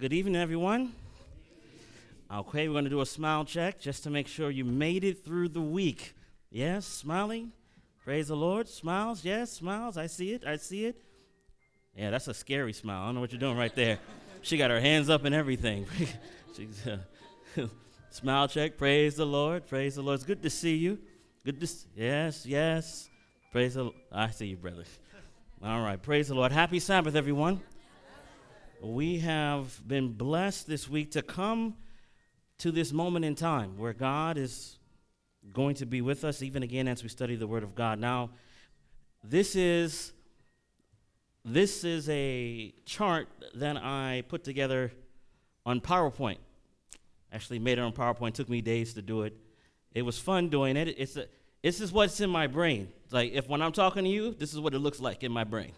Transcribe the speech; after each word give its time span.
Good 0.00 0.14
evening, 0.14 0.36
everyone. 0.36 0.94
Okay, 2.32 2.68
we're 2.68 2.72
going 2.72 2.84
to 2.84 2.90
do 2.90 3.02
a 3.02 3.06
smile 3.06 3.44
check 3.44 3.78
just 3.78 4.02
to 4.04 4.10
make 4.10 4.28
sure 4.28 4.50
you 4.50 4.64
made 4.64 5.04
it 5.04 5.26
through 5.26 5.50
the 5.50 5.60
week. 5.60 6.14
Yes, 6.48 6.86
smiling. 6.86 7.52
Praise 8.02 8.28
the 8.28 8.34
Lord. 8.34 8.66
Smiles. 8.66 9.26
Yes, 9.26 9.52
smiles. 9.52 9.98
I 9.98 10.06
see 10.06 10.32
it. 10.32 10.46
I 10.46 10.56
see 10.56 10.86
it. 10.86 11.02
Yeah, 11.94 12.08
that's 12.08 12.28
a 12.28 12.32
scary 12.32 12.72
smile. 12.72 13.02
I 13.02 13.06
don't 13.08 13.16
know 13.16 13.20
what 13.20 13.30
you're 13.30 13.40
doing 13.40 13.58
right 13.58 13.74
there. 13.74 13.98
she 14.40 14.56
got 14.56 14.70
her 14.70 14.80
hands 14.80 15.10
up 15.10 15.26
and 15.26 15.34
everything. 15.34 15.84
She's, 16.56 16.86
uh, 16.86 17.66
smile 18.10 18.48
check. 18.48 18.78
Praise 18.78 19.16
the 19.16 19.26
Lord. 19.26 19.66
Praise 19.66 19.96
the 19.96 20.02
Lord. 20.02 20.14
It's 20.14 20.24
good 20.24 20.42
to 20.44 20.48
see 20.48 20.76
you. 20.76 20.98
Good 21.44 21.60
to 21.60 21.66
see. 21.66 21.88
Yes, 21.94 22.46
yes. 22.46 23.10
Praise 23.52 23.74
the 23.74 23.82
Lord. 23.82 23.96
I 24.10 24.30
see 24.30 24.46
you, 24.46 24.56
brother. 24.56 24.84
All 25.62 25.82
right. 25.82 26.02
Praise 26.02 26.28
the 26.28 26.34
Lord. 26.34 26.52
Happy 26.52 26.80
Sabbath, 26.80 27.14
everyone. 27.14 27.60
We 28.82 29.18
have 29.18 29.86
been 29.86 30.12
blessed 30.14 30.66
this 30.66 30.88
week 30.88 31.10
to 31.12 31.20
come 31.20 31.74
to 32.58 32.72
this 32.72 32.92
moment 32.92 33.26
in 33.26 33.34
time 33.34 33.76
where 33.76 33.92
God 33.92 34.38
is 34.38 34.78
going 35.52 35.74
to 35.76 35.86
be 35.86 36.00
with 36.00 36.24
us 36.24 36.40
even 36.40 36.62
again 36.62 36.88
as 36.88 37.02
we 37.02 37.10
study 37.10 37.36
the 37.36 37.46
word 37.46 37.62
of 37.62 37.74
God. 37.74 37.98
Now, 37.98 38.30
this 39.22 39.54
is 39.54 40.12
this 41.44 41.84
is 41.84 42.08
a 42.08 42.72
chart 42.86 43.28
that 43.54 43.76
I 43.76 44.24
put 44.28 44.44
together 44.44 44.92
on 45.66 45.82
PowerPoint. 45.82 46.38
Actually 47.32 47.58
made 47.58 47.78
it 47.78 47.82
on 47.82 47.92
PowerPoint. 47.92 48.32
Took 48.32 48.48
me 48.48 48.62
days 48.62 48.94
to 48.94 49.02
do 49.02 49.22
it. 49.22 49.36
It 49.92 50.02
was 50.02 50.18
fun 50.18 50.48
doing 50.48 50.78
it. 50.78 50.88
It's 50.96 51.16
a, 51.16 51.26
this 51.62 51.82
is 51.82 51.92
what's 51.92 52.20
in 52.20 52.30
my 52.30 52.46
brain. 52.46 52.88
It's 53.04 53.12
Like 53.12 53.32
if 53.32 53.46
when 53.46 53.60
I'm 53.60 53.72
talking 53.72 54.04
to 54.04 54.10
you, 54.10 54.32
this 54.32 54.54
is 54.54 54.60
what 54.60 54.72
it 54.72 54.78
looks 54.78 55.00
like 55.00 55.22
in 55.22 55.32
my 55.32 55.44
brain. 55.44 55.72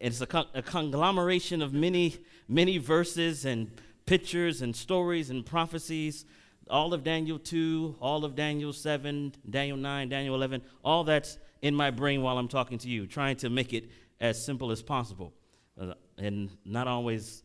It's 0.00 0.20
a, 0.20 0.26
con- 0.26 0.46
a 0.54 0.62
conglomeration 0.62 1.62
of 1.62 1.72
many, 1.72 2.16
many 2.48 2.78
verses 2.78 3.44
and 3.44 3.70
pictures 4.06 4.62
and 4.62 4.74
stories 4.74 5.30
and 5.30 5.44
prophecies. 5.44 6.24
All 6.68 6.94
of 6.94 7.04
Daniel 7.04 7.38
2, 7.38 7.96
all 8.00 8.24
of 8.24 8.34
Daniel 8.34 8.72
7, 8.72 9.34
Daniel 9.48 9.76
9, 9.76 10.08
Daniel 10.08 10.34
11, 10.34 10.62
all 10.84 11.04
that's 11.04 11.38
in 11.60 11.74
my 11.74 11.90
brain 11.90 12.22
while 12.22 12.38
I'm 12.38 12.48
talking 12.48 12.78
to 12.78 12.88
you, 12.88 13.06
trying 13.06 13.36
to 13.36 13.50
make 13.50 13.72
it 13.72 13.90
as 14.20 14.42
simple 14.44 14.70
as 14.70 14.82
possible. 14.82 15.32
Uh, 15.80 15.94
and 16.18 16.50
not 16.64 16.86
always 16.86 17.42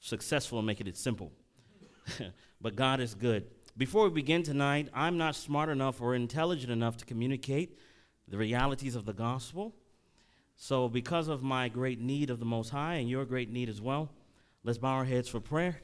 successful 0.00 0.58
in 0.58 0.64
making 0.64 0.86
it 0.86 0.96
simple. 0.96 1.32
but 2.60 2.74
God 2.74 3.00
is 3.00 3.14
good. 3.14 3.46
Before 3.76 4.04
we 4.04 4.10
begin 4.10 4.42
tonight, 4.42 4.88
I'm 4.92 5.16
not 5.16 5.36
smart 5.36 5.68
enough 5.68 6.00
or 6.00 6.14
intelligent 6.14 6.72
enough 6.72 6.96
to 6.98 7.04
communicate 7.04 7.78
the 8.28 8.36
realities 8.36 8.94
of 8.94 9.04
the 9.04 9.12
gospel. 9.12 9.74
So, 10.62 10.90
because 10.90 11.28
of 11.28 11.42
my 11.42 11.70
great 11.70 11.98
need 11.98 12.28
of 12.28 12.38
the 12.38 12.44
Most 12.44 12.68
High 12.68 12.96
and 12.96 13.08
your 13.08 13.24
great 13.24 13.50
need 13.50 13.70
as 13.70 13.80
well, 13.80 14.10
let's 14.62 14.76
bow 14.76 14.90
our 14.90 15.06
heads 15.06 15.26
for 15.26 15.40
prayer. 15.40 15.80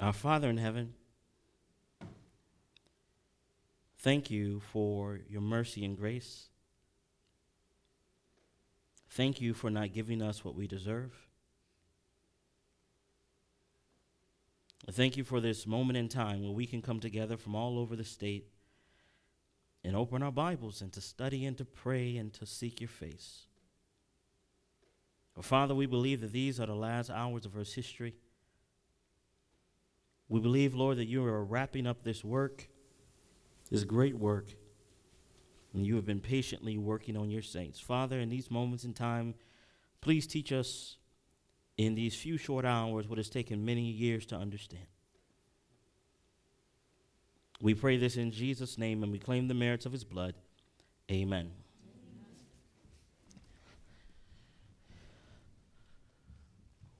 Our 0.00 0.12
Father 0.12 0.48
in 0.48 0.58
heaven, 0.58 0.94
thank 3.98 4.30
you 4.30 4.60
for 4.72 5.18
your 5.28 5.42
mercy 5.42 5.84
and 5.84 5.96
grace. 5.96 6.50
Thank 9.10 9.40
you 9.40 9.54
for 9.54 9.70
not 9.70 9.92
giving 9.92 10.22
us 10.22 10.44
what 10.44 10.54
we 10.54 10.68
deserve. 10.68 11.21
Thank 14.90 15.16
you 15.16 15.22
for 15.22 15.40
this 15.40 15.66
moment 15.66 15.96
in 15.96 16.08
time 16.08 16.42
where 16.42 16.50
we 16.50 16.66
can 16.66 16.82
come 16.82 16.98
together 16.98 17.36
from 17.36 17.54
all 17.54 17.78
over 17.78 17.94
the 17.94 18.04
state 18.04 18.48
and 19.84 19.94
open 19.94 20.22
our 20.22 20.32
Bibles 20.32 20.82
and 20.82 20.92
to 20.92 21.00
study 21.00 21.46
and 21.46 21.56
to 21.58 21.64
pray 21.64 22.16
and 22.16 22.32
to 22.34 22.46
seek 22.46 22.80
your 22.80 22.88
face. 22.88 23.46
Father, 25.40 25.74
we 25.74 25.86
believe 25.86 26.20
that 26.20 26.32
these 26.32 26.58
are 26.60 26.66
the 26.66 26.74
last 26.74 27.10
hours 27.10 27.46
of 27.46 27.56
Earth's 27.56 27.74
history. 27.74 28.14
We 30.28 30.40
believe, 30.40 30.74
Lord, 30.74 30.98
that 30.98 31.06
you 31.06 31.24
are 31.24 31.44
wrapping 31.44 31.86
up 31.86 32.02
this 32.02 32.24
work, 32.24 32.68
this 33.70 33.84
great 33.84 34.18
work, 34.18 34.52
and 35.72 35.86
you 35.86 35.94
have 35.96 36.04
been 36.04 36.20
patiently 36.20 36.76
working 36.76 37.16
on 37.16 37.30
your 37.30 37.42
saints. 37.42 37.78
Father, 37.78 38.18
in 38.18 38.28
these 38.28 38.50
moments 38.50 38.84
in 38.84 38.94
time, 38.94 39.34
please 40.00 40.26
teach 40.26 40.52
us 40.52 40.96
in 41.76 41.94
these 41.94 42.14
few 42.14 42.36
short 42.36 42.64
hours 42.64 43.08
what 43.08 43.18
has 43.18 43.28
taken 43.28 43.64
many 43.64 43.82
years 43.82 44.26
to 44.26 44.36
understand. 44.36 44.86
We 47.60 47.74
pray 47.74 47.96
this 47.96 48.16
in 48.16 48.32
Jesus' 48.32 48.76
name 48.76 49.02
and 49.02 49.12
we 49.12 49.18
claim 49.18 49.48
the 49.48 49.54
merits 49.54 49.86
of 49.86 49.92
his 49.92 50.04
blood. 50.04 50.34
Amen. 51.10 51.52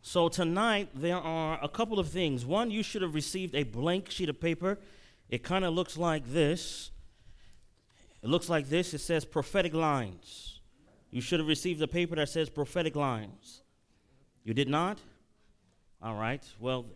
So, 0.03 0.29
tonight 0.29 0.91
there 0.95 1.17
are 1.17 1.59
a 1.63 1.69
couple 1.69 1.99
of 1.99 2.09
things. 2.09 2.45
One, 2.45 2.71
you 2.71 2.83
should 2.83 3.03
have 3.03 3.15
received 3.15 3.55
a 3.55 3.63
blank 3.63 4.11
sheet 4.11 4.29
of 4.29 4.41
paper. 4.41 4.79
It 5.31 5.43
kind 5.43 5.65
of 5.65 5.73
looks 5.73 5.97
like 5.97 6.31
this. 6.31 6.91
It 8.23 8.29
looks 8.29 8.49
like 8.49 8.69
this. 8.69 8.93
It 8.93 8.99
says 8.99 9.25
prophetic 9.25 9.73
lines. 9.73 10.61
You 11.11 11.23
should 11.23 11.41
have 11.41 11.49
received 11.49 11.81
a 11.83 11.89
paper 11.89 12.17
that 12.17 12.29
says 12.29 12.51
prophetic 12.51 12.95
lines. 12.95 13.62
You 14.45 14.55
did 14.55 14.69
not? 14.69 14.99
All 16.03 16.15
right. 16.15 16.45
Well, 16.59 16.87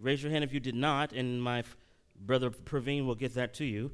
raise 0.00 0.22
your 0.22 0.30
hand 0.30 0.44
if 0.44 0.52
you 0.52 0.60
did 0.60 0.74
not, 0.74 1.12
and 1.12 1.42
my 1.42 1.60
f- 1.60 1.76
brother 2.20 2.50
Praveen 2.50 3.06
will 3.06 3.14
get 3.14 3.34
that 3.34 3.54
to 3.54 3.64
you. 3.64 3.90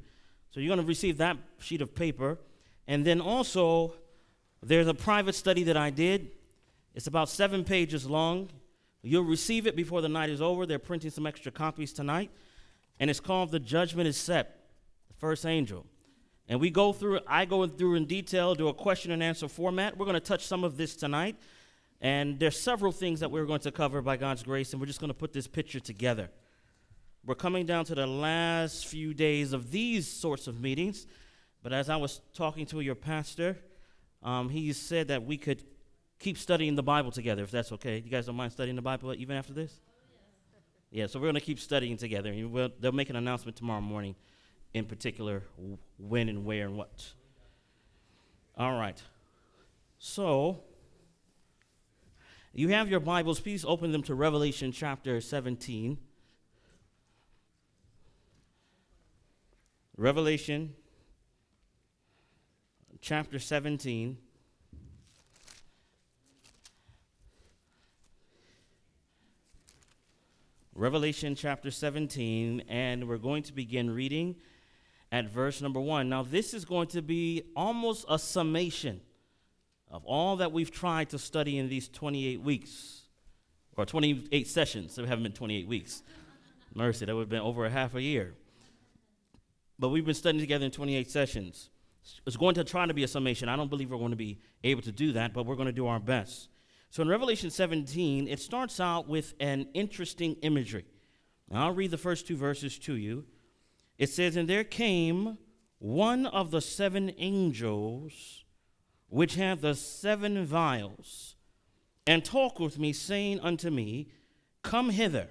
So 0.51 0.59
you're 0.59 0.69
going 0.69 0.79
to 0.79 0.87
receive 0.87 1.17
that 1.17 1.37
sheet 1.59 1.81
of 1.81 1.95
paper. 1.95 2.37
And 2.87 3.05
then 3.05 3.21
also, 3.21 3.93
there's 4.61 4.87
a 4.87 4.93
private 4.93 5.35
study 5.35 5.63
that 5.63 5.77
I 5.77 5.89
did. 5.89 6.31
It's 6.93 7.07
about 7.07 7.29
seven 7.29 7.63
pages 7.63 8.07
long. 8.07 8.49
You'll 9.01 9.23
receive 9.23 9.65
it 9.65 9.75
before 9.75 10.01
the 10.01 10.09
night 10.09 10.29
is 10.29 10.41
over. 10.41 10.65
They're 10.65 10.79
printing 10.79 11.11
some 11.11 11.25
extra 11.25 11.51
copies 11.51 11.93
tonight. 11.93 12.31
And 12.99 13.09
it's 13.09 13.19
called 13.19 13.51
The 13.51 13.59
Judgment 13.59 14.07
is 14.07 14.17
Set, 14.17 14.65
the 15.07 15.13
first 15.15 15.45
angel. 15.45 15.85
And 16.47 16.59
we 16.59 16.69
go 16.69 16.91
through, 16.91 17.21
I 17.27 17.45
go 17.45 17.65
through 17.67 17.95
in 17.95 18.05
detail, 18.05 18.55
do 18.55 18.67
a 18.67 18.73
question 18.73 19.11
and 19.11 19.21
answer 19.21 19.47
format. 19.47 19.97
We're 19.97 20.05
going 20.05 20.15
to 20.15 20.19
touch 20.19 20.45
some 20.45 20.63
of 20.63 20.77
this 20.77 20.95
tonight. 20.95 21.37
And 22.01 22.39
there's 22.39 22.59
several 22.59 22.91
things 22.91 23.19
that 23.19 23.29
we're 23.29 23.45
going 23.45 23.59
to 23.61 23.71
cover 23.71 24.01
by 24.01 24.17
God's 24.17 24.43
grace, 24.43 24.71
and 24.71 24.79
we're 24.79 24.87
just 24.87 25.01
going 25.01 25.09
to 25.09 25.17
put 25.17 25.33
this 25.33 25.47
picture 25.47 25.79
together. 25.79 26.29
We're 27.25 27.35
coming 27.35 27.65
down 27.65 27.85
to 27.85 27.95
the 27.95 28.07
last 28.07 28.87
few 28.87 29.13
days 29.13 29.51
of 29.51 29.71
these 29.71 30.07
sorts 30.07 30.47
of 30.47 30.61
meetings, 30.61 31.05
but 31.61 31.73
as 31.73 31.89
I 31.89 31.97
was 31.97 32.21
talking 32.33 32.65
to 32.67 32.79
your 32.79 32.95
pastor, 32.95 33.57
um, 34.23 34.49
he 34.49 34.71
said 34.71 35.09
that 35.09 35.25
we 35.25 35.37
could 35.37 35.63
keep 36.19 36.37
studying 36.37 36.75
the 36.75 36.83
Bible 36.83 37.11
together, 37.11 37.43
if 37.43 37.51
that's 37.51 37.71
okay. 37.73 37.97
You 37.97 38.09
guys 38.09 38.25
don't 38.25 38.35
mind 38.35 38.51
studying 38.51 38.75
the 38.75 38.81
Bible 38.81 39.13
even 39.13 39.35
after 39.35 39.53
this? 39.53 39.81
Yeah, 40.91 41.07
so 41.07 41.19
we're 41.19 41.27
going 41.27 41.35
to 41.35 41.41
keep 41.41 41.59
studying 41.59 41.97
together. 41.97 42.31
And 42.31 42.51
we'll, 42.51 42.69
they'll 42.79 42.91
make 42.91 43.09
an 43.09 43.15
announcement 43.15 43.57
tomorrow 43.57 43.81
morning, 43.81 44.15
in 44.73 44.85
particular, 44.85 45.43
when 45.97 46.29
and 46.29 46.45
where 46.45 46.65
and 46.65 46.77
what. 46.77 47.13
All 48.57 48.77
right. 48.77 49.01
So, 49.99 50.63
you 52.53 52.69
have 52.69 52.89
your 52.89 52.99
Bibles, 52.99 53.39
please 53.39 53.63
open 53.63 53.91
them 53.91 54.03
to 54.03 54.15
Revelation 54.15 54.71
chapter 54.71 55.21
17. 55.21 55.97
Revelation 59.97 60.73
chapter 63.01 63.37
17. 63.37 64.17
Revelation 70.73 71.35
chapter 71.35 71.69
17, 71.69 72.63
and 72.69 73.07
we're 73.07 73.17
going 73.17 73.43
to 73.43 73.53
begin 73.53 73.91
reading 73.91 74.37
at 75.11 75.29
verse 75.29 75.61
number 75.61 75.81
1. 75.81 76.07
Now, 76.07 76.23
this 76.23 76.53
is 76.53 76.63
going 76.63 76.87
to 76.87 77.01
be 77.01 77.43
almost 77.53 78.05
a 78.07 78.17
summation 78.17 79.01
of 79.89 80.05
all 80.05 80.37
that 80.37 80.51
we've 80.51 80.71
tried 80.71 81.09
to 81.09 81.19
study 81.19 81.57
in 81.57 81.69
these 81.69 81.87
28 81.87 82.41
weeks, 82.41 83.01
or 83.75 83.85
28 83.85 84.47
sessions. 84.47 84.97
We 84.97 85.07
haven't 85.07 85.23
been 85.23 85.31
28 85.31 85.67
weeks. 85.67 86.03
Mercy, 86.75 87.05
that 87.05 87.15
would 87.15 87.21
have 87.21 87.29
been 87.29 87.41
over 87.41 87.65
a 87.65 87.69
half 87.69 87.95
a 87.95 88.01
year. 88.01 88.35
But 89.79 89.89
we've 89.89 90.05
been 90.05 90.13
studying 90.13 90.41
together 90.41 90.65
in 90.65 90.71
28 90.71 91.09
sessions. 91.09 91.69
It's 92.25 92.37
going 92.37 92.55
to 92.55 92.63
try 92.63 92.85
to 92.85 92.93
be 92.93 93.03
a 93.03 93.07
summation. 93.07 93.49
I 93.49 93.55
don't 93.55 93.69
believe 93.69 93.89
we're 93.89 93.97
going 93.97 94.11
to 94.11 94.17
be 94.17 94.39
able 94.63 94.81
to 94.83 94.91
do 94.91 95.13
that, 95.13 95.33
but 95.33 95.45
we're 95.45 95.55
going 95.55 95.67
to 95.67 95.71
do 95.71 95.87
our 95.87 95.99
best. 95.99 96.49
So 96.89 97.01
in 97.01 97.07
Revelation 97.07 97.49
17, 97.49 98.27
it 98.27 98.39
starts 98.39 98.79
out 98.79 99.07
with 99.07 99.33
an 99.39 99.67
interesting 99.73 100.35
imagery. 100.41 100.85
Now, 101.49 101.67
I'll 101.67 101.73
read 101.73 101.91
the 101.91 101.97
first 101.97 102.27
two 102.27 102.35
verses 102.35 102.77
to 102.79 102.95
you. 102.95 103.25
It 103.97 104.09
says, 104.09 104.35
And 104.35 104.49
there 104.49 104.63
came 104.63 105.37
one 105.79 106.25
of 106.25 106.51
the 106.51 106.61
seven 106.61 107.13
angels 107.17 108.43
which 109.09 109.35
have 109.35 109.61
the 109.61 109.75
seven 109.75 110.45
vials, 110.45 111.35
and 112.07 112.23
talk 112.23 112.59
with 112.59 112.79
me, 112.79 112.93
saying 112.93 113.39
unto 113.41 113.69
me, 113.69 114.07
Come 114.63 114.91
hither, 114.91 115.27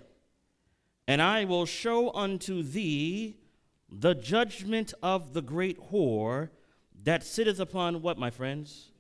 and 1.07 1.23
I 1.23 1.45
will 1.45 1.67
show 1.67 2.13
unto 2.13 2.63
thee 2.63 3.37
the 3.91 4.15
judgment 4.15 4.93
of 5.03 5.33
the 5.33 5.43
great 5.43 5.91
whore 5.91 6.51
that 7.05 7.25
sitteth 7.25 7.61
upon 7.61 8.03
what, 8.03 8.19
my 8.19 8.31
friends? 8.31 8.91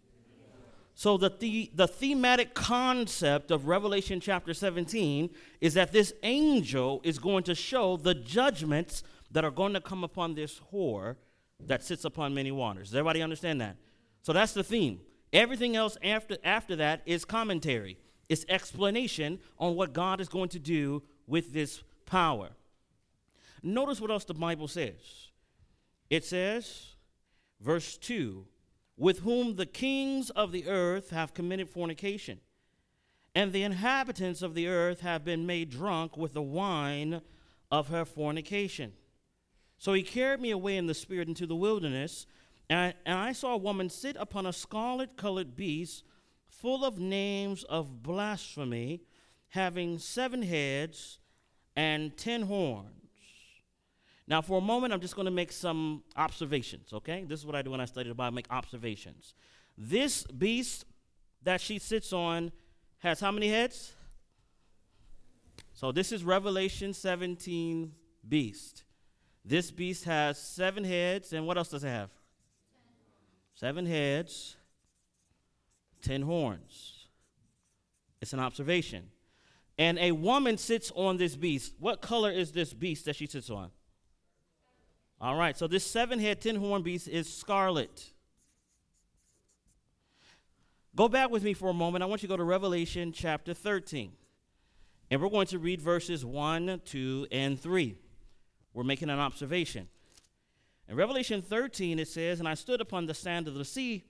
So, 0.95 1.17
the, 1.17 1.31
the, 1.39 1.71
the 1.75 1.87
thematic 1.87 2.55
concept 2.55 3.53
of 3.53 3.69
Revelation 3.69 4.19
chapter 4.19 4.53
17 4.53 5.31
is 5.61 5.75
that 5.75 5.93
this 5.93 6.13
angel 6.25 7.01
is 7.05 7.21
going 7.21 7.45
to 7.45 7.55
show 7.55 7.97
the 7.97 8.15
judgments 8.15 9.05
that 9.31 9.45
are 9.45 9.53
going 9.53 9.75
to 9.75 9.81
come 9.81 10.03
upon 10.03 10.35
this 10.35 10.61
whore 10.73 11.15
that 11.65 11.85
sits 11.85 12.05
upon 12.05 12.35
many 12.35 12.51
waters. 12.51 12.89
Does 12.89 12.97
everybody 12.97 13.23
understand 13.23 13.61
that? 13.61 13.77
So, 14.29 14.35
that's 14.35 14.53
the 14.53 14.63
theme. 14.63 15.01
Everything 15.33 15.75
else 15.75 15.97
after, 16.05 16.37
after 16.45 16.77
that 16.77 17.01
is 17.07 17.25
commentary, 17.25 17.97
it's 18.29 18.45
explanation 18.51 19.39
on 19.59 19.75
what 19.75 19.95
God 19.95 20.21
is 20.21 20.29
going 20.29 20.51
to 20.51 20.59
do 20.59 21.03
with 21.27 21.55
this 21.55 21.83
power. 22.05 22.51
Notice 23.63 24.03
what 24.03 24.11
else 24.11 24.27
the 24.27 24.35
Bible 24.35 24.69
says. 24.69 25.31
It 26.11 26.27
says, 26.27 26.97
verse 27.59 27.97
2 27.97 28.45
with 28.99 29.21
whom 29.21 29.57
the 29.57 29.65
kings 29.65 30.29
of 30.29 30.53
the 30.53 30.69
earth 30.69 31.09
have 31.09 31.33
committed 31.33 31.71
fornication, 31.71 32.39
and 33.35 33.51
the 33.51 33.63
inhabitants 33.63 34.43
of 34.43 34.53
the 34.53 34.69
earth 34.69 35.01
have 35.01 35.25
been 35.25 35.47
made 35.47 35.71
drunk 35.71 36.19
with 36.19 36.35
the 36.35 36.43
wine 36.43 37.23
of 37.71 37.89
her 37.89 38.05
fornication. 38.05 38.93
So 39.79 39.95
he 39.95 40.03
carried 40.03 40.43
me 40.43 40.51
away 40.51 40.77
in 40.77 40.87
the 40.87 40.93
spirit 40.93 41.29
into 41.29 41.47
the 41.47 41.57
wilderness, 41.57 42.27
and 42.71 42.79
I, 42.79 42.95
and 43.07 43.19
I 43.19 43.33
saw 43.33 43.55
a 43.55 43.59
woman 43.59 43.89
sit 43.89 44.17
upon 44.19 44.47
a 44.47 44.53
scarlet 44.53 45.17
colored 45.17 45.57
beast 45.57 46.05
full 46.49 46.85
of 46.85 46.99
names 46.99 47.65
of 47.65 48.03
blasphemy, 48.03 49.03
having 49.49 49.99
seven 49.99 50.43
heads 50.43 51.19
and 51.77 52.17
ten 52.17 52.43
horns 52.43 52.99
now, 54.29 54.43
for 54.43 54.59
a 54.59 54.61
moment, 54.61 54.93
I'm 54.93 55.01
just 55.01 55.17
going 55.17 55.25
to 55.25 55.33
make 55.33 55.51
some 55.51 56.03
observations, 56.15 56.93
okay? 56.93 57.25
This 57.27 57.41
is 57.41 57.47
what 57.47 57.57
I 57.57 57.63
do 57.63 57.71
when 57.71 57.81
I 57.81 57.87
study 57.87 58.11
the 58.11 58.15
Bible, 58.15 58.35
make 58.35 58.51
observations. 58.51 59.33
This 59.77 60.23
beast 60.25 60.85
that 61.43 61.63
she 61.63 61.79
sits 61.79 62.13
on 62.13 62.53
has 62.99 63.21
how 63.21 63.33
many 63.33 63.49
heads? 63.49 63.95
So 65.73 65.93
this 65.93 66.13
is 66.13 66.25
Revelation 66.25 66.93
17 66.93 67.91
beast. 68.29 68.85
This 69.47 69.71
beast 69.71 70.05
has 70.05 70.39
seven 70.39 70.85
heads, 70.85 71.33
and 71.33 71.47
what 71.47 71.57
else 71.57 71.71
does 71.71 71.83
it 71.83 71.89
have? 71.89 72.11
Seven 73.59 73.87
heads, 73.87 74.55
ten 76.01 76.23
horns. 76.23 77.09
It's 78.21 78.33
an 78.33 78.39
observation. 78.39 79.11
And 79.77 79.99
a 79.99 80.13
woman 80.13 80.57
sits 80.59 80.93
on 80.95 81.17
this 81.17 81.35
beast. 81.35 81.75
What 81.81 82.01
color 82.01 82.31
is 82.31 82.53
this 82.53 82.73
beast 82.73 83.07
that 83.07 83.17
she 83.17 83.27
sits 83.27 83.51
on? 83.51 83.73
All 85.21 85.35
right, 85.35 85.59
so 85.59 85.67
this 85.67 85.83
seven 85.83 86.21
head, 86.21 86.41
ten 86.41 86.55
horn 86.55 86.83
beast 86.83 87.09
is 87.09 87.29
scarlet. 87.33 88.13
Go 90.95 91.09
back 91.09 91.29
with 91.31 91.43
me 91.43 91.53
for 91.53 91.69
a 91.69 91.75
moment. 91.75 92.05
I 92.05 92.07
want 92.07 92.23
you 92.23 92.29
to 92.29 92.33
go 92.33 92.37
to 92.37 92.45
Revelation 92.45 93.11
chapter 93.11 93.55
13. 93.55 94.13
And 95.11 95.21
we're 95.21 95.31
going 95.31 95.49
to 95.49 95.59
read 95.59 95.83
verses 95.83 96.25
1, 96.25 96.83
2, 96.85 97.27
and 97.33 97.61
3. 97.61 97.97
We're 98.73 98.85
making 98.85 99.11
an 99.11 99.19
observation. 99.19 99.89
In 100.89 100.97
Revelation 100.97 101.43
13, 101.43 101.99
it 101.99 102.09
says, 102.09 102.41
And 102.41 102.49
I 102.49 102.55
stood 102.55 102.81
upon 102.81 103.07
the 103.07 103.15
sand 103.15 103.47
of 103.47 103.55
the 103.55 103.65
sea 103.65 104.05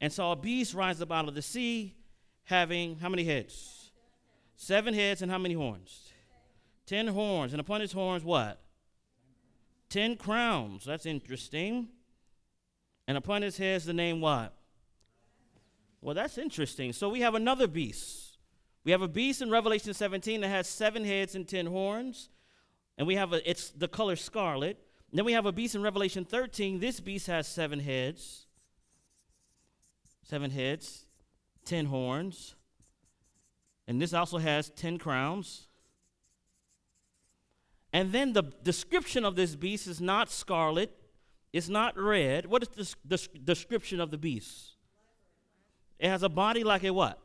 and 0.00 0.12
saw 0.12 0.32
a 0.32 0.36
beast 0.36 0.74
rise 0.74 1.00
up 1.00 1.12
out 1.12 1.28
of 1.28 1.34
the 1.34 1.42
sea, 1.42 1.94
having 2.44 2.98
how 2.98 3.08
many 3.08 3.24
heads? 3.24 3.92
Seven 4.56 4.94
heads 4.94 5.22
and 5.22 5.30
how 5.30 5.38
many 5.38 5.54
horns? 5.54 6.12
Ten 6.86 7.06
horns. 7.06 7.52
And 7.52 7.60
upon 7.60 7.80
his 7.80 7.92
horns, 7.92 8.24
what? 8.24 8.60
Ten 9.88 10.16
crowns. 10.16 10.84
That's 10.84 11.06
interesting. 11.06 11.88
And 13.06 13.16
upon 13.16 13.42
his 13.42 13.56
head 13.56 13.76
is 13.76 13.84
the 13.84 13.92
name 13.92 14.20
what? 14.20 14.52
Well, 16.00 16.14
that's 16.14 16.38
interesting. 16.38 16.92
So 16.92 17.08
we 17.08 17.20
have 17.20 17.34
another 17.34 17.66
beast. 17.66 18.38
We 18.84 18.92
have 18.92 19.02
a 19.02 19.08
beast 19.08 19.42
in 19.42 19.50
Revelation 19.50 19.94
17 19.94 20.40
that 20.40 20.48
has 20.48 20.66
seven 20.68 21.04
heads 21.04 21.34
and 21.34 21.46
ten 21.46 21.66
horns. 21.66 22.28
And 22.96 23.06
we 23.06 23.14
have 23.14 23.32
a, 23.32 23.48
it's 23.48 23.70
the 23.70 23.88
color 23.88 24.16
scarlet. 24.16 24.78
Then 25.12 25.24
we 25.24 25.32
have 25.32 25.46
a 25.46 25.52
beast 25.52 25.74
in 25.74 25.82
Revelation 25.82 26.24
13. 26.24 26.80
This 26.80 27.00
beast 27.00 27.26
has 27.26 27.46
seven 27.46 27.80
heads. 27.80 28.46
Seven 30.22 30.50
heads, 30.50 31.06
ten 31.64 31.86
horns. 31.86 32.54
And 33.86 34.00
this 34.00 34.12
also 34.12 34.36
has 34.36 34.68
ten 34.68 34.98
crowns. 34.98 35.68
And 37.92 38.12
then 38.12 38.34
the 38.34 38.42
description 38.62 39.24
of 39.24 39.36
this 39.36 39.56
beast 39.56 39.86
is 39.86 40.00
not 40.00 40.30
scarlet, 40.30 40.94
it's 41.52 41.70
not 41.70 41.96
red. 41.96 42.44
What 42.44 42.62
is 42.62 42.68
the, 42.68 43.16
the 43.16 43.38
description 43.38 44.00
of 44.00 44.10
the 44.10 44.18
beast? 44.18 44.74
It 45.98 46.08
has 46.08 46.22
a 46.22 46.28
body 46.28 46.62
like 46.62 46.84
a 46.84 46.90
what? 46.92 47.18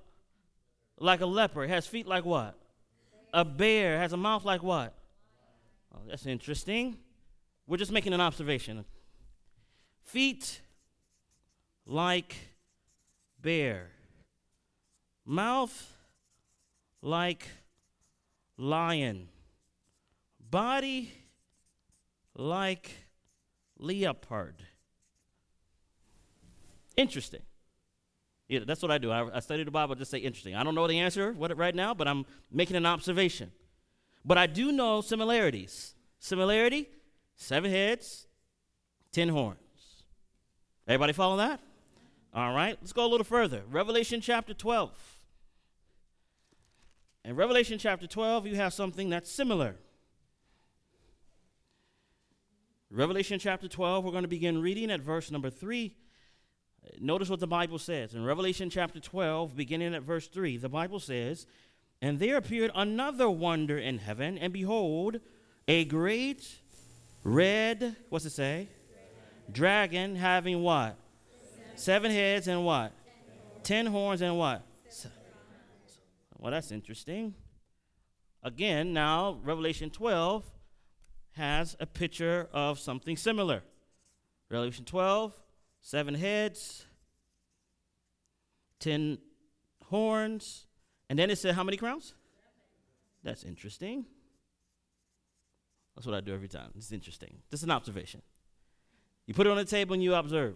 Like 0.98 1.20
a 1.20 1.26
leopard. 1.26 1.70
It 1.70 1.74
has 1.74 1.86
feet 1.86 2.08
like 2.08 2.24
what? 2.24 2.58
A 3.34 3.44
bear. 3.44 3.96
It 3.96 4.00
has 4.00 4.14
a 4.14 4.18
mouth 4.18 4.46
like 4.46 4.64
what? 4.64 4.94
Oh, 5.94 6.00
that's 6.08 6.26
interesting. 6.26 6.98
We're 7.68 7.78
just 7.78 7.92
making 7.92 8.14
an 8.14 8.22
observation. 8.22 8.86
Feet 10.04 10.62
like 11.86 12.36
bear. 13.42 13.90
Mouth 15.26 15.92
like 17.02 17.48
lion 18.58 19.30
body 20.54 21.12
like 22.36 22.92
leopard. 23.80 24.54
Interesting. 26.96 27.42
Yeah, 28.48 28.60
that's 28.68 28.84
what 28.84 28.92
I 28.92 29.00
do. 29.00 29.10
I, 29.10 29.38
I 29.38 29.40
study 29.40 29.64
the 29.64 29.72
Bible, 29.72 29.96
just 29.96 30.12
say 30.12 30.20
interesting. 30.20 30.54
I 30.54 30.64
don't 30.64 30.76
know 30.76 30.88
the 30.88 31.00
answer 31.00 31.34
what, 31.34 31.58
right 31.58 31.74
now, 31.74 31.96
but 31.96 32.08
I'm 32.08 32.24
making 32.52 32.76
an 32.76 32.86
observation. 32.86 33.52
But 34.24 34.38
I 34.38 34.46
do 34.46 34.72
know 34.72 35.02
similarities. 35.02 35.96
Similarity 36.20 36.88
seven 37.44 37.72
heads, 37.72 38.28
ten 39.12 39.30
horns. 39.30 39.58
Everybody 40.88 41.14
follow 41.14 41.38
that? 41.38 41.60
All 42.34 42.54
right, 42.54 42.78
let's 42.82 42.94
go 42.94 43.06
a 43.06 43.08
little 43.08 43.26
further. 43.26 43.62
Revelation 43.70 44.22
chapter 44.22 44.54
12. 44.54 44.92
In 47.26 47.36
Revelation 47.36 47.78
chapter 47.78 48.08
12, 48.08 48.48
you 48.48 48.56
have 48.56 48.74
something 48.74 49.10
that's 49.10 49.30
similar. 49.30 49.76
Revelation 52.90 53.40
chapter 53.40 53.68
12, 53.68 54.04
we're 54.04 54.12
going 54.12 54.24
to 54.24 54.28
begin 54.28 54.62
reading 54.62 54.90
at 54.92 55.02
verse 55.02 55.32
number 55.32 55.50
3. 55.50 55.96
Notice 57.00 57.30
what 57.30 57.40
the 57.40 57.48
Bible 57.48 57.80
says. 57.80 58.14
In 58.14 58.26
Revelation 58.26 58.70
chapter 58.70 59.00
12, 59.00 59.56
beginning 59.56 59.94
at 59.96 60.04
verse 60.04 60.28
3, 60.28 60.58
the 60.58 60.70
Bible 60.70 61.00
says, 61.00 61.46
And 62.02 62.20
there 62.20 62.38
appeared 62.38 62.72
another 62.76 63.30
wonder 63.30 63.78
in 63.78 64.00
heaven, 64.00 64.38
and 64.38 64.52
behold, 64.52 65.20
a 65.68 65.86
great 65.86 66.63
red, 67.24 67.96
what's 68.10 68.26
it 68.26 68.32
say? 68.32 68.68
Dragon 69.52 70.16
having 70.16 70.62
what? 70.62 70.98
Seven 71.76 72.12
heads 72.12 72.48
and 72.48 72.66
what? 72.66 72.94
Ten 73.64 73.86
horns 73.86 74.22
and 74.22 74.38
what? 74.38 74.64
Well, 76.38 76.52
that's 76.52 76.72
interesting. 76.72 77.34
Again, 78.44 78.92
now, 78.94 79.40
Revelation 79.44 79.90
12, 79.90 80.44
has 81.34 81.76
a 81.80 81.86
picture 81.86 82.48
of 82.54 82.80
something 82.80 83.18
similar. 83.18 83.64
Revelation 84.50 84.86
12, 84.86 85.34
seven 85.82 86.14
heads, 86.14 86.86
ten 88.80 89.18
horns, 89.86 90.68
and 91.10 91.18
then 91.18 91.30
it 91.30 91.38
said 91.38 91.56
how 91.56 91.64
many 91.64 91.78
crowns? 91.78 92.14
That's 93.24 93.44
interesting. 93.44 94.06
That's 95.96 96.08
what 96.08 96.16
I 96.16 96.22
do 96.22 96.34
every 96.34 96.48
time. 96.48 96.72
It's 96.76 96.92
interesting. 96.92 97.38
This 97.50 97.60
is 97.60 97.64
an 97.64 97.72
observation. 97.72 98.22
You 99.26 99.34
put 99.34 99.48
it 99.48 99.52
on 99.52 99.58
the 99.58 99.66
table 99.66 99.94
and 99.94 100.04
you 100.04 100.16
observe. 100.16 100.56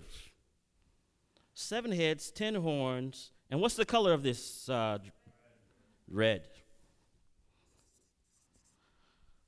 Seven 1.53 1.91
heads, 1.91 2.31
ten 2.31 2.55
horns, 2.55 3.31
and 3.49 3.61
what's 3.61 3.75
the 3.75 3.85
color 3.85 4.13
of 4.13 4.23
this? 4.23 4.69
Uh, 4.69 4.99
red. 6.09 6.47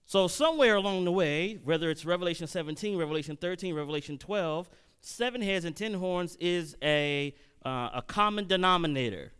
So, 0.05 0.27
somewhere 0.27 0.75
along 0.75 1.05
the 1.05 1.11
way, 1.11 1.59
whether 1.63 1.89
it's 1.91 2.03
Revelation 2.03 2.47
17, 2.47 2.97
Revelation 2.97 3.37
13, 3.37 3.75
Revelation 3.75 4.17
12, 4.17 4.69
seven 5.01 5.41
heads 5.41 5.65
and 5.65 5.75
ten 5.75 5.93
horns 5.93 6.35
is 6.37 6.75
a, 6.81 7.35
uh, 7.63 7.89
a 7.93 8.03
common 8.05 8.47
denominator. 8.47 9.31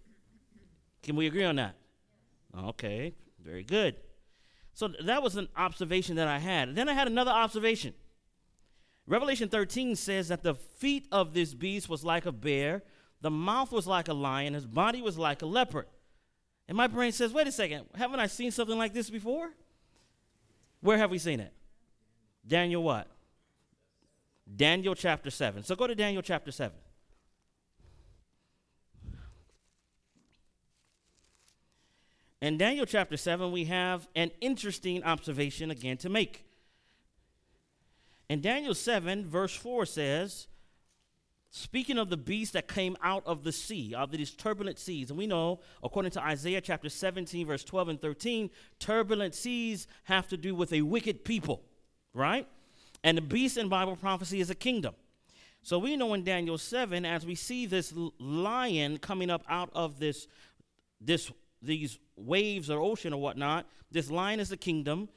Can 1.01 1.15
we 1.15 1.25
agree 1.25 1.43
on 1.43 1.55
that? 1.55 1.75
Okay, 2.55 3.15
very 3.43 3.63
good. 3.63 3.95
So, 4.79 4.87
that 5.03 5.21
was 5.21 5.35
an 5.35 5.49
observation 5.57 6.15
that 6.15 6.29
I 6.29 6.39
had. 6.39 6.73
Then 6.73 6.87
I 6.87 6.93
had 6.93 7.07
another 7.07 7.31
observation. 7.31 7.93
Revelation 9.05 9.49
13 9.49 9.97
says 9.97 10.29
that 10.29 10.41
the 10.41 10.55
feet 10.55 11.05
of 11.11 11.33
this 11.33 11.53
beast 11.53 11.89
was 11.89 12.05
like 12.05 12.25
a 12.25 12.31
bear, 12.31 12.83
the 13.19 13.29
mouth 13.29 13.73
was 13.73 13.85
like 13.85 14.07
a 14.07 14.13
lion, 14.13 14.53
his 14.53 14.65
body 14.65 15.01
was 15.01 15.17
like 15.17 15.41
a 15.41 15.45
leopard. 15.45 15.87
And 16.69 16.77
my 16.77 16.87
brain 16.87 17.11
says, 17.11 17.33
wait 17.33 17.45
a 17.45 17.51
second, 17.51 17.87
haven't 17.93 18.21
I 18.21 18.27
seen 18.27 18.51
something 18.51 18.77
like 18.77 18.93
this 18.93 19.09
before? 19.09 19.49
Where 20.79 20.97
have 20.97 21.11
we 21.11 21.17
seen 21.17 21.41
it? 21.41 21.51
Daniel 22.47 22.81
what? 22.81 23.07
Daniel 24.55 24.95
chapter 24.95 25.29
7. 25.29 25.61
So 25.63 25.75
go 25.75 25.87
to 25.87 25.95
Daniel 25.95 26.21
chapter 26.21 26.53
7. 26.53 26.71
In 32.41 32.57
Daniel 32.57 32.85
chapter 32.85 33.17
7, 33.17 33.51
we 33.51 33.65
have 33.65 34.07
an 34.15 34.31
interesting 34.39 35.03
observation 35.03 35.71
again 35.71 35.97
to 35.97 36.09
make. 36.09 36.45
In 38.29 38.39
Daniel 38.39 38.73
7, 38.73 39.25
verse 39.25 39.53
4 39.55 39.85
says, 39.85 40.47
Speaking 41.51 41.97
of 41.97 42.09
the 42.09 42.17
beast 42.17 42.53
that 42.53 42.67
came 42.67 42.95
out 43.01 43.23
of 43.25 43.43
the 43.43 43.51
sea, 43.51 43.95
of 43.95 44.11
these 44.11 44.31
turbulent 44.31 44.77
seas, 44.77 45.09
and 45.09 45.17
we 45.17 45.25
know, 45.25 45.59
according 45.83 46.11
to 46.11 46.21
Isaiah 46.21 46.61
chapter 46.61 46.89
17, 46.89 47.47
verse 47.47 47.63
12 47.63 47.89
and 47.89 48.01
13, 48.01 48.51
turbulent 48.77 49.33
seas 49.33 49.87
have 50.03 50.27
to 50.27 50.37
do 50.37 50.53
with 50.53 50.71
a 50.71 50.83
wicked 50.83 51.25
people, 51.25 51.63
right? 52.13 52.47
And 53.03 53.17
the 53.17 53.21
beast 53.21 53.57
in 53.57 53.67
Bible 53.67 53.95
prophecy 53.95 54.39
is 54.39 54.51
a 54.51 54.55
kingdom. 54.55 54.93
So 55.63 55.79
we 55.79 55.97
know 55.97 56.13
in 56.13 56.23
Daniel 56.23 56.57
7, 56.57 57.03
as 57.03 57.25
we 57.25 57.35
see 57.35 57.65
this 57.65 57.93
lion 58.19 58.99
coming 58.99 59.31
up 59.31 59.43
out 59.49 59.71
of 59.73 59.99
this, 59.99 60.27
this 61.01 61.31
these 61.61 61.99
waves 62.15 62.69
or 62.69 62.79
ocean 62.79 63.13
or 63.13 63.21
whatnot, 63.21 63.67
this 63.91 64.09
lion 64.09 64.39
is 64.39 64.49
the 64.49 64.57
kingdom. 64.57 65.09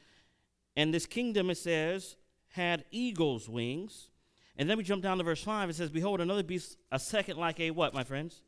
And 0.77 0.93
this 0.93 1.07
kingdom, 1.07 1.51
it 1.51 1.59
says, 1.59 2.17
had 2.49 2.85
eagle's 2.91 3.49
wings. 3.49 4.09
And 4.57 4.69
then 4.69 4.77
we 4.77 4.85
jump 4.85 5.03
down 5.03 5.19
to 5.19 5.25
verse 5.25 5.43
5. 5.43 5.71
It 5.71 5.77
says, 5.77 5.91
Behold, 5.91 6.21
another 6.21 6.43
beast, 6.43 6.77
a 6.91 6.99
second 6.99 7.39
like 7.39 7.61
a 7.61 7.71
what, 7.71 7.95
my 7.95 8.05
friends? 8.05 8.43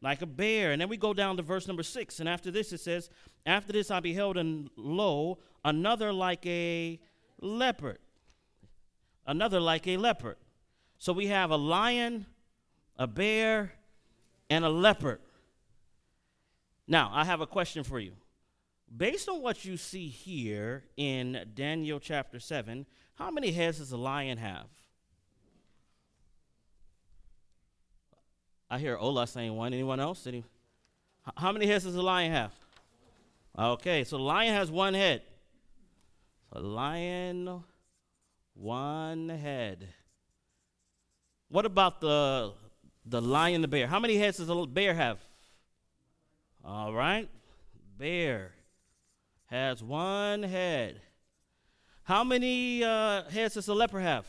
Like 0.00 0.22
a 0.22 0.26
bear. 0.26 0.72
And 0.72 0.80
then 0.80 0.88
we 0.88 0.96
go 0.96 1.14
down 1.14 1.36
to 1.36 1.42
verse 1.42 1.66
number 1.66 1.82
6. 1.82 2.20
And 2.20 2.28
after 2.28 2.50
this, 2.50 2.72
it 2.72 2.80
says, 2.80 3.10
After 3.46 3.72
this 3.72 3.90
I 3.90 4.00
beheld, 4.00 4.36
and 4.36 4.70
lo, 4.76 5.38
another 5.64 6.12
like 6.12 6.44
a 6.46 6.98
leopard 7.40 7.98
another 9.26 9.60
like 9.60 9.86
a 9.86 9.96
leopard. 9.96 10.36
So 10.98 11.12
we 11.12 11.26
have 11.28 11.50
a 11.50 11.56
lion, 11.56 12.26
a 12.96 13.06
bear, 13.06 13.72
and 14.48 14.64
a 14.64 14.68
leopard. 14.68 15.20
Now, 16.86 17.10
I 17.12 17.24
have 17.24 17.40
a 17.40 17.46
question 17.46 17.84
for 17.84 17.98
you. 17.98 18.12
Based 18.94 19.28
on 19.28 19.40
what 19.40 19.64
you 19.64 19.76
see 19.76 20.08
here 20.08 20.84
in 20.96 21.50
Daniel 21.54 21.98
chapter 21.98 22.38
7, 22.38 22.86
how 23.14 23.30
many 23.30 23.50
heads 23.50 23.78
does 23.78 23.92
a 23.92 23.96
lion 23.96 24.38
have? 24.38 24.66
I 28.70 28.78
hear 28.78 28.96
Ola 28.96 29.26
saying 29.26 29.54
one. 29.54 29.72
Anyone 29.72 30.00
else? 30.00 30.26
Any? 30.26 30.44
How 31.36 31.52
many 31.52 31.66
heads 31.66 31.84
does 31.84 31.94
a 31.94 32.02
lion 32.02 32.32
have? 32.32 32.52
Okay, 33.58 34.04
so 34.04 34.16
the 34.16 34.22
lion 34.22 34.52
has 34.52 34.70
one 34.70 34.94
head. 34.94 35.22
A 36.52 36.60
lion 36.60 37.62
one 38.54 39.28
head. 39.28 39.88
What 41.48 41.66
about 41.66 42.00
the 42.00 42.52
the 43.06 43.20
lion, 43.20 43.62
the 43.62 43.68
bear? 43.68 43.86
How 43.86 44.00
many 44.00 44.16
heads 44.16 44.38
does 44.38 44.48
a 44.48 44.66
bear 44.66 44.94
have? 44.94 45.18
All 46.64 46.94
right. 46.94 47.28
Bear 47.98 48.52
has 49.46 49.82
one 49.82 50.42
head. 50.42 51.00
How 52.04 52.24
many 52.24 52.82
uh, 52.82 53.24
heads 53.24 53.54
does 53.54 53.68
a 53.68 53.74
leper 53.74 54.00
have? 54.00 54.26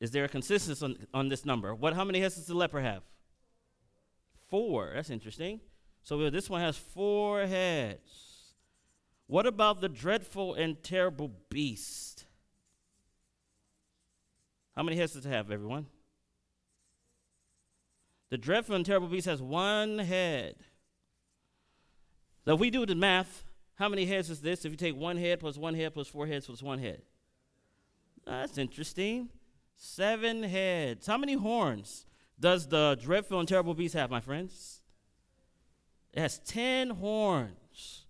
Is 0.00 0.10
there 0.10 0.24
a 0.24 0.28
consistency 0.28 0.84
on, 0.84 0.96
on 1.12 1.28
this 1.28 1.44
number? 1.44 1.74
What? 1.74 1.94
How 1.94 2.04
many 2.04 2.20
heads 2.20 2.36
does 2.36 2.46
the 2.46 2.54
leper 2.54 2.80
have? 2.80 3.02
Four. 4.48 4.92
That's 4.94 5.10
interesting. 5.10 5.60
So 6.02 6.30
this 6.30 6.48
one 6.50 6.60
has 6.60 6.76
four 6.76 7.46
heads. 7.46 8.52
What 9.26 9.46
about 9.46 9.80
the 9.80 9.88
dreadful 9.88 10.54
and 10.54 10.82
terrible 10.82 11.32
beast? 11.48 12.26
How 14.76 14.82
many 14.82 14.96
heads 14.96 15.14
does 15.14 15.24
it 15.24 15.30
have, 15.30 15.50
everyone? 15.50 15.86
The 18.30 18.38
dreadful 18.38 18.74
and 18.74 18.84
terrible 18.84 19.08
beast 19.08 19.26
has 19.26 19.40
one 19.40 19.98
head. 19.98 20.56
So 22.44 22.54
if 22.54 22.60
we 22.60 22.70
do 22.70 22.84
the 22.84 22.94
math, 22.94 23.44
how 23.76 23.88
many 23.88 24.06
heads 24.06 24.30
is 24.30 24.40
this? 24.40 24.64
If 24.64 24.72
you 24.72 24.76
take 24.76 24.96
one 24.96 25.16
head 25.16 25.40
plus 25.40 25.56
one 25.56 25.74
head 25.74 25.94
plus 25.94 26.08
four 26.08 26.26
heads 26.26 26.46
plus 26.46 26.62
one 26.62 26.78
head. 26.78 27.02
That's 28.26 28.58
interesting. 28.58 29.30
Seven 29.76 30.42
heads. 30.42 31.06
How 31.06 31.18
many 31.18 31.34
horns 31.34 32.06
does 32.38 32.68
the 32.68 32.98
dreadful 33.00 33.40
and 33.40 33.48
terrible 33.48 33.74
beast 33.74 33.94
have, 33.94 34.10
my 34.10 34.20
friends? 34.20 34.80
It 36.12 36.20
has 36.20 36.38
ten 36.38 36.90
horns 36.90 38.04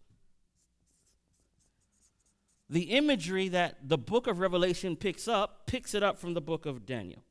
the 2.68 2.94
imagery 2.97 3.49
that 3.49 3.76
the 3.88 3.99
book 3.99 4.26
of 4.26 4.40
Revelation 4.40 4.97
picks 4.97 5.28
up, 5.28 5.66
picks 5.66 5.94
it 5.94 6.02
up 6.02 6.18
from 6.18 6.35
the 6.35 6.40
book 6.40 6.66
of 6.66 6.87
Daniel. 6.87 7.23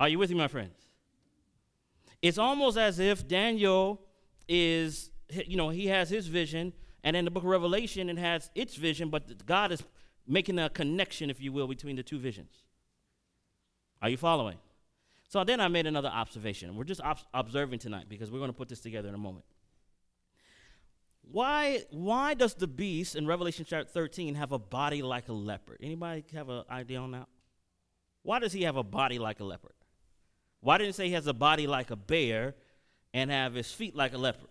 Are 0.00 0.08
you 0.08 0.18
with 0.18 0.30
me, 0.30 0.36
my 0.36 0.48
friends? 0.48 0.74
It's 2.22 2.38
almost 2.38 2.78
as 2.78 2.98
if 2.98 3.28
Daniel 3.28 4.00
is, 4.48 5.10
you 5.46 5.58
know, 5.58 5.68
he 5.68 5.86
has 5.88 6.08
his 6.08 6.26
vision, 6.26 6.72
and 7.04 7.14
in 7.14 7.26
the 7.26 7.30
book 7.30 7.44
of 7.44 7.50
Revelation, 7.50 8.08
it 8.08 8.18
has 8.18 8.50
its 8.54 8.76
vision, 8.76 9.10
but 9.10 9.44
God 9.44 9.72
is 9.72 9.82
making 10.26 10.58
a 10.58 10.70
connection, 10.70 11.28
if 11.28 11.40
you 11.40 11.52
will, 11.52 11.66
between 11.66 11.96
the 11.96 12.02
two 12.02 12.18
visions. 12.18 12.50
Are 14.00 14.08
you 14.08 14.16
following? 14.16 14.56
So 15.28 15.44
then 15.44 15.60
I 15.60 15.68
made 15.68 15.86
another 15.86 16.08
observation. 16.08 16.74
We're 16.76 16.84
just 16.84 17.02
ob- 17.02 17.18
observing 17.34 17.78
tonight 17.80 18.06
because 18.08 18.30
we're 18.30 18.38
going 18.38 18.50
to 18.50 18.56
put 18.56 18.70
this 18.70 18.80
together 18.80 19.08
in 19.08 19.14
a 19.14 19.18
moment. 19.18 19.44
Why, 21.30 21.84
why 21.90 22.34
does 22.34 22.54
the 22.54 22.66
beast 22.66 23.14
in 23.14 23.26
Revelation 23.26 23.66
chapter 23.68 23.88
13 23.88 24.34
have 24.34 24.50
a 24.50 24.58
body 24.58 25.02
like 25.02 25.28
a 25.28 25.32
leopard? 25.32 25.78
Anybody 25.82 26.24
have 26.32 26.48
an 26.48 26.64
idea 26.70 26.98
on 26.98 27.12
that? 27.12 27.28
Why 28.22 28.38
does 28.38 28.52
he 28.52 28.62
have 28.62 28.76
a 28.76 28.82
body 28.82 29.18
like 29.18 29.40
a 29.40 29.44
leopard? 29.44 29.72
Why 30.60 30.78
didn't 30.78 30.90
it 30.90 30.96
say 30.96 31.06
he 31.06 31.14
has 31.14 31.26
a 31.26 31.34
body 31.34 31.66
like 31.66 31.90
a 31.90 31.96
bear 31.96 32.54
and 33.14 33.30
have 33.30 33.54
his 33.54 33.72
feet 33.72 33.96
like 33.96 34.12
a 34.12 34.18
leopard? 34.18 34.48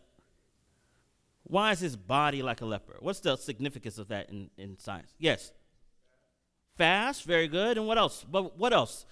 Why 1.44 1.72
is 1.72 1.80
his 1.80 1.96
body 1.96 2.42
like 2.42 2.62
a 2.62 2.66
leopard? 2.66 2.98
What's 3.00 3.20
the 3.20 3.36
significance 3.36 3.98
of 3.98 4.08
that 4.10 4.30
in, 4.30 4.50
in 4.58 4.78
science? 4.78 5.14
Yes. 5.18 5.52
Fast, 6.78 7.24
very 7.24 7.48
good. 7.48 7.78
And 7.78 7.88
what 7.88 7.98
else? 7.98 8.24
But 8.30 8.58
what 8.58 8.74
else? 8.74 9.06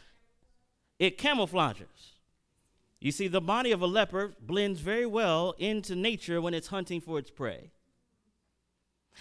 It 1.00 1.18
camouflages. 1.18 2.14
You 3.00 3.12
see, 3.12 3.28
the 3.28 3.42
body 3.42 3.72
of 3.72 3.82
a 3.82 3.88
leopard 3.88 4.36
blends 4.42 4.80
very 4.80 5.06
well 5.06 5.54
into 5.60 5.96
nature 5.96 6.42
when 6.42 6.54
it's 6.54 6.68
hunting 6.68 7.02
for 7.02 7.20
its 7.20 7.30
prey. 7.30 7.72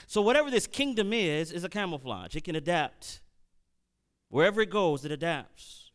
So, 0.07 0.23
whatever 0.23 0.51
this 0.51 0.67
kingdom 0.67 1.13
is, 1.13 1.53
is 1.53 1.65
a 1.65 1.69
camouflage. 1.69 2.37
It 2.37 2.45
can 2.45 2.57
adapt. 2.57 3.21
Wherever 4.29 4.61
it 4.61 4.71
goes, 4.71 5.05
it 5.05 5.13
adapts. 5.13 5.86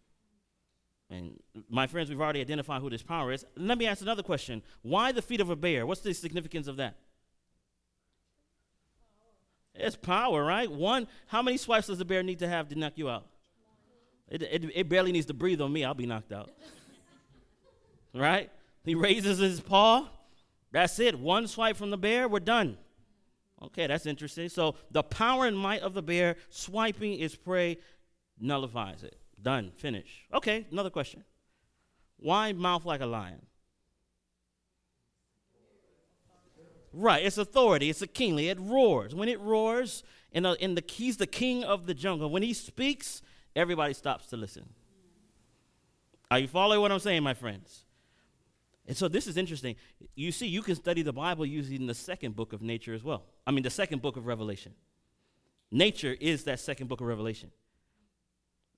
And 1.11 1.37
my 1.69 1.87
friends, 1.87 2.09
we've 2.09 2.21
already 2.21 2.39
identified 2.39 2.81
who 2.81 2.89
this 2.89 3.03
power 3.03 3.33
is. 3.33 3.45
Let 3.57 3.77
me 3.77 3.85
ask 3.85 4.01
another 4.01 4.23
question. 4.23 4.63
Why 4.81 5.11
the 5.11 5.21
feet 5.21 5.41
of 5.41 5.49
a 5.49 5.57
bear? 5.57 5.85
What's 5.85 5.99
the 5.99 6.13
significance 6.13 6.67
of 6.67 6.77
that? 6.77 6.95
It's 9.75 9.97
power, 9.97 10.43
right? 10.43 10.71
One, 10.71 11.07
how 11.27 11.41
many 11.41 11.57
swipes 11.57 11.87
does 11.87 11.99
a 11.99 12.05
bear 12.05 12.23
need 12.23 12.39
to 12.39 12.47
have 12.47 12.69
to 12.69 12.75
knock 12.75 12.93
you 12.95 13.09
out? 13.09 13.25
It, 14.29 14.41
it, 14.43 14.71
it 14.73 14.89
barely 14.89 15.11
needs 15.11 15.25
to 15.25 15.33
breathe 15.33 15.59
on 15.59 15.73
me, 15.73 15.83
I'll 15.83 15.93
be 15.93 16.05
knocked 16.05 16.31
out 16.31 16.49
right? 18.15 18.49
He 18.85 18.95
raises 18.95 19.39
his 19.39 19.59
paw. 19.59 20.07
That's 20.71 20.97
it. 20.99 21.19
One 21.19 21.47
swipe 21.47 21.75
from 21.75 21.89
the 21.89 21.97
bear, 21.97 22.29
we're 22.29 22.39
done. 22.39 22.77
Okay, 23.61 23.87
that's 23.87 24.05
interesting. 24.05 24.47
So 24.47 24.75
the 24.89 25.03
power 25.03 25.45
and 25.45 25.57
might 25.57 25.81
of 25.81 25.93
the 25.93 26.01
bear 26.01 26.37
swiping 26.49 27.19
its 27.19 27.35
prey 27.35 27.77
nullifies 28.39 29.03
it. 29.03 29.20
Done. 29.41 29.71
Finish. 29.75 30.25
Okay, 30.33 30.67
another 30.71 30.89
question. 30.89 31.23
Why 32.17 32.53
mouth 32.53 32.85
like 32.85 33.01
a 33.01 33.05
lion? 33.05 33.41
Right, 36.93 37.25
it's 37.25 37.37
authority. 37.37 37.89
It's 37.89 38.01
a 38.01 38.07
kingly. 38.07 38.49
It 38.49 38.59
roars. 38.59 39.15
When 39.15 39.29
it 39.29 39.39
roars, 39.39 40.03
in 40.31 40.43
the, 40.43 40.53
in 40.63 40.75
the 40.75 40.83
he's 40.87 41.17
the 41.17 41.27
king 41.27 41.63
of 41.63 41.85
the 41.85 41.93
jungle. 41.93 42.29
When 42.29 42.43
he 42.43 42.53
speaks, 42.53 43.21
everybody 43.55 43.93
stops 43.93 44.27
to 44.27 44.37
listen. 44.37 44.67
Are 46.29 46.39
you 46.39 46.47
following 46.47 46.81
what 46.81 46.91
I'm 46.91 46.99
saying, 46.99 47.23
my 47.23 47.33
friends? 47.33 47.85
And 48.87 48.97
so 48.97 49.07
this 49.07 49.27
is 49.27 49.37
interesting. 49.37 49.75
You 50.15 50.31
see, 50.31 50.47
you 50.47 50.61
can 50.61 50.75
study 50.75 51.01
the 51.01 51.13
Bible 51.13 51.45
using 51.45 51.87
the 51.87 51.93
second 51.93 52.35
book 52.35 52.51
of 52.51 52.61
nature 52.61 52.93
as 52.93 53.03
well. 53.03 53.23
I 53.45 53.51
mean, 53.51 53.63
the 53.63 53.69
second 53.69 54.01
book 54.01 54.17
of 54.17 54.25
Revelation. 54.25 54.73
Nature 55.71 56.15
is 56.19 56.43
that 56.45 56.59
second 56.59 56.87
book 56.87 56.99
of 56.99 57.07
Revelation. 57.07 57.51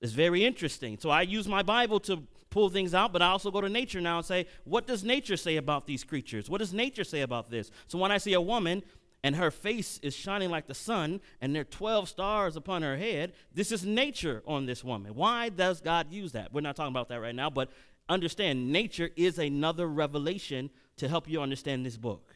It's 0.04 0.12
very 0.12 0.44
interesting. 0.44 0.98
So 0.98 1.08
I 1.08 1.22
use 1.22 1.48
my 1.48 1.62
Bible 1.62 1.98
to 2.00 2.22
pull 2.50 2.68
things 2.68 2.92
out, 2.92 3.10
but 3.10 3.22
I 3.22 3.28
also 3.28 3.50
go 3.50 3.62
to 3.62 3.70
nature 3.70 4.02
now 4.02 4.18
and 4.18 4.26
say, 4.26 4.46
what 4.64 4.86
does 4.86 5.02
nature 5.02 5.38
say 5.38 5.56
about 5.56 5.86
these 5.86 6.04
creatures? 6.04 6.50
What 6.50 6.58
does 6.58 6.74
nature 6.74 7.04
say 7.04 7.22
about 7.22 7.48
this? 7.50 7.70
So 7.88 7.96
when 7.96 8.12
I 8.12 8.18
see 8.18 8.34
a 8.34 8.40
woman 8.40 8.82
and 9.22 9.34
her 9.34 9.50
face 9.50 9.98
is 10.02 10.14
shining 10.14 10.50
like 10.50 10.66
the 10.66 10.74
sun 10.74 11.22
and 11.40 11.54
there 11.54 11.62
are 11.62 11.64
12 11.64 12.10
stars 12.10 12.54
upon 12.54 12.82
her 12.82 12.98
head, 12.98 13.32
this 13.54 13.72
is 13.72 13.86
nature 13.86 14.42
on 14.46 14.66
this 14.66 14.84
woman. 14.84 15.14
Why 15.14 15.48
does 15.48 15.80
God 15.80 16.12
use 16.12 16.32
that? 16.32 16.52
We're 16.52 16.60
not 16.60 16.76
talking 16.76 16.92
about 16.92 17.08
that 17.08 17.22
right 17.22 17.34
now, 17.34 17.48
but 17.48 17.70
understand 18.06 18.70
nature 18.70 19.08
is 19.16 19.38
another 19.38 19.86
revelation 19.86 20.68
to 20.98 21.08
help 21.08 21.30
you 21.30 21.40
understand 21.40 21.86
this 21.86 21.96
book. 21.96 22.34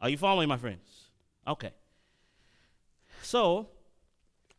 Are 0.00 0.08
you 0.08 0.16
following, 0.16 0.48
my 0.48 0.56
friends? 0.56 0.88
Okay. 1.48 1.72
So, 3.22 3.70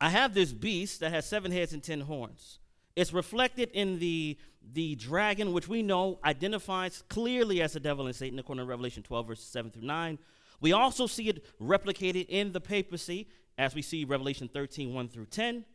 I 0.02 0.10
have 0.10 0.34
this 0.34 0.52
beast 0.52 1.00
that 1.02 1.12
has 1.12 1.28
seven 1.28 1.52
heads 1.52 1.74
and 1.74 1.84
ten 1.84 2.02
horns. 2.02 2.58
It's 2.96 3.14
reflected 3.14 3.70
in 3.74 4.00
the, 4.00 4.38
the 4.74 4.96
dragon, 4.96 5.54
which 5.54 5.68
we 5.68 5.84
know 5.84 6.20
identifies 6.26 7.04
clearly 7.08 7.62
as 7.62 7.74
the 7.74 7.80
devil 7.80 8.08
and 8.08 8.16
Satan, 8.16 8.40
according 8.40 8.66
to 8.66 8.70
Revelation 8.70 9.04
12, 9.04 9.28
verses 9.28 9.46
7 9.46 9.72
through 9.72 9.84
9. 9.84 10.18
We 10.60 10.74
also 10.74 11.08
see 11.08 11.30
it 11.30 11.46
replicated 11.62 12.26
in 12.28 12.52
the 12.52 12.60
papacy, 12.60 13.28
as 13.58 13.76
we 13.76 13.82
see 13.82 14.04
Revelation 14.04 14.50
13, 14.52 14.94
1 14.94 15.08
through 15.08 15.28
10. 15.28 15.66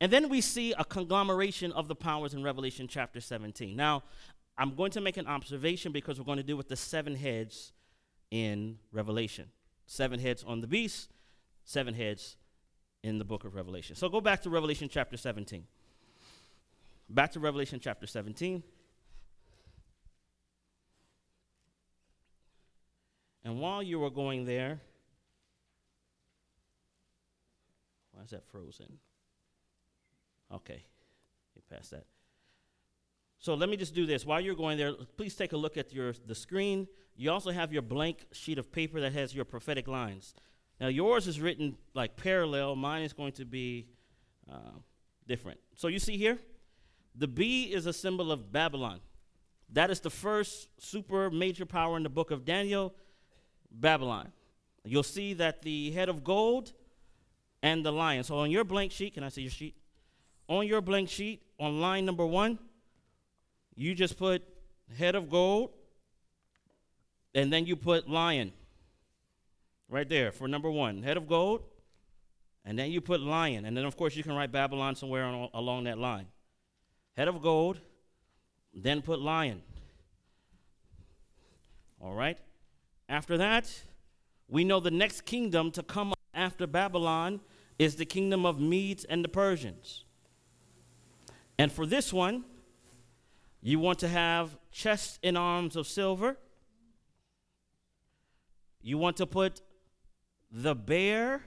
And 0.00 0.12
then 0.12 0.28
we 0.28 0.40
see 0.40 0.72
a 0.78 0.84
conglomeration 0.84 1.72
of 1.72 1.88
the 1.88 1.94
powers 1.94 2.34
in 2.34 2.42
Revelation 2.42 2.88
chapter 2.88 3.20
17. 3.20 3.76
Now, 3.76 4.04
I'm 4.56 4.74
going 4.74 4.92
to 4.92 5.00
make 5.00 5.16
an 5.16 5.26
observation 5.26 5.92
because 5.92 6.18
we're 6.18 6.24
going 6.24 6.38
to 6.38 6.44
deal 6.44 6.56
with 6.56 6.68
the 6.68 6.76
seven 6.76 7.16
heads 7.16 7.72
in 8.30 8.78
Revelation. 8.92 9.46
Seven 9.86 10.20
heads 10.20 10.44
on 10.46 10.60
the 10.60 10.66
beast, 10.66 11.10
seven 11.64 11.94
heads 11.94 12.36
in 13.02 13.18
the 13.18 13.24
book 13.24 13.44
of 13.44 13.54
Revelation. 13.54 13.96
So 13.96 14.08
go 14.08 14.20
back 14.20 14.42
to 14.42 14.50
Revelation 14.50 14.88
chapter 14.90 15.16
17. 15.16 15.64
Back 17.08 17.32
to 17.32 17.40
Revelation 17.40 17.80
chapter 17.82 18.06
17. 18.06 18.62
And 23.44 23.60
while 23.60 23.82
you 23.82 23.98
were 23.98 24.10
going 24.10 24.44
there, 24.44 24.80
why 28.12 28.22
is 28.22 28.30
that 28.30 28.46
frozen? 28.46 28.98
Okay, 30.52 30.84
get 31.54 31.68
past 31.68 31.90
that. 31.90 32.06
So 33.38 33.54
let 33.54 33.68
me 33.68 33.76
just 33.76 33.94
do 33.94 34.06
this. 34.06 34.24
While 34.24 34.40
you're 34.40 34.54
going 34.54 34.78
there, 34.78 34.92
please 35.16 35.34
take 35.34 35.52
a 35.52 35.56
look 35.56 35.76
at 35.76 35.92
your 35.92 36.14
the 36.26 36.34
screen. 36.34 36.86
You 37.16 37.32
also 37.32 37.50
have 37.50 37.72
your 37.72 37.82
blank 37.82 38.26
sheet 38.30 38.58
of 38.58 38.70
paper 38.70 39.00
that 39.00 39.12
has 39.12 39.34
your 39.34 39.44
prophetic 39.44 39.88
lines. 39.88 40.34
Now 40.82 40.88
yours 40.88 41.28
is 41.28 41.40
written 41.40 41.76
like 41.94 42.16
parallel. 42.16 42.74
Mine 42.74 43.04
is 43.04 43.12
going 43.12 43.30
to 43.34 43.44
be 43.44 43.86
uh, 44.50 44.72
different. 45.28 45.60
So 45.76 45.86
you 45.86 46.00
see 46.00 46.16
here, 46.16 46.40
the 47.14 47.28
B 47.28 47.72
is 47.72 47.86
a 47.86 47.92
symbol 47.92 48.32
of 48.32 48.50
Babylon. 48.50 48.98
That 49.72 49.92
is 49.92 50.00
the 50.00 50.10
first 50.10 50.68
super 50.78 51.30
major 51.30 51.64
power 51.64 51.96
in 51.96 52.02
the 52.02 52.08
book 52.08 52.32
of 52.32 52.44
Daniel, 52.44 52.92
Babylon. 53.70 54.32
You'll 54.84 55.04
see 55.04 55.34
that 55.34 55.62
the 55.62 55.92
head 55.92 56.08
of 56.08 56.24
gold 56.24 56.72
and 57.62 57.86
the 57.86 57.92
lion. 57.92 58.24
So 58.24 58.38
on 58.38 58.50
your 58.50 58.64
blank 58.64 58.90
sheet, 58.90 59.14
can 59.14 59.22
I 59.22 59.28
see 59.28 59.42
your 59.42 59.52
sheet? 59.52 59.76
On 60.48 60.66
your 60.66 60.80
blank 60.80 61.08
sheet, 61.08 61.42
on 61.60 61.80
line 61.80 62.04
number 62.04 62.26
one, 62.26 62.58
you 63.76 63.94
just 63.94 64.18
put 64.18 64.42
head 64.98 65.14
of 65.14 65.30
gold, 65.30 65.70
and 67.36 67.52
then 67.52 67.66
you 67.66 67.76
put 67.76 68.10
lion 68.10 68.52
right 69.92 70.08
there 70.08 70.32
for 70.32 70.48
number 70.48 70.70
one, 70.70 71.02
head 71.02 71.18
of 71.18 71.28
gold, 71.28 71.62
and 72.64 72.78
then 72.78 72.90
you 72.90 73.00
put 73.00 73.20
lion, 73.20 73.66
and 73.66 73.76
then 73.76 73.84
of 73.84 73.96
course 73.96 74.16
you 74.16 74.22
can 74.22 74.32
write 74.32 74.50
Babylon 74.50 74.96
somewhere 74.96 75.24
on, 75.24 75.50
along 75.52 75.84
that 75.84 75.98
line. 75.98 76.26
Head 77.14 77.28
of 77.28 77.42
gold, 77.42 77.78
then 78.74 79.02
put 79.02 79.20
lion. 79.20 79.62
All 82.00 82.14
right. 82.14 82.38
After 83.08 83.36
that, 83.36 83.70
we 84.48 84.64
know 84.64 84.80
the 84.80 84.90
next 84.90 85.26
kingdom 85.26 85.70
to 85.72 85.82
come 85.82 86.14
after 86.32 86.66
Babylon 86.66 87.40
is 87.78 87.96
the 87.96 88.06
kingdom 88.06 88.46
of 88.46 88.58
Medes 88.58 89.04
and 89.04 89.22
the 89.22 89.28
Persians. 89.28 90.04
And 91.58 91.70
for 91.70 91.84
this 91.84 92.12
one, 92.12 92.44
you 93.60 93.78
want 93.78 93.98
to 93.98 94.08
have 94.08 94.56
chest 94.70 95.18
and 95.22 95.36
arms 95.36 95.76
of 95.76 95.86
silver. 95.86 96.38
You 98.80 98.96
want 98.96 99.18
to 99.18 99.26
put 99.26 99.60
the 100.52 100.74
bear 100.74 101.42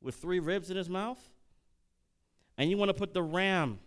with 0.00 0.16
three 0.16 0.40
ribs 0.40 0.70
in 0.70 0.76
his 0.76 0.88
mouth. 0.88 1.18
And 2.56 2.70
you 2.70 2.78
want 2.78 2.88
to 2.88 2.94
put 2.94 3.12
the 3.12 3.22
ram. 3.22 3.78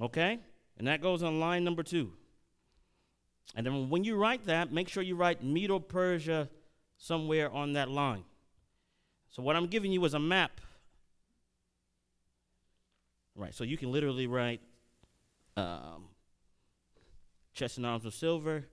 Okay? 0.00 0.38
And 0.76 0.88
that 0.88 1.00
goes 1.00 1.22
on 1.22 1.38
line 1.38 1.62
number 1.62 1.82
two. 1.82 2.12
And 3.54 3.66
then 3.66 3.90
when 3.90 4.04
you 4.04 4.16
write 4.16 4.46
that, 4.46 4.72
make 4.72 4.88
sure 4.88 5.02
you 5.02 5.16
write 5.16 5.42
Medo 5.42 5.78
Persia 5.78 6.48
somewhere 6.96 7.50
on 7.50 7.74
that 7.74 7.90
line. 7.90 8.24
So 9.30 9.42
what 9.42 9.56
I'm 9.56 9.66
giving 9.66 9.92
you 9.92 10.04
is 10.04 10.14
a 10.14 10.18
map. 10.18 10.60
Right, 13.36 13.54
so 13.54 13.64
you 13.64 13.76
can 13.76 13.92
literally 13.92 14.26
write 14.26 14.60
um, 15.56 16.08
chest 17.54 17.76
and 17.76 17.86
arms 17.86 18.04
of 18.04 18.14
silver, 18.14 18.66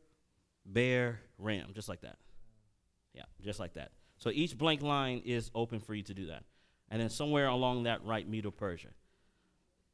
bear, 0.65 1.19
ram, 1.37 1.71
just 1.73 1.87
like 1.87 2.01
that. 2.01 2.17
Yeah, 3.17 3.45
just 3.45 3.59
like 3.59 3.73
that. 3.73 3.91
So 4.17 4.29
each 4.29 4.57
blank 4.57 4.81
line 4.81 5.21
is 5.25 5.51
open 5.53 5.79
for 5.79 5.93
you 5.93 6.03
to 6.03 6.13
do 6.13 6.27
that. 6.27 6.43
And 6.89 7.01
then 7.01 7.09
somewhere 7.09 7.47
along 7.47 7.83
that 7.83 8.05
right, 8.05 8.27
Medo 8.27 8.51
Persia. 8.51 8.89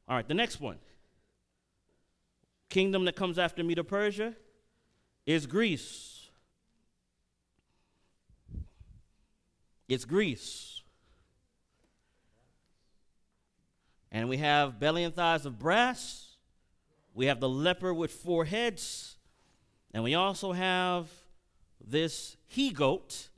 All 0.06 0.14
right, 0.14 0.26
the 0.26 0.34
next 0.34 0.60
one. 0.60 0.78
Kingdom 2.68 3.04
that 3.06 3.16
comes 3.16 3.38
after 3.38 3.64
Medo 3.64 3.82
Persia 3.82 4.34
is 5.26 5.46
Greece. 5.46 6.28
It's 9.88 10.04
Greece. 10.04 10.82
And 14.12 14.28
we 14.28 14.36
have 14.36 14.78
belly 14.78 15.02
and 15.02 15.14
thighs 15.14 15.44
of 15.46 15.58
brass 15.58 16.34
we 17.14 17.26
have 17.26 17.38
the 17.38 17.48
leper 17.48 17.94
with 17.94 18.10
four 18.10 18.44
heads, 18.44 19.16
and 19.92 20.02
we 20.02 20.14
also 20.14 20.52
have 20.52 21.08
this 21.86 22.36
he 22.46 22.70
goat 22.70 23.28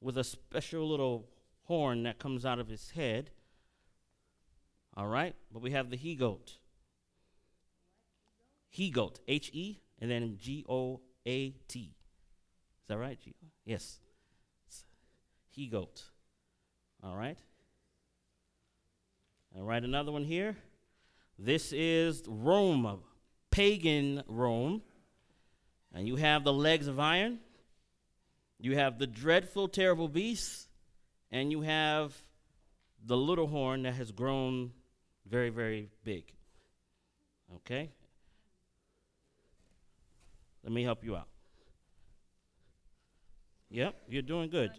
with 0.00 0.16
a 0.16 0.24
special 0.24 0.88
little 0.88 1.26
horn 1.64 2.04
that 2.04 2.18
comes 2.18 2.46
out 2.46 2.58
of 2.58 2.68
his 2.68 2.90
head. 2.90 3.30
All 4.96 5.06
right, 5.06 5.34
but 5.52 5.62
we 5.62 5.72
have 5.72 5.90
the 5.90 5.96
he 5.96 6.14
goat. 6.14 6.58
He 8.68 8.90
goat, 8.90 9.20
H 9.26 9.50
E, 9.52 9.80
and 10.00 10.10
then 10.10 10.36
G 10.38 10.64
O 10.68 11.00
A 11.26 11.50
T. 11.68 11.80
Is 11.80 12.88
that 12.88 12.98
right? 12.98 13.18
G- 13.20 13.34
yes. 13.64 14.00
He 15.50 15.66
goat. 15.66 16.02
All 17.02 17.16
right. 17.16 17.38
All 19.56 19.64
right, 19.64 19.82
another 19.82 20.12
one 20.12 20.24
here. 20.24 20.56
This 21.38 21.72
is 21.72 22.22
Rome, 22.26 23.00
pagan 23.50 24.22
Rome. 24.28 24.82
And 25.94 26.06
you 26.06 26.16
have 26.16 26.44
the 26.44 26.52
legs 26.52 26.88
of 26.88 27.00
iron, 27.00 27.38
you 28.58 28.76
have 28.76 28.98
the 28.98 29.06
dreadful, 29.06 29.68
terrible 29.68 30.08
beast, 30.08 30.68
and 31.30 31.50
you 31.50 31.62
have 31.62 32.14
the 33.04 33.16
little 33.16 33.46
horn 33.46 33.82
that 33.82 33.94
has 33.94 34.10
grown 34.12 34.72
very, 35.28 35.50
very 35.50 35.90
big. 36.04 36.32
Okay? 37.56 37.90
Let 40.62 40.72
me 40.72 40.82
help 40.82 41.04
you 41.04 41.16
out. 41.16 41.28
Yep, 43.70 43.94
you're 44.08 44.22
doing 44.22 44.48
good. 44.48 44.70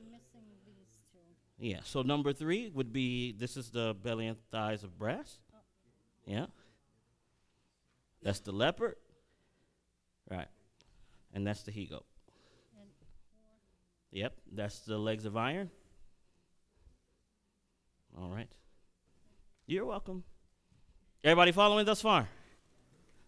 Yeah, 1.60 1.80
so 1.84 2.02
number 2.02 2.34
three 2.34 2.70
would 2.70 2.94
be 2.94 3.32
this 3.32 3.58
is 3.58 3.72
the 3.72 3.96
belly 4.04 4.28
and 4.28 4.38
thighs 4.52 4.84
of 4.84 4.98
brass. 4.98 5.40
Yeah. 6.26 6.48
That's 8.22 8.42
the 8.42 8.52
leopard. 8.52 8.96
Right. 10.30 10.48
And 11.34 11.48
that's 11.48 11.64
the 11.64 11.72
he 11.72 11.86
goat. 11.86 12.06
Yep, 14.12 14.34
that's 14.54 14.80
the 14.80 14.98
legs 14.98 15.26
of 15.26 15.36
iron. 15.38 15.70
All 18.18 18.30
right. 18.30 18.50
You're 19.66 19.86
welcome. 19.86 20.24
Everybody 21.24 21.52
following 21.52 21.86
thus 21.86 22.02
far? 22.02 22.28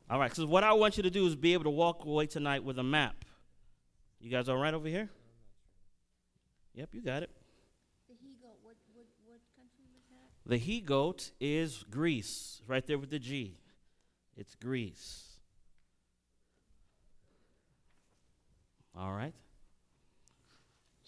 All 0.09 0.19
right, 0.19 0.33
so 0.33 0.45
what 0.45 0.63
I 0.63 0.73
want 0.73 0.97
you 0.97 1.03
to 1.03 1.09
do 1.09 1.27
is 1.27 1.35
be 1.35 1.53
able 1.53 1.65
to 1.65 1.69
walk 1.69 2.05
away 2.05 2.25
tonight 2.25 2.63
with 2.63 2.79
a 2.79 2.83
map. 2.83 3.25
You 4.19 4.31
guys 4.31 4.49
all 4.49 4.57
right 4.57 4.73
over 4.73 4.87
here? 4.87 5.09
Yep, 6.73 6.89
you 6.93 7.01
got 7.01 7.23
it. 7.23 7.29
The 8.07 8.15
he 8.19 8.35
goat 8.41 8.57
what, 8.63 8.75
what, 8.93 9.05
what 9.25 9.39
country 9.55 9.85
was 9.93 10.03
that? 10.09 10.49
The 10.49 10.57
he 10.57 10.81
goat 10.81 11.31
is 11.39 11.83
Greece, 11.91 12.61
right 12.67 12.85
there 12.87 12.97
with 12.97 13.09
the 13.11 13.19
G. 13.19 13.57
It's 14.35 14.55
Greece. 14.55 15.25
All 18.97 19.11
right? 19.11 19.33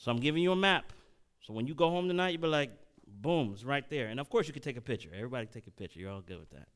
So 0.01 0.09
I'm 0.09 0.19
giving 0.19 0.41
you 0.41 0.51
a 0.51 0.55
map. 0.55 0.93
So 1.41 1.53
when 1.53 1.67
you 1.67 1.75
go 1.75 1.91
home 1.91 2.07
tonight, 2.07 2.29
you'll 2.29 2.41
be 2.41 2.47
like, 2.47 2.71
boom, 3.05 3.51
it's 3.53 3.63
right 3.63 3.87
there. 3.87 4.07
And 4.07 4.19
of 4.19 4.31
course, 4.31 4.47
you 4.47 4.53
can 4.53 4.63
take 4.63 4.75
a 4.75 4.81
picture. 4.81 5.09
Everybody 5.15 5.45
take 5.45 5.67
a 5.67 5.71
picture. 5.71 5.99
You're 5.99 6.09
all 6.09 6.21
good 6.21 6.39
with 6.39 6.49
that. 6.49 6.67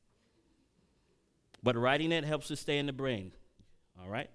But 1.64 1.76
writing 1.76 2.12
it 2.12 2.24
helps 2.24 2.50
to 2.50 2.56
stay 2.56 2.78
in 2.78 2.86
the 2.86 2.94
brain. 2.94 3.32
All 4.00 4.08
right? 4.08 4.30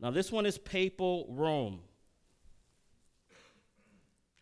Now, 0.00 0.10
this 0.10 0.32
one 0.32 0.46
is 0.46 0.56
Papal 0.56 1.26
Rome. 1.28 1.80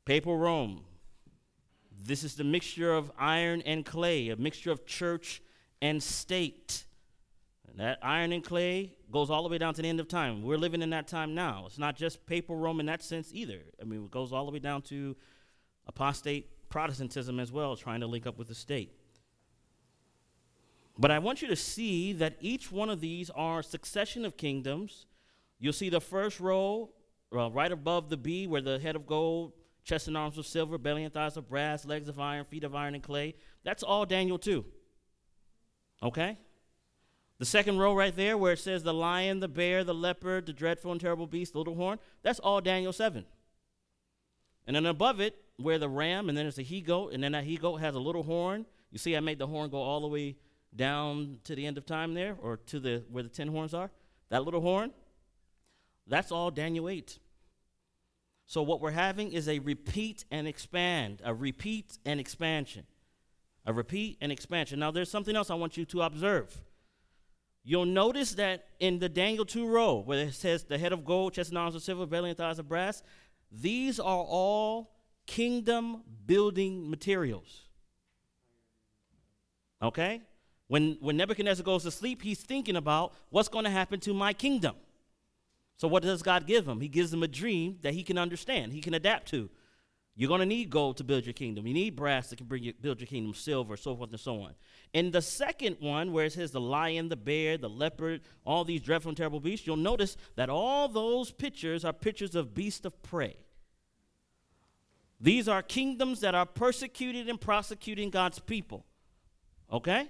Papal 0.05 0.37
Rome. 0.37 0.85
This 2.05 2.23
is 2.23 2.37
the 2.37 2.45
mixture 2.45 2.95
of 2.95 3.11
iron 3.19 3.63
and 3.63 3.85
clay, 3.85 4.29
a 4.29 4.37
mixture 4.37 4.71
of 4.71 4.87
church 4.87 5.43
and 5.81 6.01
state. 6.01 6.85
That 7.77 7.99
iron 8.03 8.33
and 8.33 8.45
clay 8.45 8.95
goes 9.11 9.31
all 9.31 9.43
the 9.43 9.49
way 9.49 9.59
down 9.59 9.73
to 9.75 9.83
the 9.83 9.89
end 9.89 9.99
of 9.99 10.09
time. 10.09 10.43
We're 10.43 10.59
living 10.59 10.83
in 10.83 10.91
that 10.91 11.09
time 11.09 11.35
now. 11.35 11.65
It's 11.67 11.79
not 11.79 11.97
just 11.97 12.27
papal 12.27 12.57
Rome 12.57 12.81
in 12.81 12.87
that 12.87 13.03
sense 13.03 13.31
either. 13.33 13.61
I 13.81 13.85
mean, 13.85 14.05
it 14.05 14.11
goes 14.11 14.33
all 14.33 14.45
the 14.45 14.53
way 14.53 14.59
down 14.59 14.83
to 14.83 15.17
apostate 15.87 16.51
Protestantism 16.69 17.41
as 17.41 17.51
well, 17.51 17.77
trying 17.77 18.01
to 18.01 18.07
link 18.07 18.27
up 18.27 18.39
with 18.39 18.49
the 18.49 18.55
state. 18.55 18.93
But 20.99 21.11
I 21.11 21.19
want 21.19 21.41
you 21.41 21.49
to 21.49 21.57
see 21.57 22.13
that 22.15 22.37
each 22.41 22.71
one 22.71 22.91
of 22.91 23.01
these 23.01 23.31
are 23.31 23.63
succession 23.63 24.25
of 24.25 24.37
kingdoms. 24.37 25.07
You'll 25.59 25.73
see 25.73 25.89
the 25.89 26.01
first 26.01 26.41
row 26.41 26.91
well, 27.33 27.51
right 27.51 27.73
above 27.73 28.11
the 28.11 28.17
B, 28.17 28.47
where 28.47 28.61
the 28.61 28.79
head 28.79 28.95
of 28.95 29.07
gold, 29.07 29.53
chest 29.85 30.07
and 30.07 30.17
arms 30.17 30.37
of 30.37 30.47
silver, 30.47 30.77
belly 30.77 31.05
and 31.05 31.13
thighs 31.13 31.37
of 31.37 31.49
brass, 31.49 31.85
legs 31.87 32.09
of 32.09 32.21
iron, 32.21 32.45
feet 32.45 32.63
of 32.63 32.75
iron 32.75 32.95
and 32.95 33.03
clay. 33.03 33.35
That's 33.65 33.83
all 33.83 34.05
Daniel 34.05 34.39
2. 34.39 34.65
Okay? 36.03 36.39
The 37.43 37.47
second 37.47 37.79
row 37.79 37.93
right 37.93 38.15
there, 38.15 38.39
where 38.39 38.53
it 38.53 38.61
says 38.61 38.85
the 38.85 38.95
lion, 38.95 39.41
the 39.41 39.49
bear, 39.49 39.83
the 39.83 39.93
leopard, 39.93 40.47
the 40.47 40.53
dreadful 40.53 40.93
and 40.93 41.01
terrible 41.01 41.27
beast, 41.27 41.55
the 41.55 41.59
little 41.59 41.75
horn, 41.75 41.99
that's 42.23 42.39
all 42.39 42.61
Daniel 42.61 42.93
7. 42.93 43.25
And 44.65 44.77
then 44.77 44.87
above 44.87 45.21
it, 45.21 45.35
where 45.57 45.77
the 45.77 45.89
ram, 45.89 46.29
and 46.29 46.39
then 46.39 46.45
there's 46.45 46.61
a 46.61 46.63
he 46.63 46.81
goat, 46.81 47.13
and 47.13 47.21
then 47.21 47.33
that 47.33 47.43
he 47.43 47.57
goat 47.57 47.79
has 47.79 47.97
a 47.97 47.99
little 47.99 48.23
horn. 48.23 48.65
You 48.93 48.99
see, 48.99 49.17
I 49.17 49.19
made 49.19 49.41
the 49.41 49.49
horn 49.49 49.71
go 49.71 49.79
all 49.79 50.03
the 50.03 50.07
way 50.07 50.37
down 50.77 51.39
to 51.43 51.57
the 51.57 51.67
end 51.67 51.79
of 51.79 51.85
time 51.85 52.15
there, 52.15 52.37
or 52.41 52.59
to 52.59 52.79
the 52.79 53.03
where 53.11 53.25
the 53.25 53.29
ten 53.29 53.49
horns 53.49 53.75
are. 53.75 53.91
That 54.29 54.45
little 54.45 54.61
horn, 54.61 54.93
that's 56.07 56.31
all 56.31 56.53
Daniel 56.53 56.89
8. 56.89 57.19
So 58.47 58.63
what 58.63 58.81
we're 58.81 58.93
having 58.93 59.33
is 59.33 59.49
a 59.49 59.59
repeat 59.59 60.25
and 60.31 60.47
expand, 60.47 61.21
a 61.25 61.35
repeat 61.35 61.99
and 62.07 62.21
expansion. 62.21 62.87
A 63.67 63.73
repeat 63.73 64.19
and 64.21 64.31
expansion. 64.31 64.79
Now 64.79 64.93
there's 64.93 65.11
something 65.11 65.35
else 65.35 65.51
I 65.51 65.57
want 65.57 65.77
you 65.77 65.85
to 65.87 66.03
observe. 66.03 66.63
You'll 67.65 67.87
notice 67.87 68.33
that 68.35 68.65
in 68.81 68.99
the 68.99 69.09
Daniel 69.09 69.45
2 69.45 69.67
row, 69.67 70.01
where 70.01 70.27
it 70.27 70.35
says 70.35 70.65
the 70.65 70.79
head 70.79 70.93
of 70.93 71.05
gold, 71.05 71.35
chest 71.35 71.51
and 71.51 71.59
arms 71.59 71.75
of 71.75 71.83
silver, 71.83 72.07
belly 72.07 72.31
and 72.31 72.37
thighs 72.37 72.59
of 72.59 72.69
brass, 72.69 73.03
these 73.51 74.01
are 74.01 74.19
all 74.19 74.91
kingdom 75.27 76.03
building 76.27 76.91
materials. 76.91 77.63
Okay? 79.81 80.23
When, 80.67 80.97
when 81.01 81.17
Nebuchadnezzar 81.17 81.65
goes 81.65 81.85
to 81.85 81.91
sleep, 81.91 82.23
he's 82.23 82.41
thinking 82.41 82.77
about 82.77 83.15
what's 83.31 83.49
going 83.49 83.65
to 83.65 83.71
happen 83.71 84.01
to 84.01 84.15
my 84.15 84.33
kingdom. 84.33 84.75
So, 85.77 85.89
what 85.89 86.03
does 86.03 86.23
God 86.23 86.47
give 86.47 86.67
him? 86.67 86.81
He 86.81 86.89
gives 86.89 87.13
him 87.13 87.23
a 87.23 87.29
dream 87.29 87.79
that 87.83 87.95
he 87.95 88.03
can 88.03 88.19
understand, 88.19 88.73
he 88.73 88.81
can 88.81 88.95
adapt 88.95 89.29
to. 89.31 89.51
You're 90.15 90.29
going 90.29 90.41
to 90.41 90.47
need 90.47 90.69
gold 90.69 90.99
to 90.99 91.05
build 91.05 91.25
your 91.25 91.33
kingdom. 91.33 91.67
You 91.67 91.73
need 91.73 91.97
brass 91.97 92.29
that 92.29 92.37
can 92.37 92.47
bring 92.47 92.63
you, 92.63 92.75
build 92.75 93.01
your 93.01 93.07
kingdom, 93.07 93.33
silver, 93.33 93.79
so 93.79 93.97
forth 93.97 94.11
and 94.11 94.21
so 94.21 94.43
on. 94.43 94.53
In 94.93 95.11
the 95.11 95.23
second 95.23 95.79
one, 95.81 96.13
where 96.13 96.27
it 96.27 96.35
says 96.35 96.51
the 96.51 96.61
lion, 96.61 97.09
the 97.09 97.17
bear, 97.17 97.57
the 97.57 97.71
leopard, 97.71 98.21
all 98.45 98.63
these 98.65 98.83
dreadful 98.83 99.09
and 99.09 99.17
terrible 99.17 99.41
beasts, 99.41 99.67
you'll 99.67 99.77
notice 99.77 100.19
that 100.37 100.51
all 100.51 100.87
those 100.87 101.31
pictures 101.31 101.83
are 101.83 101.95
pictures 101.95 102.35
of 102.35 102.55
beasts 102.55 102.85
of 102.85 103.03
prey. 103.03 103.37
These 105.19 105.49
are 105.49 105.63
kingdoms 105.63 106.21
that 106.21 106.35
are 106.35 106.45
persecuted 106.45 107.29
and 107.29 107.41
prosecuting 107.41 108.11
God's 108.11 108.39
people. 108.39 108.85
Okay? 109.73 110.09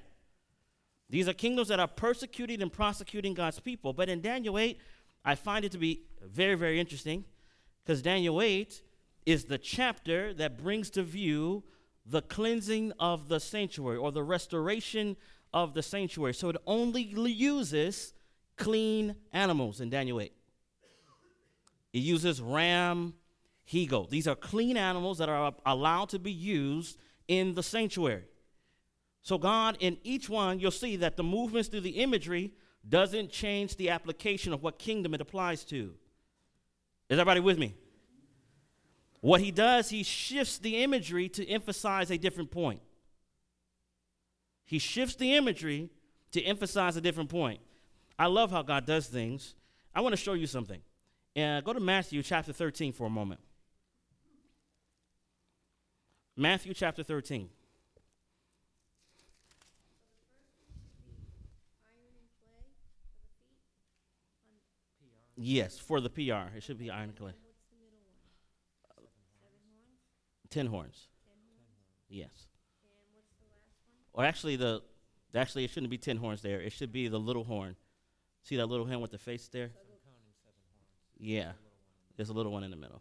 These 1.09 1.29
are 1.29 1.35
kingdoms 1.35 1.69
that 1.69 1.79
are 1.79 1.87
persecuting 1.87 2.61
and 2.61 2.73
prosecuting 2.73 3.35
God's 3.35 3.61
people. 3.61 3.93
But 3.93 4.09
in 4.09 4.21
Daniel 4.21 4.59
8, 4.59 4.81
I 5.25 5.37
find 5.37 5.65
it 5.65 5.73
to 5.73 5.79
be 5.79 6.03
very, 6.25 6.57
very 6.57 6.81
interesting 6.81 7.25
because 7.85 8.03
Daniel 8.03 8.41
8 8.43 8.83
is 9.27 9.45
the 9.45 9.59
chapter 9.59 10.35
that 10.35 10.63
brings 10.63 10.91
to 10.91 11.03
view 11.03 11.65
the 12.05 12.23
cleansing 12.23 12.93
of 12.99 13.29
the 13.29 13.39
sanctuary 13.39 13.97
or 13.97 14.11
the 14.11 14.23
restoration 14.23 15.17
of 15.53 15.75
the 15.75 15.83
sanctuary. 15.83 16.35
So 16.35 16.49
it 16.49 16.57
only 16.67 17.03
uses 17.03 18.13
clean 18.57 19.15
animals 19.33 19.81
in 19.81 19.91
Daniel 19.91 20.21
8. 20.21 20.33
It 21.93 21.99
uses 21.99 22.41
ram, 22.41 23.15
he 23.65 23.87
goat. 23.87 24.11
These 24.11 24.27
are 24.27 24.35
clean 24.35 24.77
animals 24.77 25.19
that 25.19 25.29
are 25.29 25.55
allowed 25.67 26.09
to 26.11 26.19
be 26.19 26.33
used 26.33 26.99
in 27.29 27.55
the 27.55 27.63
sanctuary. 27.63 28.25
So, 29.21 29.39
God, 29.39 29.77
in 29.79 29.99
each 30.03 30.29
one, 30.29 30.59
you'll 30.59 30.73
see 30.73 30.97
that 30.97 31.17
the 31.17 31.23
movements 31.23 31.69
through 31.69 31.83
the 31.83 32.03
imagery 32.03 32.55
doesn't 32.89 33.31
change 33.31 33.77
the 33.77 33.91
application 33.91 34.53
of 34.53 34.63
what 34.63 34.79
kingdom 34.79 35.15
it 35.15 35.21
applies 35.21 35.65
to. 35.67 35.95
Is 37.09 37.19
everybody 37.19 37.41
with 37.41 37.59
me? 37.59 37.75
What 39.23 39.41
he 39.41 39.53
does, 39.53 39.89
he 39.91 40.03
shifts 40.03 40.59
the 40.59 40.83
imagery 40.83 41.29
to 41.29 41.49
emphasize 41.49 42.11
a 42.11 42.19
different 42.19 42.51
point. 42.51 42.83
He 44.67 44.81
shifts 44.81 45.15
the 45.15 45.35
imagery 45.35 45.91
to 46.33 46.43
emphasize 46.43 46.97
a 46.97 47.01
different 47.01 47.31
point. 47.31 47.61
I 48.19 48.27
love 48.27 48.51
how 48.51 48.63
God 48.63 48.85
does 48.85 49.07
things. 49.07 49.55
I 49.95 50.01
want 50.01 50.13
to 50.13 50.17
show 50.17 50.33
you 50.33 50.49
something. 50.49 50.81
Uh, 51.37 51.61
go 51.61 51.73
to 51.73 51.79
Matthew 51.79 52.21
chapter 52.25 52.53
13 52.53 52.93
for 52.93 53.07
a 53.07 53.11
moment. 53.11 53.41
Matthew 56.37 56.75
chapter 56.75 57.05
13. 57.05 57.49
Yes, 65.37 65.79
for 65.79 66.01
the 66.01 66.11
PR. 66.11 66.57
It 66.57 66.65
should 66.65 66.79
be 66.79 66.91
iron 66.91 67.13
clay. 67.17 67.35
Ten 70.53 70.67
horns. 70.67 71.09
Yes. 72.11 72.47
Or 74.13 74.23
actually, 74.25 74.57
the 74.57 74.83
actually 75.35 75.65
it 75.65 75.71
shouldn't 75.71 75.91
be 75.91 75.97
ten 75.97 76.19
horns 76.19 76.43
there. 76.43 76.61
It 76.61 76.73
should 76.73 76.93
be 76.93 77.09
the 77.09 77.19
little 77.19 77.45
horn. 77.45 77.75
See 78.43 78.57
that 78.57 78.67
little 78.67 78.87
horn 78.87 79.01
with 79.01 79.13
the 79.13 79.19
face 79.19 79.49
there? 79.49 79.71
Yeah. 81.19 81.53
There's 82.17 82.29
a 82.29 82.35
little 82.35 82.53
one 82.53 82.65
in 82.65 82.71
the 82.71 82.77
middle. 82.77 83.01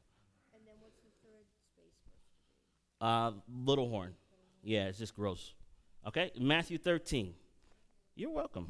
And 0.53 0.65
then 0.65 0.75
what's 0.79 0.95
the 0.95 1.11
third 1.27 1.45
space? 1.73 1.91
Uh, 3.01 3.31
little 3.65 3.89
horn. 3.89 4.13
Yeah, 4.63 4.85
it's 4.85 4.99
just 4.99 5.15
gross. 5.15 5.53
Okay, 6.07 6.31
Matthew 6.39 6.77
13. 6.77 7.33
You're 8.15 8.31
welcome. 8.31 8.69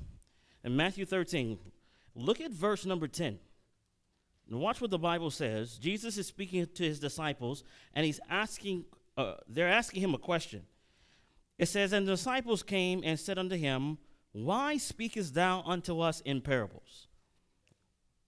In 0.63 0.75
Matthew 0.75 1.05
13, 1.05 1.59
look 2.15 2.41
at 2.41 2.51
verse 2.51 2.85
number 2.85 3.07
10. 3.07 3.37
And 4.49 4.59
watch 4.59 4.81
what 4.81 4.91
the 4.91 4.99
Bible 4.99 5.31
says. 5.31 5.77
Jesus 5.77 6.17
is 6.17 6.27
speaking 6.27 6.65
to 6.65 6.83
his 6.83 6.99
disciples, 6.99 7.63
and 7.93 8.05
he's 8.05 8.19
asking, 8.29 8.85
uh, 9.17 9.35
they're 9.47 9.67
asking 9.67 10.01
him 10.01 10.13
a 10.13 10.17
question. 10.17 10.63
It 11.57 11.67
says, 11.67 11.93
And 11.93 12.07
the 12.07 12.13
disciples 12.13 12.63
came 12.63 13.01
and 13.03 13.19
said 13.19 13.37
unto 13.37 13.55
him, 13.55 13.97
Why 14.31 14.77
speakest 14.77 15.33
thou 15.33 15.61
unto 15.65 15.99
us 15.99 16.21
in 16.21 16.41
parables? 16.41 17.07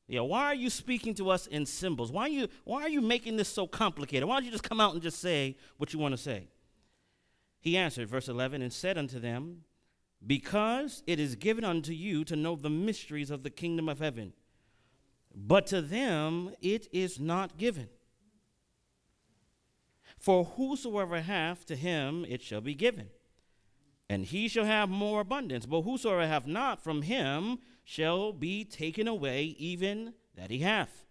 Yeah, 0.07 0.21
why 0.21 0.45
are 0.45 0.55
you 0.55 0.69
speaking 0.69 1.13
to 1.15 1.29
us 1.29 1.47
in 1.47 1.65
symbols? 1.65 2.11
Why 2.11 2.23
are 2.23 2.29
you, 2.29 2.47
why 2.65 2.83
are 2.83 2.89
you 2.89 3.01
making 3.01 3.37
this 3.37 3.49
so 3.49 3.65
complicated? 3.65 4.27
Why 4.27 4.35
don't 4.35 4.45
you 4.45 4.51
just 4.51 4.63
come 4.63 4.79
out 4.79 4.93
and 4.93 5.01
just 5.01 5.19
say 5.19 5.57
what 5.77 5.93
you 5.93 5.99
want 5.99 6.13
to 6.13 6.21
say? 6.21 6.49
He 7.59 7.77
answered, 7.77 8.09
verse 8.09 8.27
11, 8.27 8.61
and 8.61 8.71
said 8.71 8.97
unto 8.97 9.19
them, 9.19 9.63
Because 10.25 11.01
it 11.07 11.19
is 11.19 11.35
given 11.35 11.63
unto 11.63 11.93
you 11.93 12.25
to 12.25 12.35
know 12.35 12.55
the 12.55 12.69
mysteries 12.69 13.31
of 13.31 13.43
the 13.43 13.49
kingdom 13.49 13.87
of 13.87 13.99
heaven 13.99 14.33
but 15.33 15.67
to 15.67 15.81
them 15.81 16.51
it 16.61 16.87
is 16.91 17.19
not 17.19 17.57
given. 17.57 17.89
For 20.17 20.45
whosoever 20.45 21.21
hath, 21.21 21.65
to 21.65 21.75
him 21.75 22.25
it 22.29 22.41
shall 22.41 22.61
be 22.61 22.75
given, 22.75 23.09
and 24.09 24.25
he 24.25 24.47
shall 24.47 24.65
have 24.65 24.89
more 24.89 25.21
abundance. 25.21 25.65
But 25.65 25.81
whosoever 25.81 26.25
hath 26.25 26.45
not, 26.45 26.81
from 26.81 27.01
him 27.01 27.59
shall 27.83 28.31
be 28.31 28.63
taken 28.63 29.07
away 29.07 29.43
even 29.43 30.13
that 30.35 30.49
he 30.49 30.59
hath. 30.59 31.03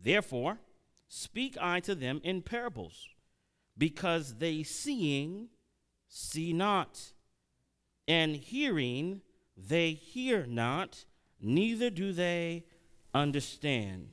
Therefore, 0.00 0.58
speak 1.08 1.56
I 1.60 1.80
to 1.80 1.94
them 1.94 2.20
in 2.22 2.42
parables, 2.42 3.08
because 3.76 4.36
they 4.36 4.62
seeing 4.62 5.48
see 6.06 6.52
not, 6.52 7.12
and 8.06 8.36
hearing 8.36 9.22
they 9.56 9.92
hear 9.92 10.46
not, 10.46 11.04
neither 11.40 11.90
do 11.90 12.12
they 12.12 12.64
understand. 13.14 14.08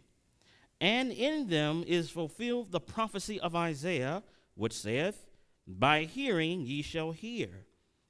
And 0.79 1.11
in 1.11 1.47
them 1.47 1.83
is 1.87 2.09
fulfilled 2.09 2.71
the 2.71 2.79
prophecy 2.79 3.39
of 3.39 3.55
Isaiah, 3.55 4.23
which 4.55 4.73
saith, 4.73 5.25
By 5.67 6.03
hearing 6.03 6.61
ye 6.61 6.81
shall 6.81 7.11
hear, 7.11 7.65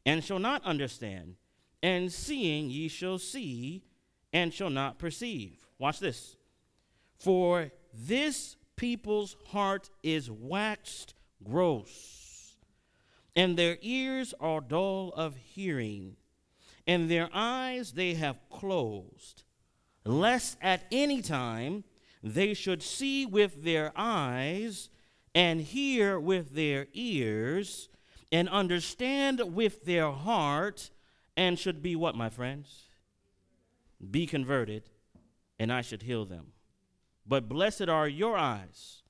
and 0.06 0.24
shall 0.24 0.40
not 0.40 0.64
understand, 0.66 1.36
and 1.82 2.12
seeing 2.12 2.70
ye 2.70 2.88
shall 2.88 3.20
see, 3.20 3.84
and 4.34 4.54
shall 4.54 4.70
not 4.70 5.00
perceive. 5.00 5.66
Watch 5.80 6.00
this. 6.00 6.36
For 7.18 7.72
this 7.94 8.58
people's 8.76 9.38
heart 9.48 9.90
is 10.04 10.30
waxed 10.30 11.14
gross, 11.44 12.56
and 13.36 13.58
their 13.58 13.78
ears 13.82 14.34
are 14.40 14.62
dull 14.62 15.14
of 15.16 15.38
hearing, 15.38 16.18
and 16.86 17.10
their 17.10 17.30
eyes 17.34 17.94
they 17.94 18.16
have 18.16 18.38
closed 18.50 19.44
lest 20.08 20.58
at 20.62 20.84
any 20.92 21.22
time 21.22 21.84
they 22.24 22.54
should 22.54 22.82
see 22.82 23.26
with 23.26 23.64
their 23.64 23.92
eyes 23.96 24.90
and 25.36 25.62
hear 25.62 26.20
with 26.20 26.56
their 26.56 26.88
ears 26.94 27.90
and 28.32 28.50
understand 28.50 29.42
with 29.54 29.86
their 29.86 30.12
heart 30.12 30.90
and 31.36 31.60
should 31.60 31.82
be 31.82 31.96
what, 31.96 32.16
my 32.16 32.30
friends? 32.30 32.88
be 34.12 34.28
converted, 34.28 34.84
and 35.60 35.72
I 35.72 35.82
should 35.82 36.04
heal 36.04 36.26
them. 36.26 36.48
But 37.26 37.50
blessed 37.50 37.90
are 37.90 38.08
your 38.08 38.38
eyes, 38.38 39.02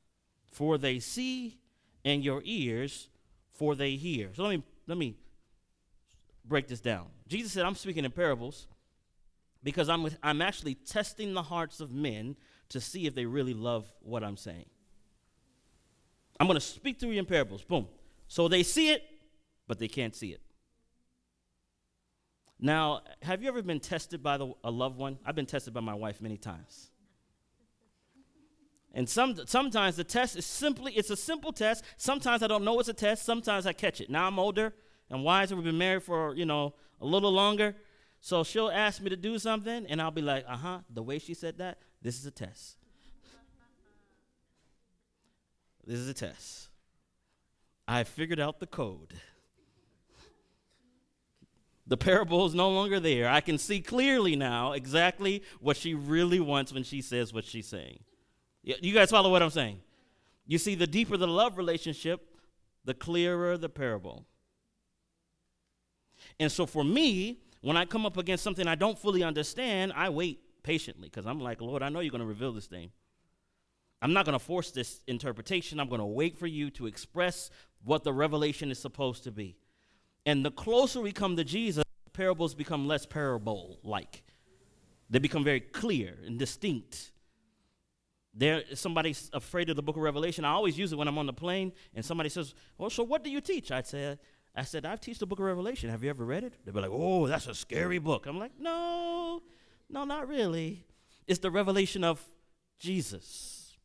for 0.52 0.78
they 0.78 1.00
see, 1.00 1.60
and 2.04 2.24
your 2.24 2.42
ears, 2.46 3.10
for 3.52 3.76
they 3.76 3.96
hear. 3.96 4.30
So 4.34 4.44
let 4.44 4.58
me 4.58 4.64
let 4.88 4.98
me 4.98 5.18
break 6.46 6.68
this 6.68 6.80
down. 6.80 7.08
Jesus 7.28 7.52
said, 7.52 7.66
I'm 7.66 7.76
speaking 7.76 8.06
in 8.06 8.12
parables 8.12 8.68
because 9.64 9.90
I'm, 9.90 10.10
I'm 10.24 10.42
actually 10.42 10.76
testing 10.76 11.34
the 11.34 11.44
hearts 11.44 11.80
of 11.80 11.92
men 11.92 12.36
to 12.70 12.82
see 12.82 13.08
if 13.08 13.16
they 13.16 13.26
really 13.26 13.54
love 13.54 13.92
what 14.02 14.24
I'm 14.24 14.38
saying. 14.38 14.66
I'm 16.40 16.48
going 16.48 16.60
to 16.60 16.66
speak 16.66 17.00
through 17.00 17.12
you 17.12 17.20
in 17.20 17.26
parables. 17.26 17.64
Boom. 17.64 17.88
So 18.28 18.48
they 18.48 18.64
see 18.64 18.92
it, 18.92 19.04
but 19.68 19.80
they 19.80 19.88
can't 19.88 20.16
see 20.16 20.30
it. 20.30 20.42
Now, 22.60 23.02
have 23.22 23.42
you 23.42 23.50
ever 23.50 23.62
been 23.62 23.80
tested 23.80 24.24
by 24.24 24.38
the, 24.38 24.52
a 24.64 24.72
loved 24.72 24.98
one? 24.98 25.20
I've 25.26 25.36
been 25.36 25.46
tested 25.46 25.74
by 25.74 25.82
my 25.82 25.94
wife 25.94 26.22
many 26.22 26.38
times. 26.38 26.90
And 28.94 29.08
some, 29.08 29.36
sometimes 29.46 29.96
the 29.96 30.04
test 30.04 30.36
is 30.36 30.46
simply, 30.46 30.94
it's 30.94 31.12
a 31.12 31.16
simple 31.16 31.54
test. 31.54 31.84
Sometimes 31.98 32.42
I 32.42 32.48
don't 32.48 32.64
know 32.64 32.80
it's 32.80 32.90
a 32.90 32.94
test. 32.94 33.26
Sometimes 33.26 33.68
I 33.68 33.74
catch 33.74 34.02
it. 34.02 34.10
Now 34.10 34.28
I'm 34.28 34.40
older 34.40 34.74
and 35.10 35.24
wiser. 35.24 35.56
We've 35.56 35.66
been 35.66 35.78
married 35.78 36.04
for, 36.04 36.34
you 36.34 36.46
know, 36.46 36.74
a 37.00 37.06
little 37.06 37.32
longer. 37.32 37.76
So 38.22 38.44
she'll 38.44 38.70
ask 38.70 39.02
me 39.02 39.10
to 39.10 39.16
do 39.16 39.40
something, 39.40 39.86
and 39.88 40.02
I'll 40.02 40.12
be 40.12 40.22
like, 40.22 40.46
uh 40.48 40.58
huh, 40.58 40.80
the 40.90 41.04
way 41.04 41.20
she 41.20 41.34
said 41.34 41.58
that, 41.60 41.78
this 42.02 42.20
is 42.20 42.26
a 42.26 42.32
test. 42.32 42.78
this 45.86 46.00
is 46.00 46.10
a 46.10 46.14
test. 46.14 46.70
I 47.88 48.04
figured 48.04 48.40
out 48.40 48.60
the 48.60 48.68
code. 48.68 49.14
The 51.88 51.96
parable 51.96 52.46
is 52.46 52.54
no 52.54 52.70
longer 52.70 53.00
there. 53.00 53.30
I 53.30 53.40
can 53.40 53.58
see 53.58 53.80
clearly 53.80 54.36
now 54.36 54.74
exactly 54.74 55.42
what 55.62 55.78
she 55.78 55.94
really 55.94 56.42
wants 56.42 56.74
when 56.74 56.84
she 56.84 57.02
says 57.02 57.34
what 57.34 57.46
she's 57.46 57.68
saying. 57.68 58.00
You 58.64 58.94
guys 58.94 59.10
follow 59.10 59.32
what 59.32 59.42
I'm 59.42 59.50
saying? 59.50 59.80
You 60.46 60.58
see, 60.58 60.76
the 60.76 60.88
deeper 60.88 61.16
the 61.16 61.28
love 61.28 61.58
relationship, 61.58 62.28
the 62.84 62.94
clearer 62.94 63.58
the 63.58 63.70
parable. 63.70 64.26
And 66.40 66.52
so 66.52 66.66
for 66.66 66.84
me, 66.84 67.40
when 67.68 67.76
I 67.76 67.84
come 67.84 68.06
up 68.06 68.16
against 68.16 68.46
something 68.46 68.66
I 68.66 68.76
don't 68.76 68.98
fully 68.98 69.24
understand, 69.24 69.92
I 69.94 70.08
wait 70.08 70.40
patiently 70.64 71.10
because 71.10 71.26
I'm 71.26 71.42
like, 71.42 71.60
Lord, 71.60 71.84
I 71.84 71.90
know 71.90 72.00
you're 72.00 72.12
going 72.12 72.22
to 72.22 72.26
reveal 72.26 72.54
this 72.54 72.66
thing. 72.66 72.92
I'm 74.02 74.14
not 74.14 74.24
going 74.24 74.40
to 74.40 74.44
force 74.44 74.72
this 74.72 75.02
interpretation. 75.06 75.78
I'm 75.78 75.90
going 75.90 76.00
to 76.00 76.06
wait 76.06 76.38
for 76.38 76.48
you 76.48 76.70
to 76.72 76.88
express 76.88 77.50
what 77.84 78.06
the 78.06 78.14
revelation 78.14 78.72
is 78.72 78.80
supposed 78.80 79.26
to 79.26 79.34
be. 79.34 79.58
And 80.26 80.46
the 80.46 80.52
closer 80.52 81.02
we 81.02 81.12
come 81.12 81.36
to 81.36 81.44
Jesus, 81.44 81.84
parables 82.14 82.56
become 82.56 82.88
less 82.88 83.06
parable 83.06 83.80
like. 83.84 84.24
They 85.10 85.20
become 85.20 85.44
very 85.44 85.60
clear 85.60 86.14
and 86.26 86.40
distinct. 86.40 87.12
There, 88.34 88.64
somebody's 88.76 89.30
afraid 89.34 89.70
of 89.70 89.76
the 89.76 89.84
book 89.84 89.98
of 89.98 90.04
Revelation. 90.04 90.46
I 90.46 90.52
always 90.52 90.78
use 90.78 90.94
it 90.94 90.96
when 90.96 91.10
I'm 91.10 91.18
on 91.18 91.26
the 91.26 91.34
plane 91.34 91.74
and 91.94 92.06
somebody 92.06 92.30
says, 92.30 92.56
Well, 92.78 92.90
so 92.90 93.04
what 93.04 93.26
do 93.26 93.30
you 93.30 93.42
teach? 93.42 93.74
I'd 93.74 93.88
say, 93.88 94.18
I 94.58 94.64
said, 94.64 94.86
I've 94.86 95.00
teach 95.00 95.20
the 95.20 95.28
book 95.28 95.40
of 95.40 95.46
Revelation. 95.46 95.90
Have 95.90 96.04
you 96.04 96.10
ever 96.10 96.26
read 96.26 96.44
it? 96.44 96.54
They'd 96.66 96.74
be 96.74 96.82
like, 96.82 96.90
Oh, 96.92 97.28
that's 97.28 97.48
a 97.48 97.54
scary 97.54 98.00
book. 98.00 98.26
I'm 98.26 98.40
like, 98.40 98.54
No, 98.60 99.44
no, 99.90 100.04
not 100.04 100.28
really. 100.28 100.86
It's 101.28 101.40
the 101.40 101.52
revelation 101.52 102.04
of 102.04 102.24
Jesus. 102.80 103.78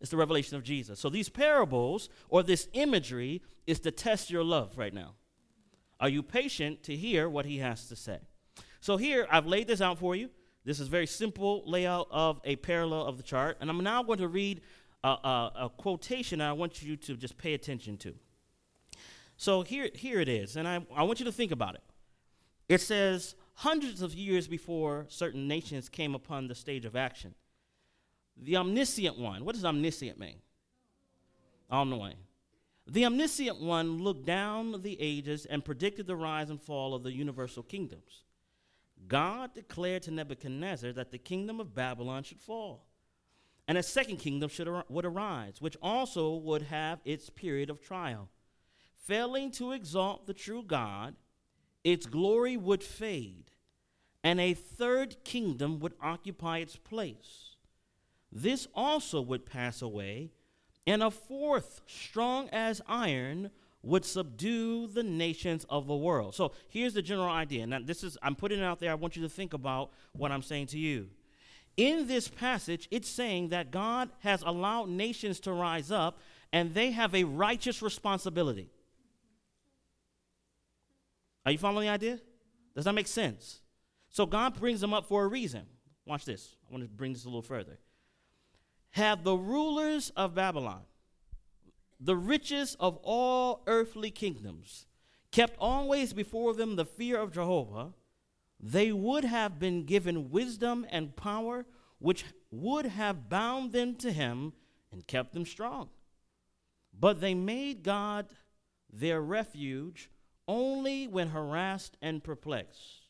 It's 0.00 0.10
the 0.10 0.16
revelation 0.16 0.56
of 0.56 0.64
Jesus. 0.64 1.00
So 1.00 1.08
these 1.08 1.28
parables 1.28 2.08
or 2.28 2.42
this 2.42 2.68
imagery 2.72 3.40
is 3.66 3.80
to 3.80 3.90
test 3.90 4.30
your 4.30 4.44
love 4.44 4.76
right 4.76 4.92
now. 4.92 5.14
Are 6.00 6.08
you 6.08 6.22
patient 6.22 6.82
to 6.84 6.96
hear 6.96 7.28
what 7.28 7.46
he 7.46 7.58
has 7.58 7.86
to 7.88 7.96
say? 7.96 8.18
So 8.80 8.96
here, 8.96 9.26
I've 9.30 9.46
laid 9.46 9.68
this 9.68 9.80
out 9.80 9.98
for 9.98 10.16
you. 10.16 10.28
This 10.64 10.80
is 10.80 10.88
very 10.88 11.06
simple 11.06 11.62
layout 11.66 12.08
of 12.10 12.40
a 12.44 12.56
parallel 12.56 13.06
of 13.06 13.16
the 13.16 13.22
chart. 13.22 13.56
And 13.60 13.70
I'm 13.70 13.82
now 13.82 14.02
going 14.02 14.18
to 14.18 14.28
read 14.28 14.60
a, 15.04 15.08
a, 15.08 15.52
a 15.62 15.70
quotation 15.70 16.40
I 16.40 16.52
want 16.52 16.82
you 16.82 16.96
to 16.96 17.16
just 17.16 17.38
pay 17.38 17.54
attention 17.54 17.96
to. 17.98 18.14
So 19.36 19.62
here, 19.62 19.88
here 19.94 20.20
it 20.20 20.28
is, 20.28 20.56
and 20.56 20.68
I, 20.68 20.86
I 20.94 21.02
want 21.02 21.18
you 21.18 21.24
to 21.24 21.32
think 21.32 21.52
about 21.52 21.74
it. 21.74 21.82
It 22.68 22.80
says, 22.80 23.34
hundreds 23.54 24.02
of 24.02 24.14
years 24.14 24.46
before 24.46 25.06
certain 25.08 25.48
nations 25.48 25.88
came 25.88 26.14
upon 26.14 26.48
the 26.48 26.54
stage 26.54 26.84
of 26.84 26.96
action, 26.96 27.34
the 28.36 28.56
omniscient 28.56 29.18
one, 29.18 29.44
what 29.44 29.54
does 29.54 29.64
omniscient 29.64 30.18
mean? 30.18 30.36
Knowing. 31.70 32.16
The 32.86 33.04
omniscient 33.06 33.60
one 33.60 34.02
looked 34.02 34.26
down 34.26 34.82
the 34.82 35.00
ages 35.00 35.46
and 35.46 35.64
predicted 35.64 36.06
the 36.06 36.16
rise 36.16 36.50
and 36.50 36.60
fall 36.60 36.94
of 36.94 37.02
the 37.02 37.12
universal 37.12 37.62
kingdoms. 37.62 38.24
God 39.08 39.54
declared 39.54 40.02
to 40.02 40.10
Nebuchadnezzar 40.10 40.92
that 40.92 41.10
the 41.10 41.18
kingdom 41.18 41.60
of 41.60 41.74
Babylon 41.74 42.22
should 42.22 42.40
fall, 42.40 42.86
and 43.66 43.76
a 43.78 43.82
second 43.82 44.18
kingdom 44.18 44.48
should 44.48 44.68
ar- 44.68 44.84
would 44.88 45.04
arise, 45.04 45.60
which 45.60 45.76
also 45.82 46.36
would 46.36 46.62
have 46.62 47.00
its 47.04 47.30
period 47.30 47.70
of 47.70 47.80
trial. 47.80 48.28
Failing 49.06 49.50
to 49.52 49.72
exalt 49.72 50.26
the 50.26 50.34
true 50.34 50.62
God, 50.62 51.14
its 51.82 52.06
glory 52.06 52.56
would 52.56 52.84
fade, 52.84 53.50
and 54.22 54.40
a 54.40 54.54
third 54.54 55.16
kingdom 55.24 55.80
would 55.80 55.94
occupy 56.00 56.58
its 56.58 56.76
place. 56.76 57.56
This 58.30 58.68
also 58.74 59.20
would 59.20 59.44
pass 59.44 59.82
away 59.82 60.30
and 60.86 61.02
a 61.02 61.10
fourth, 61.10 61.80
strong 61.86 62.48
as 62.50 62.82
iron, 62.86 63.50
would 63.82 64.04
subdue 64.04 64.86
the 64.86 65.02
nations 65.02 65.66
of 65.68 65.86
the 65.86 65.96
world. 65.96 66.34
So 66.34 66.52
here's 66.68 66.94
the 66.94 67.02
general 67.02 67.28
idea. 67.28 67.66
Now, 67.66 67.80
this 67.82 68.04
is, 68.04 68.16
I'm 68.22 68.36
putting 68.36 68.60
it 68.60 68.64
out 68.64 68.78
there. 68.78 68.90
I 68.90 68.94
want 68.94 69.16
you 69.16 69.22
to 69.22 69.28
think 69.28 69.54
about 69.54 69.90
what 70.12 70.30
I'm 70.30 70.42
saying 70.42 70.68
to 70.68 70.78
you. 70.78 71.08
In 71.76 72.06
this 72.06 72.28
passage, 72.28 72.86
it's 72.90 73.08
saying 73.08 73.48
that 73.48 73.70
God 73.70 74.10
has 74.20 74.42
allowed 74.42 74.88
nations 74.88 75.40
to 75.40 75.52
rise 75.52 75.90
up 75.90 76.18
and 76.52 76.74
they 76.74 76.92
have 76.92 77.14
a 77.14 77.24
righteous 77.24 77.82
responsibility. 77.82 78.68
Are 81.44 81.52
you 81.52 81.58
following 81.58 81.86
the 81.86 81.92
idea? 81.92 82.20
Does 82.74 82.84
that 82.84 82.92
make 82.92 83.06
sense? 83.06 83.60
So 84.08 84.26
God 84.26 84.58
brings 84.58 84.80
them 84.80 84.94
up 84.94 85.06
for 85.06 85.24
a 85.24 85.28
reason. 85.28 85.62
Watch 86.06 86.24
this. 86.24 86.56
I 86.68 86.72
want 86.72 86.84
to 86.84 86.88
bring 86.88 87.12
this 87.12 87.24
a 87.24 87.28
little 87.28 87.42
further 87.42 87.78
have 88.92 89.24
the 89.24 89.36
rulers 89.36 90.10
of 90.16 90.34
Babylon, 90.34 90.82
the 91.98 92.16
richest 92.16 92.76
of 92.78 92.98
all 93.02 93.62
earthly 93.66 94.10
kingdoms, 94.10 94.86
kept 95.30 95.56
always 95.58 96.12
before 96.12 96.52
them 96.54 96.76
the 96.76 96.84
fear 96.84 97.18
of 97.18 97.32
Jehovah, 97.32 97.94
they 98.60 98.92
would 98.92 99.24
have 99.24 99.58
been 99.58 99.84
given 99.84 100.30
wisdom 100.30 100.86
and 100.90 101.16
power, 101.16 101.64
which 101.98 102.24
would 102.50 102.84
have 102.84 103.30
bound 103.30 103.72
them 103.72 103.94
to 103.96 104.12
him 104.12 104.52
and 104.92 105.06
kept 105.06 105.32
them 105.32 105.46
strong. 105.46 105.88
But 106.92 107.20
they 107.20 107.34
made 107.34 107.82
God 107.82 108.26
their 108.92 109.22
refuge 109.22 110.10
only 110.52 111.06
when 111.08 111.28
harassed 111.28 111.96
and 112.02 112.22
perplexed. 112.22 113.08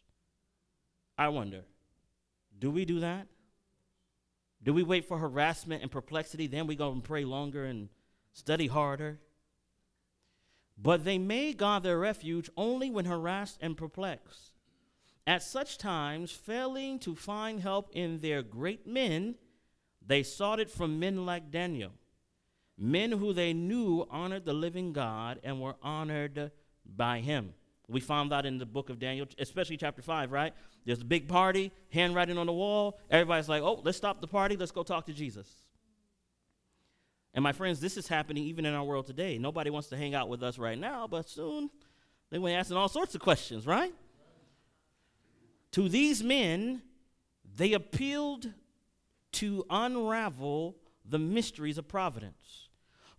I 1.18 1.28
wonder, 1.28 1.64
do 2.57 2.70
we 2.70 2.85
do 2.85 3.00
that? 3.00 3.26
Do 4.62 4.72
we 4.72 4.85
wait 4.85 5.07
for 5.07 5.18
harassment 5.18 5.83
and 5.83 5.90
perplexity, 5.90 6.46
then 6.46 6.68
we 6.68 6.76
go 6.76 6.92
and 6.92 7.02
pray 7.02 7.24
longer 7.24 7.64
and 7.64 7.88
study 8.33 8.68
harder? 8.68 9.18
But 10.78 11.02
they 11.02 11.18
made 11.18 11.57
God 11.57 11.83
their 11.83 11.98
refuge 11.98 12.48
only 12.57 12.90
when 12.90 13.07
harassed 13.07 13.59
and 13.61 13.76
perplexed. 13.76 14.52
At 15.26 15.42
such 15.42 15.78
times, 15.78 16.31
failing 16.31 17.00
to 17.00 17.16
find 17.16 17.61
help 17.61 17.90
in 17.92 18.20
their 18.20 18.42
great 18.42 18.87
men, 18.87 19.35
they 20.05 20.22
sought 20.22 20.61
it 20.61 20.70
from 20.70 21.00
men 21.00 21.26
like 21.26 21.50
Daniel, 21.50 21.92
men 22.78 23.11
who 23.11 23.33
they 23.33 23.52
knew 23.52 24.07
honored 24.11 24.44
the 24.44 24.52
living 24.52 24.92
God 24.92 25.40
and 25.42 25.61
were 25.61 25.76
honored 25.83 26.52
by 26.85 27.21
him. 27.21 27.55
We 27.88 28.01
found 28.01 28.33
that 28.33 28.47
in 28.47 28.59
the 28.59 28.66
book 28.66 28.90
of 28.90 28.99
Daniel, 28.99 29.27
especially 29.38 29.77
chapter 29.77 30.03
5, 30.03 30.33
right? 30.33 30.55
There's 30.85 31.01
a 31.01 31.05
big 31.05 31.29
party, 31.29 31.73
handwriting 31.90 32.38
on 32.38 32.47
the 32.47 32.53
wall. 32.53 32.99
Everybody's 33.11 33.49
like, 33.49 33.62
oh, 33.62 33.81
let's 33.85 33.99
stop 33.99 34.21
the 34.21 34.27
party. 34.27 34.57
Let's 34.57 34.73
go 34.73 34.83
talk 34.83 35.07
to 35.07 35.12
Jesus. 35.12 35.49
And 37.35 37.42
my 37.42 37.53
friends, 37.53 37.81
this 37.81 37.97
is 37.97 38.09
happening 38.09 38.45
even 38.45 38.66
in 38.66 38.75
our 38.75 38.85
world 38.85 39.07
today. 39.07 39.38
Nobody 39.38 39.71
wants 39.71 39.88
to 39.88 39.97
hang 39.97 40.14
out 40.14 40.29
with 40.29 40.42
us 40.42 40.59
right 40.59 40.79
now, 40.79 41.07
but 41.07 41.29
soon 41.29 41.71
they 42.31 42.38
will 42.38 42.49
be 42.49 42.55
asking 42.55 42.77
all 42.77 42.88
sorts 42.88 43.14
of 43.14 43.21
questions, 43.21 43.66
right? 43.66 43.92
To 45.73 45.88
these 45.88 46.23
men, 46.23 46.83
they 47.57 47.73
appealed 47.73 48.53
to 49.33 49.64
unravel 49.71 50.77
the 51.05 51.18
mysteries 51.18 51.79
of 51.79 51.88
providence. 51.88 52.62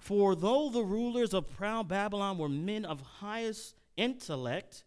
For 0.03 0.35
though 0.35 0.69
the 0.69 0.83
rulers 0.83 1.33
of 1.33 1.49
proud 1.55 1.87
Babylon 1.87 2.37
were 2.37 2.49
men 2.49 2.85
of 2.85 3.01
highest 3.01 3.75
intellect, 3.95 4.83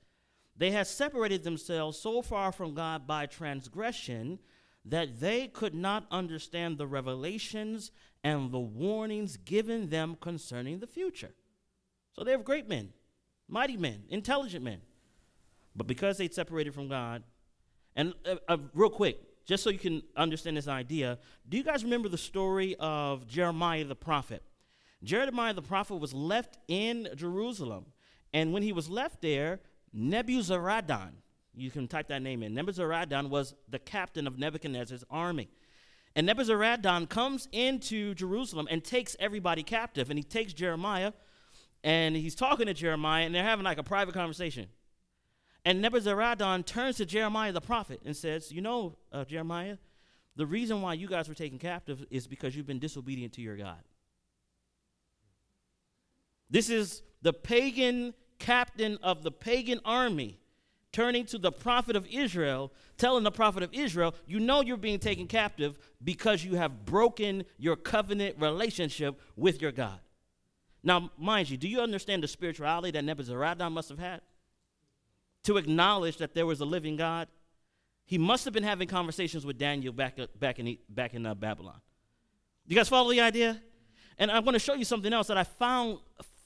they 0.56 0.72
had 0.72 0.86
separated 0.86 1.44
themselves 1.44 1.98
so 1.98 2.22
far 2.22 2.52
from 2.52 2.74
God 2.74 3.06
by 3.06 3.26
transgression 3.26 4.38
that 4.84 5.20
they 5.20 5.48
could 5.48 5.74
not 5.74 6.06
understand 6.10 6.78
the 6.78 6.86
revelations 6.86 7.92
and 8.22 8.52
the 8.52 8.60
warnings 8.60 9.38
given 9.38 9.88
them 9.88 10.16
concerning 10.20 10.80
the 10.80 10.86
future. 10.86 11.34
So 12.12 12.24
they 12.24 12.32
have 12.32 12.44
great 12.44 12.68
men, 12.68 12.92
mighty 13.48 13.78
men, 13.78 14.04
intelligent 14.10 14.64
men. 14.64 14.82
But 15.74 15.86
because 15.86 16.18
they 16.18 16.28
separated 16.28 16.74
from 16.74 16.88
God 16.88 17.22
And 17.96 18.12
uh, 18.26 18.36
uh, 18.48 18.58
real 18.74 18.90
quick, 18.90 19.18
just 19.46 19.62
so 19.62 19.70
you 19.70 19.78
can 19.78 20.02
understand 20.16 20.56
this 20.58 20.68
idea, 20.68 21.18
do 21.48 21.56
you 21.56 21.64
guys 21.64 21.84
remember 21.84 22.10
the 22.10 22.18
story 22.18 22.76
of 22.78 23.26
Jeremiah 23.26 23.84
the 23.84 23.96
prophet? 23.96 24.42
Jeremiah 25.02 25.54
the 25.54 25.62
prophet 25.62 25.96
was 25.96 26.12
left 26.12 26.58
in 26.68 27.08
Jerusalem. 27.14 27.86
And 28.32 28.52
when 28.52 28.62
he 28.62 28.72
was 28.72 28.88
left 28.88 29.22
there, 29.22 29.60
Nebuzaradan, 29.96 31.12
you 31.54 31.70
can 31.70 31.88
type 31.88 32.08
that 32.08 32.22
name 32.22 32.42
in, 32.42 32.54
Nebuzaradan 32.54 33.28
was 33.30 33.54
the 33.68 33.78
captain 33.78 34.26
of 34.26 34.38
Nebuchadnezzar's 34.38 35.04
army. 35.10 35.48
And 36.14 36.26
Nebuzaradan 36.26 37.08
comes 37.08 37.46
into 37.52 38.14
Jerusalem 38.14 38.66
and 38.70 38.82
takes 38.82 39.16
everybody 39.20 39.62
captive. 39.62 40.08
And 40.08 40.18
he 40.18 40.22
takes 40.22 40.54
Jeremiah 40.54 41.12
and 41.84 42.16
he's 42.16 42.34
talking 42.34 42.66
to 42.66 42.74
Jeremiah 42.74 43.26
and 43.26 43.34
they're 43.34 43.42
having 43.42 43.64
like 43.64 43.78
a 43.78 43.82
private 43.82 44.14
conversation. 44.14 44.68
And 45.66 45.84
Nebuzaradan 45.84 46.64
turns 46.64 46.96
to 46.96 47.06
Jeremiah 47.06 47.52
the 47.52 47.60
prophet 47.60 48.00
and 48.04 48.16
says, 48.16 48.50
You 48.50 48.62
know, 48.62 48.96
uh, 49.12 49.24
Jeremiah, 49.24 49.76
the 50.36 50.46
reason 50.46 50.80
why 50.80 50.94
you 50.94 51.06
guys 51.06 51.28
were 51.28 51.34
taken 51.34 51.58
captive 51.58 52.04
is 52.10 52.26
because 52.26 52.56
you've 52.56 52.66
been 52.66 52.78
disobedient 52.78 53.34
to 53.34 53.42
your 53.42 53.56
God. 53.56 53.82
This 56.50 56.70
is 56.70 57.02
the 57.22 57.32
pagan 57.32 58.14
captain 58.38 58.98
of 59.02 59.22
the 59.22 59.30
pagan 59.30 59.80
army 59.84 60.38
turning 60.92 61.26
to 61.26 61.36
the 61.36 61.52
prophet 61.52 61.94
of 61.94 62.06
Israel, 62.06 62.72
telling 62.96 63.22
the 63.22 63.30
prophet 63.30 63.62
of 63.62 63.68
Israel, 63.74 64.14
You 64.26 64.40
know 64.40 64.62
you're 64.62 64.78
being 64.78 64.98
taken 64.98 65.26
captive 65.26 65.78
because 66.02 66.42
you 66.42 66.54
have 66.54 66.86
broken 66.86 67.44
your 67.58 67.76
covenant 67.76 68.36
relationship 68.38 69.20
with 69.36 69.60
your 69.60 69.72
God. 69.72 70.00
Now, 70.82 71.10
mind 71.18 71.50
you, 71.50 71.56
do 71.56 71.68
you 71.68 71.80
understand 71.80 72.22
the 72.22 72.28
spirituality 72.28 72.92
that 72.92 73.04
Nebuzaradan 73.04 73.72
must 73.72 73.88
have 73.88 73.98
had? 73.98 74.22
To 75.44 75.58
acknowledge 75.58 76.16
that 76.18 76.32
there 76.32 76.46
was 76.46 76.60
a 76.60 76.64
living 76.64 76.96
God. 76.96 77.28
He 78.06 78.18
must 78.18 78.44
have 78.44 78.54
been 78.54 78.62
having 78.62 78.88
conversations 78.88 79.44
with 79.44 79.58
Daniel 79.58 79.92
back, 79.92 80.16
back 80.38 80.58
in, 80.58 80.78
back 80.88 81.12
in 81.12 81.26
uh, 81.26 81.34
Babylon. 81.34 81.80
You 82.66 82.74
guys 82.74 82.88
follow 82.88 83.10
the 83.10 83.20
idea? 83.20 83.60
And 84.16 84.30
I'm 84.30 84.44
going 84.44 84.54
to 84.54 84.58
show 84.58 84.74
you 84.74 84.84
something 84.84 85.12
else 85.12 85.26
that 85.26 85.36
I 85.36 85.44
found 85.44 85.98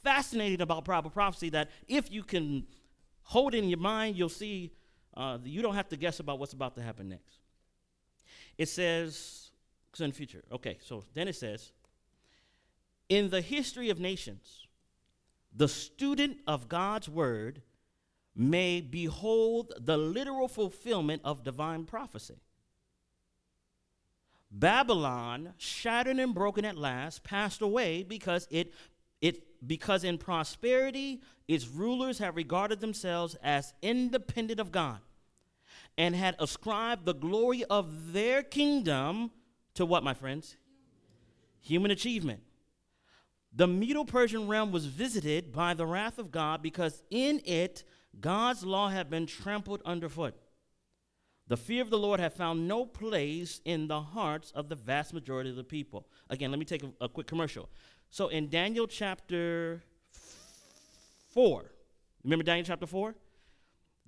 fascinating 0.03 0.61
about 0.61 0.85
Bible 0.85 1.11
prophecy 1.11 1.51
that 1.51 1.71
if 1.89 2.11
you 2.11 2.23
can 2.23 2.67
hold 3.23 3.55
in 3.55 3.69
your 3.69 3.79
mind, 3.79 4.17
you'll 4.17 4.29
see 4.29 4.73
uh, 5.15 5.39
you 5.45 5.63
don't 5.63 5.75
have 5.75 5.89
to 5.89 5.97
guess 5.97 6.21
about 6.21 6.39
what's 6.39 6.53
about 6.53 6.75
to 6.77 6.83
happen 6.83 7.09
next. 7.09 7.39
It 8.57 8.69
says, 8.69 9.51
in 9.99 10.11
the 10.11 10.17
future. 10.17 10.43
Okay, 10.53 10.79
so 10.83 11.05
then 11.15 11.29
it 11.29 11.37
says, 11.37 11.73
in 13.09 13.31
the 13.31 13.41
history 13.41 13.91
of 13.91 13.99
nations, 13.99 14.67
the 15.55 15.69
student 15.69 16.39
of 16.47 16.69
God's 16.69 17.09
word 17.09 17.63
may 18.37 18.81
behold 18.81 19.73
the 19.79 19.97
literal 19.97 20.47
fulfillment 20.47 21.23
of 21.25 21.43
divine 21.43 21.85
prophecy. 21.85 22.41
Babylon, 24.51 25.55
shattered 25.59 26.19
and 26.19 26.35
broken 26.35 26.65
at 26.65 26.77
last, 26.77 27.23
passed 27.23 27.63
away 27.63 28.03
because 28.03 28.49
it 28.51 28.73
it, 29.21 29.67
because 29.67 30.05
in 30.05 30.19
prosperity, 30.19 31.21
its 31.49 31.69
rulers 31.69 32.19
have 32.19 32.37
regarded 32.37 32.81
themselves 32.81 33.37
as 33.43 33.75
independent 33.83 34.61
of 34.61 34.73
God 34.73 35.01
and 35.99 36.15
had 36.15 36.37
ascribed 36.39 37.05
the 37.05 37.15
glory 37.15 37.65
of 37.65 38.13
their 38.13 38.43
kingdom 38.43 39.31
to 39.75 39.85
what, 39.85 40.03
my 40.03 40.15
friends? 40.15 40.57
Human 41.61 41.91
achievement. 41.91 42.41
The 43.53 43.67
Medo 43.67 44.05
Persian 44.05 44.47
realm 44.47 44.71
was 44.71 44.87
visited 44.87 45.53
by 45.53 45.75
the 45.75 45.87
wrath 45.87 46.19
of 46.19 46.31
God 46.31 46.63
because 46.63 47.03
in 47.11 47.41
it 47.45 47.85
God's 48.21 48.65
law 48.65 48.89
had 48.89 49.11
been 49.11 49.27
trampled 49.27 49.83
underfoot. 49.85 50.35
The 51.49 51.57
fear 51.57 51.83
of 51.83 51.91
the 51.91 51.99
Lord 51.99 52.21
had 52.21 52.33
found 52.33 52.69
no 52.69 52.87
place 52.87 53.61
in 53.65 53.89
the 53.89 54.01
hearts 54.01 54.53
of 54.53 54.69
the 54.69 54.77
vast 54.77 55.13
majority 55.13 55.51
of 55.51 55.57
the 55.57 55.65
people. 55.65 56.07
Again, 56.29 56.51
let 56.53 56.61
me 56.61 56.65
take 56.65 56.85
a, 56.85 56.93
a 57.01 57.09
quick 57.09 57.27
commercial. 57.27 57.69
So 58.11 58.29
in 58.29 58.49
Daniel 58.49 58.87
chapter 58.89 59.83
4, 61.33 61.65
remember 62.25 62.43
Daniel 62.43 62.67
chapter 62.67 62.87
4? 62.87 63.15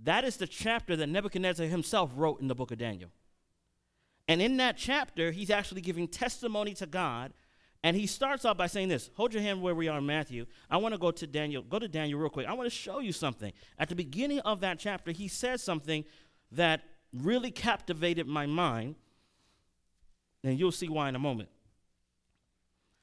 That 0.02 0.24
is 0.24 0.36
the 0.36 0.48
chapter 0.48 0.96
that 0.96 1.06
Nebuchadnezzar 1.06 1.66
himself 1.66 2.10
wrote 2.16 2.40
in 2.40 2.48
the 2.48 2.54
book 2.54 2.72
of 2.72 2.78
Daniel. 2.78 3.10
And 4.26 4.42
in 4.42 4.56
that 4.56 4.76
chapter, 4.76 5.30
he's 5.30 5.50
actually 5.50 5.80
giving 5.80 6.08
testimony 6.08 6.74
to 6.74 6.86
God. 6.86 7.32
And 7.84 7.96
he 7.96 8.06
starts 8.06 8.44
off 8.44 8.56
by 8.56 8.66
saying 8.66 8.88
this 8.88 9.10
Hold 9.14 9.34
your 9.34 9.42
hand 9.42 9.62
where 9.62 9.74
we 9.74 9.88
are 9.88 9.98
in 9.98 10.06
Matthew. 10.06 10.46
I 10.70 10.76
want 10.78 10.94
to 10.94 10.98
go 10.98 11.10
to 11.10 11.26
Daniel. 11.26 11.62
Go 11.62 11.78
to 11.78 11.88
Daniel 11.88 12.18
real 12.18 12.30
quick. 12.30 12.46
I 12.46 12.52
want 12.54 12.66
to 12.66 12.74
show 12.76 12.98
you 12.98 13.12
something. 13.12 13.52
At 13.78 13.88
the 13.88 13.96
beginning 13.96 14.40
of 14.40 14.60
that 14.60 14.78
chapter, 14.78 15.12
he 15.12 15.28
says 15.28 15.62
something 15.62 16.04
that 16.52 16.82
really 17.12 17.50
captivated 17.50 18.26
my 18.26 18.46
mind. 18.46 18.96
And 20.44 20.58
you'll 20.58 20.72
see 20.72 20.88
why 20.88 21.08
in 21.08 21.14
a 21.14 21.20
moment. 21.20 21.48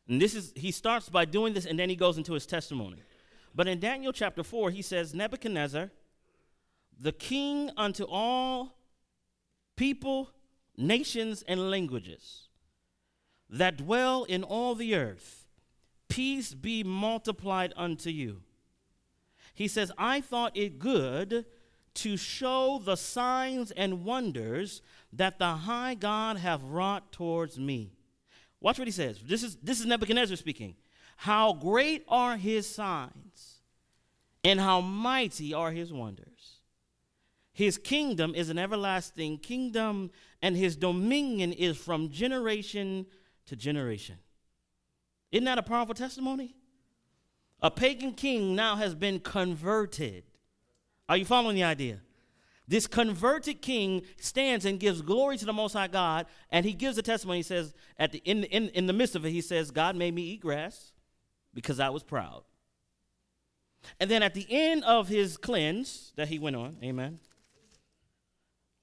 And 0.10 0.20
this 0.20 0.34
is, 0.34 0.52
he 0.56 0.72
starts 0.72 1.08
by 1.08 1.26
doing 1.26 1.54
this 1.54 1.66
and 1.66 1.78
then 1.78 1.90
he 1.90 1.96
goes 1.96 2.18
into 2.18 2.34
his 2.34 2.48
testimony. 2.48 2.98
But 3.54 3.68
in 3.68 3.80
Daniel 3.80 4.12
chapter 4.12 4.44
4, 4.44 4.72
he 4.72 4.82
says, 4.82 5.14
Nebuchadnezzar, 5.14 5.92
the 7.00 7.12
king 7.12 7.70
unto 7.78 8.06
all 8.10 8.76
people, 9.76 10.32
nations, 10.76 11.44
and 11.48 11.70
languages 11.70 12.48
that 13.50 13.78
dwell 13.78 14.24
in 14.24 14.44
all 14.44 14.76
the 14.76 14.96
earth, 14.96 15.48
peace 16.08 16.54
be 16.54 16.84
multiplied 16.84 17.74
unto 17.78 18.10
you. 18.10 18.42
He 19.54 19.68
says, 19.68 19.92
I 19.98 20.22
thought 20.22 20.58
it 20.58 20.80
good 20.80 21.46
to 21.96 22.18
show 22.18 22.80
the 22.84 22.96
signs 22.96 23.72
and 23.72 24.06
wonders 24.06 24.82
that 25.14 25.38
the 25.38 25.54
high 25.54 25.96
God 25.96 26.38
have 26.38 26.64
wrought 26.64 27.12
towards 27.12 27.60
me. 27.60 27.92
Watch 28.62 28.78
what 28.78 28.88
he 28.88 28.92
says. 28.92 29.20
This 29.26 29.44
is, 29.44 29.56
this 29.64 29.80
is 29.80 29.86
Nebuchadnezzar 29.86 30.36
speaking. 30.36 30.76
How 31.18 31.54
great 31.54 32.04
are 32.08 32.38
his 32.38 32.68
signs, 32.68 33.62
and 34.44 34.60
how 34.60 34.82
mighty 34.82 35.54
are 35.54 35.72
his 35.72 35.92
wonders. 35.92 36.60
His 37.52 37.78
kingdom 37.78 38.34
is 38.36 38.50
an 38.50 38.58
everlasting 38.58 39.40
kingdom, 39.40 40.12
and 40.42 40.56
his 40.56 40.76
dominion 40.76 41.52
is 41.52 41.78
from 41.78 42.10
generation 42.10 43.06
to 43.48 43.56
generation. 43.56 44.18
Isn't 45.32 45.46
that 45.46 45.58
a 45.58 45.64
powerful 45.64 45.96
testimony? 45.96 46.56
A 47.62 47.70
pagan 47.70 48.14
king 48.14 48.56
now 48.56 48.78
has 48.78 48.96
been 48.96 49.20
converted. 49.20 50.24
Are 51.10 51.18
you 51.18 51.26
following 51.26 51.56
the 51.56 51.64
idea? 51.64 52.00
This 52.70 52.86
converted 52.86 53.64
king 53.64 54.04
stands 54.18 54.64
and 54.64 54.80
gives 54.80 55.02
glory 55.02 55.38
to 55.38 55.46
the 55.46 55.52
Most 55.52 55.74
High 55.74 55.88
God, 55.88 56.28
and 56.52 56.64
he 56.64 56.74
gives 56.74 57.00
a 57.00 57.02
testimony. 57.02 57.40
He 57.40 57.44
says, 57.44 57.74
at 57.98 58.12
the, 58.12 58.22
in, 58.26 58.44
in, 58.44 58.70
in 58.70 58.86
the 58.86 58.94
midst 58.94 59.16
of 59.16 59.26
it, 59.26 59.32
he 59.32 59.42
says, 59.42 59.72
God 59.72 59.96
made 59.96 60.14
me 60.14 60.22
eat 60.22 60.42
grass 60.42 60.92
because 61.52 61.80
I 61.80 61.90
was 61.90 62.04
proud. 62.04 62.44
And 64.00 64.10
then 64.10 64.22
at 64.22 64.36
the 64.36 64.46
end 64.48 64.84
of 64.84 65.08
his 65.08 65.36
cleanse 65.36 66.14
that 66.16 66.28
he 66.28 66.38
went 66.38 66.56
on, 66.56 66.78
amen, 66.84 67.18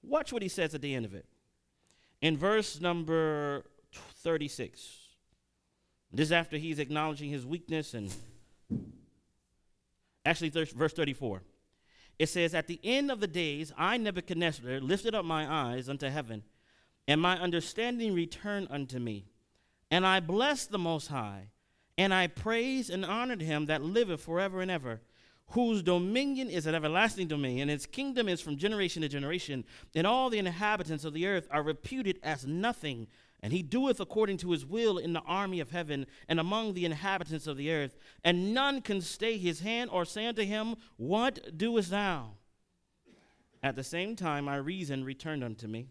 watch 0.03 0.33
what 0.33 0.41
he 0.41 0.49
says 0.49 0.75
at 0.75 0.81
the 0.81 0.93
end 0.93 1.05
of 1.05 1.13
it. 1.13 1.25
In 2.21 2.35
verse 2.35 2.81
number 2.81 3.63
36, 4.15 4.81
this 6.11 6.25
is 6.25 6.31
after 6.33 6.57
he's 6.57 6.79
acknowledging 6.79 7.29
his 7.29 7.45
weakness 7.45 7.93
and 7.93 8.13
actually, 10.25 10.49
verse 10.49 10.91
34. 10.91 11.41
It 12.19 12.29
says, 12.29 12.55
At 12.55 12.67
the 12.67 12.79
end 12.83 13.11
of 13.11 13.19
the 13.19 13.27
days, 13.27 13.71
I, 13.77 13.97
Nebuchadnezzar, 13.97 14.79
lifted 14.79 15.13
up 15.13 15.25
my 15.25 15.49
eyes 15.49 15.87
unto 15.87 16.07
heaven, 16.07 16.43
and 17.07 17.21
my 17.21 17.39
understanding 17.39 18.13
returned 18.13 18.67
unto 18.69 18.99
me. 18.99 19.25
And 19.91 20.05
I 20.05 20.19
blessed 20.19 20.71
the 20.71 20.79
Most 20.79 21.07
High, 21.07 21.49
and 21.97 22.13
I 22.13 22.27
praised 22.27 22.89
and 22.89 23.05
honored 23.05 23.41
him 23.41 23.67
that 23.67 23.81
liveth 23.81 24.21
forever 24.21 24.61
and 24.61 24.71
ever, 24.71 25.01
whose 25.51 25.81
dominion 25.81 26.49
is 26.49 26.65
an 26.65 26.75
everlasting 26.75 27.27
dominion, 27.27 27.69
and 27.69 27.79
his 27.79 27.85
kingdom 27.85 28.27
is 28.27 28.41
from 28.41 28.57
generation 28.57 29.01
to 29.03 29.07
generation, 29.07 29.63
and 29.95 30.05
all 30.05 30.29
the 30.29 30.39
inhabitants 30.39 31.05
of 31.05 31.13
the 31.13 31.25
earth 31.25 31.47
are 31.51 31.63
reputed 31.63 32.19
as 32.23 32.45
nothing 32.45 33.07
and 33.41 33.53
he 33.53 33.61
doeth 33.61 33.99
according 33.99 34.37
to 34.37 34.51
his 34.51 34.65
will 34.65 34.97
in 34.97 35.13
the 35.13 35.21
army 35.21 35.59
of 35.59 35.69
heaven 35.69 36.07
and 36.27 36.39
among 36.39 36.73
the 36.73 36.85
inhabitants 36.85 37.45
of 37.45 37.57
the 37.57 37.71
earth. 37.71 37.97
And 38.23 38.53
none 38.53 38.81
can 38.81 38.99
stay 39.01 39.37
his 39.37 39.59
hand 39.59 39.91
or 39.91 40.05
say 40.05 40.25
unto 40.25 40.43
him, 40.43 40.75
What 40.97 41.57
doest 41.57 41.91
thou? 41.91 42.31
At 43.61 43.75
the 43.75 43.83
same 43.83 44.15
time, 44.15 44.45
my 44.45 44.55
reason 44.55 45.03
returned 45.03 45.43
unto 45.43 45.67
me. 45.67 45.87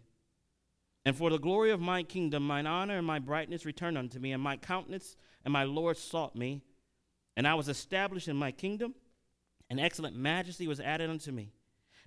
And 1.05 1.15
for 1.15 1.31
the 1.31 1.39
glory 1.39 1.71
of 1.71 1.81
my 1.81 2.03
kingdom, 2.03 2.45
mine 2.45 2.67
honor 2.67 2.99
and 2.99 3.07
my 3.07 3.21
brightness 3.21 3.65
returned 3.65 3.97
unto 3.97 4.19
me, 4.19 4.33
and 4.33 4.43
my 4.43 4.57
countenance 4.57 5.17
and 5.45 5.53
my 5.53 5.63
Lord 5.63 5.97
sought 5.97 6.35
me. 6.35 6.63
And 7.37 7.47
I 7.47 7.55
was 7.55 7.69
established 7.69 8.29
in 8.29 8.37
my 8.37 8.51
kingdom, 8.51 8.95
and 9.71 9.79
excellent 9.79 10.17
majesty 10.17 10.67
was 10.67 10.81
added 10.81 11.11
unto 11.11 11.31
me. 11.31 11.53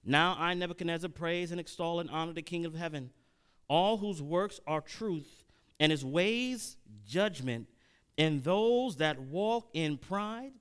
Now 0.03 0.35
I, 0.37 0.53
Nebuchadnezzar, 0.53 1.09
praise 1.09 1.51
and 1.51 1.59
extol 1.59 2.01
and 2.01 2.09
honor 2.09 2.33
the 2.33 2.41
King 2.41 2.65
of 2.65 2.73
heaven 2.73 3.11
all 3.69 3.97
whose 3.97 4.21
works 4.21 4.59
are 4.67 4.81
truth, 4.81 5.45
and 5.79 5.91
his 5.91 6.03
ways 6.03 6.75
judgment, 7.07 7.67
and 8.17 8.43
those 8.43 8.97
that 8.97 9.19
walk 9.19 9.69
in 9.73 9.97
pride. 9.97 10.51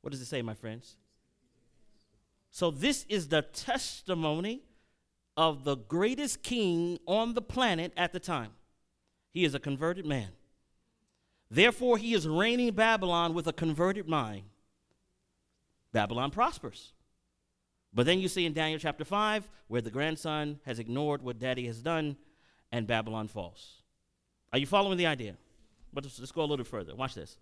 What 0.00 0.12
does 0.12 0.20
it 0.20 0.26
say, 0.26 0.40
my 0.40 0.54
friends? 0.54 0.96
So, 2.50 2.70
this 2.70 3.04
is 3.08 3.28
the 3.28 3.42
testimony 3.42 4.62
of 5.36 5.64
the 5.64 5.76
greatest 5.76 6.42
king 6.42 6.98
on 7.06 7.34
the 7.34 7.42
planet 7.42 7.92
at 7.96 8.12
the 8.12 8.20
time. 8.20 8.52
He 9.32 9.44
is 9.44 9.54
a 9.54 9.58
converted 9.58 10.06
man. 10.06 10.28
Therefore, 11.50 11.98
he 11.98 12.14
is 12.14 12.26
reigning 12.26 12.72
Babylon 12.72 13.34
with 13.34 13.48
a 13.48 13.52
converted 13.52 14.08
mind. 14.08 14.44
Babylon 15.92 16.30
prospers. 16.30 16.92
But 17.92 18.06
then 18.06 18.18
you 18.18 18.28
see 18.28 18.46
in 18.46 18.52
Daniel 18.52 18.78
chapter 18.78 19.04
5 19.04 19.48
where 19.68 19.80
the 19.80 19.90
grandson 19.90 20.58
has 20.64 20.78
ignored 20.78 21.22
what 21.22 21.38
daddy 21.38 21.66
has 21.66 21.80
done 21.80 22.16
and 22.74 22.88
Babylon 22.88 23.28
falls. 23.28 23.82
Are 24.52 24.58
you 24.58 24.66
following 24.66 24.98
the 24.98 25.06
idea? 25.06 25.36
But 25.92 26.02
let's, 26.02 26.18
let's 26.18 26.32
go 26.32 26.42
a 26.42 26.44
little 26.44 26.64
further. 26.64 26.92
Watch 26.96 27.14
this. 27.14 27.36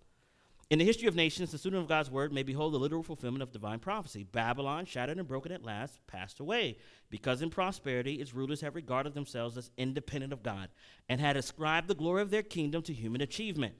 In 0.69 0.77
the 0.77 0.85
history 0.85 1.07
of 1.07 1.15
nations, 1.15 1.51
the 1.51 1.57
student 1.57 1.81
of 1.81 1.89
God's 1.89 2.11
word 2.11 2.31
may 2.31 2.43
behold 2.43 2.71
the 2.71 2.77
literal 2.77 3.01
fulfillment 3.01 3.41
of 3.41 3.51
divine 3.51 3.79
prophecy. 3.79 4.23
Babylon, 4.23 4.85
shattered 4.85 5.17
and 5.17 5.27
broken 5.27 5.51
at 5.51 5.65
last, 5.65 6.05
passed 6.05 6.39
away, 6.39 6.77
because 7.09 7.41
in 7.41 7.49
prosperity 7.49 8.21
its 8.21 8.35
rulers 8.35 8.61
have 8.61 8.75
regarded 8.75 9.15
themselves 9.15 9.57
as 9.57 9.71
independent 9.75 10.33
of 10.33 10.43
God 10.43 10.69
and 11.09 11.19
had 11.19 11.35
ascribed 11.35 11.87
the 11.87 11.95
glory 11.95 12.21
of 12.21 12.29
their 12.29 12.43
kingdom 12.43 12.83
to 12.83 12.93
human 12.93 13.21
achievement. 13.21 13.73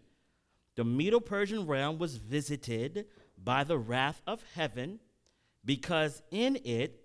The 0.76 0.84
Medo 0.84 1.20
Persian 1.20 1.68
realm 1.68 1.99
was 1.99 2.18
visited 2.18 3.06
by 3.41 3.64
the 3.64 3.78
wrath 3.78 4.24
of 4.26 4.43
heaven 4.56 4.99
because 5.64 6.24
in 6.32 6.58
it 6.66 6.99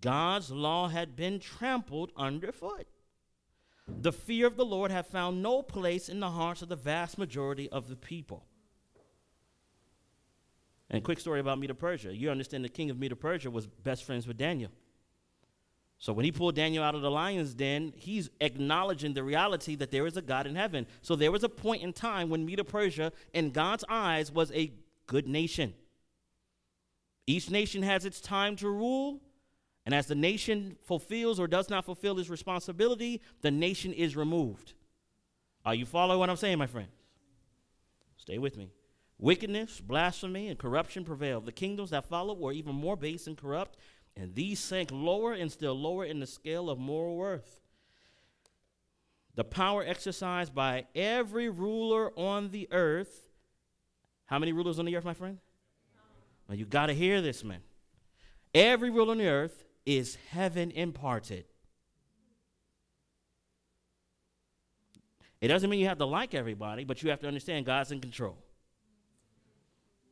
God's 0.00 0.50
law 0.50 0.88
had 0.88 1.14
been 1.14 1.38
trampled 1.38 2.10
underfoot. 2.16 2.88
The 3.86 4.12
fear 4.12 4.46
of 4.46 4.56
the 4.56 4.64
Lord 4.64 4.90
had 4.90 5.06
found 5.06 5.42
no 5.42 5.62
place 5.62 6.08
in 6.08 6.20
the 6.20 6.30
hearts 6.30 6.62
of 6.62 6.68
the 6.68 6.76
vast 6.76 7.18
majority 7.18 7.68
of 7.68 7.88
the 7.88 7.96
people. 7.96 8.44
And 10.90 11.02
quick 11.02 11.20
story 11.20 11.40
about 11.40 11.58
Medo 11.58 11.74
Persia. 11.74 12.14
You 12.14 12.30
understand 12.30 12.64
the 12.64 12.68
king 12.68 12.90
of 12.90 12.98
Medo 12.98 13.14
Persia 13.14 13.50
was 13.50 13.66
best 13.66 14.04
friends 14.04 14.26
with 14.26 14.36
Daniel. 14.36 14.70
So 15.98 16.12
when 16.12 16.24
he 16.24 16.32
pulled 16.32 16.54
Daniel 16.54 16.84
out 16.84 16.94
of 16.94 17.02
the 17.02 17.10
lion's 17.10 17.54
den, 17.54 17.92
he's 17.96 18.28
acknowledging 18.40 19.14
the 19.14 19.22
reality 19.22 19.74
that 19.76 19.90
there 19.90 20.06
is 20.06 20.16
a 20.16 20.22
God 20.22 20.46
in 20.46 20.54
heaven. 20.54 20.86
So 21.02 21.16
there 21.16 21.32
was 21.32 21.44
a 21.44 21.48
point 21.48 21.82
in 21.82 21.92
time 21.92 22.28
when 22.28 22.44
Medo 22.44 22.62
Persia, 22.62 23.12
in 23.32 23.50
God's 23.50 23.84
eyes, 23.88 24.30
was 24.30 24.52
a 24.52 24.72
good 25.06 25.26
nation. 25.26 25.72
Each 27.26 27.50
nation 27.50 27.82
has 27.82 28.04
its 28.04 28.20
time 28.20 28.56
to 28.56 28.68
rule, 28.68 29.20
and 29.84 29.94
as 29.94 30.06
the 30.06 30.14
nation 30.14 30.76
fulfills 30.84 31.38
or 31.38 31.46
does 31.46 31.68
not 31.68 31.84
fulfill 31.84 32.18
its 32.18 32.30
responsibility, 32.30 33.20
the 33.42 33.50
nation 33.50 33.92
is 33.92 34.16
removed. 34.16 34.72
Are 35.64 35.74
you 35.74 35.84
following 35.84 36.18
what 36.18 36.30
I'm 36.30 36.36
saying, 36.36 36.58
my 36.58 36.66
friends? 36.66 36.92
Stay 38.16 38.38
with 38.38 38.56
me. 38.56 38.70
Wickedness, 39.18 39.80
blasphemy, 39.80 40.48
and 40.48 40.58
corruption 40.58 41.04
prevailed. 41.04 41.46
The 41.46 41.52
kingdoms 41.52 41.90
that 41.90 42.08
followed 42.08 42.38
were 42.38 42.52
even 42.52 42.74
more 42.74 42.96
base 42.96 43.26
and 43.26 43.36
corrupt, 43.36 43.76
and 44.16 44.34
these 44.34 44.58
sank 44.58 44.90
lower 44.90 45.32
and 45.32 45.52
still 45.52 45.74
lower 45.74 46.04
in 46.04 46.20
the 46.20 46.26
scale 46.26 46.70
of 46.70 46.78
moral 46.78 47.16
worth. 47.16 47.60
The 49.34 49.44
power 49.44 49.84
exercised 49.84 50.54
by 50.54 50.86
every 50.94 51.48
ruler 51.48 52.12
on 52.16 52.50
the 52.50 52.68
earth. 52.70 53.28
How 54.26 54.38
many 54.38 54.52
rulers 54.52 54.78
on 54.78 54.84
the 54.84 54.96
earth, 54.96 55.04
my 55.04 55.14
friend? 55.14 55.38
Now 56.48 56.54
you 56.54 56.64
got 56.64 56.86
to 56.86 56.94
hear 56.94 57.20
this, 57.20 57.44
man. 57.44 57.60
Every 58.54 58.90
ruler 58.90 59.12
on 59.12 59.18
the 59.18 59.28
earth 59.28 59.64
is 59.86 60.16
heaven 60.30 60.70
imparted. 60.70 61.44
It 65.40 65.48
doesn't 65.48 65.68
mean 65.68 65.80
you 65.80 65.88
have 65.88 65.98
to 65.98 66.06
like 66.06 66.34
everybody, 66.34 66.84
but 66.84 67.02
you 67.02 67.10
have 67.10 67.20
to 67.20 67.26
understand 67.26 67.66
God's 67.66 67.92
in 67.92 68.00
control. 68.00 68.38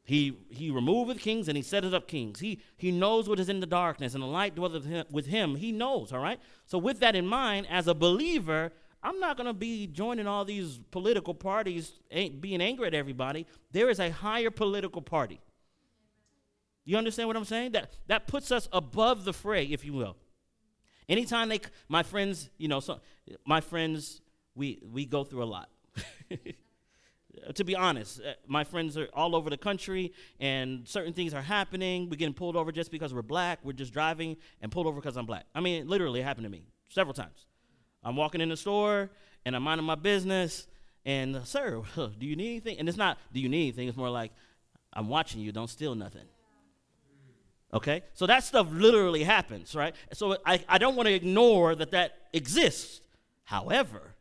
He, 0.05 0.37
he 0.51 0.70
removeth 0.70 1.20
kings 1.20 1.49
and 1.49 1.57
he 1.57 1.62
setteth 1.62 1.95
up 1.95 2.09
kings. 2.09 2.41
He, 2.41 2.61
he 2.77 2.91
knows 2.91 3.29
what 3.29 3.39
is 3.39 3.49
in 3.49 3.61
the 3.61 3.66
darkness, 3.66 4.14
and 4.14 4.23
the 4.23 4.27
light 4.27 4.55
dwelleth 4.57 5.11
with 5.11 5.27
him. 5.27 5.55
He 5.55 5.73
knows, 5.73 6.12
all 6.12 6.18
right? 6.18 6.41
So, 6.66 6.77
with 6.77 7.01
that 7.01 7.14
in 7.14 7.27
mind, 7.27 7.66
as 7.70 7.87
a 7.87 7.95
believer, 7.95 8.73
I'm 9.03 9.20
not 9.20 9.37
going 9.37 9.47
to 9.47 9.53
be 9.53 9.87
joining 9.87 10.27
all 10.27 10.45
these 10.45 10.81
political 10.91 11.35
parties, 11.35 11.93
eh, 12.11 12.29
being 12.29 12.61
angry 12.61 12.89
at 12.89 12.95
everybody. 12.95 13.47
There 13.70 13.91
is 13.91 14.01
a 14.01 14.11
higher 14.11 14.51
political 14.51 15.03
party. 15.03 15.41
You 16.85 16.97
understand 16.97 17.28
what 17.28 17.37
I'm 17.37 17.45
saying? 17.45 17.72
That, 17.72 17.93
that 18.09 18.26
puts 18.26 18.51
us 18.51 18.68
above 18.72 19.24
the 19.24 19.33
fray, 19.33 19.64
if 19.66 19.85
you 19.85 19.93
will. 19.93 20.16
Anytime 21.09 21.49
they, 21.49 21.61
my 21.89 22.03
friends, 22.03 22.51
you 22.59 22.68
know, 22.68 22.80
so, 22.80 23.01
my 23.47 23.61
friends, 23.61 24.20
we, 24.55 24.80
we 24.83 25.05
go 25.05 25.24
through 25.24 25.43
a 25.43 25.45
lot. 25.45 25.68
to 27.55 27.64
be 27.64 27.74
honest, 27.74 28.20
uh, 28.20 28.33
my 28.47 28.64
friends 28.64 28.97
are 28.97 29.09
all 29.14 29.35
over 29.35 29.51
the 29.51 29.57
country, 29.57 30.12
and 30.41 30.87
certain 30.87 31.12
things 31.12 31.35
are 31.35 31.43
happening. 31.43 32.09
We're 32.09 32.16
getting 32.16 32.35
pulled 32.35 32.57
over 32.57 32.72
just 32.72 32.91
because 32.91 33.12
we're 33.14 33.22
black. 33.22 33.61
We're 33.62 33.72
just 33.72 33.93
driving 33.93 34.37
and 34.61 34.70
pulled 34.70 34.87
over 34.87 35.01
because 35.01 35.16
I'm 35.16 35.26
black. 35.26 35.45
I 35.55 35.61
mean, 35.61 35.89
literally, 35.89 36.20
it 36.20 36.24
happened 36.24 36.45
to 36.45 36.51
me 36.51 36.64
several 36.89 37.14
times. 37.14 37.47
I'm 38.05 38.16
walking 38.16 38.41
in 38.41 38.49
the 38.49 38.57
store, 38.57 39.11
and 39.45 39.55
I'm 39.55 39.62
minding 39.62 39.87
my 39.87 39.95
business, 39.95 40.66
and 41.05 41.47
sir, 41.47 41.83
do 41.97 42.26
you 42.26 42.37
need 42.37 42.51
anything? 42.51 42.78
And 42.78 42.89
it's 42.89 42.99
not, 42.99 43.18
do 43.33 43.41
you 43.41 43.49
need 43.49 43.62
anything? 43.62 43.89
It's 43.89 43.97
more 43.97 44.11
like, 44.11 44.33
I'm 44.93 45.09
watching 45.09 45.41
you. 45.41 45.53
Don't 45.53 45.70
steal 45.70 45.95
nothing. 45.95 46.24
Okay? 47.75 48.03
So 48.14 48.27
that 48.27 48.45
stuff 48.45 48.68
literally 48.70 49.25
happens, 49.25 49.75
right? 49.75 49.95
So 50.12 50.37
I, 50.45 50.62
I 50.68 50.79
don't 50.79 50.97
want 50.97 51.09
to 51.09 51.14
ignore 51.14 51.75
that 51.75 51.91
that 51.93 52.18
exists. 52.33 53.01
However, 53.45 54.14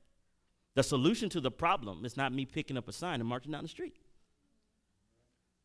the 0.75 0.83
solution 0.83 1.29
to 1.29 1.41
the 1.41 1.51
problem 1.51 2.05
is 2.05 2.15
not 2.15 2.33
me 2.33 2.45
picking 2.45 2.77
up 2.77 2.87
a 2.87 2.93
sign 2.93 3.19
and 3.19 3.27
marching 3.27 3.51
down 3.51 3.63
the 3.63 3.69
street. 3.69 3.95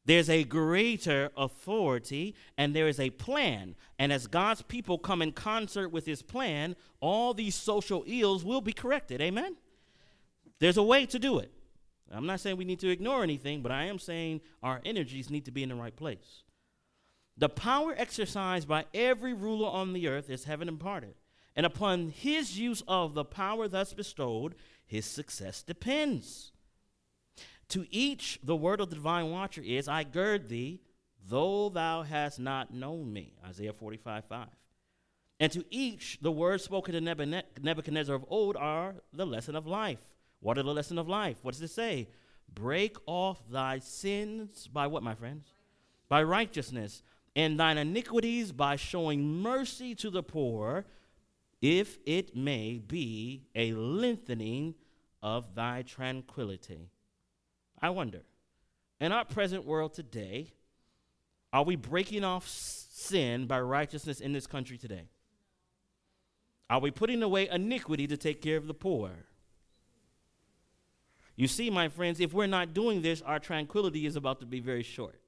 There's 0.05 0.31
a 0.31 0.45
greater 0.45 1.31
authority 1.37 2.37
and 2.57 2.75
there 2.75 2.87
is 2.87 3.01
a 3.01 3.11
plan. 3.11 3.75
And 3.99 4.13
as 4.13 4.29
God's 4.29 4.63
people 4.63 4.99
come 4.99 5.21
in 5.21 5.33
concert 5.33 5.89
with 5.89 6.07
his 6.07 6.23
plan, 6.23 6.77
all 7.01 7.35
these 7.35 7.57
social 7.57 8.05
ills 8.07 8.45
will 8.45 8.61
be 8.61 8.73
corrected. 8.73 9.21
Amen? 9.21 9.57
There's 10.61 10.77
a 10.77 10.83
way 10.83 11.07
to 11.07 11.19
do 11.19 11.39
it. 11.39 11.51
I'm 12.13 12.27
not 12.27 12.39
saying 12.39 12.57
we 12.57 12.65
need 12.65 12.79
to 12.81 12.89
ignore 12.89 13.25
anything, 13.25 13.63
but 13.63 13.73
I 13.73 13.85
am 13.85 13.99
saying 13.99 14.43
our 14.63 14.81
energies 14.85 15.29
need 15.29 15.45
to 15.47 15.51
be 15.51 15.65
in 15.65 15.71
the 15.71 15.75
right 15.75 15.95
place. 15.95 16.45
The 17.37 17.49
power 17.49 17.95
exercised 17.97 18.67
by 18.67 18.87
every 18.95 19.35
ruler 19.35 19.69
on 19.69 19.93
the 19.93 20.09
earth 20.09 20.31
is 20.31 20.45
heaven 20.45 20.69
imparted. 20.69 21.15
And 21.55 21.67
upon 21.67 22.11
his 22.11 22.59
use 22.59 22.83
of 22.87 23.15
the 23.15 23.25
power 23.25 23.69
thus 23.69 23.93
bestowed, 23.93 24.55
his 24.87 25.05
success 25.05 25.63
depends. 25.63 26.53
To 27.71 27.87
each, 27.91 28.39
the 28.43 28.57
word 28.57 28.81
of 28.81 28.91
the 28.91 28.97
divine 28.97 29.31
watcher 29.31 29.63
is, 29.63 29.89
I 29.89 30.05
gird 30.05 30.49
thee, 30.49 30.81
though 31.29 31.69
thou 31.69 32.03
hast 32.03 32.39
not 32.39 32.73
known 32.73 33.13
me. 33.13 33.35
Isaiah 33.47 33.73
45 33.73 34.25
5. 34.25 34.49
And 35.39 35.53
to 35.53 35.65
each, 35.71 36.19
the 36.23 36.33
words 36.33 36.65
spoken 36.65 36.95
to 36.95 37.01
Nebuchadnezzar 37.61 38.15
of 38.15 38.25
old 38.29 38.57
are 38.57 38.95
the 39.13 39.27
lesson 39.27 39.57
of 39.57 39.67
life. 39.67 40.01
What 40.41 40.57
are 40.57 40.63
the 40.63 40.73
lesson 40.73 40.99
of 40.99 41.09
life? 41.09 41.39
What 41.43 41.53
does 41.53 41.63
it 41.63 41.71
say? 41.71 42.09
Break 42.55 42.97
off 43.07 43.43
thy 43.51 43.81
sins 43.81 44.69
by 44.73 44.87
what, 44.87 45.03
my 45.03 45.15
friends? 45.15 45.53
By 46.09 46.23
righteousness, 46.23 47.03
and 47.37 47.61
thine 47.61 47.77
iniquities 47.77 48.51
by 48.51 48.77
showing 48.77 49.43
mercy 49.43 49.95
to 49.95 50.09
the 50.09 50.23
poor, 50.23 50.87
if 51.61 51.99
it 52.07 52.35
may 52.35 52.79
be 52.79 53.45
a 53.55 53.75
lengthening 53.75 54.75
of 55.23 55.55
thy 55.55 55.83
tranquility. 55.83 56.89
I 57.81 57.91
wonder, 57.91 58.23
in 59.01 59.13
our 59.13 59.27
present 59.27 59.67
world 59.67 59.93
today, 59.93 60.55
are 61.53 61.63
we 61.63 61.77
breaking 61.77 62.25
off 62.25 62.49
sin 62.49 63.47
by 63.47 63.61
righteousness 63.61 64.21
in 64.21 64.33
this 64.33 64.47
country 64.47 64.79
today? 64.79 65.09
Are 66.71 66.81
we 66.81 66.91
putting 66.91 67.23
away 67.23 67.49
iniquity 67.49 68.07
to 68.07 68.17
take 68.17 68.41
care 68.41 68.57
of 68.57 68.67
the 68.67 68.75
poor? 68.75 69.11
You 71.37 71.49
see, 71.49 71.69
my 71.69 71.89
friends, 71.89 72.19
if 72.19 72.33
we're 72.33 72.47
not 72.47 72.73
doing 72.73 73.03
this, 73.03 73.21
our 73.21 73.39
tranquility 73.39 74.07
is 74.07 74.17
about 74.17 74.41
to 74.41 74.47
be 74.47 74.59
very 74.59 74.83
short. 74.83 75.21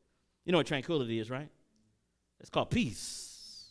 You 0.47 0.53
know 0.53 0.59
what 0.59 0.67
tranquility 0.67 1.19
is, 1.19 1.29
right? 1.29 1.51
It's 2.41 2.51
called 2.51 2.71
peace. 2.71 3.67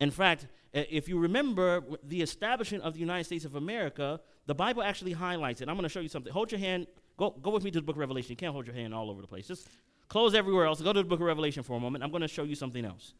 In 0.00 0.10
fact, 0.10 0.46
if 0.72 1.08
you 1.08 1.18
remember 1.18 1.82
the 2.04 2.22
establishment 2.22 2.84
of 2.84 2.94
the 2.94 3.00
United 3.00 3.24
States 3.24 3.44
of 3.44 3.56
America, 3.56 4.20
the 4.46 4.54
Bible 4.54 4.82
actually 4.82 5.12
highlights 5.12 5.60
it. 5.60 5.68
I'm 5.68 5.74
going 5.74 5.82
to 5.82 5.88
show 5.88 6.00
you 6.00 6.08
something. 6.08 6.32
Hold 6.32 6.52
your 6.52 6.60
hand. 6.60 6.86
Go, 7.16 7.30
go 7.30 7.50
with 7.50 7.64
me 7.64 7.70
to 7.72 7.78
the 7.78 7.84
book 7.84 7.96
of 7.96 8.00
Revelation. 8.00 8.30
You 8.30 8.36
can't 8.36 8.52
hold 8.52 8.66
your 8.66 8.76
hand 8.76 8.94
all 8.94 9.10
over 9.10 9.20
the 9.20 9.26
place. 9.26 9.48
Just 9.48 9.68
close 10.08 10.34
everywhere 10.34 10.66
else. 10.66 10.80
Go 10.80 10.92
to 10.92 11.02
the 11.02 11.08
book 11.08 11.20
of 11.20 11.26
Revelation 11.26 11.62
for 11.62 11.76
a 11.76 11.80
moment. 11.80 12.04
I'm 12.04 12.10
going 12.10 12.22
to 12.22 12.28
show 12.28 12.44
you 12.44 12.54
something 12.54 12.84
else. 12.84 13.14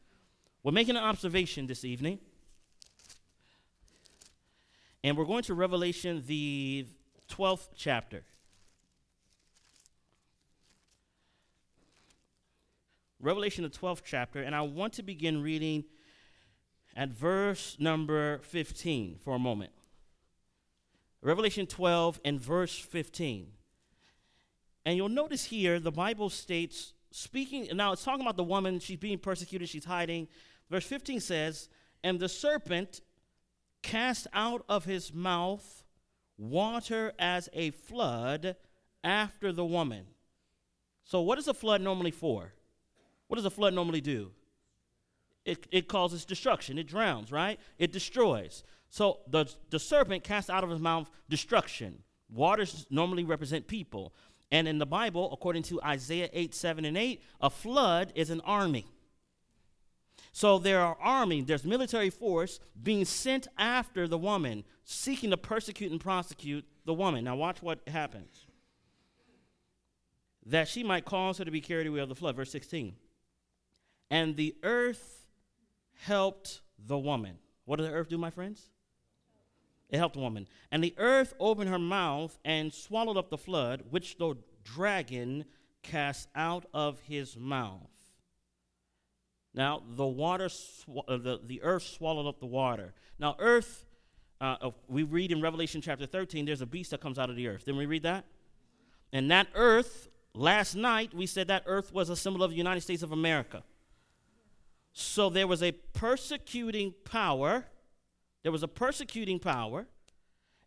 We're 0.62 0.72
making 0.72 0.96
an 0.96 1.03
observation 1.03 1.66
this 1.66 1.84
evening. 1.84 2.18
And 5.03 5.16
we're 5.16 5.24
going 5.24 5.42
to 5.44 5.55
Revelation, 5.55 6.22
the 6.26 6.86
12th 7.30 7.68
chapter. 7.76 8.22
Revelation, 13.21 13.64
the 13.64 13.71
12th 13.71 14.03
chapter, 14.05 14.41
and 14.41 14.55
I 14.55 14.61
want 14.62 14.93
to 14.95 15.03
begin 15.03 15.43
reading 15.43 15.85
at 16.95 17.09
verse 17.09 17.77
number 17.81 18.39
15 18.43 19.19
for 19.19 19.35
a 19.35 19.39
moment. 19.39 19.73
Revelation 21.21 21.66
12 21.66 22.21
and 22.25 22.41
verse 22.41 22.79
15. 22.79 23.49
And 24.85 24.97
you'll 24.97 25.09
notice 25.09 25.45
here 25.45 25.81
the 25.81 25.91
Bible 25.91 26.31
states, 26.31 26.95
speaking, 27.11 27.69
now 27.75 27.93
it's 27.93 28.05
talking 28.05 28.21
about 28.21 28.37
the 28.37 28.45
woman, 28.45 28.79
she's 28.79 28.99
being 28.99 29.19
persecuted, 29.19 29.69
she's 29.69 29.85
hiding. 29.85 30.29
Verse 30.71 30.87
15 30.87 31.19
says, 31.19 31.69
And 32.05 32.21
the 32.21 32.29
serpent 32.29 33.01
cast 33.83 34.29
out 34.33 34.64
of 34.69 34.85
his 34.85 35.12
mouth 35.12 35.85
water 36.37 37.12
as 37.19 37.49
a 37.53 37.71
flood 37.71 38.55
after 39.03 39.53
the 39.53 39.64
woman. 39.64 40.07
So, 41.05 41.21
what 41.21 41.39
is 41.39 41.49
a 41.49 41.55
flood 41.55 41.81
normally 41.81 42.12
for? 42.12 42.53
What 43.29 43.37
does 43.37 43.45
a 43.45 43.51
flood 43.51 43.74
normally 43.74 44.01
do? 44.01 44.33
It, 45.45 45.66
it 45.70 45.89
causes 45.89 46.24
destruction. 46.24 46.79
It 46.79 46.87
drowns, 46.87 47.31
right? 47.31 47.59
It 47.79 47.93
destroys. 47.93 48.64
So, 48.91 49.20
the, 49.29 49.47
the 49.70 49.79
serpent 49.79 50.24
cast 50.24 50.51
out 50.51 50.64
of 50.64 50.70
his 50.70 50.81
mouth 50.81 51.11
destruction. 51.29 52.03
Waters 52.31 52.87
normally 52.91 53.24
represent 53.24 53.66
people. 53.66 54.14
And 54.51 54.66
in 54.66 54.79
the 54.79 54.87
Bible, 54.87 55.31
according 55.33 55.62
to 55.64 55.81
Isaiah 55.83 56.29
8, 56.33 56.55
7, 56.55 56.85
and 56.85 56.97
8, 56.97 57.22
a 57.41 57.51
flood 57.51 58.12
is 58.14 58.31
an 58.31 58.41
army. 58.43 58.87
So 60.33 60.59
there 60.59 60.81
are 60.81 60.97
army, 61.01 61.43
there's 61.43 61.64
military 61.64 62.11
force 62.11 62.61
being 62.83 63.05
sent 63.05 63.49
after 63.57 64.07
the 64.07 64.18
woman, 64.18 64.64
seeking 64.85 65.31
to 65.31 65.37
persecute 65.37 65.91
and 65.91 66.01
prosecute 66.01 66.64
the 66.85 66.95
woman. 66.95 67.24
Now 67.24 67.37
watch 67.37 67.62
what 67.62 67.81
happens. 67.89 68.47
That 70.47 70.68
she 70.68 70.83
might 70.83 71.05
cause 71.05 71.39
her 71.39 71.45
to 71.45 71.51
be 71.51 71.61
carried 71.61 71.87
away 71.87 72.01
of 72.01 72.09
the 72.09 72.14
flood. 72.14 72.37
Verse 72.37 72.51
16. 72.51 72.95
And 74.11 74.36
the 74.36 74.54
earth 74.62 75.26
helped 76.00 76.61
the 76.78 76.98
woman. 76.98 77.38
What 77.64 77.76
did 77.76 77.86
the 77.90 77.92
earth 77.92 78.09
do, 78.09 78.18
my 78.18 78.30
friends? 78.30 78.70
It 79.90 79.98
helped 79.98 80.14
the 80.14 80.20
woman. 80.20 80.46
And 80.70 80.82
the 80.82 80.94
earth 80.98 81.34
opened 81.40 81.70
her 81.70 81.78
mouth 81.78 82.38
and 82.44 82.72
swallowed 82.72 83.16
up 83.16 83.30
the 83.30 83.38
flood, 83.38 83.84
which 83.90 84.18
the 84.18 84.36
dragon 84.64 85.44
cast 85.82 86.28
out 86.34 86.66
of 86.74 87.00
his 87.00 87.36
mouth. 87.36 87.90
Now, 89.54 89.82
the 89.96 90.06
water, 90.06 90.48
sw- 90.48 90.88
uh, 91.09 91.16
the, 91.16 91.40
the 91.44 91.62
earth 91.62 91.82
swallowed 91.82 92.28
up 92.28 92.38
the 92.38 92.46
water. 92.46 92.92
Now, 93.18 93.34
earth, 93.38 93.86
uh, 94.40 94.70
we 94.88 95.02
read 95.02 95.32
in 95.32 95.40
Revelation 95.40 95.80
chapter 95.80 96.06
13, 96.06 96.44
there's 96.44 96.61
a 96.61 96.66
beast 96.66 96.90
that 96.90 97.00
comes 97.00 97.18
out 97.18 97.30
of 97.30 97.36
the 97.36 97.48
earth. 97.48 97.64
Didn't 97.64 97.78
we 97.78 97.86
read 97.86 98.02
that? 98.02 98.24
And 99.12 99.30
that 99.30 99.48
earth, 99.54 100.09
last 100.34 100.74
night, 100.74 101.14
we 101.14 101.26
said 101.26 101.48
that 101.48 101.62
earth 101.66 101.92
was 101.92 102.11
a 102.11 102.16
symbol 102.16 102.42
of 102.42 102.50
the 102.50 102.56
United 102.56 102.82
States 102.82 103.02
of 103.02 103.12
America. 103.12 103.62
So 105.01 105.30
there 105.30 105.46
was 105.46 105.62
a 105.62 105.72
persecuting 105.72 106.94
power 107.05 107.66
there 108.42 108.53
was 108.53 108.62
a 108.62 108.68
persecuting 108.68 109.38
power, 109.38 109.86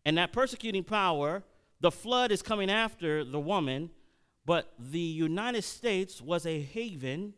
and 0.04 0.18
that 0.18 0.32
persecuting 0.32 0.84
power, 0.84 1.42
the 1.80 1.90
flood 1.90 2.30
is 2.30 2.42
coming 2.42 2.70
after 2.70 3.24
the 3.24 3.40
woman, 3.40 3.90
but 4.44 4.72
the 4.78 5.00
United 5.00 5.62
States 5.62 6.20
was 6.20 6.46
a 6.46 6.60
haven 6.60 7.34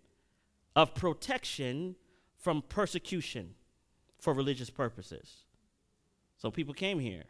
of 0.75 0.95
protection 0.95 1.97
from 2.37 2.63
persecution 2.63 3.55
for 4.19 4.35
religious 4.35 4.71
purposes. 4.71 5.45
So 6.37 6.51
people 6.51 6.75
came 6.75 6.99
here. 6.99 7.25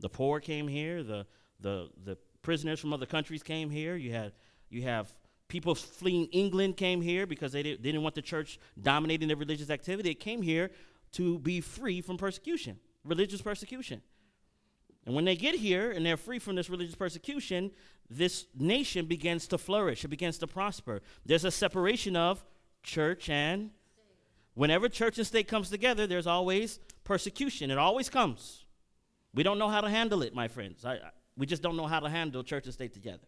The 0.00 0.08
poor 0.08 0.38
came 0.40 0.68
here, 0.68 1.02
the, 1.02 1.26
the, 1.60 1.88
the 2.04 2.18
prisoners 2.42 2.78
from 2.78 2.92
other 2.92 3.06
countries 3.06 3.42
came 3.42 3.70
here. 3.70 3.96
You 3.96 4.12
had 4.12 4.32
you 4.68 4.82
have 4.82 5.12
people 5.48 5.74
fleeing 5.74 6.26
England 6.26 6.76
came 6.76 7.00
here 7.00 7.26
because 7.26 7.52
they, 7.52 7.62
did, 7.62 7.78
they 7.82 7.90
didn't 7.90 8.02
want 8.02 8.14
the 8.14 8.22
church 8.22 8.58
dominating 8.80 9.28
their 9.28 9.36
religious 9.36 9.70
activity. 9.70 10.10
They 10.10 10.14
came 10.14 10.42
here 10.42 10.70
to 11.12 11.38
be 11.38 11.60
free 11.60 12.00
from 12.00 12.16
persecution, 12.16 12.78
religious 13.04 13.40
persecution. 13.42 14.02
And 15.06 15.14
when 15.14 15.24
they 15.24 15.36
get 15.36 15.54
here 15.54 15.90
and 15.90 16.04
they're 16.04 16.16
free 16.16 16.38
from 16.38 16.56
this 16.56 16.70
religious 16.70 16.94
persecution, 16.94 17.70
this 18.08 18.46
nation 18.58 19.06
begins 19.06 19.46
to 19.48 19.58
flourish, 19.58 20.04
it 20.04 20.08
begins 20.08 20.38
to 20.38 20.46
prosper. 20.46 21.02
There's 21.24 21.44
a 21.44 21.50
separation 21.50 22.16
of 22.16 22.44
church 22.82 23.28
and 23.28 23.70
whenever 24.54 24.88
church 24.88 25.18
and 25.18 25.26
state 25.26 25.48
comes 25.48 25.70
together, 25.70 26.06
there's 26.06 26.26
always 26.26 26.78
persecution. 27.04 27.70
It 27.70 27.78
always 27.78 28.08
comes. 28.08 28.64
We 29.34 29.42
don't 29.42 29.58
know 29.58 29.68
how 29.68 29.80
to 29.80 29.90
handle 29.90 30.22
it, 30.22 30.34
my 30.34 30.48
friends. 30.48 30.84
I, 30.84 30.94
I, 30.94 31.10
we 31.36 31.46
just 31.46 31.62
don't 31.62 31.76
know 31.76 31.86
how 31.86 32.00
to 32.00 32.08
handle 32.08 32.42
church 32.42 32.64
and 32.64 32.72
state 32.72 32.94
together. 32.94 33.26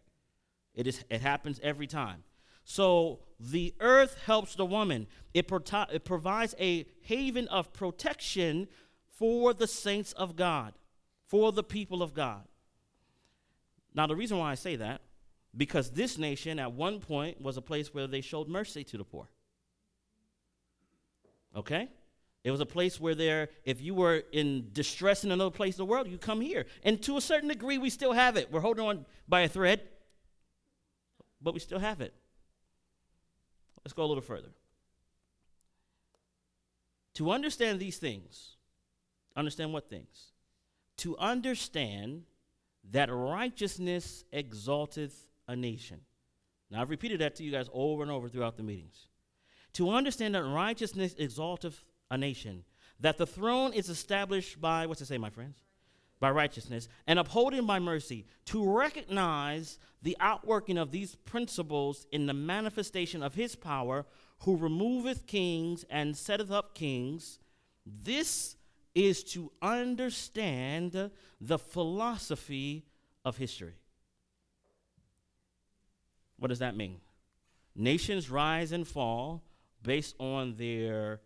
It, 0.77 0.87
is, 0.87 1.03
it 1.09 1.19
happens 1.19 1.59
every 1.61 1.87
time. 1.87 2.23
So 2.63 3.19
the 3.39 3.73
earth 3.79 4.17
helps 4.25 4.55
the 4.55 4.65
woman. 4.65 5.07
It, 5.33 5.47
pro- 5.47 5.85
it 5.91 6.05
provides 6.05 6.55
a 6.59 6.85
haven 7.01 7.47
of 7.47 7.73
protection 7.73 8.67
for 9.09 9.53
the 9.53 9.67
saints 9.67 10.13
of 10.13 10.35
God, 10.35 10.73
for 11.25 11.51
the 11.51 11.63
people 11.63 12.03
of 12.03 12.13
God. 12.13 12.43
Now, 13.95 14.05
the 14.05 14.15
reason 14.15 14.37
why 14.37 14.51
I 14.51 14.55
say 14.55 14.75
that, 14.75 15.01
because 15.55 15.89
this 15.89 16.19
nation 16.19 16.59
at 16.59 16.71
one 16.73 16.99
point 16.99 17.41
was 17.41 17.57
a 17.57 17.61
place 17.61 17.93
where 17.93 18.05
they 18.05 18.21
showed 18.21 18.47
mercy 18.47 18.83
to 18.83 18.97
the 18.97 19.03
poor. 19.03 19.27
Okay? 21.55 21.89
It 22.43 22.51
was 22.51 22.59
a 22.59 22.65
place 22.65 22.99
where 22.99 23.15
there, 23.15 23.49
if 23.65 23.81
you 23.81 23.95
were 23.95 24.23
in 24.31 24.69
distress 24.71 25.23
in 25.23 25.31
another 25.31 25.49
place 25.49 25.75
in 25.75 25.79
the 25.79 25.85
world, 25.85 26.07
you 26.07 26.19
come 26.19 26.41
here. 26.41 26.67
And 26.83 27.01
to 27.03 27.17
a 27.17 27.21
certain 27.21 27.49
degree, 27.49 27.79
we 27.79 27.89
still 27.89 28.13
have 28.13 28.37
it. 28.37 28.51
We're 28.51 28.59
holding 28.59 28.85
on 28.85 29.05
by 29.27 29.41
a 29.41 29.47
thread, 29.47 29.81
but 31.41 31.53
we 31.53 31.59
still 31.59 31.79
have 31.79 32.01
it. 32.01 32.13
Let's 33.83 33.93
go 33.93 34.03
a 34.03 34.05
little 34.05 34.21
further. 34.21 34.49
To 37.15 37.31
understand 37.31 37.79
these 37.79 37.97
things, 37.97 38.57
understand 39.35 39.73
what 39.73 39.89
things? 39.89 40.31
To 40.97 41.17
understand 41.17 42.23
that 42.91 43.09
righteousness 43.11 44.23
exalteth 44.31 45.27
a 45.47 45.55
nation. 45.55 46.01
Now, 46.69 46.81
I've 46.81 46.89
repeated 46.89 47.21
that 47.21 47.35
to 47.35 47.43
you 47.43 47.51
guys 47.51 47.69
over 47.73 48.03
and 48.03 48.11
over 48.11 48.29
throughout 48.29 48.57
the 48.57 48.63
meetings. 48.63 49.07
To 49.73 49.89
understand 49.91 50.35
that 50.35 50.43
righteousness 50.43 51.15
exalteth 51.17 51.83
a 52.11 52.17
nation, 52.17 52.63
that 52.99 53.17
the 53.17 53.27
throne 53.27 53.73
is 53.73 53.89
established 53.89 54.59
by, 54.59 54.85
what's 54.85 55.01
it 55.01 55.05
say, 55.05 55.17
my 55.17 55.29
friends? 55.29 55.57
By 56.19 56.31
righteousness, 56.31 56.87
and 57.05 57.19
upholding 57.19 57.65
by 57.65 57.79
mercy, 57.79 58.25
to 58.45 58.67
recognize 58.69 59.77
the 60.01 60.17
outworking 60.19 60.77
of 60.77 60.91
these 60.91 61.15
principles 61.15 62.07
in 62.11 62.25
the 62.25 62.33
manifestation 62.33 63.21
of 63.21 63.35
his 63.35 63.55
power, 63.55 64.05
who 64.39 64.57
removeth 64.57 65.25
kings 65.27 65.85
and 65.89 66.15
setteth 66.15 66.51
up 66.51 66.75
kings. 66.75 67.39
This 67.85 68.55
is 68.95 69.23
to 69.23 69.51
understand 69.61 71.11
the 71.39 71.59
philosophy 71.59 72.85
of 73.23 73.37
history. 73.37 73.75
What 76.37 76.47
does 76.49 76.59
that 76.59 76.75
mean? 76.75 76.99
Nations 77.75 78.29
rise 78.29 78.71
and 78.71 78.87
fall 78.87 79.43
based 79.83 80.15
on 80.19 80.55
their 80.55 81.21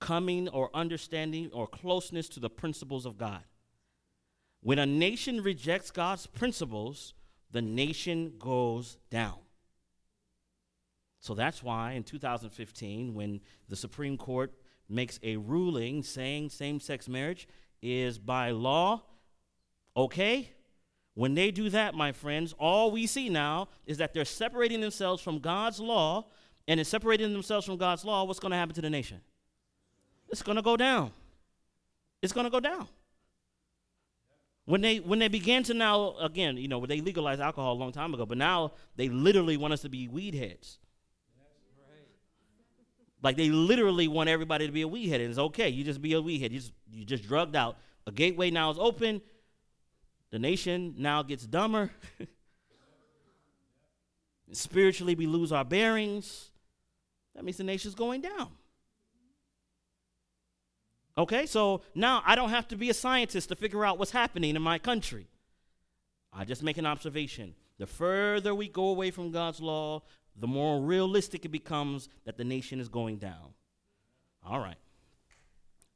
coming 0.00 0.48
or 0.48 0.70
understanding 0.74 1.50
or 1.52 1.66
closeness 1.66 2.28
to 2.30 2.40
the 2.40 2.50
principles 2.50 3.06
of 3.06 3.18
God. 3.18 3.42
When 4.64 4.78
a 4.78 4.86
nation 4.86 5.42
rejects 5.42 5.90
God's 5.90 6.26
principles, 6.26 7.12
the 7.50 7.60
nation 7.60 8.32
goes 8.38 8.96
down. 9.10 9.36
So 11.20 11.34
that's 11.34 11.62
why 11.62 11.92
in 11.92 12.02
2015, 12.02 13.12
when 13.12 13.42
the 13.68 13.76
Supreme 13.76 14.16
Court 14.16 14.54
makes 14.88 15.20
a 15.22 15.36
ruling 15.36 16.02
saying 16.02 16.48
same 16.48 16.80
sex 16.80 17.10
marriage 17.10 17.46
is 17.82 18.18
by 18.18 18.52
law, 18.52 19.02
okay? 19.98 20.50
When 21.12 21.34
they 21.34 21.50
do 21.50 21.68
that, 21.68 21.94
my 21.94 22.12
friends, 22.12 22.54
all 22.58 22.90
we 22.90 23.06
see 23.06 23.28
now 23.28 23.68
is 23.84 23.98
that 23.98 24.14
they're 24.14 24.24
separating 24.24 24.80
themselves 24.80 25.22
from 25.22 25.40
God's 25.40 25.78
law, 25.78 26.24
and 26.66 26.80
in 26.80 26.86
separating 26.86 27.34
themselves 27.34 27.66
from 27.66 27.76
God's 27.76 28.02
law, 28.02 28.24
what's 28.24 28.40
going 28.40 28.52
to 28.52 28.56
happen 28.56 28.74
to 28.76 28.80
the 28.80 28.88
nation? 28.88 29.20
It's 30.30 30.42
going 30.42 30.56
to 30.56 30.62
go 30.62 30.78
down. 30.78 31.12
It's 32.22 32.32
going 32.32 32.44
to 32.44 32.50
go 32.50 32.60
down. 32.60 32.88
When 34.66 34.80
they 34.80 34.96
when 34.98 35.18
they 35.18 35.28
began 35.28 35.62
to 35.64 35.74
now 35.74 36.16
again, 36.18 36.56
you 36.56 36.68
know, 36.68 36.84
they 36.86 37.00
legalized 37.00 37.40
alcohol 37.40 37.74
a 37.74 37.78
long 37.78 37.92
time 37.92 38.14
ago, 38.14 38.24
but 38.24 38.38
now 38.38 38.72
they 38.96 39.08
literally 39.08 39.56
want 39.56 39.74
us 39.74 39.82
to 39.82 39.90
be 39.90 40.08
weed 40.08 40.34
heads. 40.34 40.78
Like 43.22 43.36
they 43.36 43.48
literally 43.48 44.08
want 44.08 44.28
everybody 44.28 44.66
to 44.66 44.72
be 44.72 44.82
a 44.82 44.88
weed 44.88 45.08
head, 45.08 45.20
and 45.20 45.30
it's 45.30 45.38
okay. 45.38 45.68
You 45.68 45.84
just 45.84 46.00
be 46.00 46.14
a 46.14 46.20
weed 46.20 46.40
head. 46.40 46.52
You 46.52 46.60
just 46.60 46.72
you 46.90 47.04
just 47.04 47.26
drugged 47.26 47.56
out. 47.56 47.76
A 48.06 48.12
gateway 48.12 48.50
now 48.50 48.70
is 48.70 48.78
open. 48.78 49.20
The 50.30 50.38
nation 50.38 50.94
now 50.98 51.22
gets 51.22 51.46
dumber. 51.46 51.90
Spiritually, 54.52 55.14
we 55.14 55.26
lose 55.26 55.52
our 55.52 55.64
bearings. 55.64 56.50
That 57.34 57.44
means 57.44 57.56
the 57.56 57.64
nation's 57.64 57.94
going 57.94 58.20
down. 58.20 58.50
Okay, 61.16 61.46
so 61.46 61.82
now 61.94 62.22
I 62.26 62.34
don't 62.34 62.50
have 62.50 62.66
to 62.68 62.76
be 62.76 62.90
a 62.90 62.94
scientist 62.94 63.48
to 63.50 63.56
figure 63.56 63.84
out 63.84 63.98
what's 63.98 64.10
happening 64.10 64.56
in 64.56 64.62
my 64.62 64.78
country. 64.78 65.28
I 66.32 66.44
just 66.44 66.62
make 66.62 66.76
an 66.76 66.86
observation. 66.86 67.54
The 67.78 67.86
further 67.86 68.54
we 68.54 68.68
go 68.68 68.88
away 68.88 69.10
from 69.12 69.30
God's 69.30 69.60
law, 69.60 70.02
the 70.36 70.48
more 70.48 70.80
realistic 70.80 71.44
it 71.44 71.50
becomes 71.50 72.08
that 72.24 72.36
the 72.36 72.44
nation 72.44 72.80
is 72.80 72.88
going 72.88 73.18
down. 73.18 73.54
All 74.44 74.58
right, 74.58 74.76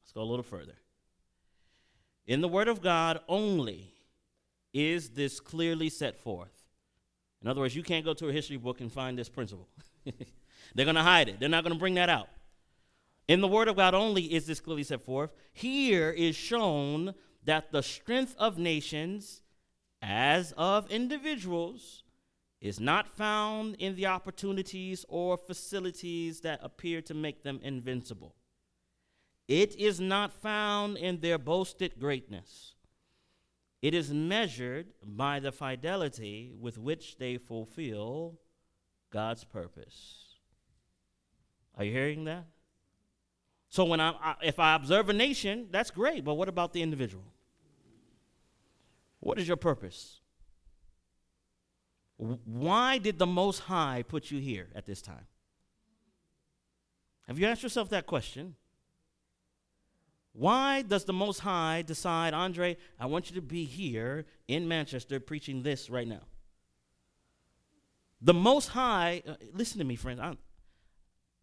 let's 0.03 0.13
go 0.13 0.23
a 0.23 0.23
little 0.23 0.45
further. 0.45 0.77
In 2.27 2.41
the 2.41 2.49
Word 2.49 2.69
of 2.69 2.81
God 2.81 3.21
only 3.29 3.93
is 4.73 5.11
this 5.11 5.41
clearly 5.41 5.89
set 5.89 6.21
forth. 6.21 6.65
In 7.43 7.49
other 7.49 7.61
words, 7.61 7.75
you 7.75 7.83
can't 7.83 8.05
go 8.05 8.15
to 8.15 8.29
a 8.29 8.33
history 8.33 8.57
book 8.57 8.81
and 8.81 8.93
find 8.93 9.19
this 9.19 9.29
principle. 9.29 9.69
They're 10.75 10.85
going 10.85 10.97
to 10.97 11.03
hide 11.03 11.29
it, 11.29 11.41
they're 11.41 11.49
not 11.49 11.65
going 11.65 11.75
to 11.75 11.79
bring 11.79 11.95
that 11.95 12.09
out. 12.11 12.29
In 13.29 13.43
the 13.43 13.49
Word 13.49 13.69
of 13.69 13.77
God 13.77 13.95
only 13.95 14.25
is 14.35 14.47
this 14.47 14.59
clearly 14.59 14.83
set 14.83 15.03
forth. 15.03 15.31
Here 15.53 16.11
is 16.11 16.35
shown 16.35 17.15
that 17.45 17.71
the 17.71 17.83
strength 17.83 18.35
of 18.39 18.59
nations, 18.59 19.43
as 20.01 20.53
of 20.57 20.91
individuals, 20.91 22.05
is 22.61 22.81
not 22.81 23.07
found 23.07 23.77
in 23.77 23.95
the 23.95 24.07
opportunities 24.07 25.05
or 25.09 25.37
facilities 25.37 26.41
that 26.41 26.59
appear 26.63 27.03
to 27.03 27.15
make 27.15 27.43
them 27.43 27.61
invincible. 27.63 28.35
It 29.47 29.77
is 29.77 30.01
not 30.01 30.33
found 30.33 30.97
in 30.97 31.21
their 31.21 31.39
boasted 31.39 32.01
greatness. 32.01 32.75
It 33.81 33.95
is 33.95 34.13
measured 34.13 34.89
by 35.03 35.39
the 35.39 35.53
fidelity 35.53 36.53
with 36.59 36.79
which 36.79 37.19
they 37.19 37.37
fulfill 37.37 38.41
God's 39.13 39.45
purpose. 39.45 40.35
Are 41.77 41.85
you 41.85 41.93
hearing 41.93 42.25
that? 42.25 42.47
So 43.71 43.85
when 43.85 44.01
I, 44.01 44.11
I, 44.11 44.35
if 44.43 44.59
I 44.59 44.75
observe 44.75 45.09
a 45.09 45.13
nation, 45.13 45.69
that's 45.71 45.91
great, 45.91 46.25
but 46.25 46.35
what 46.35 46.49
about 46.49 46.73
the 46.73 46.83
individual? 46.83 47.25
What 49.21 49.39
is 49.39 49.47
your 49.47 49.57
purpose? 49.57 50.21
Why 52.17 52.99
did 52.99 53.19
the 53.19 53.27
Most 53.27 53.61
High 53.61 54.05
put 54.07 54.31
you 54.31 54.41
here 54.41 54.69
at 54.75 54.87
this 54.87 55.03
time? 55.03 55.27
Have 57.29 57.39
you 57.39 57.47
asked 57.47 57.63
yourself 57.63 57.91
that 57.91 58.07
question? 58.07 58.55
Why 60.33 60.83
does 60.83 61.05
the 61.05 61.13
Most 61.13 61.41
High 61.41 61.83
decide, 61.83 62.33
Andre, 62.33 62.77
I 62.99 63.07
want 63.07 63.29
you 63.29 63.37
to 63.37 63.43
be 63.43 63.65
here 63.65 64.25
in 64.47 64.67
Manchester 64.67 65.21
preaching 65.21 65.63
this 65.63 65.91
right 65.91 66.09
now? 66.09 66.23
The 68.21 68.35
Most 68.35 68.69
High, 68.69 69.23
uh, 69.27 69.35
listen 69.53 69.79
to 69.79 69.85
me, 69.85 69.97
friends. 69.97 70.21
I'm, 70.21 70.39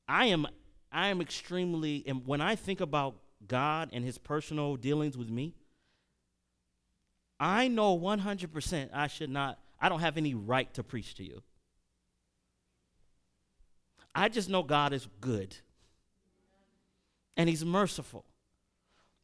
I 0.08 0.26
am, 0.28 0.48
I 0.96 1.10
am 1.10 1.20
extremely, 1.20 2.04
and 2.08 2.26
when 2.26 2.40
I 2.42 2.56
think 2.56 2.80
about 2.80 3.16
God 3.48 3.90
and 3.92 4.04
His 4.04 4.18
personal 4.18 4.78
dealings 4.78 5.18
with 5.18 5.30
me, 5.30 5.54
I 7.40 7.68
know 7.68 8.00
100% 8.00 8.90
I 8.94 9.08
should 9.08 9.30
not 9.30 9.60
I 9.80 9.90
don't 9.90 10.00
have 10.00 10.18
any 10.18 10.34
right 10.34 10.74
to 10.76 10.84
preach 10.84 11.16
to 11.16 11.24
you. 11.24 11.44
I 14.16 14.30
just 14.30 14.50
know 14.50 14.64
God 14.64 14.94
is 14.94 15.08
good 15.20 15.56
and 17.36 17.50
He's 17.50 17.66
merciful. 17.66 18.26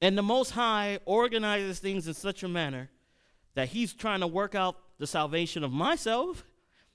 And 0.01 0.17
the 0.17 0.23
Most 0.23 0.51
High 0.51 0.99
organizes 1.05 1.79
things 1.79 2.07
in 2.07 2.13
such 2.13 2.43
a 2.43 2.49
manner 2.49 2.89
that 3.55 3.69
He's 3.69 3.93
trying 3.93 4.19
to 4.19 4.27
work 4.27 4.55
out 4.55 4.75
the 4.97 5.07
salvation 5.07 5.63
of 5.63 5.71
myself, 5.71 6.43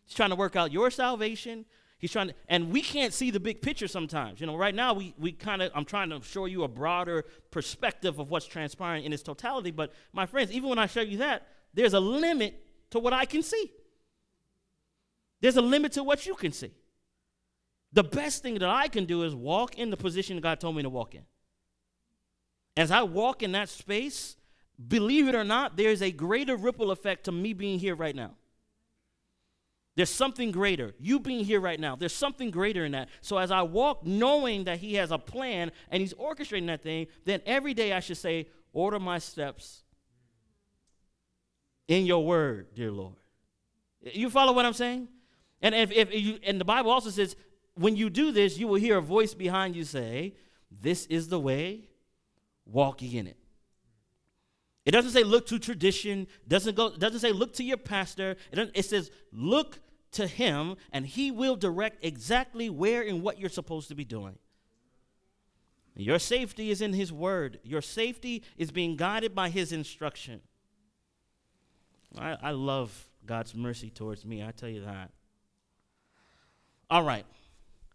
He's 0.05 0.15
trying 0.15 0.31
to 0.31 0.37
work 0.37 0.55
out 0.55 0.71
your 0.71 0.91
salvation. 0.91 1.65
He's 1.99 2.13
trying 2.13 2.29
to, 2.29 2.35
and 2.49 2.71
we 2.71 2.83
can't 2.83 3.15
see 3.15 3.31
the 3.31 3.41
big 3.41 3.63
picture 3.63 3.89
sometimes. 3.89 4.41
You 4.41 4.47
know, 4.47 4.57
right 4.57 4.75
now 4.75 4.93
we, 4.93 5.15
we 5.19 5.33
kind 5.33 5.63
of, 5.63 5.73
I'm 5.75 5.87
trying 5.87 6.11
to 6.11 6.21
show 6.23 6.45
you 6.45 6.65
a 6.65 6.69
broader 6.69 7.25
perspective 7.51 8.19
of 8.19 8.31
what's 8.31 8.47
transpiring 8.47 9.05
in 9.05 9.13
its 9.13 9.23
totality. 9.23 9.71
But 9.71 9.93
my 10.13 10.27
friends, 10.27 10.53
even 10.53 10.69
when 10.69 10.79
I 10.79 10.87
show 10.87 11.01
you 11.01 11.19
that, 11.19 11.49
there's 11.73 11.95
a 11.95 12.01
limit 12.01 12.63
to 12.91 12.99
what 12.99 13.15
I 13.15 13.25
can 13.25 13.43
see. 13.43 13.73
There's 15.41 15.57
a 15.57 15.63
limit 15.63 15.93
to 15.93 16.05
what 16.05 16.27
you 16.27 16.35
can 16.35 16.53
see. 16.53 16.73
The 17.93 18.05
best 18.05 18.43
thing 18.43 18.55
that 18.55 18.69
I 18.69 18.89
can 18.89 19.07
do 19.07 19.23
is 19.23 19.35
walk 19.35 19.79
in 19.79 19.91
the 19.91 19.97
position 19.97 20.39
God 20.41 20.61
told 20.61 20.77
me 20.77 20.83
to 20.83 20.91
walk 20.91 21.15
in. 21.15 21.23
As 22.77 22.91
I 22.91 23.03
walk 23.05 23.43
in 23.43 23.53
that 23.53 23.71
space, 23.71 24.37
believe 24.87 25.29
it 25.29 25.35
or 25.35 25.45
not, 25.45 25.79
there's 25.79 26.03
a 26.03 26.11
greater 26.11 26.57
ripple 26.57 26.91
effect 26.91 27.25
to 27.25 27.33
me 27.33 27.55
being 27.55 27.79
here 27.79 27.95
right 27.95 28.15
now. 28.15 28.35
There's 29.97 30.11
something 30.11 30.51
greater. 30.51 30.95
You 31.01 31.19
being 31.19 31.45
here 31.45 31.61
right 31.61 31.81
now, 31.81 31.97
there's 31.97 32.13
something 32.13 32.51
greater 32.51 32.85
in 32.85 32.93
that. 32.93 33.09
So 33.23 33.39
as 33.39 33.51
I 33.51 33.63
walk 33.63 34.05
knowing 34.07 34.65
that 34.65 34.79
He 34.79 34.95
has 34.95 35.11
a 35.11 35.19
plan 35.19 35.73
and 35.91 36.01
He's 36.01 36.13
orchestrating 36.15 36.67
that 36.67 36.83
thing, 36.83 37.07
then 37.25 37.41
every 37.47 37.75
day 37.75 37.93
I 37.93 38.01
should 38.01 38.19
say, 38.19 38.47
Order 38.73 39.01
my 39.01 39.19
steps 39.19 39.85
in 41.89 42.05
your 42.05 42.27
word, 42.27 42.75
dear 42.75 42.93
Lord. 42.93 43.15
You 44.03 44.29
follow 44.29 44.53
what 44.53 44.67
I'm 44.67 44.75
saying? 44.75 45.09
And 45.63 45.75
if, 45.75 45.91
if 45.91 46.13
you 46.13 46.39
and 46.43 46.61
the 46.61 46.65
Bible 46.67 46.91
also 46.91 47.09
says, 47.09 47.37
when 47.75 47.97
you 47.97 48.11
do 48.11 48.33
this, 48.33 48.59
you 48.59 48.69
will 48.69 48.77
hear 48.77 48.99
a 48.99 49.03
voice 49.03 49.33
behind 49.33 49.77
you 49.77 49.85
say, 49.85 50.35
This 50.71 51.07
is 51.07 51.29
the 51.29 51.41
way, 51.41 51.89
walk 52.67 53.01
ye 53.01 53.19
in 53.19 53.27
it. 53.27 53.39
It 54.85 54.91
doesn't 54.91 55.11
say 55.13 55.25
look 55.25 55.47
to 55.47 55.59
tradition, 55.59 56.27
doesn't 56.47 56.77
go, 56.77 56.95
doesn't 56.95 57.21
say 57.21 57.33
look 57.33 57.55
to 57.55 57.65
your 57.65 57.77
pastor. 57.77 58.37
It, 58.53 58.71
it 58.75 58.85
says 58.85 59.11
look 59.33 59.79
to 60.17 60.27
him, 60.27 60.77
and 60.93 61.07
he 61.07 61.31
will 61.31 61.57
direct 61.57 62.05
exactly 62.05 62.69
where 62.69 63.03
and 63.03 63.23
what 63.23 63.39
you're 63.39 63.49
supposed 63.49 63.89
to 63.89 63.95
be 63.95 64.05
doing. 64.05 64.39
Your 65.95 66.19
safety 66.19 66.71
is 66.71 66.83
in 66.83 66.93
his 66.93 67.13
word. 67.13 67.59
Your 67.65 67.81
safety 67.81 68.43
is 68.59 68.71
being 68.71 68.97
guided 68.97 69.35
by 69.35 69.49
his 69.49 69.73
instruction. 69.73 70.41
I, 72.19 72.37
I 72.43 72.51
love 72.51 73.09
God's 73.25 73.55
mercy 73.55 73.91
towards 73.91 74.25
me, 74.25 74.43
I 74.43 74.51
tell 74.51 74.69
you 74.69 74.85
that. 74.85 75.11
All 76.91 77.03
right. 77.03 77.27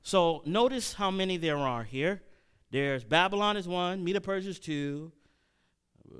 So 0.04 0.42
notice 0.46 0.94
how 0.94 1.12
many 1.12 1.38
there 1.38 1.58
are 1.58 1.84
here. 1.84 2.22
There's 2.72 3.04
Babylon 3.04 3.56
is 3.56 3.68
one, 3.68 4.04
Medo 4.04 4.20
Persia 4.20 4.50
is 4.50 4.60
two, 4.60 5.12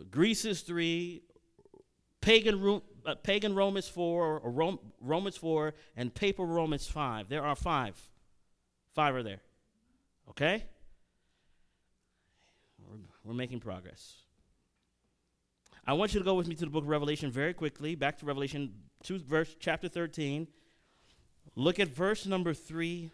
Greece 0.10 0.46
is 0.46 0.62
three, 0.62 1.24
pagan, 2.22 2.82
uh, 3.06 3.16
pagan 3.16 3.58
is 3.78 3.88
four, 3.88 4.40
or 4.40 4.52
Rome, 5.02 5.28
is 5.28 5.38
four, 5.38 5.74
and 5.96 6.14
papal 6.14 6.46
Romans 6.46 6.88
five. 6.88 7.30
There 7.30 7.44
are 7.44 7.56
five. 7.56 8.00
Five 8.94 9.16
are 9.16 9.24
there. 9.24 9.42
Okay? 10.30 10.64
We're, 12.80 12.98
we're 13.24 13.34
making 13.34 13.60
progress. 13.60 14.16
I 15.86 15.94
want 15.94 16.14
you 16.14 16.20
to 16.20 16.24
go 16.24 16.36
with 16.36 16.48
me 16.48 16.56
to 16.56 16.66
the 16.66 16.72
book 16.72 16.84
of 16.84 16.90
Revelation 16.90 17.32
very 17.32 17.54
quickly, 17.54 17.96
back 17.96 18.20
to 18.20 18.26
Revelation 18.26 18.74
2, 19.04 19.20
verse 19.20 19.56
chapter 19.60 19.88
13. 19.88 20.48
Look 21.56 21.80
at 21.80 21.88
verse 21.88 22.26
number 22.26 22.54
3. 22.54 23.12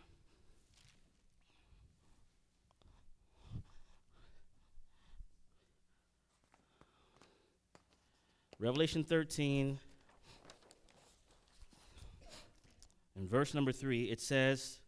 Revelation 8.59 9.03
13, 9.03 9.79
in 13.15 13.27
verse 13.27 13.53
number 13.53 13.71
3, 13.71 14.05
it 14.05 14.19
says, 14.19 14.79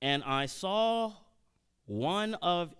And 0.00 0.22
I 0.22 0.46
saw 0.46 1.12
one 1.86 2.34
of 2.34 2.74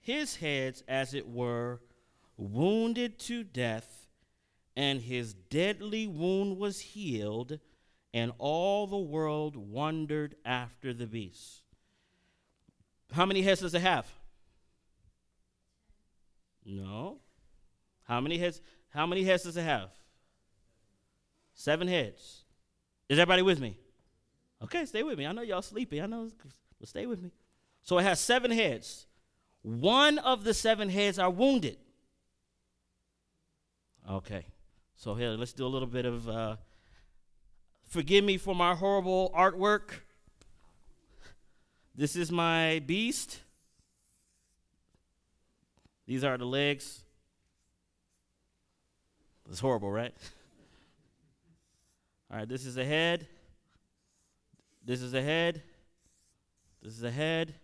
his 0.00 0.34
heads, 0.36 0.82
as 0.88 1.14
it 1.14 1.28
were, 1.28 1.80
wounded 2.36 3.20
to 3.20 3.44
death, 3.44 4.08
and 4.76 5.00
his 5.00 5.32
deadly 5.32 6.08
wound 6.08 6.58
was 6.58 6.80
healed, 6.80 7.60
and 8.12 8.32
all 8.38 8.88
the 8.88 8.96
world 8.96 9.56
wondered 9.56 10.34
after 10.44 10.92
the 10.92 11.06
beast. 11.06 11.62
How 13.12 13.26
many 13.26 13.42
heads 13.42 13.60
does 13.60 13.74
it 13.74 13.82
have? 13.82 14.06
No. 16.64 17.18
How 18.04 18.20
many 18.20 18.38
heads? 18.38 18.60
How 18.92 19.06
many 19.06 19.24
heads 19.24 19.44
does 19.44 19.56
it 19.56 19.62
have? 19.62 19.90
Seven 21.54 21.88
heads. 21.88 22.42
Is 23.08 23.18
everybody 23.18 23.42
with 23.42 23.60
me? 23.60 23.78
Okay, 24.62 24.84
stay 24.84 25.02
with 25.02 25.18
me. 25.18 25.26
I 25.26 25.32
know 25.32 25.42
y'all 25.42 25.62
sleepy. 25.62 26.00
I 26.00 26.06
know, 26.06 26.30
but 26.78 26.88
stay 26.88 27.06
with 27.06 27.22
me. 27.22 27.30
So 27.82 27.98
it 27.98 28.02
has 28.02 28.20
seven 28.20 28.50
heads. 28.50 29.06
One 29.62 30.18
of 30.18 30.44
the 30.44 30.54
seven 30.54 30.88
heads 30.88 31.18
are 31.18 31.30
wounded. 31.30 31.78
Okay. 34.08 34.46
So 34.96 35.14
here, 35.14 35.30
let's 35.30 35.52
do 35.52 35.66
a 35.66 35.68
little 35.68 35.88
bit 35.88 36.04
of 36.04 36.28
uh, 36.28 36.56
forgive 37.88 38.24
me 38.24 38.36
for 38.36 38.54
my 38.54 38.74
horrible 38.74 39.32
artwork. 39.36 39.90
This 41.94 42.16
is 42.16 42.30
my 42.30 42.82
beast. 42.86 43.40
These 46.06 46.24
are 46.24 46.38
the 46.38 46.46
legs. 46.46 47.04
It's 49.52 49.60
horrible, 49.60 49.92
right? 49.92 50.12
All 52.30 52.38
right, 52.38 52.48
this 52.48 52.66
is 52.66 52.76
a 52.78 52.84
head. 52.84 53.28
This 54.84 55.00
is 55.00 55.14
a 55.14 55.22
head. 55.22 55.62
This 56.82 56.94
is 56.94 57.04
a 57.04 57.10
head. 57.10 57.54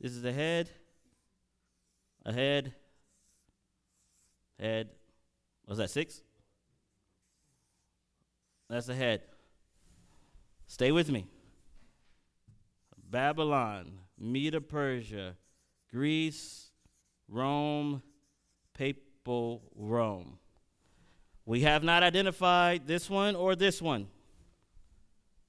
This 0.00 0.12
is 0.12 0.24
a 0.24 0.32
head. 0.32 0.70
A 2.24 2.32
head 2.32 2.72
head. 4.58 4.90
Was 5.66 5.78
that 5.78 5.90
six? 5.90 6.22
That's 8.68 8.88
a 8.88 8.94
head. 8.94 9.22
Stay 10.68 10.92
with 10.92 11.10
me. 11.10 11.26
Babylon, 13.10 13.98
Medo 14.18 14.60
Persia, 14.60 15.36
Greece, 15.90 16.70
Rome, 17.28 18.02
Papal 19.26 19.60
Rome. 19.74 20.38
We 21.44 21.62
have 21.62 21.82
not 21.82 22.04
identified 22.04 22.86
this 22.86 23.10
one 23.10 23.34
or 23.34 23.56
this 23.56 23.82
one. 23.82 24.06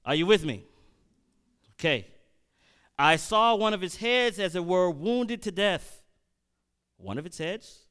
Are 0.04 0.16
you 0.16 0.26
with 0.26 0.44
me? 0.44 0.64
Okay. 1.78 2.04
I 2.98 3.14
saw 3.14 3.54
one 3.54 3.74
of 3.74 3.84
its 3.84 3.94
heads 3.94 4.40
as 4.40 4.56
it 4.56 4.64
were 4.64 4.90
wounded 4.90 5.42
to 5.42 5.52
death. 5.52 6.02
One 6.96 7.18
of 7.18 7.26
its 7.26 7.38
heads? 7.38 7.82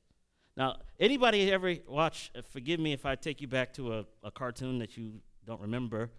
Now, 0.58 0.76
anybody 1.00 1.50
ever 1.54 1.76
watch, 1.88 2.32
uh, 2.38 2.42
forgive 2.42 2.82
me 2.82 2.92
if 2.92 3.06
I 3.06 3.16
take 3.16 3.40
you 3.40 3.48
back 3.48 3.72
to 3.76 3.94
a, 3.94 4.06
a 4.24 4.32
cartoon 4.32 4.80
that 4.80 4.98
you 4.98 5.22
don't 5.46 5.62
remember. 5.62 6.10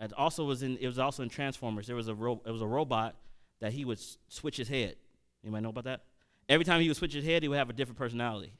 It 0.00 0.12
also 0.14 0.44
was 0.44 0.64
in, 0.64 0.78
it 0.78 0.88
was 0.88 0.98
also 0.98 1.22
in 1.22 1.28
Transformers. 1.28 1.86
There 1.86 1.94
was 1.94 2.08
a, 2.08 2.14
ro- 2.14 2.42
it 2.44 2.50
was 2.50 2.62
a 2.62 2.66
robot 2.66 3.14
that 3.60 3.72
he 3.72 3.84
would 3.84 3.98
s- 3.98 4.18
switch 4.28 4.56
his 4.56 4.66
head. 4.66 4.96
Anybody 5.44 5.62
know 5.62 5.68
about 5.68 5.84
that? 5.84 6.00
Every 6.48 6.64
time 6.64 6.80
he 6.80 6.88
would 6.88 6.96
switch 6.96 7.14
his 7.14 7.24
head, 7.24 7.42
he 7.42 7.48
would 7.48 7.58
have 7.58 7.70
a 7.70 7.72
different 7.72 7.98
personality. 7.98 8.52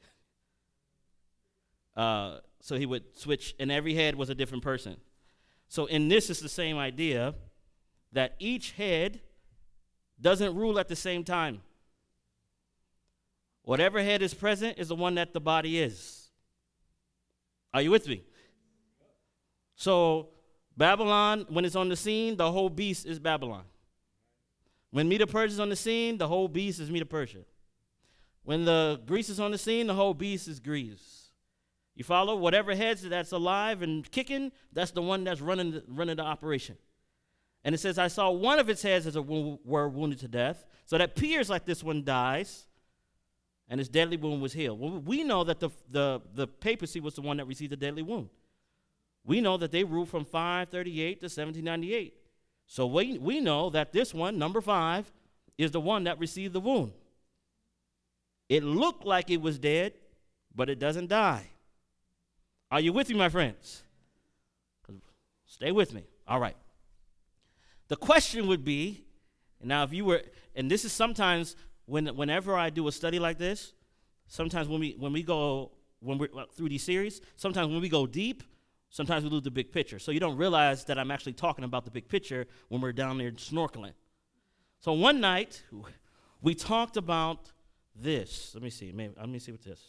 Uh, 1.95 2.39
so 2.61 2.75
he 2.75 2.85
would 2.85 3.17
switch, 3.17 3.55
and 3.59 3.71
every 3.71 3.93
head 3.93 4.15
was 4.15 4.29
a 4.29 4.35
different 4.35 4.63
person. 4.63 4.97
So 5.67 5.85
in 5.85 6.07
this, 6.07 6.29
it's 6.29 6.39
the 6.39 6.49
same 6.49 6.77
idea 6.77 7.35
that 8.11 8.35
each 8.39 8.71
head 8.71 9.21
doesn't 10.19 10.55
rule 10.55 10.79
at 10.79 10.87
the 10.87 10.95
same 10.95 11.23
time. 11.23 11.61
Whatever 13.63 14.01
head 14.01 14.21
is 14.21 14.33
present 14.33 14.77
is 14.77 14.87
the 14.87 14.95
one 14.95 15.15
that 15.15 15.33
the 15.33 15.41
body 15.41 15.79
is. 15.79 16.29
Are 17.73 17.81
you 17.81 17.91
with 17.91 18.07
me? 18.07 18.23
So, 19.75 20.29
Babylon, 20.77 21.45
when 21.49 21.65
it's 21.65 21.75
on 21.75 21.89
the 21.89 21.95
scene, 21.95 22.37
the 22.37 22.51
whole 22.51 22.69
beast 22.69 23.05
is 23.05 23.19
Babylon. 23.19 23.63
When 24.91 25.09
Medo 25.09 25.25
Persia 25.25 25.53
is 25.53 25.59
on 25.59 25.69
the 25.69 25.75
scene, 25.75 26.17
the 26.17 26.27
whole 26.27 26.47
beast 26.47 26.79
is 26.79 26.89
Medo 26.89 27.05
Persia. 27.05 27.39
When 28.45 28.63
the 28.63 29.01
Greece 29.05 29.29
is 29.29 29.39
on 29.39 29.51
the 29.51 29.57
scene, 29.57 29.87
the 29.87 29.95
whole 29.95 30.13
beast 30.13 30.47
is 30.47 30.59
Greece. 30.59 31.31
You 31.95 32.03
follow? 32.03 32.35
Whatever 32.35 32.75
heads 32.75 33.01
that's 33.01 33.31
alive 33.31 33.81
and 33.81 34.09
kicking, 34.09 34.51
that's 34.71 34.91
the 34.91 35.01
one 35.01 35.23
that's 35.23 35.41
running 35.41 35.71
the, 35.71 35.83
running 35.87 36.17
the 36.17 36.23
operation. 36.23 36.77
And 37.63 37.73
it 37.73 37.79
says, 37.79 37.97
I 37.97 38.07
saw 38.07 38.29
one 38.29 38.59
of 38.59 38.69
its 38.69 38.83
heads 38.83 39.07
as 39.07 39.15
it 39.15 39.25
were 39.25 39.89
wounded 39.89 40.19
to 40.19 40.27
death. 40.27 40.65
So 40.85 40.97
that 40.97 41.17
appears 41.17 41.49
like 41.49 41.65
this 41.65 41.83
one 41.83 42.03
dies, 42.03 42.67
and 43.67 43.79
its 43.79 43.89
deadly 43.89 44.17
wound 44.17 44.43
was 44.43 44.53
healed. 44.53 44.79
Well, 44.79 44.99
we 44.99 45.23
know 45.23 45.43
that 45.43 45.59
the, 45.59 45.71
the, 45.89 46.21
the 46.35 46.45
papacy 46.45 46.99
was 46.99 47.15
the 47.15 47.21
one 47.21 47.37
that 47.37 47.47
received 47.47 47.71
the 47.71 47.77
deadly 47.77 48.03
wound. 48.03 48.29
We 49.25 49.41
know 49.41 49.57
that 49.57 49.71
they 49.71 49.83
ruled 49.83 50.09
from 50.09 50.23
538 50.25 51.21
to 51.21 51.25
1798. 51.25 52.13
So 52.67 52.85
we, 52.85 53.17
we 53.17 53.39
know 53.39 53.71
that 53.71 53.91
this 53.91 54.13
one, 54.13 54.37
number 54.37 54.61
five, 54.61 55.11
is 55.57 55.71
the 55.71 55.81
one 55.81 56.03
that 56.03 56.19
received 56.19 56.53
the 56.53 56.59
wound. 56.59 56.91
It 58.49 58.63
looked 58.63 59.05
like 59.05 59.29
it 59.29 59.41
was 59.41 59.57
dead, 59.57 59.93
but 60.55 60.69
it 60.69 60.79
doesn't 60.79 61.07
die. 61.07 61.47
Are 62.71 62.79
you 62.79 62.93
with 62.93 63.09
me, 63.09 63.15
my 63.15 63.29
friends? 63.29 63.83
Stay 65.45 65.71
with 65.71 65.93
me. 65.93 66.03
All 66.27 66.39
right. 66.39 66.57
The 67.87 67.95
question 67.95 68.47
would 68.47 68.65
be, 68.65 69.05
now 69.63 69.83
if 69.83 69.93
you 69.93 70.05
were, 70.05 70.21
and 70.55 70.69
this 70.69 70.85
is 70.85 70.91
sometimes 70.91 71.55
when 71.85 72.07
whenever 72.07 72.55
I 72.55 72.69
do 72.69 72.87
a 72.87 72.91
study 72.91 73.19
like 73.19 73.37
this, 73.37 73.73
sometimes 74.27 74.67
when 74.67 74.79
we 74.79 74.95
when 74.97 75.13
we 75.13 75.23
go 75.23 75.71
when 75.99 76.17
we're 76.17 76.29
well, 76.33 76.47
through 76.51 76.69
these 76.69 76.83
series, 76.83 77.21
sometimes 77.35 77.71
when 77.71 77.81
we 77.81 77.89
go 77.89 78.05
deep, 78.05 78.43
sometimes 78.89 79.23
we 79.23 79.29
lose 79.29 79.43
the 79.43 79.51
big 79.51 79.71
picture. 79.71 79.99
So 79.99 80.11
you 80.11 80.19
don't 80.19 80.37
realize 80.37 80.83
that 80.85 80.97
I'm 80.97 81.11
actually 81.11 81.33
talking 81.33 81.63
about 81.63 81.85
the 81.85 81.91
big 81.91 82.09
picture 82.09 82.47
when 82.69 82.81
we're 82.81 82.91
down 82.91 83.17
there 83.17 83.31
snorkeling. 83.31 83.93
So 84.81 84.93
one 84.93 85.19
night 85.19 85.63
we 86.41 86.53
talked 86.55 86.97
about 86.97 87.51
this. 87.95 88.51
Let 88.53 88.63
me 88.63 88.69
see. 88.69 88.91
Maybe 88.91 89.13
let 89.17 89.29
me 89.29 89.39
see 89.39 89.51
what 89.51 89.63
this. 89.63 89.79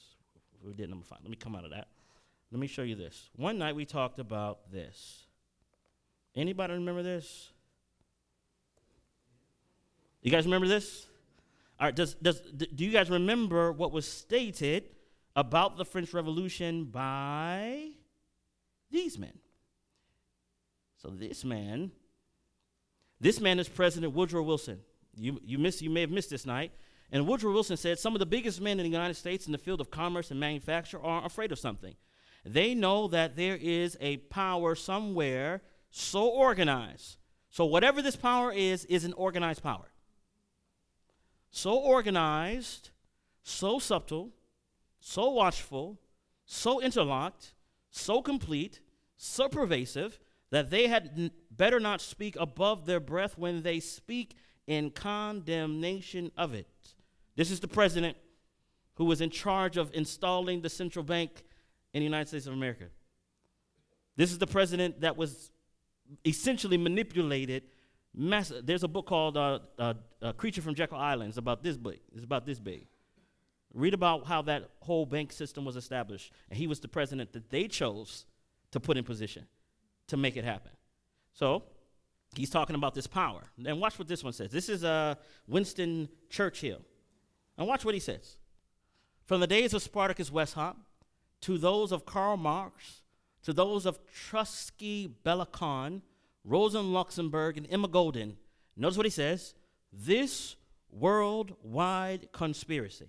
We 0.64 0.72
did 0.72 0.88
number 0.90 1.04
five. 1.04 1.18
Let 1.22 1.30
me 1.30 1.36
come 1.36 1.54
out 1.54 1.64
of 1.64 1.70
that. 1.70 1.88
Let 2.50 2.60
me 2.60 2.66
show 2.66 2.82
you 2.82 2.94
this. 2.94 3.30
One 3.36 3.58
night 3.58 3.74
we 3.74 3.84
talked 3.84 4.18
about 4.18 4.70
this. 4.72 5.24
Anybody 6.34 6.74
remember 6.74 7.02
this? 7.02 7.50
You 10.22 10.30
guys 10.30 10.44
remember 10.44 10.68
this? 10.68 11.06
All 11.78 11.86
right, 11.86 11.94
does, 11.94 12.14
does, 12.14 12.40
do 12.40 12.84
you 12.84 12.90
guys 12.90 13.10
remember 13.10 13.70
what 13.70 13.92
was 13.92 14.06
stated 14.06 14.84
about 15.34 15.76
the 15.76 15.84
French 15.84 16.14
Revolution 16.14 16.84
by 16.84 17.90
these 18.90 19.18
men? 19.18 19.38
So 20.96 21.10
this 21.10 21.44
man, 21.44 21.90
this 23.20 23.40
man 23.40 23.58
is 23.58 23.68
President 23.68 24.14
Woodrow 24.14 24.42
Wilson. 24.42 24.80
You, 25.16 25.40
you, 25.44 25.58
miss, 25.58 25.82
you 25.82 25.90
may 25.90 26.00
have 26.00 26.10
missed 26.10 26.30
this 26.30 26.46
night. 26.46 26.72
And 27.12 27.26
Woodrow 27.26 27.52
Wilson 27.52 27.76
said 27.76 27.98
some 27.98 28.14
of 28.14 28.18
the 28.18 28.26
biggest 28.26 28.60
men 28.60 28.80
in 28.80 28.84
the 28.84 28.90
United 28.90 29.14
States 29.14 29.46
in 29.46 29.52
the 29.52 29.58
field 29.58 29.80
of 29.80 29.90
commerce 29.90 30.30
and 30.30 30.40
manufacture 30.40 31.00
are 31.00 31.24
afraid 31.24 31.52
of 31.52 31.58
something. 31.58 31.94
They 32.44 32.74
know 32.74 33.08
that 33.08 33.36
there 33.36 33.56
is 33.56 33.96
a 34.00 34.18
power 34.18 34.74
somewhere 34.74 35.62
so 35.90 36.26
organized. 36.26 37.16
So, 37.48 37.64
whatever 37.64 38.02
this 38.02 38.16
power 38.16 38.52
is, 38.52 38.84
is 38.84 39.04
an 39.04 39.12
organized 39.14 39.62
power. 39.62 39.90
So 41.50 41.74
organized, 41.74 42.90
so 43.42 43.78
subtle, 43.78 44.32
so 45.00 45.30
watchful, 45.30 45.98
so 46.44 46.82
interlocked, 46.82 47.54
so 47.90 48.20
complete, 48.20 48.80
so 49.16 49.48
pervasive 49.48 50.18
that 50.50 50.70
they 50.70 50.86
had 50.86 51.12
n- 51.16 51.30
better 51.50 51.80
not 51.80 52.02
speak 52.02 52.36
above 52.38 52.84
their 52.84 53.00
breath 53.00 53.38
when 53.38 53.62
they 53.62 53.80
speak 53.80 54.36
in 54.66 54.90
condemnation 54.90 56.30
of 56.36 56.52
it. 56.52 56.68
This 57.36 57.50
is 57.50 57.60
the 57.60 57.68
president 57.68 58.16
who 58.94 59.04
was 59.04 59.20
in 59.20 59.30
charge 59.30 59.76
of 59.76 59.90
installing 59.94 60.62
the 60.62 60.70
central 60.70 61.04
bank 61.04 61.44
in 61.92 62.00
the 62.00 62.04
United 62.04 62.28
States 62.28 62.46
of 62.46 62.54
America. 62.54 62.86
This 64.16 64.32
is 64.32 64.38
the 64.38 64.46
president 64.46 65.02
that 65.02 65.16
was 65.16 65.50
essentially 66.24 66.78
manipulated. 66.78 67.64
Mass- 68.14 68.52
There's 68.62 68.82
a 68.82 68.88
book 68.88 69.06
called 69.06 69.36
uh, 69.36 69.58
uh, 69.78 69.94
uh, 70.22 70.32
"Creature 70.32 70.62
from 70.62 70.74
Jekyll 70.74 70.98
Island." 70.98 71.28
It's 71.28 71.38
about 71.38 71.62
this 71.62 71.76
big. 71.76 72.00
It's 72.14 72.24
about 72.24 72.46
this 72.46 72.58
big. 72.58 72.86
Read 73.74 73.92
about 73.92 74.26
how 74.26 74.40
that 74.42 74.70
whole 74.80 75.04
bank 75.04 75.32
system 75.32 75.66
was 75.66 75.76
established, 75.76 76.32
and 76.48 76.58
he 76.58 76.66
was 76.66 76.80
the 76.80 76.88
president 76.88 77.34
that 77.34 77.50
they 77.50 77.68
chose 77.68 78.24
to 78.70 78.80
put 78.80 78.96
in 78.96 79.04
position 79.04 79.46
to 80.06 80.16
make 80.16 80.38
it 80.38 80.44
happen. 80.44 80.72
So 81.34 81.64
he's 82.34 82.48
talking 82.48 82.74
about 82.74 82.94
this 82.94 83.06
power. 83.06 83.42
And 83.66 83.78
watch 83.78 83.98
what 83.98 84.08
this 84.08 84.24
one 84.24 84.32
says. 84.32 84.50
This 84.50 84.70
is 84.70 84.82
uh, 84.84 85.16
Winston 85.46 86.08
Churchill. 86.30 86.80
And 87.56 87.66
watch 87.66 87.84
what 87.84 87.94
he 87.94 88.00
says. 88.00 88.36
From 89.24 89.40
the 89.40 89.46
days 89.46 89.74
of 89.74 89.82
Spartacus 89.82 90.30
Weishaupt 90.30 90.76
to 91.42 91.58
those 91.58 91.92
of 91.92 92.06
Karl 92.06 92.36
Marx 92.36 93.02
to 93.46 93.52
those 93.52 93.86
of 93.86 94.00
Trotsky 94.12 95.06
Bela 95.06 95.46
Kun, 95.46 96.02
Rosa 96.44 96.80
Luxemburg, 96.80 97.56
and 97.56 97.68
Emma 97.70 97.86
Goldman. 97.86 98.36
Notice 98.76 98.96
what 98.96 99.06
he 99.06 99.10
says. 99.10 99.54
This 99.92 100.56
worldwide 100.90 102.32
conspiracy 102.32 103.08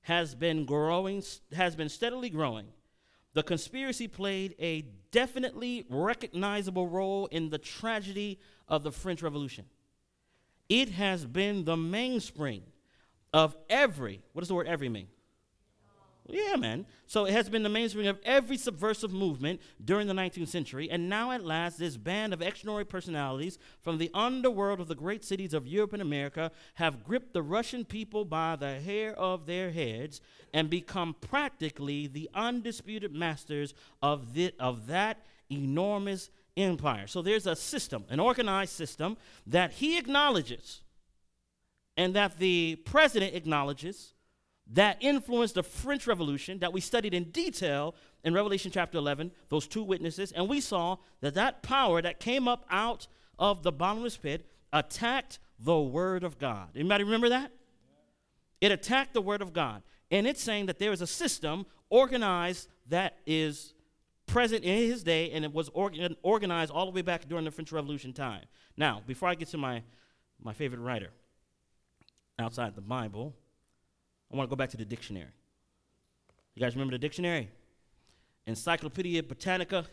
has 0.00 0.34
been 0.34 0.64
growing, 0.64 1.22
has 1.52 1.76
been 1.76 1.88
steadily 1.88 2.30
growing. 2.30 2.66
The 3.34 3.44
conspiracy 3.44 4.08
played 4.08 4.56
a 4.58 4.86
definitely 5.12 5.86
recognizable 5.88 6.88
role 6.88 7.26
in 7.26 7.50
the 7.50 7.58
tragedy 7.58 8.40
of 8.66 8.82
the 8.82 8.90
French 8.90 9.22
Revolution. 9.22 9.66
It 10.68 10.88
has 10.88 11.26
been 11.26 11.64
the 11.64 11.76
mainspring 11.76 12.64
of 13.34 13.56
every, 13.68 14.22
what 14.32 14.40
does 14.40 14.48
the 14.48 14.54
word 14.54 14.68
every 14.68 14.88
mean? 14.88 15.08
Yeah, 16.26 16.56
man. 16.56 16.86
So 17.06 17.26
it 17.26 17.32
has 17.32 17.50
been 17.50 17.64
the 17.64 17.68
mainspring 17.68 18.06
of 18.06 18.18
every 18.24 18.56
subversive 18.56 19.12
movement 19.12 19.60
during 19.84 20.06
the 20.06 20.14
19th 20.14 20.48
century, 20.48 20.88
and 20.88 21.08
now 21.08 21.32
at 21.32 21.44
last, 21.44 21.78
this 21.78 21.98
band 21.98 22.32
of 22.32 22.40
extraordinary 22.40 22.86
personalities 22.86 23.58
from 23.82 23.98
the 23.98 24.10
underworld 24.14 24.80
of 24.80 24.88
the 24.88 24.94
great 24.94 25.22
cities 25.22 25.52
of 25.52 25.66
Europe 25.66 25.92
and 25.92 26.00
America 26.00 26.50
have 26.74 27.04
gripped 27.04 27.34
the 27.34 27.42
Russian 27.42 27.84
people 27.84 28.24
by 28.24 28.56
the 28.56 28.80
hair 28.80 29.12
of 29.18 29.44
their 29.46 29.70
heads 29.70 30.22
and 30.54 30.70
become 30.70 31.14
practically 31.20 32.06
the 32.06 32.30
undisputed 32.34 33.12
masters 33.12 33.74
of, 34.00 34.32
the, 34.32 34.54
of 34.58 34.86
that 34.86 35.26
enormous 35.50 36.30
empire. 36.56 37.08
So 37.08 37.20
there's 37.20 37.46
a 37.46 37.56
system, 37.56 38.04
an 38.08 38.20
organized 38.20 38.72
system 38.72 39.18
that 39.46 39.72
he 39.72 39.98
acknowledges 39.98 40.83
and 41.96 42.14
that 42.14 42.38
the 42.38 42.76
president 42.84 43.34
acknowledges 43.34 44.14
that 44.72 44.96
influenced 45.00 45.54
the 45.54 45.62
French 45.62 46.06
Revolution 46.06 46.58
that 46.60 46.72
we 46.72 46.80
studied 46.80 47.14
in 47.14 47.24
detail 47.24 47.94
in 48.24 48.32
Revelation 48.32 48.70
chapter 48.70 48.96
11, 48.98 49.30
those 49.50 49.66
two 49.66 49.82
witnesses, 49.82 50.32
and 50.32 50.48
we 50.48 50.60
saw 50.60 50.96
that 51.20 51.34
that 51.34 51.62
power 51.62 52.00
that 52.00 52.18
came 52.18 52.48
up 52.48 52.64
out 52.70 53.06
of 53.38 53.62
the 53.62 53.72
bottomless 53.72 54.16
pit 54.16 54.46
attacked 54.72 55.38
the 55.58 55.78
Word 55.78 56.24
of 56.24 56.38
God. 56.38 56.70
Anybody 56.74 57.04
remember 57.04 57.28
that? 57.28 57.52
It 58.60 58.72
attacked 58.72 59.12
the 59.12 59.20
Word 59.20 59.42
of 59.42 59.52
God. 59.52 59.82
And 60.10 60.26
it's 60.26 60.42
saying 60.42 60.66
that 60.66 60.78
there 60.78 60.92
is 60.92 61.02
a 61.02 61.06
system 61.06 61.66
organized 61.90 62.68
that 62.88 63.18
is 63.26 63.74
present 64.26 64.64
in 64.64 64.76
his 64.76 65.02
day 65.02 65.30
and 65.32 65.44
it 65.44 65.52
was 65.52 65.68
organ- 65.74 66.16
organized 66.22 66.70
all 66.70 66.86
the 66.86 66.92
way 66.92 67.02
back 67.02 67.28
during 67.28 67.44
the 67.44 67.50
French 67.50 67.72
Revolution 67.72 68.12
time. 68.12 68.44
Now, 68.76 69.02
before 69.06 69.28
I 69.28 69.34
get 69.34 69.48
to 69.48 69.58
my, 69.58 69.82
my 70.42 70.52
favorite 70.52 70.80
writer 70.80 71.10
outside 72.38 72.74
the 72.74 72.80
Bible, 72.80 73.34
I 74.32 74.36
want 74.36 74.48
to 74.48 74.50
go 74.50 74.56
back 74.56 74.70
to 74.70 74.76
the 74.76 74.84
dictionary. 74.84 75.30
You 76.54 76.60
guys 76.60 76.74
remember 76.74 76.92
the 76.92 76.98
dictionary? 76.98 77.50
Encyclopedia 78.46 79.22
Britannica, 79.22 79.86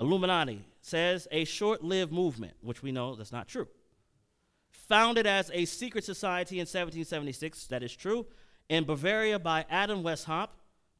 Illuminati 0.00 0.64
says 0.82 1.26
a 1.30 1.44
short 1.44 1.82
lived 1.82 2.12
movement, 2.12 2.54
which 2.60 2.82
we 2.82 2.92
know 2.92 3.14
that's 3.16 3.32
not 3.32 3.48
true. 3.48 3.66
founded 4.70 5.26
as 5.26 5.50
a 5.52 5.64
secret 5.64 6.04
society 6.04 6.56
in 6.56 6.62
1776, 6.62 7.66
that 7.68 7.82
is 7.82 7.94
true, 7.94 8.26
in 8.68 8.84
Bavaria 8.84 9.38
by 9.38 9.64
Adam 9.68 10.02
Weishaupt, 10.02 10.50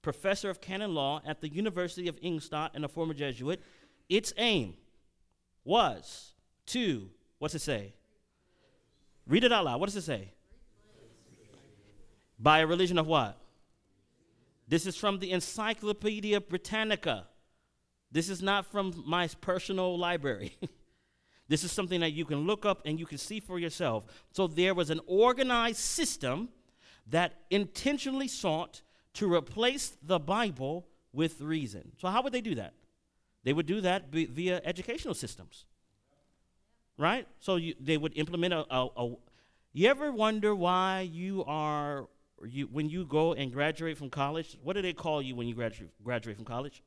professor 0.03 0.51
of 0.51 0.61
canon 0.61 0.95
law 0.95 1.21
at 1.25 1.41
the 1.41 1.49
University 1.49 2.09
of 2.09 2.19
Ingolstadt 2.23 2.73
and 2.75 2.85
a 2.85 2.89
former 2.89 3.15
Jesuit. 3.15 3.61
Its 4.09 4.33
aim 4.37 4.75
was 5.65 6.35
to, 6.67 7.09
what's 7.39 7.55
it 7.55 7.61
say? 7.61 7.93
Read 9.27 9.45
it 9.45 9.53
out 9.53 9.64
loud. 9.64 9.81
What 9.81 9.87
does 9.87 9.97
it 9.97 10.03
say? 10.03 10.33
By 12.39 12.61
a 12.61 12.66
religion 12.66 12.99
of 12.99 13.07
what? 13.07 13.39
This 14.68 14.87
is 14.87 14.97
from 14.97 15.18
the 15.18 15.33
Encyclopedia 15.33 16.41
Britannica. 16.41 17.27
This 18.11 18.29
is 18.29 18.43
not 18.43 18.66
from 18.66 19.03
my 19.07 19.29
personal 19.41 19.97
library. 19.99 20.57
this 21.49 21.64
is 21.64 21.72
something 21.72 22.01
that 22.01 22.12
you 22.12 22.24
can 22.24 22.47
look 22.47 22.64
up 22.64 22.83
and 22.85 22.99
you 22.99 23.07
can 23.07 23.18
see 23.18 23.41
for 23.41 23.59
yourself. 23.59 24.05
So 24.33 24.47
there 24.47 24.74
was 24.74 24.91
an 24.91 25.01
organized 25.07 25.79
system 25.79 26.49
that 27.09 27.33
intentionally 27.51 28.29
sought 28.29 28.83
to 29.14 29.33
replace 29.33 29.97
the 30.03 30.18
Bible 30.18 30.87
with 31.12 31.41
reason. 31.41 31.93
So, 31.99 32.09
how 32.09 32.22
would 32.22 32.33
they 32.33 32.41
do 32.41 32.57
that? 32.57 32.74
They 33.45 33.53
would 33.53 33.66
do 33.66 33.81
that 33.81 34.11
via 34.11 34.61
educational 34.64 35.14
systems. 35.14 35.64
Right? 36.99 37.27
So, 37.41 37.57
you, 37.57 37.75
they 37.81 37.97
would 37.97 38.17
implement 38.17 38.55
a, 38.55 38.65
a, 38.71 38.89
a. 38.97 39.15
You 39.73 39.89
ever 39.89 40.11
wonder 40.11 40.55
why 40.55 41.01
you 41.01 41.45
are, 41.47 42.09
you, 42.47 42.67
when 42.73 42.89
you 42.89 43.05
go 43.05 43.35
and 43.35 43.53
graduate 43.53 43.99
from 43.99 44.09
college, 44.09 44.57
what 44.63 44.75
do 44.75 44.83
they 44.83 44.95
call 44.95 45.21
you 45.21 45.35
when 45.35 45.47
you 45.47 45.55
graduate, 45.55 45.91
graduate 46.03 46.37
from 46.37 46.47
college? 46.47 46.83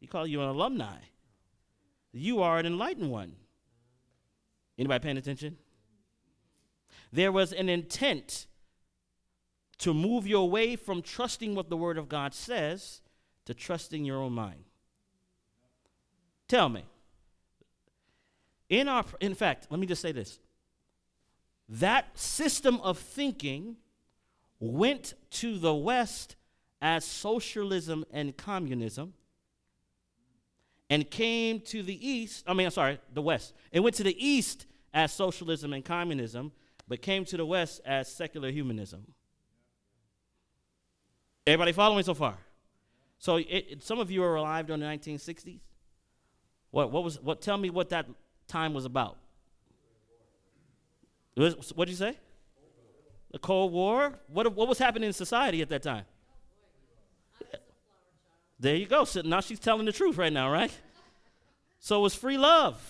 You 0.00 0.08
call 0.08 0.26
you 0.26 0.42
an 0.42 0.48
alumni. 0.48 0.98
You 2.12 2.42
are 2.42 2.58
an 2.58 2.66
enlightened 2.66 3.10
one. 3.10 3.36
Anybody 4.78 5.02
paying 5.02 5.16
attention? 5.16 5.56
There 7.12 7.32
was 7.32 7.52
an 7.52 7.68
intent 7.68 8.46
to 9.78 9.94
move 9.94 10.26
you 10.26 10.38
away 10.38 10.76
from 10.76 11.00
trusting 11.02 11.54
what 11.54 11.70
the 11.70 11.76
Word 11.76 11.96
of 11.96 12.08
God 12.08 12.34
says 12.34 13.00
to 13.46 13.54
trusting 13.54 14.04
your 14.04 14.18
own 14.18 14.32
mind. 14.32 14.64
Tell 16.48 16.68
me. 16.68 16.84
In 18.68 18.88
our 18.88 19.04
in 19.20 19.34
fact, 19.34 19.66
let 19.70 19.78
me 19.80 19.86
just 19.86 20.02
say 20.02 20.12
this. 20.12 20.38
That 21.68 22.18
system 22.18 22.80
of 22.82 22.98
thinking 22.98 23.76
went 24.60 25.14
to 25.30 25.58
the 25.58 25.74
west 25.74 26.36
as 26.80 27.04
socialism 27.04 28.04
and 28.10 28.36
communism 28.36 29.14
and 30.90 31.10
came 31.10 31.60
to 31.60 31.82
the 31.82 32.06
east, 32.06 32.44
I 32.46 32.52
mean, 32.52 32.66
I'm 32.66 32.70
sorry, 32.70 32.98
the 33.12 33.22
west. 33.22 33.54
It 33.72 33.80
went 33.80 33.96
to 33.96 34.02
the 34.02 34.16
east 34.24 34.66
as 34.92 35.12
socialism 35.12 35.72
and 35.72 35.84
communism 35.84 36.52
but 36.88 37.02
came 37.02 37.24
to 37.26 37.36
the 37.36 37.46
West 37.46 37.80
as 37.84 38.12
secular 38.12 38.50
humanism. 38.50 39.06
Everybody 41.46 41.72
following 41.72 42.04
so 42.04 42.14
far? 42.14 42.38
So 43.18 43.36
it, 43.36 43.46
it, 43.48 43.82
some 43.82 43.98
of 43.98 44.10
you 44.10 44.22
are 44.22 44.36
alive 44.36 44.66
during 44.66 44.80
the 44.80 44.86
1960s. 44.86 45.60
What, 46.70 46.90
what 46.90 47.04
was, 47.04 47.20
what, 47.20 47.40
tell 47.40 47.56
me 47.56 47.70
what 47.70 47.90
that 47.90 48.06
time 48.46 48.74
was 48.74 48.84
about. 48.84 49.16
What 51.34 51.56
did 51.78 51.88
you 51.88 51.96
say? 51.96 52.16
The 53.32 53.38
Cold 53.38 53.72
War? 53.72 54.18
What, 54.28 54.54
what 54.54 54.68
was 54.68 54.78
happening 54.78 55.08
in 55.08 55.12
society 55.12 55.60
at 55.62 55.68
that 55.70 55.82
time? 55.82 56.04
There 58.60 58.76
you 58.76 58.86
go. 58.86 59.04
So 59.04 59.20
now 59.22 59.40
she's 59.40 59.58
telling 59.58 59.84
the 59.84 59.92
truth 59.92 60.16
right 60.16 60.32
now, 60.32 60.50
right? 60.50 60.70
So 61.80 61.98
it 61.98 62.02
was 62.02 62.14
free 62.14 62.38
love. 62.38 62.80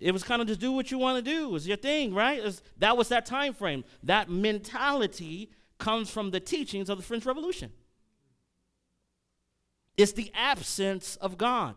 It 0.00 0.12
was 0.12 0.22
kind 0.22 0.42
of 0.42 0.48
just 0.48 0.60
do 0.60 0.72
what 0.72 0.90
you 0.90 0.98
want 0.98 1.24
to 1.24 1.30
do. 1.30 1.44
It 1.44 1.50
was 1.52 1.66
your 1.66 1.76
thing, 1.76 2.12
right? 2.12 2.42
Was, 2.42 2.60
that 2.78 2.96
was 2.96 3.08
that 3.08 3.24
time 3.24 3.54
frame. 3.54 3.84
That 4.02 4.28
mentality 4.28 5.50
comes 5.78 6.10
from 6.10 6.32
the 6.32 6.40
teachings 6.40 6.90
of 6.90 6.98
the 6.98 7.04
French 7.04 7.24
Revolution. 7.24 7.70
It's 9.96 10.12
the 10.12 10.32
absence 10.34 11.16
of 11.16 11.38
God 11.38 11.76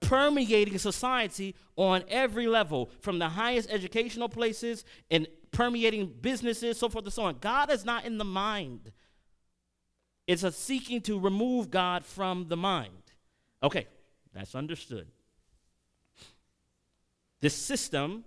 permeating 0.00 0.78
society 0.78 1.54
on 1.76 2.04
every 2.08 2.46
level, 2.46 2.90
from 3.00 3.18
the 3.18 3.28
highest 3.28 3.70
educational 3.70 4.28
places 4.28 4.84
and 5.10 5.26
permeating 5.50 6.12
businesses, 6.20 6.78
so 6.78 6.88
forth 6.88 7.04
and 7.04 7.12
so 7.12 7.24
on. 7.24 7.38
God 7.40 7.70
is 7.70 7.84
not 7.84 8.04
in 8.04 8.18
the 8.18 8.24
mind. 8.24 8.92
It's 10.26 10.42
a 10.42 10.52
seeking 10.52 11.00
to 11.02 11.18
remove 11.18 11.70
God 11.70 12.04
from 12.04 12.48
the 12.48 12.56
mind. 12.56 12.92
Okay, 13.62 13.86
that's 14.34 14.54
understood. 14.54 15.06
This 17.40 17.54
system 17.54 18.24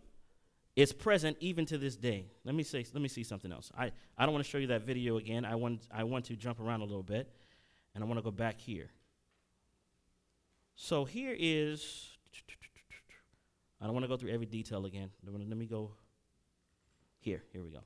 is 0.76 0.94
present 0.94 1.36
even 1.40 1.66
to 1.66 1.78
this 1.78 1.96
day. 1.96 2.26
Let 2.46 2.56
me 2.56 2.64
say, 2.64 2.86
let 2.94 3.02
me 3.02 3.10
see 3.10 3.24
something 3.24 3.52
else. 3.52 3.72
I, 3.78 3.92
I 4.18 4.26
don't 4.26 4.34
want 4.34 4.46
to 4.46 4.50
show 4.50 4.60
you 4.60 4.68
that 4.68 4.84
video 4.84 5.18
again. 5.18 5.44
I 5.46 5.56
want, 5.56 5.88
I 5.92 6.04
want 6.04 6.26
to 6.26 6.36
jump 6.36 6.60
around 6.60 6.82
a 6.82 6.86
little 6.86 7.04
bit, 7.04 7.30
and 7.94 8.04
I 8.04 8.08
want 8.08 8.18
to 8.18 8.24
go 8.24 8.32
back 8.32 8.60
here. 8.60 8.90
So 10.82 11.04
here 11.04 11.36
is, 11.38 12.08
I 13.82 13.86
don't 13.86 13.94
want 13.94 14.06
to 14.06 14.08
go 14.08 14.16
through 14.16 14.32
every 14.32 14.46
detail 14.46 14.86
again. 14.86 15.10
Let 15.24 15.58
me 15.58 15.66
go 15.66 15.92
here. 17.20 17.44
Here 17.52 17.62
we 17.62 17.70
go. 17.70 17.82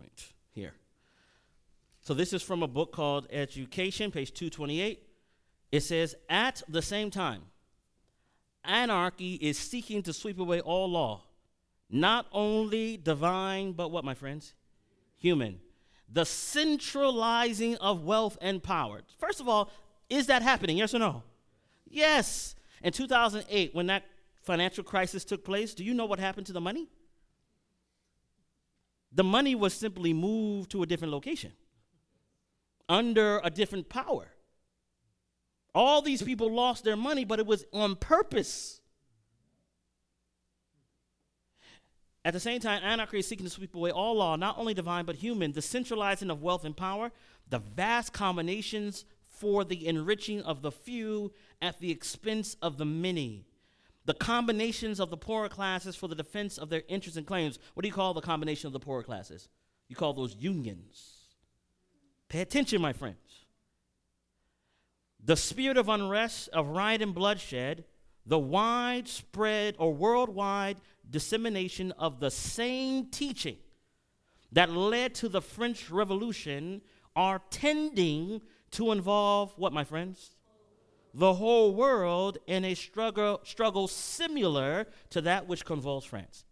Right, 0.00 0.26
here. 0.54 0.74
So 2.02 2.14
this 2.14 2.32
is 2.32 2.40
from 2.40 2.62
a 2.62 2.68
book 2.68 2.92
called 2.92 3.26
Education, 3.30 4.12
page 4.12 4.32
228. 4.32 5.02
It 5.72 5.80
says, 5.80 6.14
at 6.30 6.62
the 6.68 6.82
same 6.82 7.10
time, 7.10 7.42
anarchy 8.64 9.34
is 9.34 9.58
seeking 9.58 10.04
to 10.04 10.12
sweep 10.12 10.38
away 10.38 10.60
all 10.60 10.88
law, 10.88 11.24
not 11.90 12.26
only 12.30 12.96
divine, 12.96 13.72
but 13.72 13.90
what, 13.90 14.04
my 14.04 14.14
friends? 14.14 14.54
Human. 15.16 15.58
The 16.12 16.26
centralizing 16.26 17.76
of 17.76 18.04
wealth 18.04 18.36
and 18.42 18.62
power. 18.62 19.00
First 19.18 19.40
of 19.40 19.48
all, 19.48 19.70
is 20.10 20.26
that 20.26 20.42
happening? 20.42 20.76
Yes 20.76 20.94
or 20.94 20.98
no? 20.98 21.22
Yes. 21.88 22.54
In 22.82 22.92
2008, 22.92 23.74
when 23.74 23.86
that 23.86 24.04
financial 24.42 24.84
crisis 24.84 25.24
took 25.24 25.44
place, 25.44 25.72
do 25.72 25.84
you 25.84 25.94
know 25.94 26.04
what 26.04 26.18
happened 26.18 26.46
to 26.46 26.52
the 26.52 26.60
money? 26.60 26.90
The 29.10 29.24
money 29.24 29.54
was 29.54 29.72
simply 29.72 30.12
moved 30.12 30.70
to 30.72 30.82
a 30.82 30.86
different 30.86 31.12
location 31.12 31.52
under 32.88 33.40
a 33.42 33.50
different 33.50 33.88
power. 33.88 34.28
All 35.74 36.02
these 36.02 36.22
people 36.22 36.52
lost 36.52 36.84
their 36.84 36.96
money, 36.96 37.24
but 37.24 37.38
it 37.38 37.46
was 37.46 37.64
on 37.72 37.96
purpose. 37.96 38.81
At 42.24 42.32
the 42.32 42.40
same 42.40 42.60
time, 42.60 42.82
anarchy 42.84 43.18
is 43.18 43.26
seeking 43.26 43.46
to 43.46 43.50
sweep 43.50 43.74
away 43.74 43.90
all 43.90 44.14
law, 44.14 44.36
not 44.36 44.56
only 44.56 44.74
divine 44.74 45.04
but 45.04 45.16
human, 45.16 45.52
the 45.52 45.62
centralizing 45.62 46.30
of 46.30 46.42
wealth 46.42 46.64
and 46.64 46.76
power, 46.76 47.10
the 47.48 47.58
vast 47.58 48.12
combinations 48.12 49.04
for 49.26 49.64
the 49.64 49.88
enriching 49.88 50.40
of 50.42 50.62
the 50.62 50.70
few 50.70 51.32
at 51.60 51.80
the 51.80 51.90
expense 51.90 52.56
of 52.62 52.78
the 52.78 52.84
many, 52.84 53.44
the 54.04 54.14
combinations 54.14 55.00
of 55.00 55.10
the 55.10 55.16
poorer 55.16 55.48
classes 55.48 55.96
for 55.96 56.06
the 56.06 56.14
defense 56.14 56.58
of 56.58 56.68
their 56.68 56.82
interests 56.88 57.16
and 57.16 57.26
claims. 57.26 57.58
What 57.74 57.82
do 57.82 57.88
you 57.88 57.94
call 57.94 58.14
the 58.14 58.20
combination 58.20 58.68
of 58.68 58.72
the 58.72 58.80
poorer 58.80 59.02
classes? 59.02 59.48
You 59.88 59.96
call 59.96 60.12
those 60.12 60.36
unions. 60.36 61.12
Pay 62.28 62.40
attention, 62.40 62.80
my 62.80 62.92
friends. 62.92 63.18
The 65.24 65.36
spirit 65.36 65.76
of 65.76 65.88
unrest, 65.88 66.48
of 66.48 66.68
riot 66.68 67.02
and 67.02 67.14
bloodshed, 67.14 67.84
the 68.26 68.38
widespread 68.38 69.76
or 69.78 69.92
worldwide 69.92 70.78
dissemination 71.08 71.92
of 71.92 72.20
the 72.20 72.30
same 72.30 73.06
teaching 73.06 73.56
that 74.52 74.70
led 74.70 75.14
to 75.16 75.28
the 75.28 75.40
French 75.40 75.90
Revolution 75.90 76.82
are 77.16 77.40
tending 77.50 78.40
to 78.72 78.92
involve 78.92 79.52
what, 79.56 79.72
my 79.72 79.84
friends? 79.84 80.30
The 81.14 81.34
whole 81.34 81.74
world 81.74 82.38
in 82.46 82.64
a 82.64 82.74
struggle, 82.74 83.40
struggle 83.44 83.86
similar 83.86 84.86
to 85.10 85.20
that 85.22 85.46
which 85.46 85.64
convulsed 85.64 86.08
France. 86.08 86.44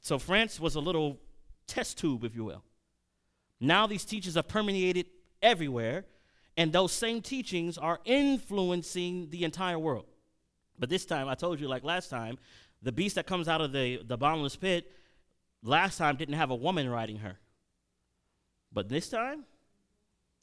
So, 0.00 0.18
France 0.18 0.60
was 0.60 0.74
a 0.74 0.80
little 0.80 1.18
test 1.66 1.96
tube, 1.96 2.24
if 2.24 2.34
you 2.34 2.44
will. 2.44 2.62
Now, 3.58 3.86
these 3.86 4.04
teachers 4.04 4.36
are 4.36 4.42
permeated 4.42 5.06
everywhere, 5.40 6.04
and 6.58 6.72
those 6.72 6.92
same 6.92 7.22
teachings 7.22 7.78
are 7.78 8.00
influencing 8.04 9.30
the 9.30 9.44
entire 9.44 9.78
world. 9.78 10.04
But 10.78 10.90
this 10.90 11.06
time, 11.06 11.28
I 11.28 11.34
told 11.34 11.60
you, 11.60 11.68
like 11.68 11.84
last 11.84 12.10
time, 12.10 12.36
the 12.84 12.92
beast 12.92 13.16
that 13.16 13.26
comes 13.26 13.48
out 13.48 13.60
of 13.60 13.72
the, 13.72 14.00
the 14.06 14.16
bottomless 14.16 14.56
pit 14.56 14.92
last 15.62 15.96
time 15.96 16.16
didn't 16.16 16.34
have 16.34 16.50
a 16.50 16.54
woman 16.54 16.88
riding 16.88 17.16
her. 17.18 17.38
But 18.72 18.88
this 18.88 19.08
time, 19.08 19.44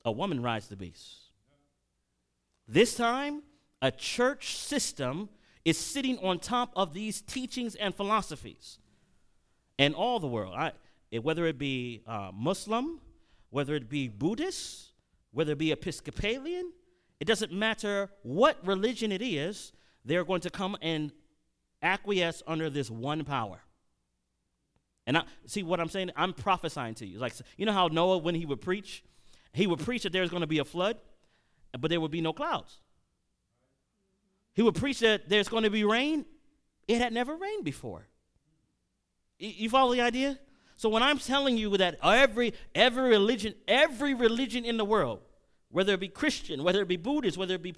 a 0.03 0.11
woman 0.11 0.41
rides 0.41 0.67
the 0.67 0.75
beast. 0.75 1.17
This 2.67 2.95
time, 2.95 3.43
a 3.81 3.91
church 3.91 4.57
system 4.57 5.29
is 5.63 5.77
sitting 5.77 6.17
on 6.19 6.39
top 6.39 6.71
of 6.75 6.93
these 6.93 7.21
teachings 7.21 7.75
and 7.75 7.93
philosophies. 7.93 8.79
And 9.77 9.93
all 9.93 10.19
the 10.19 10.27
world, 10.27 10.53
I, 10.57 10.71
whether 11.21 11.45
it 11.45 11.59
be 11.59 12.01
uh, 12.07 12.31
Muslim, 12.33 13.01
whether 13.51 13.75
it 13.75 13.89
be 13.89 14.07
Buddhist, 14.07 14.93
whether 15.31 15.51
it 15.51 15.59
be 15.59 15.71
Episcopalian, 15.71 16.71
It 17.21 17.27
doesn't 17.27 17.53
matter 17.53 18.09
what 18.23 18.57
religion 18.65 19.11
it 19.11 19.21
is, 19.21 19.73
they're 20.03 20.25
going 20.25 20.41
to 20.41 20.49
come 20.49 20.75
and 20.81 21.11
acquiesce 21.81 22.43
under 22.47 22.69
this 22.69 22.89
one 22.89 23.23
power. 23.23 23.61
And 25.07 25.17
I 25.17 25.23
see 25.45 25.63
what 25.63 25.79
I'm 25.79 25.89
saying? 25.89 26.11
I'm 26.15 26.33
prophesying 26.33 26.95
to 26.95 27.05
you. 27.05 27.19
Like 27.19 27.33
you 27.57 27.65
know 27.65 27.73
how 27.73 27.87
Noah 27.87 28.19
when 28.19 28.35
he 28.35 28.45
would 28.45 28.61
preach, 28.61 29.03
he 29.53 29.67
would 29.67 29.79
preach 29.79 30.03
that 30.03 30.13
there's 30.13 30.29
going 30.29 30.41
to 30.41 30.47
be 30.47 30.59
a 30.59 30.65
flood, 30.65 30.97
but 31.77 31.89
there 31.89 31.99
would 31.99 32.11
be 32.11 32.21
no 32.21 32.33
clouds. 32.33 32.79
He 34.53 34.61
would 34.61 34.75
preach 34.75 34.99
that 34.99 35.29
there's 35.29 35.47
going 35.47 35.63
to 35.63 35.69
be 35.69 35.83
rain. 35.83 36.25
It 36.87 36.99
had 36.99 37.13
never 37.13 37.35
rained 37.35 37.63
before. 37.63 38.07
You 39.39 39.69
follow 39.69 39.93
the 39.93 40.01
idea? 40.01 40.37
So 40.75 40.89
when 40.89 41.03
I'm 41.03 41.17
telling 41.17 41.57
you 41.57 41.77
that 41.77 41.97
every 42.03 42.53
every 42.75 43.09
religion, 43.09 43.55
every 43.67 44.13
religion 44.13 44.65
in 44.65 44.77
the 44.77 44.85
world, 44.85 45.21
whether 45.69 45.93
it 45.93 45.99
be 45.99 46.07
Christian, 46.07 46.63
whether 46.63 46.81
it 46.81 46.87
be 46.87 46.97
Buddhist, 46.97 47.37
whether 47.37 47.55
it 47.55 47.61
be 47.61 47.73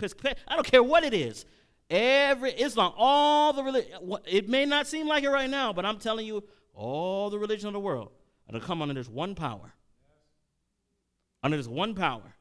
I 0.48 0.56
don't 0.56 0.66
care 0.66 0.84
what 0.84 1.04
it 1.04 1.14
is, 1.14 1.46
every 1.90 2.52
Islam, 2.52 2.94
all 2.96 3.54
the 3.54 3.64
religion, 3.64 3.92
it 4.26 4.50
may 4.50 4.66
not 4.66 4.88
seem 4.88 5.08
like 5.08 5.24
it 5.24 5.30
right 5.30 5.50
now, 5.50 5.74
but 5.74 5.86
I'm 5.86 6.00
telling 6.00 6.26
you, 6.26 6.44
all 6.74 7.30
the 7.30 7.38
religion 7.38 7.68
of 7.68 7.74
the 7.74 7.80
world 7.80 8.12
are 8.50 8.60
to 8.60 8.66
come 8.66 8.82
under 8.82 8.94
this 8.94 9.10
one 9.10 9.36
power. 9.36 9.74
Under 11.44 11.58
this 11.58 11.68
one 11.68 11.94
power. 11.94 12.36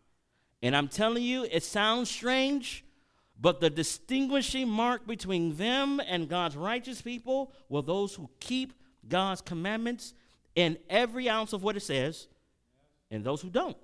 And 0.63 0.77
I'm 0.77 0.89
telling 0.89 1.23
you, 1.23 1.47
it 1.51 1.63
sounds 1.65 2.09
strange, 2.09 2.85
but 3.39 3.61
the 3.61 3.69
distinguishing 3.69 4.69
mark 4.69 5.07
between 5.07 5.57
them 5.57 6.01
and 6.07 6.29
God's 6.29 6.57
righteous 6.57 7.03
people 7.03 7.53
were 7.69 7.83
those 7.83 8.15
who 8.15 8.31
keep 8.39 8.73
God's 9.09 9.41
commandments 9.41 10.15
in 10.55 10.79
every 10.89 11.29
ounce 11.29 11.53
of 11.53 11.63
what 11.63 11.77
it 11.77 11.81
says, 11.81 12.29
and 13.11 13.25
those 13.25 13.43
who 13.43 13.51
don't. 13.51 13.77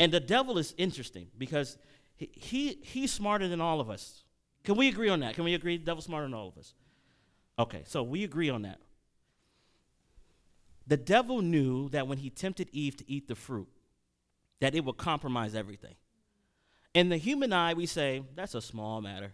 And 0.00 0.10
the 0.10 0.20
devil 0.20 0.58
is 0.58 0.74
interesting 0.78 1.28
because 1.36 1.76
he, 2.22 2.30
he, 2.34 2.78
he's 2.82 3.12
smarter 3.12 3.48
than 3.48 3.60
all 3.60 3.80
of 3.80 3.90
us. 3.90 4.22
Can 4.64 4.76
we 4.76 4.88
agree 4.88 5.08
on 5.08 5.20
that? 5.20 5.34
Can 5.34 5.44
we 5.44 5.54
agree 5.54 5.76
the 5.76 5.84
devil's 5.84 6.04
smarter 6.04 6.26
than 6.26 6.34
all 6.34 6.48
of 6.48 6.56
us? 6.56 6.74
Okay, 7.58 7.82
so 7.86 8.02
we 8.02 8.22
agree 8.22 8.48
on 8.48 8.62
that. 8.62 8.78
The 10.86 10.96
devil 10.96 11.42
knew 11.42 11.88
that 11.90 12.06
when 12.06 12.18
he 12.18 12.30
tempted 12.30 12.68
Eve 12.72 12.96
to 12.98 13.10
eat 13.10 13.28
the 13.28 13.34
fruit, 13.34 13.68
that 14.60 14.74
it 14.74 14.84
would 14.84 14.96
compromise 14.96 15.54
everything. 15.54 15.94
In 16.94 17.08
the 17.08 17.16
human 17.16 17.52
eye, 17.52 17.74
we 17.74 17.86
say, 17.86 18.22
that's 18.34 18.54
a 18.54 18.60
small 18.60 19.00
matter. 19.00 19.32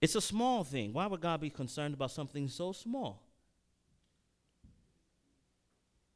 It's 0.00 0.14
a 0.14 0.20
small 0.20 0.64
thing. 0.64 0.92
Why 0.92 1.06
would 1.06 1.20
God 1.20 1.40
be 1.40 1.50
concerned 1.50 1.94
about 1.94 2.10
something 2.10 2.48
so 2.48 2.72
small? 2.72 3.22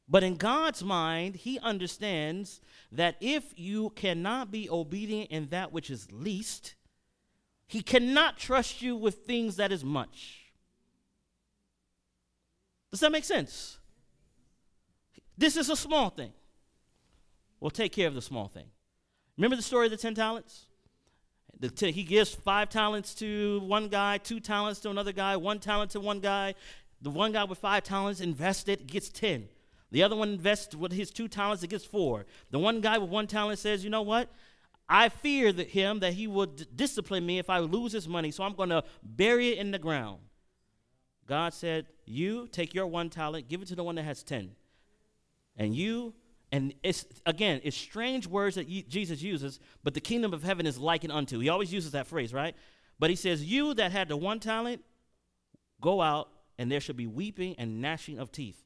But 0.09 0.23
in 0.23 0.35
God's 0.35 0.83
mind, 0.83 1.35
He 1.35 1.59
understands 1.59 2.61
that 2.91 3.15
if 3.21 3.53
you 3.55 3.91
cannot 3.91 4.51
be 4.51 4.69
obedient 4.69 5.29
in 5.29 5.49
that 5.49 5.71
which 5.71 5.91
is 5.91 6.11
least, 6.11 6.75
He 7.67 7.81
cannot 7.81 8.37
trust 8.37 8.81
you 8.81 8.95
with 8.95 9.25
things 9.25 9.57
that 9.57 9.71
is 9.71 9.83
much. 9.83 10.51
Does 12.91 13.01
that 13.01 13.11
make 13.11 13.23
sense? 13.23 13.77
This 15.37 15.55
is 15.55 15.69
a 15.69 15.75
small 15.75 16.09
thing. 16.09 16.33
We'll 17.59 17.69
take 17.69 17.91
care 17.91 18.07
of 18.07 18.15
the 18.15 18.21
small 18.21 18.47
thing. 18.47 18.65
Remember 19.37 19.55
the 19.55 19.61
story 19.61 19.85
of 19.85 19.91
the 19.91 19.97
10 19.97 20.15
talents? 20.15 20.65
The 21.59 21.69
t- 21.69 21.91
he 21.91 22.03
gives 22.03 22.33
five 22.33 22.69
talents 22.69 23.13
to 23.15 23.59
one 23.61 23.89
guy, 23.89 24.17
two 24.17 24.39
talents 24.39 24.79
to 24.81 24.89
another 24.89 25.11
guy, 25.11 25.35
one 25.37 25.59
talent 25.59 25.91
to 25.91 25.99
one 25.99 26.19
guy. 26.19 26.55
The 27.01 27.09
one 27.09 27.31
guy 27.31 27.43
with 27.43 27.59
five 27.59 27.83
talents 27.83 28.21
invested, 28.21 28.87
gets 28.87 29.09
10. 29.09 29.47
The 29.91 30.03
other 30.03 30.15
one 30.15 30.29
invests 30.29 30.75
with 30.75 30.91
his 30.91 31.09
two 31.09 31.27
talents, 31.27 31.63
it 31.63 31.69
gets 31.69 31.85
four. 31.85 32.25
The 32.51 32.59
one 32.59 32.81
guy 32.81 32.97
with 32.97 33.09
one 33.09 33.27
talent 33.27 33.59
says, 33.59 33.83
You 33.83 33.89
know 33.89 34.03
what? 34.03 34.29
I 34.87 35.09
fear 35.09 35.51
that 35.53 35.69
him 35.69 35.99
that 35.99 36.13
he 36.13 36.27
would 36.27 36.55
d- 36.55 36.65
discipline 36.75 37.25
me 37.25 37.37
if 37.37 37.49
I 37.49 37.59
lose 37.59 37.91
his 37.91 38.07
money, 38.07 38.31
so 38.31 38.43
I'm 38.43 38.53
going 38.53 38.69
to 38.69 38.83
bury 39.03 39.49
it 39.49 39.59
in 39.59 39.71
the 39.71 39.79
ground. 39.79 40.19
God 41.27 41.53
said, 41.53 41.87
You 42.05 42.47
take 42.47 42.73
your 42.73 42.87
one 42.87 43.09
talent, 43.09 43.47
give 43.47 43.61
it 43.61 43.67
to 43.69 43.75
the 43.75 43.83
one 43.83 43.95
that 43.95 44.03
has 44.03 44.23
10. 44.23 44.51
And 45.57 45.75
you, 45.75 46.13
and 46.51 46.73
it's 46.83 47.05
again, 47.25 47.61
it's 47.63 47.77
strange 47.77 48.25
words 48.27 48.55
that 48.55 48.67
Jesus 48.89 49.21
uses, 49.21 49.59
but 49.83 49.93
the 49.93 50.01
kingdom 50.01 50.33
of 50.33 50.43
heaven 50.43 50.65
is 50.65 50.77
likened 50.77 51.11
unto. 51.11 51.39
He 51.39 51.49
always 51.49 51.71
uses 51.71 51.91
that 51.91 52.07
phrase, 52.07 52.33
right? 52.33 52.55
But 52.97 53.09
he 53.09 53.15
says, 53.15 53.43
You 53.43 53.73
that 53.75 53.91
had 53.91 54.09
the 54.09 54.17
one 54.17 54.39
talent, 54.39 54.83
go 55.81 56.01
out, 56.01 56.29
and 56.57 56.71
there 56.71 56.79
shall 56.79 56.95
be 56.95 57.07
weeping 57.07 57.55
and 57.57 57.81
gnashing 57.81 58.19
of 58.19 58.31
teeth. 58.31 58.63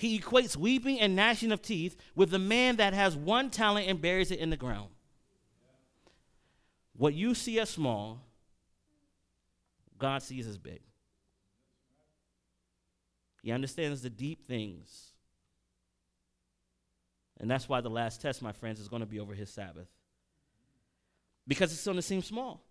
He 0.00 0.18
equates 0.18 0.56
weeping 0.56 0.98
and 0.98 1.14
gnashing 1.14 1.52
of 1.52 1.60
teeth 1.60 1.94
with 2.14 2.30
the 2.30 2.38
man 2.38 2.76
that 2.76 2.94
has 2.94 3.14
one 3.14 3.50
talent 3.50 3.86
and 3.86 4.00
buries 4.00 4.30
it 4.30 4.38
in 4.38 4.48
the 4.48 4.56
ground. 4.56 4.88
What 6.96 7.12
you 7.12 7.34
see 7.34 7.60
as 7.60 7.68
small, 7.68 8.22
God 9.98 10.22
sees 10.22 10.46
as 10.46 10.56
big. 10.56 10.80
He 13.42 13.52
understands 13.52 14.00
the 14.00 14.08
deep 14.08 14.48
things. 14.48 15.12
And 17.38 17.50
that's 17.50 17.68
why 17.68 17.82
the 17.82 17.90
last 17.90 18.22
test, 18.22 18.40
my 18.40 18.52
friends, 18.52 18.80
is 18.80 18.88
going 18.88 19.00
to 19.00 19.06
be 19.06 19.20
over 19.20 19.34
his 19.34 19.50
Sabbath. 19.50 19.88
Because 21.46 21.74
it's 21.74 21.84
going 21.84 21.96
to 21.96 22.02
seem 22.02 22.22
small. 22.22 22.64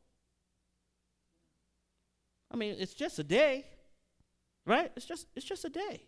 I 2.49 2.57
mean, 2.57 2.75
it's 2.79 2.95
just 2.95 3.19
a 3.19 3.23
day, 3.23 3.67
right? 4.65 4.91
It's 4.95 5.05
just, 5.05 5.27
it's 5.35 5.45
just 5.45 5.63
a 5.63 5.69
day. 5.69 6.05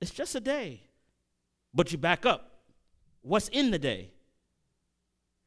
It's 0.00 0.10
just 0.10 0.34
a 0.34 0.40
day. 0.40 0.82
But 1.74 1.92
you 1.92 1.98
back 1.98 2.24
up. 2.24 2.60
What's 3.22 3.48
in 3.48 3.70
the 3.70 3.78
day? 3.78 4.12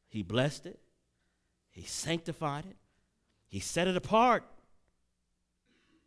He 0.08 0.22
blessed 0.22 0.66
it, 0.66 0.78
He 1.70 1.84
sanctified 1.84 2.66
it, 2.66 2.76
He 3.48 3.60
set 3.60 3.88
it 3.88 3.96
apart. 3.96 4.44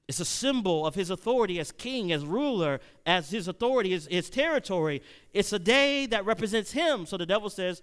It's 0.08 0.20
a 0.20 0.26
symbol 0.26 0.86
of 0.86 0.94
his 0.94 1.10
authority 1.10 1.60
as 1.60 1.72
king, 1.72 2.12
as 2.12 2.24
ruler, 2.24 2.80
as 3.08 3.32
his 3.32 3.48
authority, 3.48 3.90
his, 3.90 4.06
his 4.06 4.30
territory. 4.30 5.02
It's 5.34 5.52
a 5.52 5.58
day 5.58 6.06
that 6.06 6.26
represents 6.26 6.72
him. 6.72 7.08
So 7.08 7.18
the 7.18 7.26
devil 7.26 7.50
says, 7.50 7.82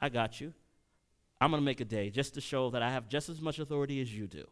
I 0.00 0.08
got 0.08 0.40
you. 0.40 0.52
I'm 1.40 1.50
going 1.50 1.60
to 1.60 1.64
make 1.64 1.80
a 1.80 1.84
day 1.84 2.10
just 2.10 2.34
to 2.34 2.40
show 2.40 2.70
that 2.70 2.82
I 2.82 2.90
have 2.90 3.08
just 3.08 3.28
as 3.28 3.40
much 3.40 3.60
authority 3.60 4.00
as 4.00 4.12
you 4.12 4.26
do. 4.26 4.44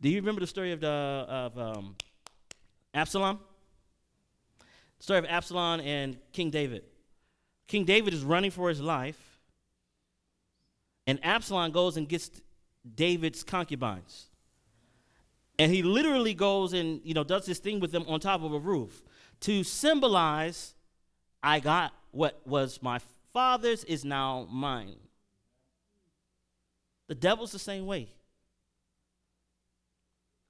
Do 0.00 0.08
you 0.08 0.16
remember 0.16 0.40
the 0.40 0.46
story 0.46 0.72
of, 0.72 0.80
the, 0.80 0.88
of 0.88 1.58
um, 1.58 1.94
Absalom. 2.92 3.38
Story 4.98 5.18
of 5.18 5.24
Absalom 5.26 5.80
and 5.80 6.18
King 6.32 6.50
David. 6.50 6.84
King 7.66 7.84
David 7.84 8.12
is 8.12 8.22
running 8.22 8.50
for 8.50 8.68
his 8.68 8.80
life, 8.80 9.38
and 11.06 11.18
Absalom 11.22 11.70
goes 11.70 11.96
and 11.96 12.08
gets 12.08 12.30
David's 12.94 13.42
concubines. 13.42 14.26
And 15.58 15.72
he 15.72 15.82
literally 15.82 16.34
goes 16.34 16.72
and 16.72 17.00
you 17.04 17.14
know 17.14 17.22
does 17.22 17.46
this 17.46 17.58
thing 17.58 17.80
with 17.80 17.92
them 17.92 18.04
on 18.08 18.18
top 18.18 18.42
of 18.42 18.52
a 18.52 18.58
roof 18.58 19.02
to 19.40 19.62
symbolize 19.62 20.74
I 21.42 21.60
got 21.60 21.92
what 22.10 22.40
was 22.46 22.82
my 22.82 23.00
father's 23.32 23.84
is 23.84 24.04
now 24.04 24.46
mine. 24.50 24.96
The 27.08 27.14
devil's 27.14 27.52
the 27.52 27.58
same 27.58 27.86
way. 27.86 28.08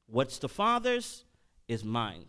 What's 0.07 0.39
the 0.39 0.49
father's 0.49 1.25
is 1.71 1.85
mine. 1.85 2.27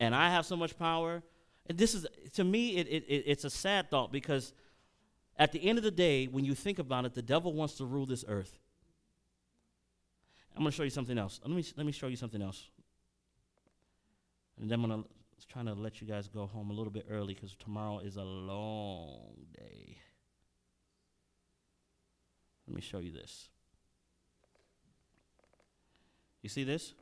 And 0.00 0.14
I 0.14 0.30
have 0.30 0.46
so 0.46 0.56
much 0.56 0.78
power. 0.78 1.22
And 1.66 1.78
this 1.78 1.94
is, 1.94 2.06
to 2.34 2.44
me, 2.44 2.76
it, 2.76 2.86
it, 2.88 3.04
it, 3.08 3.24
it's 3.26 3.44
a 3.44 3.50
sad 3.50 3.90
thought 3.90 4.12
because 4.12 4.52
at 5.38 5.52
the 5.52 5.62
end 5.68 5.78
of 5.78 5.84
the 5.84 5.90
day, 5.90 6.26
when 6.26 6.44
you 6.44 6.54
think 6.54 6.78
about 6.78 7.04
it, 7.04 7.14
the 7.14 7.22
devil 7.22 7.52
wants 7.52 7.74
to 7.74 7.84
rule 7.84 8.06
this 8.06 8.24
earth. 8.28 8.58
I'm 10.56 10.62
going 10.62 10.72
to 10.72 10.76
show 10.76 10.82
you 10.82 10.90
something 10.90 11.18
else. 11.18 11.40
Let 11.44 11.54
me, 11.54 11.64
let 11.76 11.86
me 11.86 11.92
show 11.92 12.08
you 12.08 12.16
something 12.16 12.42
else. 12.42 12.68
And 14.60 14.68
then 14.68 14.80
I'm 14.80 14.88
going 14.88 15.02
to 15.02 15.08
trying 15.46 15.66
to 15.66 15.74
let 15.74 16.00
you 16.00 16.06
guys 16.06 16.28
go 16.28 16.46
home 16.46 16.70
a 16.70 16.72
little 16.72 16.92
bit 16.92 17.06
early 17.10 17.34
because 17.34 17.54
tomorrow 17.54 18.00
is 18.00 18.16
a 18.16 18.22
long 18.22 19.34
day. 19.56 19.96
Let 22.66 22.74
me 22.76 22.82
show 22.82 22.98
you 22.98 23.12
this. 23.12 23.48
You 26.42 26.48
see 26.48 26.64
this? 26.64 26.94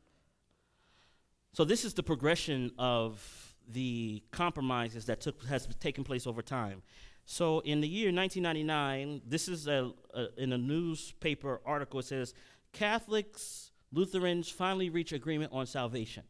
So 1.56 1.64
this 1.64 1.86
is 1.86 1.94
the 1.94 2.02
progression 2.02 2.70
of 2.78 3.56
the 3.66 4.22
compromises 4.30 5.06
that 5.06 5.22
took, 5.22 5.42
has 5.46 5.66
taken 5.80 6.04
place 6.04 6.26
over 6.26 6.42
time. 6.42 6.82
So 7.24 7.60
in 7.60 7.80
the 7.80 7.88
year 7.88 8.12
1999, 8.12 9.22
this 9.26 9.48
is 9.48 9.66
a, 9.66 9.90
a, 10.12 10.26
in 10.36 10.52
a 10.52 10.58
newspaper 10.58 11.62
article. 11.64 12.00
It 12.00 12.04
says 12.04 12.34
Catholics, 12.74 13.72
Lutherans 13.90 14.50
finally 14.50 14.90
reach 14.90 15.12
agreement 15.12 15.50
on 15.50 15.64
salvation. 15.64 16.24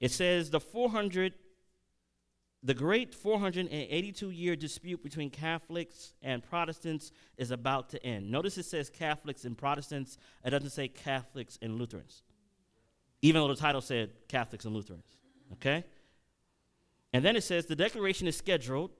It 0.00 0.10
says 0.10 0.50
the 0.50 0.58
400, 0.58 1.34
the 2.64 2.74
great 2.74 3.14
482 3.14 4.30
year 4.30 4.56
dispute 4.56 5.04
between 5.04 5.30
Catholics 5.30 6.14
and 6.20 6.42
Protestants 6.42 7.12
is 7.36 7.52
about 7.52 7.90
to 7.90 8.04
end. 8.04 8.28
Notice 8.28 8.58
it 8.58 8.64
says 8.64 8.90
Catholics 8.90 9.44
and 9.44 9.56
Protestants. 9.56 10.18
It 10.44 10.50
doesn't 10.50 10.70
say 10.70 10.88
Catholics 10.88 11.60
and 11.62 11.78
Lutherans. 11.78 12.24
Even 13.22 13.40
though 13.40 13.48
the 13.48 13.56
title 13.56 13.80
said 13.80 14.10
Catholics 14.28 14.64
and 14.64 14.74
Lutherans. 14.74 15.06
Okay? 15.54 15.84
And 17.12 17.24
then 17.24 17.36
it 17.36 17.42
says 17.42 17.66
the 17.66 17.76
declaration 17.76 18.26
is 18.26 18.36
scheduled 18.36 18.90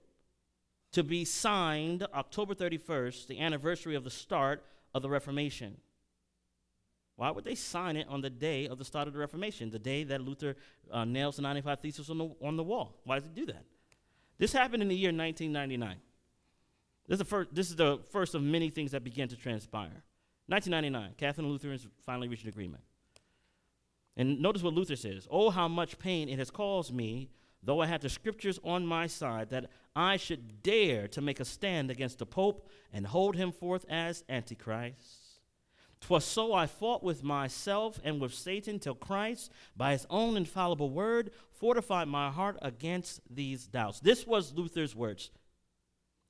to 0.93 1.03
be 1.03 1.25
signed 1.25 2.07
October 2.15 2.55
31st, 2.55 3.27
the 3.27 3.41
anniversary 3.41 3.95
of 3.95 4.05
the 4.05 4.11
start 4.11 4.65
of 4.95 5.03
the 5.03 5.09
Reformation. 5.11 5.77
Why 7.17 7.31
would 7.31 7.45
they 7.45 7.55
sign 7.55 7.97
it 7.97 8.07
on 8.09 8.21
the 8.21 8.31
day 8.31 8.69
of 8.69 8.79
the 8.79 8.85
start 8.85 9.07
of 9.07 9.15
the 9.15 9.19
Reformation, 9.19 9.71
the 9.71 9.79
day 9.79 10.05
that 10.05 10.21
Luther 10.21 10.57
uh, 10.91 11.05
nails 11.05 11.37
the 11.37 11.43
95 11.43 11.81
Theses 11.81 12.11
on 12.11 12.19
the, 12.19 12.31
on 12.43 12.57
the 12.57 12.63
wall? 12.63 13.01
Why 13.05 13.19
does 13.19 13.25
he 13.25 13.41
do 13.41 13.47
that? 13.47 13.65
This 14.39 14.53
happened 14.53 14.83
in 14.83 14.89
the 14.89 14.97
year 14.97 15.09
1999. 15.09 15.97
This 17.09 17.15
is, 17.15 17.19
the 17.19 17.25
first, 17.25 17.55
this 17.55 17.71
is 17.71 17.77
the 17.77 18.01
first 18.11 18.35
of 18.35 18.43
many 18.43 18.69
things 18.69 18.91
that 18.91 19.03
began 19.05 19.29
to 19.29 19.37
transpire. 19.37 20.03
1999, 20.49 21.15
Catholic 21.17 21.45
and 21.45 21.49
Lutherans 21.49 21.87
finally 22.05 22.29
reached 22.29 22.43
an 22.43 22.51
agreement. 22.51 22.83
And 24.17 24.41
notice 24.41 24.63
what 24.63 24.75
Luther 24.75 24.97
says 24.97 25.27
Oh, 25.31 25.51
how 25.51 25.69
much 25.69 25.99
pain 25.99 26.29
it 26.29 26.39
has 26.39 26.51
caused 26.51 26.93
me, 26.93 27.31
though 27.63 27.81
I 27.81 27.87
had 27.87 28.01
the 28.01 28.09
scriptures 28.09 28.59
on 28.65 28.87
my 28.87 29.07
side, 29.07 29.51
that 29.51 29.71
I 29.95 30.17
should 30.17 30.63
dare 30.63 31.09
to 31.09 31.21
make 31.21 31.41
a 31.41 31.45
stand 31.45 31.91
against 31.91 32.19
the 32.19 32.27
Pope 32.27 32.69
and 32.93 33.07
hold 33.07 33.37
him 33.37 33.53
forth 33.53 33.85
as 33.89 34.25
Antichrist. 34.29 35.27
'Twas 36.01 36.25
so 36.25 36.53
I 36.53 36.67
fought 36.67 37.03
with 37.03 37.23
myself 37.23 37.99
and 38.05 38.21
with 38.21 38.35
Satan 38.35 38.79
till 38.79 38.95
Christ, 38.95 39.51
by 39.77 39.93
his 39.93 40.07
own 40.11 40.37
infallible 40.37 40.91
word, 40.91 41.31
fortified 41.51 42.09
my 42.09 42.31
heart 42.31 42.59
against 42.63 43.21
these 43.31 43.67
doubts. 43.67 44.01
This 44.01 44.27
was 44.27 44.53
Luther's 44.53 44.95
words. 44.95 45.31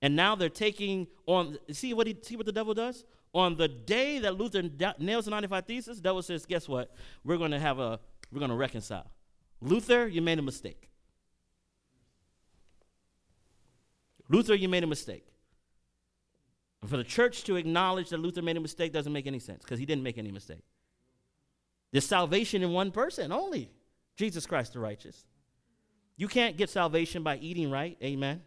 And 0.00 0.14
now 0.14 0.34
they're 0.34 0.48
taking 0.48 1.08
on, 1.26 1.58
see 1.72 1.94
what, 1.94 2.06
he, 2.06 2.16
see 2.22 2.36
what 2.36 2.46
the 2.46 2.52
devil 2.52 2.74
does? 2.74 3.04
On 3.36 3.54
the 3.54 3.68
day 3.68 4.18
that 4.20 4.38
Luther 4.38 4.62
nails 4.98 5.26
the 5.26 5.30
95 5.30 5.66
Theses, 5.66 5.96
the 5.98 6.02
devil 6.02 6.22
says, 6.22 6.46
guess 6.46 6.66
what? 6.66 6.94
We're 7.22 7.36
going 7.36 7.50
to 7.50 7.58
have 7.58 7.78
a, 7.78 8.00
we're 8.32 8.38
going 8.38 8.50
to 8.50 8.56
reconcile. 8.56 9.10
Luther, 9.60 10.06
you 10.06 10.22
made 10.22 10.38
a 10.38 10.42
mistake. 10.42 10.88
Luther, 14.30 14.54
you 14.54 14.70
made 14.70 14.84
a 14.84 14.86
mistake. 14.86 15.26
And 16.80 16.88
for 16.88 16.96
the 16.96 17.04
church 17.04 17.44
to 17.44 17.56
acknowledge 17.56 18.08
that 18.08 18.20
Luther 18.20 18.40
made 18.40 18.56
a 18.56 18.60
mistake 18.60 18.94
doesn't 18.94 19.12
make 19.12 19.26
any 19.26 19.38
sense 19.38 19.62
because 19.62 19.78
he 19.78 19.84
didn't 19.84 20.02
make 20.02 20.16
any 20.16 20.32
mistake. 20.32 20.64
There's 21.92 22.06
salvation 22.06 22.62
in 22.62 22.70
one 22.72 22.90
person 22.90 23.32
only 23.32 23.70
Jesus 24.16 24.46
Christ 24.46 24.72
the 24.72 24.80
righteous. 24.80 25.26
You 26.16 26.26
can't 26.26 26.56
get 26.56 26.70
salvation 26.70 27.22
by 27.22 27.36
eating 27.36 27.70
right, 27.70 27.98
amen. 28.02 28.40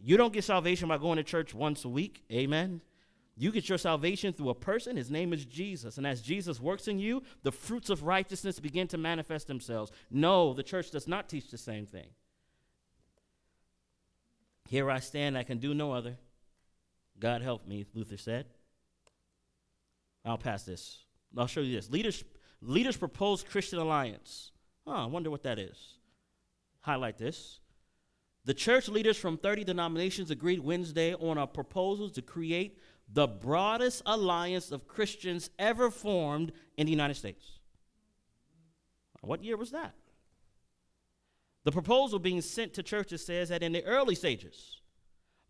You 0.00 0.16
don't 0.16 0.32
get 0.32 0.42
salvation 0.42 0.88
by 0.88 0.98
going 0.98 1.18
to 1.18 1.22
church 1.22 1.54
once 1.54 1.84
a 1.84 1.88
week, 1.88 2.24
amen. 2.32 2.80
You 3.40 3.50
get 3.50 3.70
your 3.70 3.78
salvation 3.78 4.34
through 4.34 4.50
a 4.50 4.54
person, 4.54 4.98
his 4.98 5.10
name 5.10 5.32
is 5.32 5.46
Jesus. 5.46 5.96
And 5.96 6.06
as 6.06 6.20
Jesus 6.20 6.60
works 6.60 6.88
in 6.88 6.98
you, 6.98 7.22
the 7.42 7.50
fruits 7.50 7.88
of 7.88 8.02
righteousness 8.02 8.60
begin 8.60 8.86
to 8.88 8.98
manifest 8.98 9.46
themselves. 9.46 9.90
No, 10.10 10.52
the 10.52 10.62
church 10.62 10.90
does 10.90 11.08
not 11.08 11.30
teach 11.30 11.50
the 11.50 11.56
same 11.56 11.86
thing. 11.86 12.08
Here 14.68 14.90
I 14.90 14.98
stand, 14.98 15.38
I 15.38 15.42
can 15.42 15.56
do 15.56 15.72
no 15.72 15.90
other. 15.90 16.18
God 17.18 17.40
help 17.40 17.66
me, 17.66 17.86
Luther 17.94 18.18
said. 18.18 18.44
I'll 20.22 20.36
pass 20.36 20.64
this. 20.64 20.98
I'll 21.34 21.46
show 21.46 21.62
you 21.62 21.74
this. 21.74 21.88
Leaders, 21.88 22.22
leaders 22.60 22.98
proposed 22.98 23.48
Christian 23.48 23.78
alliance. 23.78 24.50
Huh, 24.86 25.04
I 25.04 25.06
wonder 25.06 25.30
what 25.30 25.44
that 25.44 25.58
is. 25.58 25.94
Highlight 26.82 27.16
this. 27.16 27.60
The 28.44 28.54
church 28.54 28.88
leaders 28.88 29.18
from 29.18 29.36
30 29.36 29.64
denominations 29.64 30.30
agreed 30.30 30.60
Wednesday 30.60 31.14
on 31.14 31.38
a 31.38 31.46
proposal 31.46 32.08
to 32.10 32.22
create 32.22 32.78
the 33.12 33.26
broadest 33.26 34.02
alliance 34.06 34.70
of 34.70 34.86
Christians 34.86 35.50
ever 35.58 35.90
formed 35.90 36.52
in 36.76 36.86
the 36.86 36.92
United 36.92 37.14
States. 37.14 37.58
What 39.20 39.44
year 39.44 39.56
was 39.56 39.70
that? 39.72 39.94
The 41.64 41.72
proposal 41.72 42.18
being 42.18 42.40
sent 42.40 42.74
to 42.74 42.82
churches 42.82 43.24
says 43.24 43.50
that 43.50 43.62
in 43.62 43.72
the 43.72 43.84
early 43.84 44.14
stages, 44.14 44.80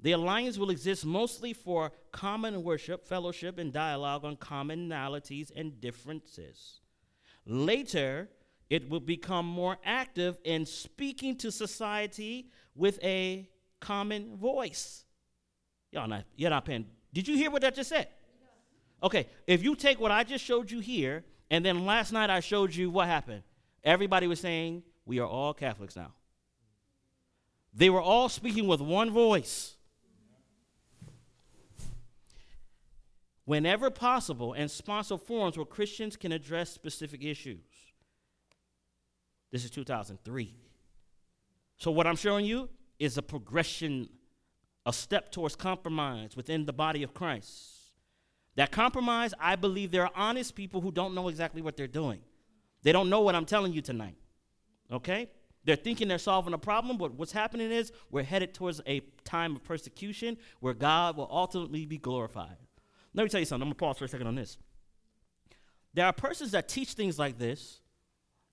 the 0.01 0.13
alliance 0.13 0.59
will 0.59 0.71
exist 0.71 1.05
mostly 1.05 1.53
for 1.53 1.93
common 2.11 2.63
worship, 2.65 3.07
fellowship, 3.07 3.59
and 3.59 3.73
dialogue 3.73 4.25
on 4.25 4.37
commonalities 4.37 5.53
and 5.55 5.81
differences. 5.81 6.81
Later, 7.47 8.29
it 8.71 8.89
will 8.89 9.01
become 9.01 9.47
more 9.47 9.77
active 9.85 10.39
in 10.45 10.65
speaking 10.65 11.37
to 11.37 11.53
society 11.53 12.49
with 12.75 12.99
a 13.05 13.49
common 13.81 14.37
voice. 14.37 15.05
Y'all 15.93 16.09
not, 16.09 16.25
you're 16.37 16.51
not 16.51 16.65
paying. 16.65 16.87
Did 17.13 17.29
you 17.29 17.37
hear 17.37 17.51
what 17.51 17.63
that 17.63 17.75
just 17.75 17.91
said? 17.91 18.09
Okay, 19.03 19.27
if 19.47 19.63
you 19.63 19.75
take 19.75 19.99
what 20.01 20.11
I 20.11 20.25
just 20.25 20.45
showed 20.45 20.71
you 20.71 20.81
here, 20.81 21.25
and 21.51 21.65
then 21.65 21.87
last 21.87 22.13
night 22.13 22.31
I 22.31 22.41
showed 22.41 22.75
you 22.75 22.91
what 22.91 23.07
happened, 23.07 23.43
everybody 23.83 24.27
was 24.27 24.41
saying, 24.41 24.83
We 25.07 25.19
are 25.19 25.27
all 25.27 25.55
Catholics 25.55 25.97
now. 25.97 26.13
They 27.73 27.89
were 27.89 28.03
all 28.03 28.29
speaking 28.29 28.67
with 28.67 28.81
one 28.81 29.11
voice. 29.11 29.77
whenever 33.51 33.91
possible, 33.91 34.53
and 34.53 34.71
sponsor 34.71 35.19
forums 35.19 35.57
where 35.57 35.67
Christians 35.67 36.17
can 36.17 36.31
address 36.31 36.71
specific 36.71 37.25
issues. 37.25 37.59
This 39.51 39.65
is 39.65 39.73
2003. 39.73 40.55
So, 41.77 41.91
what 41.91 42.07
I'm 42.07 42.15
showing 42.15 42.45
you 42.45 42.69
is 43.01 43.19
a 43.19 43.23
progression, 43.23 44.09
a 44.87 44.93
step 44.93 45.31
towards 45.31 45.57
compromise 45.57 46.37
within 46.37 46.67
the 46.67 46.73
body 46.73 47.03
of 47.03 47.15
Christ. 47.15 47.93
That 48.57 48.71
compromise, 48.71 49.33
I 49.39 49.57
believe 49.57 49.91
there 49.91 50.05
are 50.05 50.13
honest 50.15 50.55
people 50.55 50.81
who 50.81 50.91
don't 50.91 51.15
know 51.15 51.29
exactly 51.29 51.63
what 51.63 51.77
they're 51.77 51.87
doing. 51.87 52.21
They 52.83 52.93
don't 52.93 53.11
know 53.11 53.21
what 53.21 53.35
I'm 53.35 53.45
telling 53.45 53.73
you 53.73 53.83
tonight. 53.83 54.17
Okay? 54.91 55.31
They're 55.65 55.77
thinking 55.77 56.09
they're 56.09 56.19
solving 56.19 56.55
a 56.55 56.59
problem, 56.59 56.97
but 56.97 57.15
what's 57.15 57.33
happening 57.33 57.71
is 57.71 57.93
we're 58.11 58.23
headed 58.23 58.55
towards 58.55 58.81
a 58.87 59.01
time 59.25 59.57
of 59.57 59.63
persecution 59.63 60.39
where 60.61 60.75
God 60.75 61.17
will 61.17 61.29
ultimately 61.31 61.85
be 61.85 61.99
glorified. 61.99 62.57
Let 63.15 63.25
me 63.25 63.29
tell 63.29 63.41
you 63.41 63.47
something. 63.47 63.63
I'm 63.63 63.69
going 63.69 63.75
to 63.75 63.79
pause 63.79 63.99
for 63.99 64.07
a 64.07 64.09
second 64.09 64.27
on 64.27 64.35
this. 64.35 64.57
There 65.93 66.07
are 66.07 66.13
persons 66.13 66.53
that 66.53 66.69
teach 66.69 66.93
things 66.93 67.19
like 67.19 67.39
this 67.39 67.81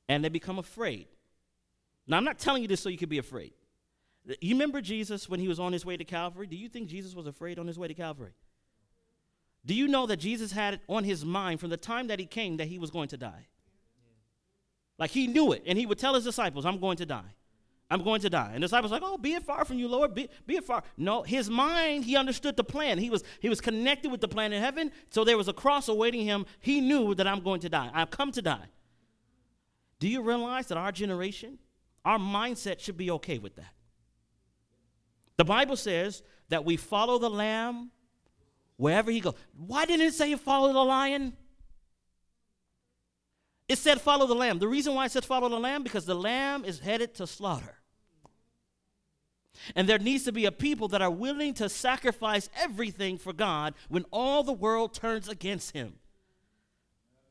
and 0.09 0.23
they 0.23 0.29
become 0.29 0.59
afraid. 0.59 1.07
Now, 2.07 2.17
I'm 2.17 2.23
not 2.23 2.39
telling 2.39 2.61
you 2.61 2.67
this 2.67 2.81
so 2.81 2.89
you 2.89 2.97
can 2.97 3.09
be 3.09 3.17
afraid. 3.17 3.53
You 4.41 4.55
remember 4.55 4.81
Jesus 4.81 5.29
when 5.29 5.39
he 5.39 5.47
was 5.47 5.59
on 5.59 5.71
his 5.71 5.85
way 5.85 5.95
to 5.95 6.03
Calvary? 6.03 6.47
Do 6.47 6.57
you 6.57 6.67
think 6.67 6.89
Jesus 6.89 7.15
was 7.15 7.27
afraid 7.27 7.57
on 7.59 7.67
his 7.67 7.79
way 7.79 7.87
to 7.87 7.93
Calvary? 7.93 8.33
Do 9.65 9.73
you 9.73 9.87
know 9.87 10.05
that 10.05 10.17
Jesus 10.17 10.51
had 10.51 10.75
it 10.75 10.81
on 10.87 11.03
his 11.03 11.25
mind 11.25 11.59
from 11.59 11.69
the 11.69 11.77
time 11.77 12.07
that 12.07 12.19
he 12.19 12.25
came 12.25 12.57
that 12.57 12.67
he 12.67 12.77
was 12.77 12.91
going 12.91 13.09
to 13.09 13.17
die? 13.17 13.47
Like 14.99 15.11
he 15.11 15.27
knew 15.27 15.51
it, 15.51 15.63
and 15.65 15.77
he 15.77 15.85
would 15.85 15.99
tell 15.99 16.13
his 16.13 16.23
disciples, 16.23 16.65
I'm 16.65 16.79
going 16.79 16.97
to 16.97 17.05
die. 17.05 17.33
I'm 17.89 18.03
going 18.03 18.19
to 18.21 18.29
die. 18.29 18.51
And 18.53 18.55
the 18.55 18.67
disciples 18.67 18.91
like, 18.91 19.01
oh, 19.05 19.17
be 19.17 19.33
it 19.35 19.43
far 19.43 19.63
from 19.63 19.79
you, 19.79 19.87
Lord. 19.87 20.13
Be, 20.13 20.29
be 20.45 20.57
it 20.57 20.65
far. 20.65 20.83
No, 20.97 21.23
his 21.23 21.49
mind, 21.49 22.03
he 22.03 22.17
understood 22.17 22.57
the 22.57 22.63
plan. 22.63 22.97
He 22.97 23.09
was, 23.09 23.23
he 23.39 23.47
was 23.47 23.61
connected 23.61 24.11
with 24.11 24.19
the 24.19 24.27
plan 24.27 24.51
in 24.51 24.61
heaven. 24.61 24.91
So 25.09 25.23
there 25.23 25.37
was 25.37 25.47
a 25.47 25.53
cross 25.53 25.87
awaiting 25.87 26.25
him. 26.25 26.45
He 26.59 26.81
knew 26.81 27.15
that 27.15 27.27
I'm 27.27 27.39
going 27.39 27.61
to 27.61 27.69
die. 27.69 27.89
I've 27.93 28.09
come 28.09 28.33
to 28.33 28.41
die. 28.41 28.65
Do 29.99 30.09
you 30.09 30.21
realize 30.21 30.67
that 30.67 30.77
our 30.77 30.91
generation, 30.91 31.59
our 32.03 32.17
mindset 32.17 32.81
should 32.81 32.97
be 32.97 33.09
okay 33.11 33.37
with 33.37 33.55
that? 33.55 33.73
The 35.37 35.45
Bible 35.45 35.75
says 35.75 36.23
that 36.49 36.65
we 36.65 36.77
follow 36.77 37.19
the 37.19 37.29
lamb 37.29 37.91
wherever 38.75 39.11
he 39.11 39.19
goes. 39.19 39.35
Why 39.55 39.85
didn't 39.85 40.07
it 40.07 40.13
say 40.13 40.35
follow 40.35 40.73
the 40.73 40.83
lion? 40.83 41.33
It 43.67 43.77
said 43.77 44.01
follow 44.01 44.25
the 44.25 44.35
lamb. 44.35 44.59
The 44.59 44.67
reason 44.67 44.95
why 44.95 45.05
it 45.05 45.11
said 45.11 45.25
follow 45.25 45.49
the 45.49 45.59
lamb 45.59 45.83
because 45.83 46.05
the 46.05 46.15
lamb 46.15 46.65
is 46.65 46.79
headed 46.79 47.13
to 47.15 47.27
slaughter. 47.27 47.75
And 49.75 49.89
there 49.89 49.99
needs 49.99 50.23
to 50.25 50.31
be 50.31 50.45
a 50.45 50.51
people 50.51 50.87
that 50.89 51.01
are 51.01 51.11
willing 51.11 51.53
to 51.55 51.67
sacrifice 51.67 52.49
everything 52.55 53.17
for 53.17 53.33
God 53.33 53.73
when 53.89 54.05
all 54.11 54.43
the 54.43 54.53
world 54.53 54.93
turns 54.93 55.27
against 55.27 55.71
him. 55.71 55.93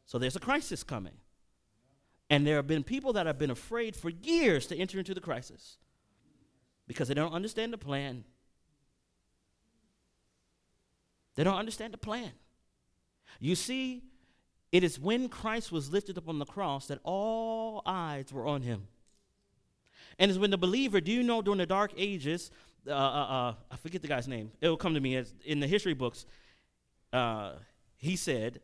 So 0.04 0.18
there's 0.18 0.36
a 0.36 0.40
crisis 0.40 0.82
coming. 0.82 1.14
And 2.28 2.46
there 2.46 2.56
have 2.56 2.66
been 2.66 2.82
people 2.82 3.12
that 3.14 3.26
have 3.26 3.38
been 3.38 3.50
afraid 3.50 3.96
for 3.96 4.10
years 4.10 4.66
to 4.66 4.76
enter 4.76 4.98
into 4.98 5.14
the 5.14 5.20
crisis 5.20 5.78
because 6.86 7.08
they 7.08 7.14
don't 7.14 7.32
understand 7.32 7.72
the 7.72 7.78
plan. 7.78 8.24
They 11.34 11.44
don't 11.44 11.58
understand 11.58 11.92
the 11.92 11.98
plan. 11.98 12.32
You 13.40 13.54
see, 13.54 14.02
it 14.72 14.82
is 14.82 14.98
when 14.98 15.28
Christ 15.28 15.70
was 15.70 15.92
lifted 15.92 16.18
up 16.18 16.28
on 16.28 16.38
the 16.38 16.46
cross 16.46 16.86
that 16.86 16.98
all 17.02 17.82
eyes 17.86 18.32
were 18.32 18.46
on 18.46 18.62
him. 18.62 18.88
And 20.18 20.30
it's 20.30 20.38
when 20.38 20.50
the 20.50 20.58
believer, 20.58 21.00
do 21.00 21.12
you 21.12 21.22
know 21.22 21.42
during 21.42 21.58
the 21.58 21.66
dark 21.66 21.92
ages, 21.96 22.50
uh, 22.86 22.90
uh, 22.90 22.94
uh, 22.94 23.54
I 23.70 23.76
forget 23.76 24.00
the 24.00 24.08
guy's 24.08 24.26
name, 24.26 24.50
it 24.60 24.68
will 24.68 24.76
come 24.76 24.94
to 24.94 25.00
me 25.00 25.16
as 25.16 25.34
in 25.44 25.60
the 25.60 25.66
history 25.66 25.94
books, 25.94 26.24
uh, 27.12 27.52
he 27.96 28.16
said, 28.16 28.60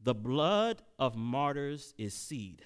The 0.00 0.14
blood 0.14 0.82
of 0.98 1.16
martyrs 1.16 1.92
is 1.98 2.14
seed. 2.14 2.64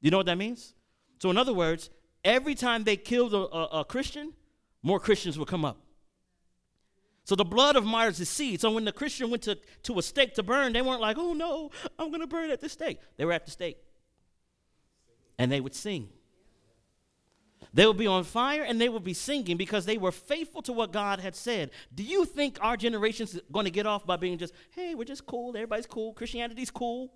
You 0.00 0.10
know 0.10 0.18
what 0.18 0.26
that 0.26 0.38
means? 0.38 0.74
So, 1.20 1.30
in 1.30 1.38
other 1.38 1.54
words, 1.54 1.90
every 2.24 2.54
time 2.54 2.84
they 2.84 2.96
killed 2.96 3.34
a, 3.34 3.54
a, 3.54 3.80
a 3.80 3.84
Christian, 3.84 4.32
more 4.82 5.00
Christians 5.00 5.38
would 5.38 5.48
come 5.48 5.64
up. 5.64 5.78
So 7.24 7.36
the 7.36 7.44
blood 7.44 7.76
of 7.76 7.84
martyrs 7.84 8.18
is 8.20 8.28
seed. 8.28 8.60
So 8.60 8.70
when 8.72 8.84
the 8.84 8.92
Christian 8.92 9.30
went 9.30 9.42
to, 9.44 9.56
to 9.84 9.98
a 9.98 10.02
stake 10.02 10.34
to 10.34 10.42
burn, 10.42 10.72
they 10.72 10.82
weren't 10.82 11.00
like, 11.00 11.16
oh 11.18 11.32
no, 11.32 11.70
I'm 11.98 12.08
going 12.08 12.20
to 12.20 12.26
burn 12.26 12.50
at 12.50 12.60
the 12.60 12.68
stake. 12.68 12.98
They 13.16 13.24
were 13.24 13.32
at 13.32 13.44
the 13.44 13.52
stake. 13.52 13.78
And 15.38 15.50
they 15.50 15.60
would 15.60 15.74
sing. 15.74 16.08
They 17.72 17.86
would 17.86 17.96
be 17.96 18.08
on 18.08 18.24
fire 18.24 18.62
and 18.62 18.80
they 18.80 18.88
would 18.88 19.04
be 19.04 19.14
singing 19.14 19.56
because 19.56 19.86
they 19.86 19.98
were 19.98 20.12
faithful 20.12 20.62
to 20.62 20.72
what 20.72 20.92
God 20.92 21.20
had 21.20 21.36
said. 21.36 21.70
Do 21.94 22.02
you 22.02 22.24
think 22.24 22.58
our 22.60 22.76
generation's 22.76 23.38
going 23.50 23.64
to 23.64 23.70
get 23.70 23.86
off 23.86 24.04
by 24.04 24.16
being 24.16 24.36
just, 24.36 24.52
hey, 24.72 24.94
we're 24.94 25.04
just 25.04 25.24
cool, 25.24 25.50
everybody's 25.50 25.86
cool, 25.86 26.12
Christianity's 26.12 26.70
cool? 26.70 27.12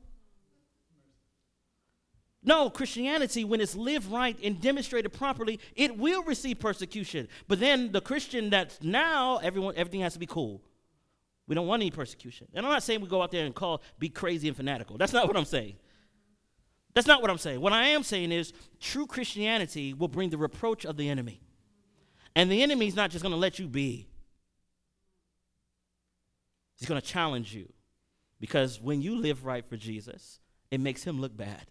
No, 2.47 2.71
Christianity, 2.71 3.45
when 3.45 3.61
it's 3.61 3.75
lived 3.75 4.11
right 4.11 4.39
and 4.43 4.61
demonstrated 4.61 5.13
properly, 5.13 5.59
it 5.75 5.99
will 5.99 6.23
receive 6.23 6.61
persecution. 6.61 7.27
But 7.49 7.59
then 7.59 7.91
the 7.91 8.01
Christian 8.01 8.51
that's 8.51 8.81
now, 8.81 9.39
everyone, 9.39 9.75
everything 9.77 10.01
has 10.03 10.13
to 10.13 10.21
be 10.21 10.27
cool. 10.27 10.63
We 11.49 11.57
don't 11.57 11.67
want 11.67 11.83
any 11.83 11.91
persecution. 11.91 12.47
And 12.55 12.65
I'm 12.65 12.71
not 12.71 12.85
saying 12.85 13.01
we 13.01 13.09
go 13.09 13.21
out 13.21 13.33
there 13.33 13.45
and 13.45 13.55
call, 13.55 13.83
be 13.99 14.09
crazy 14.09 14.47
and 14.47 14.57
fanatical. 14.57 14.97
That's 14.97 15.13
not 15.13 15.27
what 15.27 15.37
I'm 15.37 15.45
saying. 15.45 15.75
That's 16.95 17.09
not 17.09 17.21
what 17.21 17.33
I'm 17.33 17.39
saying. 17.39 17.61
What 17.61 17.73
I 17.73 17.89
am 17.89 18.05
saying 18.05 18.31
is 18.31 18.53
true 18.81 19.07
Christianity 19.07 19.93
will 19.93 20.09
bring 20.09 20.31
the 20.31 20.39
reproach 20.39 20.87
of 20.87 20.97
the 20.97 21.09
enemy. 21.09 21.41
And 22.37 22.51
the 22.51 22.63
enemy 22.63 22.87
is 22.87 22.95
not 22.95 23.11
just 23.11 23.23
going 23.23 23.35
to 23.35 23.39
let 23.39 23.59
you 23.59 23.67
be, 23.67 24.07
he's 26.79 26.89
going 26.89 27.01
to 27.01 27.07
challenge 27.07 27.53
you. 27.53 27.73
Because 28.39 28.81
when 28.81 29.03
you 29.03 29.17
live 29.17 29.45
right 29.45 29.65
for 29.69 29.77
Jesus, 29.77 30.39
it 30.71 30.81
makes 30.81 31.03
him 31.03 31.21
look 31.21 31.37
bad. 31.37 31.67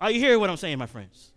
Are 0.00 0.10
you 0.10 0.20
hearing 0.20 0.40
what 0.40 0.50
I'm 0.50 0.56
saying, 0.56 0.78
my 0.78 0.86
friends? 0.86 1.32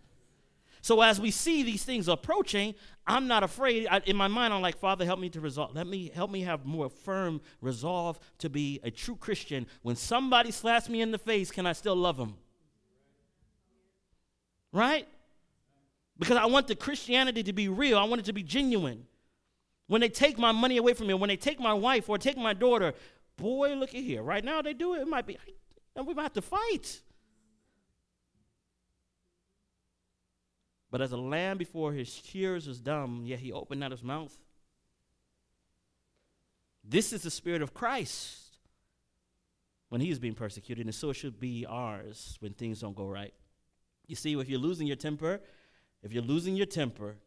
So 0.82 1.02
as 1.02 1.20
we 1.20 1.32
see 1.32 1.64
these 1.64 1.84
things 1.84 2.08
approaching, 2.08 2.74
I'm 3.06 3.28
not 3.28 3.44
afraid. 3.44 3.88
I, 3.88 4.00
in 4.06 4.16
my 4.16 4.28
mind, 4.28 4.54
I'm 4.54 4.62
like, 4.62 4.78
Father, 4.78 5.06
help 5.06 5.20
me 5.20 5.30
to 5.30 5.42
resolve. 5.42 5.76
Let 5.76 5.86
me 5.86 6.10
help 6.14 6.32
me 6.32 6.42
have 6.42 6.66
more 6.66 6.90
firm 6.90 7.42
resolve 7.62 8.20
to 8.40 8.50
be 8.50 8.80
a 8.84 8.92
true 8.92 9.16
Christian. 9.16 9.68
When 9.82 9.96
somebody 9.96 10.52
slaps 10.52 10.88
me 10.88 11.02
in 11.02 11.12
the 11.12 11.18
face, 11.18 11.52
can 11.52 11.66
I 11.66 11.74
still 11.74 11.96
love 11.96 12.18
them? 12.18 12.36
Right? 14.72 15.08
Because 16.18 16.38
I 16.38 16.46
want 16.46 16.68
the 16.68 16.76
Christianity 16.76 17.44
to 17.44 17.54
be 17.54 17.68
real. 17.68 17.98
I 17.98 18.06
want 18.06 18.20
it 18.20 18.26
to 18.26 18.34
be 18.34 18.44
genuine. 18.44 19.06
When 19.88 20.02
they 20.02 20.10
take 20.10 20.38
my 20.38 20.52
money 20.52 20.78
away 20.78 20.94
from 20.94 21.08
me, 21.08 21.14
when 21.14 21.30
they 21.30 21.38
take 21.38 21.60
my 21.60 21.74
wife 21.74 22.10
or 22.10 22.18
take 22.18 22.38
my 22.38 22.54
daughter, 22.54 22.94
boy, 23.38 23.74
look 23.76 23.94
at 23.94 24.04
here. 24.04 24.24
Right 24.24 24.44
now 24.44 24.62
they 24.62 24.74
do 24.74 24.96
it. 24.96 25.02
It 25.02 25.08
might 25.08 25.26
be, 25.26 25.38
and 25.96 26.08
we 26.08 26.14
might 26.14 26.24
have 26.24 26.34
to 26.34 26.42
fight. 26.42 27.02
But 30.90 31.02
as 31.02 31.12
a 31.12 31.18
lamb 31.18 31.58
before 31.58 31.94
his 31.94 32.08
shears 32.08 32.68
is 32.68 32.80
dumb, 32.80 33.24
yet 33.26 33.40
he 33.40 33.52
opened 33.52 33.82
not 33.82 33.92
his 33.92 34.04
mouth. 34.04 34.38
This 36.84 37.12
is 37.12 37.24
the 37.24 37.32
spirit 37.32 37.62
of 37.62 37.74
Christ 37.74 38.58
when 39.90 40.00
he 40.02 40.10
is 40.10 40.20
being 40.20 40.34
persecuted, 40.34 40.86
and 40.86 40.96
so 40.96 41.10
it 41.10 41.16
should 41.16 41.40
be 41.40 41.66
ours 41.68 42.38
when 42.40 42.54
things 42.54 42.80
don't 42.80 42.96
go 42.96 43.08
right. 43.08 43.34
You 44.08 44.16
see, 44.16 44.34
if 44.34 44.50
you're 44.50 44.60
losing 44.60 44.88
your 44.88 44.96
temper, 44.96 45.42
if 46.02 46.14
you're 46.14 46.24
losing 46.24 46.56
your 46.56 46.66
temper 46.66 47.18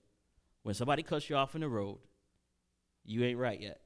when 0.62 0.74
somebody 0.74 1.03
cuts 1.03 1.28
you 1.28 1.37
off 1.37 1.55
in 1.55 1.61
the 1.61 1.69
road, 1.69 1.99
you 3.05 3.24
ain't 3.24 3.39
right 3.39 3.61
yet. 3.61 3.81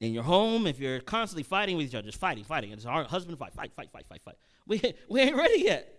In 0.00 0.12
your 0.12 0.22
home, 0.22 0.66
if 0.66 0.78
you're 0.78 1.00
constantly 1.00 1.42
fighting 1.42 1.76
with 1.76 1.86
each 1.86 1.94
other, 1.94 2.06
just 2.06 2.18
fighting, 2.18 2.44
fighting, 2.44 2.72
it's 2.72 2.84
our 2.84 3.04
husband 3.04 3.38
fight, 3.38 3.54
fight, 3.54 3.72
fight, 3.74 3.90
fight, 3.90 4.06
fight, 4.06 4.22
fight. 4.22 4.36
We, 4.66 4.94
we 5.08 5.20
ain't 5.20 5.36
ready 5.36 5.62
yet. 5.62 5.90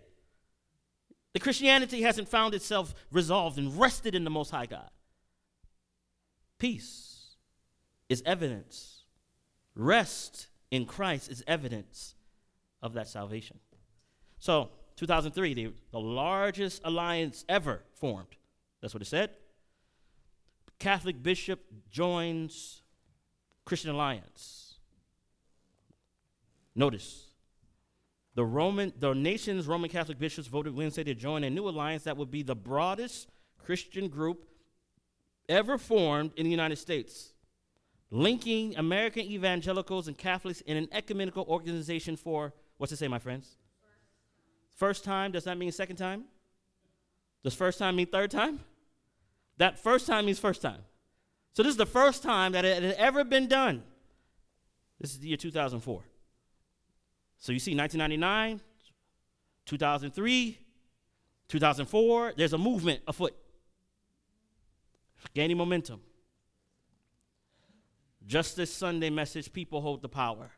The 1.32 1.40
Christianity 1.40 2.02
hasn't 2.02 2.28
found 2.28 2.54
itself 2.54 2.94
resolved 3.12 3.58
and 3.58 3.78
rested 3.78 4.14
in 4.14 4.24
the 4.24 4.30
Most 4.30 4.50
High 4.50 4.66
God. 4.66 4.90
Peace 6.58 7.36
is 8.08 8.22
evidence. 8.24 9.04
Rest 9.74 10.48
in 10.70 10.86
Christ 10.86 11.30
is 11.30 11.44
evidence 11.46 12.14
of 12.82 12.94
that 12.94 13.08
salvation. 13.08 13.58
So, 14.38 14.70
2003, 14.96 15.54
the, 15.54 15.72
the 15.92 16.00
largest 16.00 16.80
alliance 16.84 17.44
ever 17.48 17.82
formed. 17.94 18.36
That's 18.80 18.94
what 18.94 19.02
it 19.02 19.06
said. 19.06 19.30
Catholic 20.78 21.22
bishop 21.22 21.60
joins 21.90 22.82
Christian 23.64 23.90
alliance. 23.90 24.74
Notice 26.74 27.26
the 28.36 28.44
Roman, 28.44 28.92
the 29.00 29.14
nation's 29.14 29.66
Roman 29.66 29.88
Catholic 29.88 30.18
bishops 30.18 30.46
voted 30.46 30.76
Wednesday 30.76 31.02
to 31.04 31.14
join 31.14 31.42
a 31.42 31.50
new 31.50 31.68
alliance 31.68 32.04
that 32.04 32.18
would 32.18 32.30
be 32.30 32.42
the 32.42 32.54
broadest 32.54 33.28
Christian 33.64 34.08
group 34.08 34.44
ever 35.48 35.78
formed 35.78 36.32
in 36.36 36.44
the 36.44 36.50
United 36.50 36.76
States, 36.76 37.32
linking 38.10 38.76
American 38.76 39.22
evangelicals 39.22 40.06
and 40.06 40.18
Catholics 40.18 40.60
in 40.60 40.76
an 40.76 40.86
ecumenical 40.92 41.46
organization 41.48 42.14
for 42.14 42.52
what's 42.76 42.92
it 42.92 42.98
say, 42.98 43.08
my 43.08 43.18
friends? 43.18 43.56
First 44.74 45.02
time, 45.02 45.32
does 45.32 45.44
that 45.44 45.56
mean 45.56 45.72
second 45.72 45.96
time? 45.96 46.24
Does 47.42 47.54
first 47.54 47.78
time 47.78 47.96
mean 47.96 48.06
third 48.06 48.30
time? 48.30 48.60
That 49.56 49.78
first 49.78 50.06
time 50.06 50.26
means 50.26 50.38
first 50.38 50.60
time. 50.60 50.82
So 51.54 51.62
this 51.62 51.70
is 51.70 51.78
the 51.78 51.86
first 51.86 52.22
time 52.22 52.52
that 52.52 52.66
it 52.66 52.82
had 52.82 52.96
ever 52.96 53.24
been 53.24 53.48
done. 53.48 53.82
This 55.00 55.12
is 55.12 55.20
the 55.20 55.28
year 55.28 55.38
2004. 55.38 56.02
So 57.38 57.52
you 57.52 57.58
see 57.58 57.76
1999, 57.76 58.60
2003, 59.66 60.58
2004, 61.48 62.32
there's 62.36 62.52
a 62.52 62.58
movement 62.58 63.00
afoot, 63.06 63.34
gaining 65.34 65.56
momentum. 65.56 66.00
Just 68.26 68.56
this 68.56 68.72
Sunday 68.72 69.10
message, 69.10 69.52
people 69.52 69.80
hold 69.80 70.02
the 70.02 70.08
power. 70.08 70.50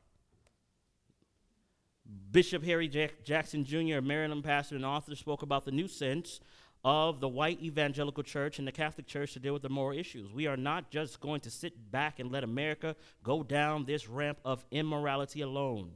Bishop 2.31 2.65
Harry 2.65 2.89
Jack- 2.89 3.23
Jackson 3.23 3.65
Jr., 3.65 3.97
a 3.97 4.03
Maryland 4.03 4.43
pastor 4.43 4.77
and 4.77 4.87
author, 4.87 5.15
spoke 5.15 5.43
about 5.43 5.67
the 5.67 5.71
new 5.71 5.87
sense 5.87 6.41
of 6.85 7.21
the 7.21 7.29
white 7.29 7.61
evangelical 7.61 8.23
church 8.23 8.59
and 8.59 8.67
the 8.67 8.73
Catholic 8.73 9.07
church 9.07 9.35
to 9.35 9.41
deal 9.41 9.53
with 9.53 9.63
the 9.63 9.69
moral 9.69 9.99
issues. 9.99 10.33
We 10.33 10.47
are 10.47 10.57
not 10.57 10.91
just 10.91 11.21
going 11.21 11.41
to 11.41 11.51
sit 11.51 11.91
back 11.91 12.19
and 12.19 12.33
let 12.33 12.45
America 12.45 12.97
go 13.23 13.43
down 13.43 13.85
this 13.85 14.09
ramp 14.09 14.39
of 14.45 14.65
immorality 14.71 15.43
alone 15.43 15.91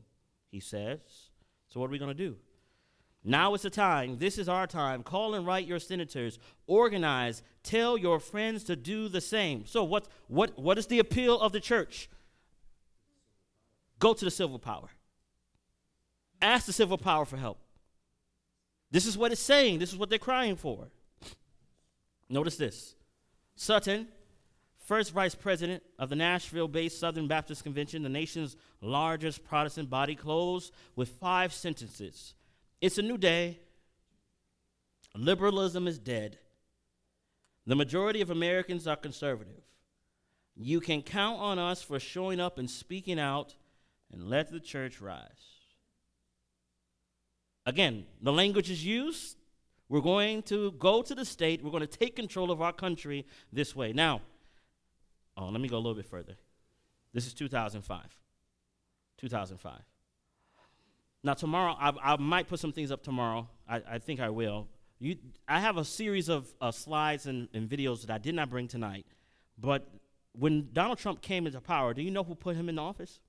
he 0.53 0.61
says. 0.61 1.01
So, 1.69 1.81
what 1.81 1.87
are 1.87 1.91
we 1.91 1.99
going 1.99 2.11
to 2.11 2.15
do? 2.15 2.37
Now 3.25 3.55
is 3.55 3.63
the 3.63 3.71
time. 3.71 4.19
This 4.19 4.39
is 4.39 4.49
our 4.49 4.67
time. 4.67 5.03
Call 5.03 5.35
and 5.35 5.47
write 5.47 5.67
your 5.67 5.79
senators. 5.79 6.39
Organize. 6.67 7.43
Tell 7.63 7.97
your 7.97 8.21
friends 8.21 8.63
to 8.65 8.77
do 8.77 9.09
the 9.09 9.21
same. 9.21 9.67
So, 9.67 9.83
what, 9.83 10.07
what, 10.29 10.57
what 10.59 10.79
is 10.79 10.87
the 10.87 11.01
appeal 11.01 11.41
of 11.41 11.53
the 11.53 11.61
church? 11.61 12.09
Go 13.99 14.13
to 14.13 14.25
the 14.25 14.31
civil 14.31 14.59
power. 14.59 14.89
Ask 16.41 16.67
the 16.67 16.73
civil 16.73 16.99
power 16.99 17.25
for 17.25 17.37
help. 17.37 17.59
This 18.91 19.07
is 19.07 19.17
what 19.17 19.33
it's 19.33 19.41
saying. 19.41 19.79
This 19.79 19.93
is 19.93 19.97
what 19.97 20.11
they're 20.11 20.19
crying 20.19 20.57
for. 20.57 20.89
Notice 22.29 22.57
this 22.57 22.95
Sutton 23.55 24.09
first 24.93 25.13
vice 25.13 25.35
president 25.35 25.83
of 25.99 26.11
the 26.11 26.15
Nashville 26.15 26.69
based 26.69 27.01
Southern 27.01 27.27
Baptist 27.27 27.65
Convention, 27.65 28.03
the 28.03 28.11
nation's 28.11 28.57
largest 28.83 29.43
Protestant 29.43 29.89
body, 29.89 30.15
closed 30.15 30.71
with 30.97 31.09
five 31.09 31.55
sentences 31.55 32.35
It's 32.79 32.99
a 32.99 33.03
new 33.03 33.17
day. 33.17 33.59
Liberalism 35.17 35.89
is 35.89 35.99
dead. 35.99 36.37
The 37.65 37.75
majority 37.75 38.21
of 38.21 38.29
Americans 38.29 38.87
are 38.87 38.97
conservative. 38.97 39.63
You 40.57 40.79
can 40.79 41.01
count 41.01 41.41
on 41.41 41.59
us 41.59 41.81
for 41.81 41.99
showing 41.99 42.39
up 42.39 42.59
and 42.59 42.69
speaking 42.69 43.19
out 43.19 43.55
and 44.13 44.29
let 44.29 44.51
the 44.51 44.61
church 44.61 45.01
rise. 45.01 45.47
Again, 47.65 48.05
the 48.21 48.33
language 48.33 48.71
is 48.71 48.85
used. 48.85 49.39
We're 49.89 50.03
going 50.03 50.43
to 50.43 50.73
go 50.73 51.01
to 51.01 51.15
the 51.15 51.25
state. 51.25 51.65
We're 51.65 51.71
going 51.71 51.89
to 51.89 51.99
take 51.99 52.15
control 52.15 52.51
of 52.51 52.61
our 52.61 52.75
country 52.75 53.25
this 53.51 53.75
way. 53.75 53.95
Now, 53.95 54.21
Oh, 55.37 55.49
let 55.49 55.61
me 55.61 55.69
go 55.69 55.77
a 55.77 55.79
little 55.79 55.95
bit 55.95 56.07
further. 56.07 56.37
This 57.13 57.27
is 57.27 57.35
2005. 57.35 58.01
2005. 59.19 59.73
Now, 61.25 61.35
tomorrow, 61.35 61.77
I, 61.79 61.93
I 62.03 62.17
might 62.17 62.49
put 62.49 62.59
some 62.59 62.73
things 62.73 62.91
up 62.91 63.03
tomorrow. 63.03 63.49
I, 63.69 63.83
I 63.93 63.99
think 63.99 64.21
I 64.21 64.31
will. 64.31 64.69
You, 64.99 65.17
I 65.49 65.61
have 65.61 65.77
a 65.77 65.85
series 65.85 66.29
of 66.29 66.53
uh, 66.61 66.71
slides 66.71 67.27
and, 67.27 67.49
and 67.55 67.69
videos 67.69 68.03
that 68.03 68.11
I 68.11 68.19
did 68.19 68.35
not 68.35 68.51
bring 68.51 68.69
tonight. 68.69 69.07
But 69.59 69.89
when 70.33 70.69
Donald 70.73 70.99
Trump 70.99 71.23
came 71.23 71.47
into 71.47 71.61
power, 71.61 71.95
do 71.95 72.03
you 72.03 72.11
know 72.11 72.25
who 72.25 72.35
put 72.35 72.57
him 72.57 72.69
in 72.69 72.79
office? 72.79 73.21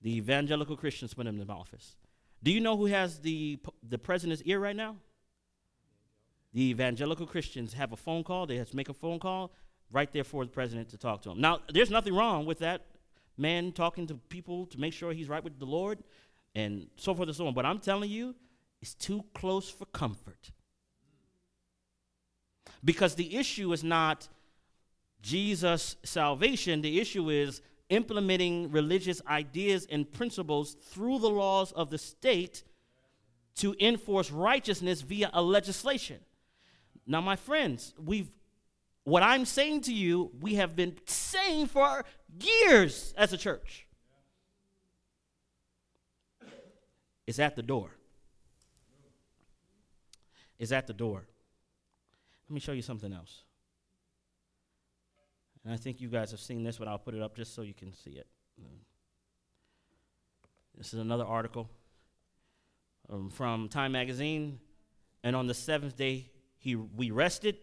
The 0.00 0.16
evangelical 0.16 0.76
Christians 0.76 1.14
put 1.14 1.26
him 1.26 1.40
in 1.40 1.50
office. 1.50 1.96
Do 2.42 2.50
you 2.50 2.60
know 2.60 2.76
who 2.76 2.86
has 2.86 3.20
the, 3.20 3.58
the 3.88 3.98
president's 3.98 4.42
ear 4.42 4.58
right 4.58 4.74
now? 4.74 4.96
The 6.52 6.62
evangelical 6.70 7.26
Christians 7.26 7.72
have 7.74 7.92
a 7.92 7.96
phone 7.96 8.24
call, 8.24 8.46
they 8.46 8.56
have 8.56 8.70
to 8.70 8.76
make 8.76 8.88
a 8.88 8.94
phone 8.94 9.18
call 9.18 9.52
right 9.90 10.12
there 10.12 10.24
for 10.24 10.44
the 10.44 10.50
president 10.50 10.88
to 10.90 10.98
talk 10.98 11.22
to 11.22 11.30
him. 11.30 11.40
Now, 11.40 11.60
there's 11.68 11.90
nothing 11.90 12.14
wrong 12.14 12.46
with 12.46 12.58
that 12.60 12.86
man 13.36 13.72
talking 13.72 14.06
to 14.06 14.14
people 14.14 14.66
to 14.66 14.80
make 14.80 14.92
sure 14.92 15.12
he's 15.12 15.28
right 15.28 15.42
with 15.42 15.58
the 15.58 15.66
Lord 15.66 16.02
and 16.54 16.86
so 16.96 17.14
forth 17.14 17.28
and 17.28 17.36
so 17.36 17.46
on. 17.46 17.54
But 17.54 17.66
I'm 17.66 17.78
telling 17.78 18.10
you, 18.10 18.34
it's 18.80 18.94
too 18.94 19.24
close 19.34 19.70
for 19.70 19.86
comfort. 19.86 20.50
Because 22.84 23.14
the 23.14 23.36
issue 23.36 23.72
is 23.72 23.84
not 23.84 24.28
Jesus' 25.22 25.96
salvation, 26.02 26.82
the 26.82 27.00
issue 27.00 27.30
is 27.30 27.62
implementing 27.88 28.70
religious 28.72 29.22
ideas 29.26 29.86
and 29.90 30.10
principles 30.10 30.74
through 30.74 31.18
the 31.20 31.30
laws 31.30 31.72
of 31.72 31.90
the 31.90 31.98
state 31.98 32.64
to 33.56 33.76
enforce 33.78 34.30
righteousness 34.30 35.02
via 35.02 35.30
a 35.32 35.42
legislation. 35.42 36.18
Now, 37.06 37.20
my 37.20 37.36
friends, 37.36 37.94
we've 38.02 38.30
what 39.04 39.22
I'm 39.22 39.44
saying 39.44 39.82
to 39.82 39.92
you, 39.92 40.30
we 40.40 40.54
have 40.54 40.76
been 40.76 40.96
saying 41.06 41.66
for 41.66 42.04
years 42.40 43.12
as 43.16 43.32
a 43.32 43.36
church. 43.36 43.86
Is 47.26 47.40
at 47.40 47.56
the 47.56 47.62
door. 47.62 47.90
Is 50.58 50.72
at 50.72 50.86
the 50.86 50.92
door. 50.92 51.26
Let 52.48 52.54
me 52.54 52.60
show 52.60 52.72
you 52.72 52.82
something 52.82 53.12
else. 53.12 53.42
And 55.64 55.72
I 55.72 55.76
think 55.76 56.00
you 56.00 56.08
guys 56.08 56.30
have 56.32 56.40
seen 56.40 56.62
this, 56.62 56.78
but 56.78 56.88
I'll 56.88 56.98
put 56.98 57.14
it 57.14 57.22
up 57.22 57.36
just 57.36 57.54
so 57.54 57.62
you 57.62 57.74
can 57.74 57.92
see 57.92 58.10
it. 58.10 58.26
This 60.76 60.92
is 60.92 61.00
another 61.00 61.24
article 61.24 61.70
um, 63.08 63.30
from 63.30 63.68
Time 63.68 63.92
Magazine. 63.92 64.58
And 65.22 65.36
on 65.36 65.46
the 65.46 65.54
seventh 65.54 65.96
day, 65.96 66.31
he, 66.62 66.76
we 66.76 67.10
rested. 67.10 67.56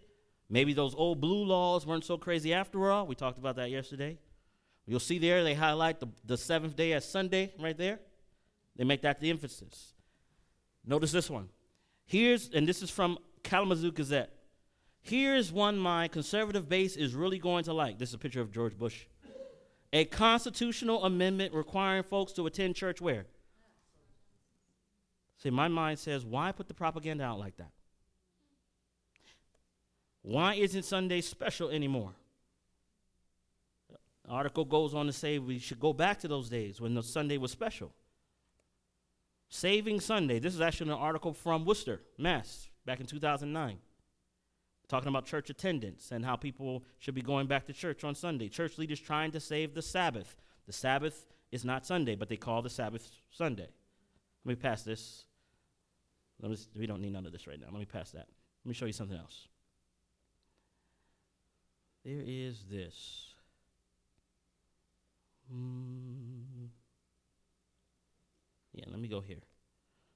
Maybe 0.50 0.74
those 0.74 0.94
old 0.94 1.22
blue 1.22 1.46
laws 1.46 1.88
weren't 1.88 2.04
so 2.04 2.18
crazy 2.18 2.54
after 2.54 2.92
all. 2.92 3.08
We 3.08 3.16
talked 3.16 3.38
about 3.38 3.56
that 3.56 3.72
yesterday. 3.72 4.18
You'll 4.86 5.00
see 5.00 5.20
there, 5.20 5.44
they 5.44 5.54
highlight 5.54 6.00
the, 6.02 6.08
the 6.26 6.38
seventh 6.38 6.76
day 6.76 6.94
as 6.94 7.10
Sunday 7.10 7.54
right 7.60 7.78
there. 7.78 8.00
They 8.76 8.84
make 8.84 9.02
that 9.04 9.22
the 9.22 9.30
emphasis. 9.30 9.94
Notice 10.86 11.12
this 11.14 11.30
one. 11.30 11.48
Here's, 12.06 12.50
and 12.50 12.68
this 12.68 12.82
is 12.82 12.90
from 12.90 13.20
Kalamazoo 13.44 13.92
Gazette. 13.92 14.32
Here's 15.02 15.52
one 15.52 15.78
my 15.78 16.10
conservative 16.10 16.68
base 16.68 16.98
is 16.98 17.14
really 17.14 17.40
going 17.40 17.64
to 17.66 17.74
like. 17.74 18.00
This 18.00 18.10
is 18.10 18.16
a 18.16 18.20
picture 18.20 18.42
of 18.42 18.52
George 18.52 18.78
Bush. 18.78 19.06
A 19.94 20.04
constitutional 20.06 21.06
amendment 21.06 21.54
requiring 21.54 22.04
folks 22.04 22.34
to 22.34 22.46
attend 22.48 22.76
church 22.76 23.00
where? 23.00 23.28
See, 25.38 25.52
my 25.52 25.70
mind 25.70 26.00
says, 26.00 26.26
why 26.26 26.52
put 26.52 26.68
the 26.68 26.74
propaganda 26.74 27.24
out 27.24 27.40
like 27.40 27.56
that? 27.58 27.72
Why 30.22 30.56
isn't 30.56 30.84
Sunday 30.84 31.22
special 31.22 31.70
anymore? 31.70 32.14
The 34.26 34.30
article 34.30 34.66
goes 34.66 34.94
on 34.94 35.06
to 35.08 35.14
say 35.14 35.40
we 35.40 35.60
should 35.60 35.80
go 35.80 35.94
back 35.94 36.20
to 36.20 36.28
those 36.28 36.50
days 36.50 36.80
when 36.80 36.94
the 36.94 37.04
Sunday 37.04 37.38
was 37.38 37.52
special. 37.52 37.94
Saving 39.50 40.00
Sunday. 40.00 40.40
This 40.40 40.54
is 40.54 40.62
actually 40.62 40.92
an 40.92 40.98
article 40.98 41.34
from 41.34 41.66
Worcester, 41.66 42.02
Mass, 42.18 42.70
back 42.86 43.00
in 43.00 43.08
2009, 43.08 43.80
talking 44.88 45.08
about 45.08 45.26
church 45.26 45.50
attendance 45.50 46.12
and 46.12 46.24
how 46.24 46.36
people 46.36 46.84
should 47.00 47.16
be 47.16 47.24
going 47.24 47.48
back 47.48 47.66
to 47.66 47.74
church 47.74 48.04
on 48.04 48.14
Sunday. 48.14 48.50
Church 48.50 48.78
leaders 48.78 49.00
trying 49.00 49.32
to 49.32 49.40
save 49.40 49.74
the 49.74 49.82
Sabbath. 49.82 50.36
The 50.68 50.74
Sabbath 50.74 51.26
is 51.52 51.66
not 51.66 51.86
Sunday, 51.86 52.16
but 52.16 52.30
they 52.30 52.38
call 52.38 52.62
the 52.62 52.70
Sabbath 52.70 53.10
Sunday. 53.32 53.70
Let 54.46 54.50
me 54.50 54.56
pass 54.56 54.84
this. 54.84 55.26
Let 56.42 56.52
Me, 56.52 56.58
we 56.78 56.86
don't 56.86 57.02
need 57.02 57.14
none 57.14 57.26
of 57.26 57.32
this 57.32 57.48
right 57.48 57.60
now. 57.60 57.68
Let 57.72 57.80
me 57.80 57.86
pass 57.86 58.12
that. 58.12 58.28
Let 58.64 58.70
me 58.70 58.74
show 58.74 58.86
you 58.86 58.94
something 58.94 59.18
else. 59.18 59.49
There 62.04 62.24
is 62.26 62.66
this. 62.70 63.34
Mm. 65.54 66.70
Yeah, 68.74 68.86
let 68.88 69.00
me 69.00 69.08
go 69.08 69.22
here. 69.22 69.42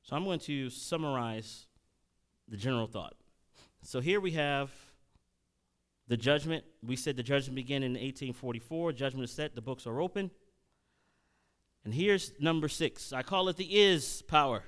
So 0.04 0.16
I'm 0.16 0.24
going 0.24 0.40
to 0.42 0.70
summarize 0.70 1.68
the 2.48 2.58
general 2.58 2.88
thought. 2.88 3.16
So 3.82 4.00
here 4.00 4.20
we 4.20 4.32
have 4.32 4.72
the 6.08 6.18
judgment. 6.18 6.64
We 6.86 6.96
said 6.96 7.18
the 7.18 7.24
judgment 7.24 7.56
began 7.56 7.84
in 7.84 7.92
1844. 7.92 8.94
Judgment 8.94 9.24
is 9.26 9.32
set. 9.32 9.56
The 9.56 9.62
books 9.62 9.88
are 9.88 10.00
open. 10.00 10.32
And 11.84 11.94
here's 11.94 12.32
number 12.40 12.70
six. 12.70 13.12
I 13.12 13.24
call 13.24 13.50
it 13.50 13.58
the 13.58 13.82
is 13.82 14.22
power. 14.24 14.64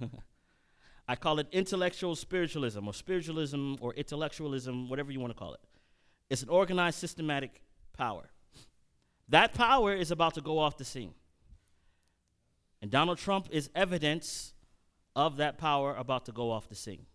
I 1.08 1.16
call 1.16 1.38
it 1.38 1.46
intellectual 1.52 2.16
spiritualism 2.16 2.86
or 2.88 2.94
spiritualism 2.94 3.74
or 3.80 3.94
intellectualism, 3.94 4.88
whatever 4.88 5.12
you 5.12 5.20
want 5.20 5.32
to 5.32 5.38
call 5.38 5.54
it. 5.54 5.60
It's 6.30 6.42
an 6.42 6.48
organized, 6.48 6.98
systematic 6.98 7.60
power. 7.96 8.30
That 9.28 9.54
power 9.54 9.94
is 9.94 10.10
about 10.10 10.34
to 10.34 10.40
go 10.40 10.58
off 10.58 10.76
the 10.76 10.84
scene. 10.84 11.14
And 12.82 12.90
Donald 12.90 13.18
Trump 13.18 13.48
is 13.50 13.70
evidence 13.74 14.52
of 15.16 15.38
that 15.38 15.58
power 15.58 15.94
about 15.94 16.26
to 16.26 16.32
go 16.32 16.50
off 16.50 16.68
the 16.68 16.74
scene. 16.74 17.06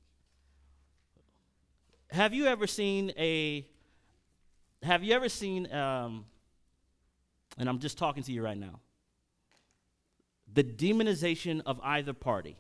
Have 2.12 2.34
you 2.34 2.48
ever 2.48 2.66
seen 2.66 3.12
a, 3.18 3.68
have 4.82 5.04
you 5.04 5.14
ever 5.14 5.30
seen, 5.30 5.72
um, 5.72 6.26
and 7.58 7.70
I'm 7.70 7.80
just 7.80 7.98
talking 7.98 8.24
to 8.24 8.32
you 8.32 8.42
right 8.42 8.58
now, 8.58 8.80
the 10.52 10.64
demonization 10.64 11.62
of 11.66 11.80
either 11.84 12.14
party? 12.14 12.58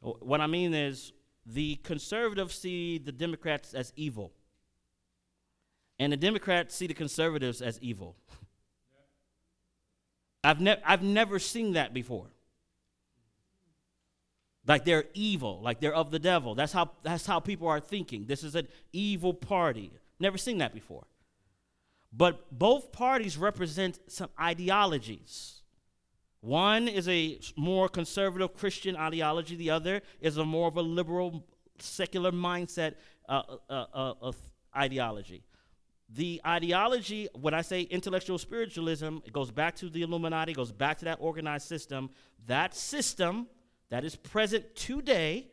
What 0.00 0.42
I 0.42 0.46
mean 0.46 0.74
is, 0.74 1.12
the 1.46 1.76
conservatives 1.76 2.54
see 2.54 2.98
the 2.98 3.12
Democrats 3.12 3.74
as 3.74 3.92
evil 3.96 4.32
and 5.98 6.12
the 6.12 6.16
Democrats 6.16 6.74
see 6.74 6.86
the 6.86 6.94
conservatives 6.94 7.62
as 7.62 7.78
evil. 7.80 8.16
I've, 10.42 10.60
ne- 10.60 10.80
I've 10.84 11.02
never 11.02 11.38
seen 11.38 11.74
that 11.74 11.94
before. 11.94 12.26
Like 14.66 14.84
they're 14.84 15.04
evil, 15.14 15.60
like 15.62 15.80
they're 15.80 15.94
of 15.94 16.10
the 16.10 16.18
devil. 16.18 16.54
That's 16.54 16.72
how, 16.72 16.90
that's 17.02 17.26
how 17.26 17.38
people 17.38 17.68
are 17.68 17.80
thinking. 17.80 18.26
This 18.26 18.42
is 18.42 18.54
an 18.54 18.66
evil 18.92 19.34
party. 19.34 19.90
Never 20.18 20.38
seen 20.38 20.58
that 20.58 20.72
before. 20.72 21.04
But 22.12 22.56
both 22.56 22.90
parties 22.92 23.36
represent 23.36 23.98
some 24.06 24.30
ideologies. 24.40 25.62
One 26.40 26.88
is 26.88 27.08
a 27.08 27.40
more 27.56 27.88
conservative 27.88 28.54
Christian 28.54 28.96
ideology, 28.96 29.56
the 29.56 29.70
other 29.70 30.02
is 30.20 30.36
a 30.36 30.44
more 30.44 30.68
of 30.68 30.76
a 30.76 30.82
liberal, 30.82 31.44
secular 31.78 32.32
mindset 32.32 32.94
uh, 33.28 33.42
uh, 33.68 33.86
uh, 33.94 34.14
uh 34.22 34.32
ideology 34.76 35.42
the 36.08 36.40
ideology, 36.46 37.28
when 37.34 37.54
I 37.54 37.62
say 37.62 37.82
intellectual 37.82 38.38
spiritualism, 38.38 39.18
it 39.24 39.32
goes 39.32 39.50
back 39.50 39.74
to 39.76 39.88
the 39.88 40.02
Illuminati, 40.02 40.52
goes 40.52 40.70
back 40.72 40.98
to 40.98 41.06
that 41.06 41.18
organized 41.20 41.66
system. 41.66 42.10
That 42.46 42.74
system 42.74 43.48
that 43.90 44.04
is 44.04 44.14
present 44.14 44.74
today 44.74 45.48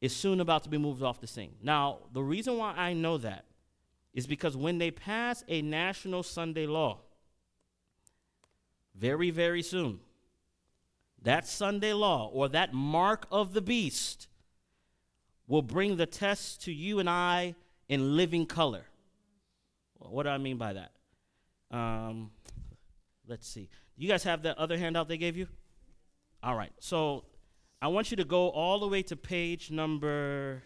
is 0.00 0.14
soon 0.14 0.40
about 0.40 0.64
to 0.64 0.68
be 0.68 0.78
moved 0.78 1.02
off 1.02 1.20
the 1.20 1.26
scene. 1.26 1.54
Now, 1.62 2.00
the 2.12 2.22
reason 2.22 2.58
why 2.58 2.72
I 2.72 2.92
know 2.92 3.18
that 3.18 3.44
is 4.12 4.26
because 4.26 4.56
when 4.56 4.78
they 4.78 4.90
pass 4.90 5.44
a 5.48 5.62
national 5.62 6.22
Sunday 6.24 6.66
law, 6.66 6.98
very, 8.94 9.30
very 9.30 9.62
soon, 9.62 10.00
that 11.22 11.46
Sunday 11.46 11.92
law 11.92 12.28
or 12.32 12.48
that 12.48 12.74
mark 12.74 13.26
of 13.30 13.54
the 13.54 13.62
beast 13.62 14.26
will 15.46 15.62
bring 15.62 15.96
the 15.96 16.06
test 16.06 16.62
to 16.64 16.72
you 16.72 16.98
and 16.98 17.08
I 17.08 17.54
in 17.92 18.16
living 18.16 18.46
color. 18.46 18.86
What 19.98 20.22
do 20.22 20.30
I 20.30 20.38
mean 20.38 20.56
by 20.56 20.72
that? 20.72 20.92
Um, 21.70 22.30
let's 23.28 23.46
see. 23.46 23.68
You 23.98 24.08
guys 24.08 24.24
have 24.24 24.44
that 24.44 24.56
other 24.56 24.78
handout 24.78 25.08
they 25.08 25.18
gave 25.18 25.36
you? 25.36 25.46
All 26.42 26.56
right. 26.56 26.72
So 26.78 27.24
I 27.82 27.88
want 27.88 28.10
you 28.10 28.16
to 28.16 28.24
go 28.24 28.48
all 28.48 28.80
the 28.80 28.88
way 28.88 29.02
to 29.02 29.14
page 29.14 29.70
number, 29.70 30.62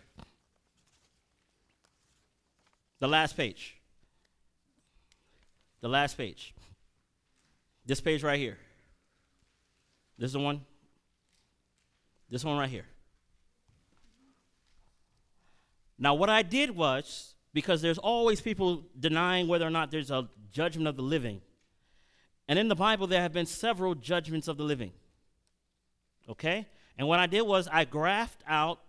the 3.00 3.08
last 3.08 3.36
page. 3.36 3.74
The 5.80 5.88
last 5.88 6.16
page. 6.16 6.54
This 7.84 8.00
page 8.00 8.22
right 8.22 8.38
here. 8.38 8.56
This 10.16 10.28
is 10.28 10.34
the 10.34 10.38
one. 10.38 10.60
This 12.30 12.44
one 12.44 12.56
right 12.56 12.70
here. 12.70 12.86
Now, 15.98 16.14
what 16.14 16.28
I 16.28 16.42
did 16.42 16.70
was, 16.70 17.34
because 17.52 17.80
there's 17.80 17.98
always 17.98 18.40
people 18.40 18.84
denying 18.98 19.48
whether 19.48 19.66
or 19.66 19.70
not 19.70 19.90
there's 19.90 20.10
a 20.10 20.28
judgment 20.52 20.88
of 20.88 20.96
the 20.96 21.02
living. 21.02 21.40
And 22.48 22.58
in 22.58 22.68
the 22.68 22.74
Bible, 22.74 23.06
there 23.06 23.22
have 23.22 23.32
been 23.32 23.46
several 23.46 23.94
judgments 23.94 24.46
of 24.48 24.56
the 24.56 24.62
living. 24.62 24.92
Okay? 26.28 26.66
And 26.98 27.08
what 27.08 27.18
I 27.18 27.26
did 27.26 27.42
was 27.42 27.68
I 27.70 27.84
graphed 27.84 28.42
out 28.46 28.80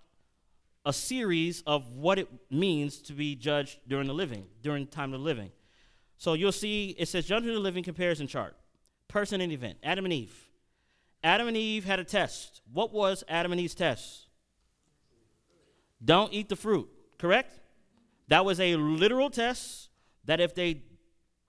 a 0.85 0.93
series 0.93 1.63
of 1.67 1.87
what 1.89 2.17
it 2.17 2.29
means 2.49 3.01
to 3.03 3.13
be 3.13 3.35
judged 3.35 3.79
during 3.87 4.07
the 4.07 4.13
living, 4.13 4.45
during 4.61 4.85
the 4.85 4.91
time 4.91 5.13
of 5.13 5.19
the 5.19 5.25
living. 5.25 5.51
So 6.17 6.33
you'll 6.33 6.51
see 6.51 6.95
it 6.97 7.07
says 7.07 7.25
judgment 7.25 7.51
of 7.51 7.55
the 7.55 7.63
living 7.63 7.83
comparison 7.83 8.27
chart. 8.27 8.55
Person 9.07 9.41
and 9.41 9.51
event. 9.51 9.77
Adam 9.83 10.05
and 10.05 10.13
Eve. 10.13 10.47
Adam 11.23 11.47
and 11.47 11.57
Eve 11.57 11.85
had 11.85 11.99
a 11.99 12.03
test. 12.03 12.61
What 12.71 12.93
was 12.93 13.23
Adam 13.27 13.51
and 13.51 13.59
Eve's 13.59 13.75
test? 13.75 14.27
Don't 16.03 16.31
eat 16.31 16.47
the 16.49 16.55
fruit. 16.55 16.89
Correct? 17.17 17.59
That 18.27 18.45
was 18.45 18.59
a 18.59 18.75
literal 18.75 19.29
test 19.29 19.89
that 20.25 20.39
if 20.39 20.53
they 20.53 20.83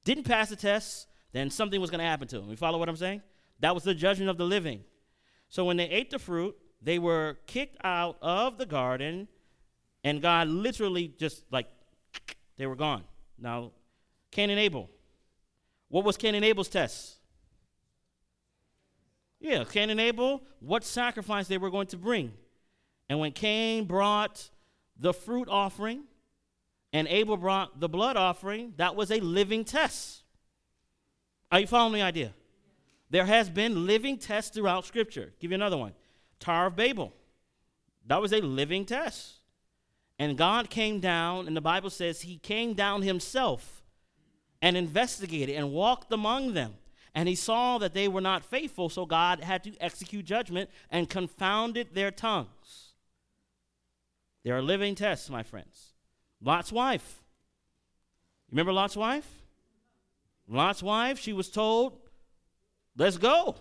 didn't 0.04 0.24
pass 0.24 0.48
the 0.48 0.56
test, 0.56 1.06
then 1.32 1.50
something 1.50 1.80
was 1.80 1.90
going 1.90 1.98
to 1.98 2.06
happen 2.06 2.28
to 2.28 2.40
them. 2.40 2.50
You 2.50 2.56
follow 2.56 2.78
what 2.78 2.88
I'm 2.88 2.96
saying? 2.96 3.22
That 3.60 3.74
was 3.74 3.84
the 3.84 3.94
judgment 3.94 4.30
of 4.30 4.38
the 4.38 4.44
living. 4.44 4.84
So 5.48 5.64
when 5.64 5.76
they 5.76 5.88
ate 5.88 6.10
the 6.10 6.18
fruit, 6.18 6.56
they 6.80 6.98
were 6.98 7.38
kicked 7.46 7.76
out 7.84 8.16
of 8.22 8.56
the 8.58 8.66
garden, 8.66 9.28
and 10.04 10.22
God 10.22 10.48
literally 10.48 11.12
just 11.18 11.44
like 11.50 11.66
they 12.56 12.66
were 12.66 12.76
gone. 12.76 13.04
Now, 13.38 13.72
Cain 14.30 14.50
and 14.50 14.60
Abel. 14.60 14.88
What 15.88 16.04
was 16.04 16.16
Cain 16.16 16.34
and 16.34 16.44
Abel's 16.44 16.68
test? 16.68 17.16
Yeah, 19.40 19.64
Cain 19.64 19.90
and 19.90 20.00
Abel, 20.00 20.42
what 20.60 20.84
sacrifice 20.84 21.48
they 21.48 21.58
were 21.58 21.70
going 21.70 21.86
to 21.88 21.96
bring. 21.96 22.32
And 23.08 23.18
when 23.18 23.32
Cain 23.32 23.84
brought 23.84 24.50
the 24.98 25.12
fruit 25.12 25.48
offering 25.48 26.04
and 26.92 27.06
Abel 27.08 27.36
brought 27.36 27.80
the 27.80 27.88
blood 27.88 28.16
offering, 28.16 28.72
that 28.76 28.96
was 28.96 29.10
a 29.10 29.20
living 29.20 29.64
test. 29.64 30.22
Are 31.52 31.60
you 31.60 31.66
following 31.66 31.94
the 31.94 32.02
idea? 32.02 32.32
There 33.10 33.24
has 33.24 33.48
been 33.48 33.86
living 33.86 34.18
tests 34.18 34.54
throughout 34.54 34.84
Scripture. 34.84 35.32
Give 35.40 35.50
you 35.50 35.54
another 35.54 35.76
one. 35.76 35.92
Tower 36.40 36.66
of 36.66 36.76
Babel. 36.76 37.12
That 38.06 38.20
was 38.20 38.32
a 38.32 38.40
living 38.40 38.84
test. 38.84 39.34
And 40.18 40.36
God 40.36 40.68
came 40.70 40.98
down, 40.98 41.46
and 41.46 41.56
the 41.56 41.60
Bible 41.60 41.90
says 41.90 42.22
he 42.22 42.38
came 42.38 42.74
down 42.74 43.02
himself 43.02 43.82
and 44.60 44.76
investigated 44.76 45.56
and 45.56 45.72
walked 45.72 46.12
among 46.12 46.54
them. 46.54 46.74
And 47.14 47.28
he 47.28 47.34
saw 47.34 47.78
that 47.78 47.94
they 47.94 48.08
were 48.08 48.20
not 48.20 48.44
faithful, 48.44 48.88
so 48.88 49.06
God 49.06 49.40
had 49.40 49.64
to 49.64 49.76
execute 49.80 50.24
judgment 50.24 50.70
and 50.90 51.08
confounded 51.08 51.88
their 51.94 52.10
tongues. 52.10 52.48
There 54.48 54.56
are 54.56 54.62
living 54.62 54.94
tests, 54.94 55.28
my 55.28 55.42
friends. 55.42 55.92
Lot's 56.40 56.72
wife. 56.72 57.22
You 58.48 58.52
Remember 58.52 58.72
Lot's 58.72 58.96
wife? 58.96 59.28
Lot's 60.48 60.82
wife, 60.82 61.18
she 61.18 61.34
was 61.34 61.50
told, 61.50 61.98
let's 62.96 63.18
go. 63.18 63.56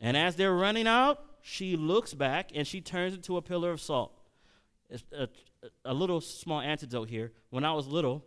And 0.00 0.16
as 0.16 0.36
they're 0.36 0.54
running 0.54 0.86
out, 0.86 1.22
she 1.42 1.76
looks 1.76 2.14
back 2.14 2.52
and 2.54 2.66
she 2.66 2.80
turns 2.80 3.14
into 3.14 3.36
a 3.36 3.42
pillar 3.42 3.72
of 3.72 3.82
salt. 3.82 4.18
A, 5.12 5.28
a, 5.84 5.92
little 5.92 6.22
small 6.22 6.62
antidote 6.62 7.10
here. 7.10 7.32
When 7.50 7.62
I 7.62 7.74
was 7.74 7.86
little, 7.86 8.24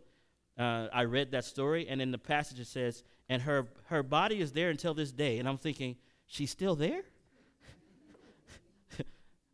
uh, 0.59 0.89
I 0.93 1.05
read 1.05 1.31
that 1.31 1.43
story, 1.43 1.87
and 1.89 2.03
in 2.03 2.11
the 2.11 2.19
passage 2.19 2.59
it 2.59 2.67
says, 2.67 3.03
and 3.27 3.41
her, 3.41 3.65
her 3.85 4.03
body 4.03 4.41
is 4.41 4.51
there 4.51 4.69
until 4.69 4.93
this 4.93 5.11
day. 5.11 5.39
And 5.39 5.49
I'm 5.49 5.57
thinking, 5.57 5.95
she's 6.27 6.51
still 6.51 6.75
there? 6.75 7.01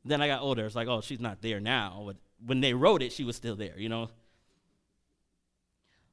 Then 0.06 0.22
I 0.22 0.28
got 0.28 0.42
older. 0.42 0.66
It's 0.66 0.76
like, 0.76 0.88
oh, 0.88 1.02
she's 1.02 1.20
not 1.20 1.42
there 1.42 1.60
now. 1.60 2.04
But 2.06 2.18
when 2.46 2.62
they 2.62 2.74
wrote 2.74 3.02
it, 3.02 3.12
she 3.12 3.24
was 3.24 3.36
still 3.36 3.56
there, 3.56 3.78
you 3.78 3.90
know? 3.90 4.10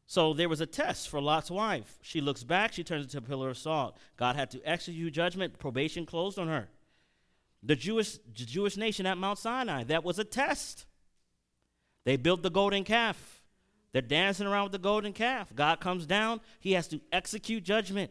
So 0.07 0.35
there 0.35 0.49
was 0.49 0.61
a 0.61 0.67
test 0.67 1.09
for 1.09 1.21
Lot's 1.21 1.51
wife. 1.51 1.99
She 2.03 2.21
looks 2.21 2.43
back, 2.43 2.73
she 2.73 2.85
turns 2.85 3.05
into 3.05 3.19
a 3.19 3.23
pillar 3.23 3.51
of 3.51 3.59
salt. 3.59 3.97
God 4.17 4.37
had 4.37 4.51
to 4.51 4.61
execute 4.63 5.13
judgment, 5.13 5.59
probation 5.59 6.05
closed 6.05 6.39
on 6.39 6.49
her. 6.49 6.69
The 7.63 7.77
Jewish, 7.77 8.19
the 8.19 8.45
Jewish 8.45 8.77
nation 8.77 9.07
at 9.07 9.17
Mount 9.17 9.39
Sinai, 9.39 9.85
that 9.85 10.05
was 10.05 10.19
a 10.19 10.25
test. 10.25 10.87
They 12.05 12.17
built 12.17 12.43
the 12.43 12.51
golden 12.51 12.85
calf. 12.85 13.43
They're 13.93 14.03
dancing 14.03 14.47
around 14.47 14.65
with 14.65 14.73
the 14.73 14.79
golden 14.79 15.13
calf. 15.13 15.55
God 15.55 15.81
comes 15.81 16.07
down, 16.07 16.41
he 16.61 16.73
has 16.73 16.89
to 16.89 17.01
execute 17.13 17.63
judgment. 17.63 18.11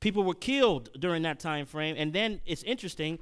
People 0.00 0.22
were 0.22 0.34
killed 0.34 0.90
during 0.98 1.22
that 1.22 1.40
time 1.40 1.66
frame. 1.66 1.96
And 1.98 2.12
then 2.12 2.40
it's 2.46 2.62
interesting, 2.62 3.18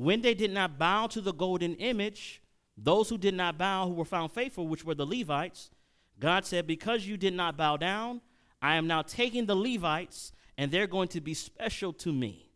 when 0.00 0.22
they 0.22 0.32
did 0.32 0.50
not 0.50 0.78
bow 0.78 1.06
to 1.08 1.20
the 1.20 1.34
golden 1.34 1.74
image, 1.74 2.40
those 2.74 3.10
who 3.10 3.18
did 3.18 3.34
not 3.34 3.58
bow, 3.58 3.86
who 3.86 3.92
were 3.92 4.06
found 4.06 4.32
faithful, 4.32 4.66
which 4.66 4.82
were 4.82 4.94
the 4.94 5.04
Levites, 5.04 5.70
God 6.18 6.46
said, 6.46 6.66
Because 6.66 7.06
you 7.06 7.18
did 7.18 7.34
not 7.34 7.58
bow 7.58 7.76
down, 7.76 8.22
I 8.62 8.76
am 8.76 8.86
now 8.86 9.02
taking 9.02 9.44
the 9.44 9.54
Levites, 9.54 10.32
and 10.56 10.70
they're 10.70 10.86
going 10.86 11.08
to 11.08 11.20
be 11.20 11.34
special 11.34 11.92
to 11.92 12.14
me. 12.14 12.50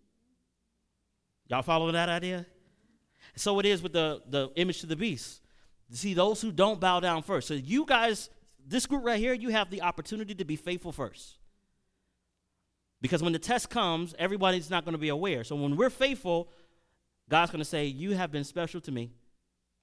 Y'all 1.48 1.60
following 1.60 1.92
that 1.92 2.08
idea? 2.08 2.46
So 3.36 3.58
it 3.58 3.66
is 3.66 3.82
with 3.82 3.92
the, 3.92 4.22
the 4.26 4.48
image 4.56 4.80
to 4.80 4.86
the 4.86 4.96
beast. 4.96 5.42
See, 5.92 6.14
those 6.14 6.40
who 6.40 6.50
don't 6.50 6.80
bow 6.80 7.00
down 7.00 7.22
first. 7.22 7.46
So 7.46 7.52
you 7.52 7.84
guys, 7.84 8.30
this 8.66 8.86
group 8.86 9.04
right 9.04 9.18
here, 9.18 9.34
you 9.34 9.50
have 9.50 9.68
the 9.68 9.82
opportunity 9.82 10.34
to 10.36 10.46
be 10.46 10.56
faithful 10.56 10.92
first. 10.92 11.36
Because 13.02 13.22
when 13.22 13.34
the 13.34 13.38
test 13.38 13.68
comes, 13.68 14.14
everybody's 14.18 14.70
not 14.70 14.86
going 14.86 14.94
to 14.94 14.98
be 14.98 15.10
aware. 15.10 15.44
So 15.44 15.56
when 15.56 15.76
we're 15.76 15.90
faithful, 15.90 16.48
God's 17.28 17.50
going 17.50 17.60
to 17.60 17.64
say, 17.64 17.86
You 17.86 18.12
have 18.12 18.30
been 18.30 18.44
special 18.44 18.80
to 18.82 18.92
me. 18.92 19.10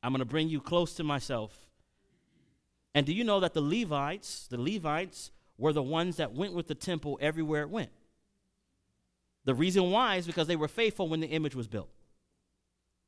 I'm 0.04 0.12
going 0.12 0.20
to 0.20 0.26
bring 0.26 0.50
you 0.50 0.60
close 0.60 0.94
to 0.96 1.04
myself. 1.04 1.54
And 2.94 3.06
do 3.06 3.14
you 3.14 3.24
know 3.24 3.40
that 3.40 3.54
the 3.54 3.62
Levites, 3.62 4.48
the 4.50 4.60
Levites 4.60 5.32
were 5.58 5.74
the 5.74 5.84
ones 5.84 6.18
that 6.18 6.34
went 6.34 6.54
with 6.54 6.68
the 6.68 6.76
temple 6.76 7.18
everywhere 7.22 7.62
it 7.62 7.70
went? 7.70 7.92
The 9.46 9.56
reason 9.56 9.92
why 9.92 10.18
is 10.18 10.28
because 10.28 10.48
they 10.48 10.56
were 10.56 10.68
faithful 10.68 11.08
when 11.08 11.20
the 11.20 11.28
image 11.28 11.56
was 11.56 11.68
built. 11.68 11.90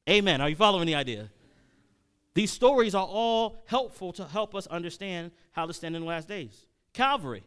Amen. 0.09 0.41
Are 0.41 0.49
you 0.49 0.55
following 0.55 0.87
the 0.87 0.95
idea? 0.95 1.29
These 2.33 2.51
stories 2.51 2.95
are 2.95 3.05
all 3.05 3.63
helpful 3.67 4.11
to 4.13 4.25
help 4.25 4.55
us 4.55 4.65
understand 4.67 5.31
how 5.51 5.65
to 5.65 5.73
stand 5.73 5.95
in 5.95 6.01
the 6.01 6.07
last 6.07 6.27
days. 6.27 6.65
Calvary 6.93 7.43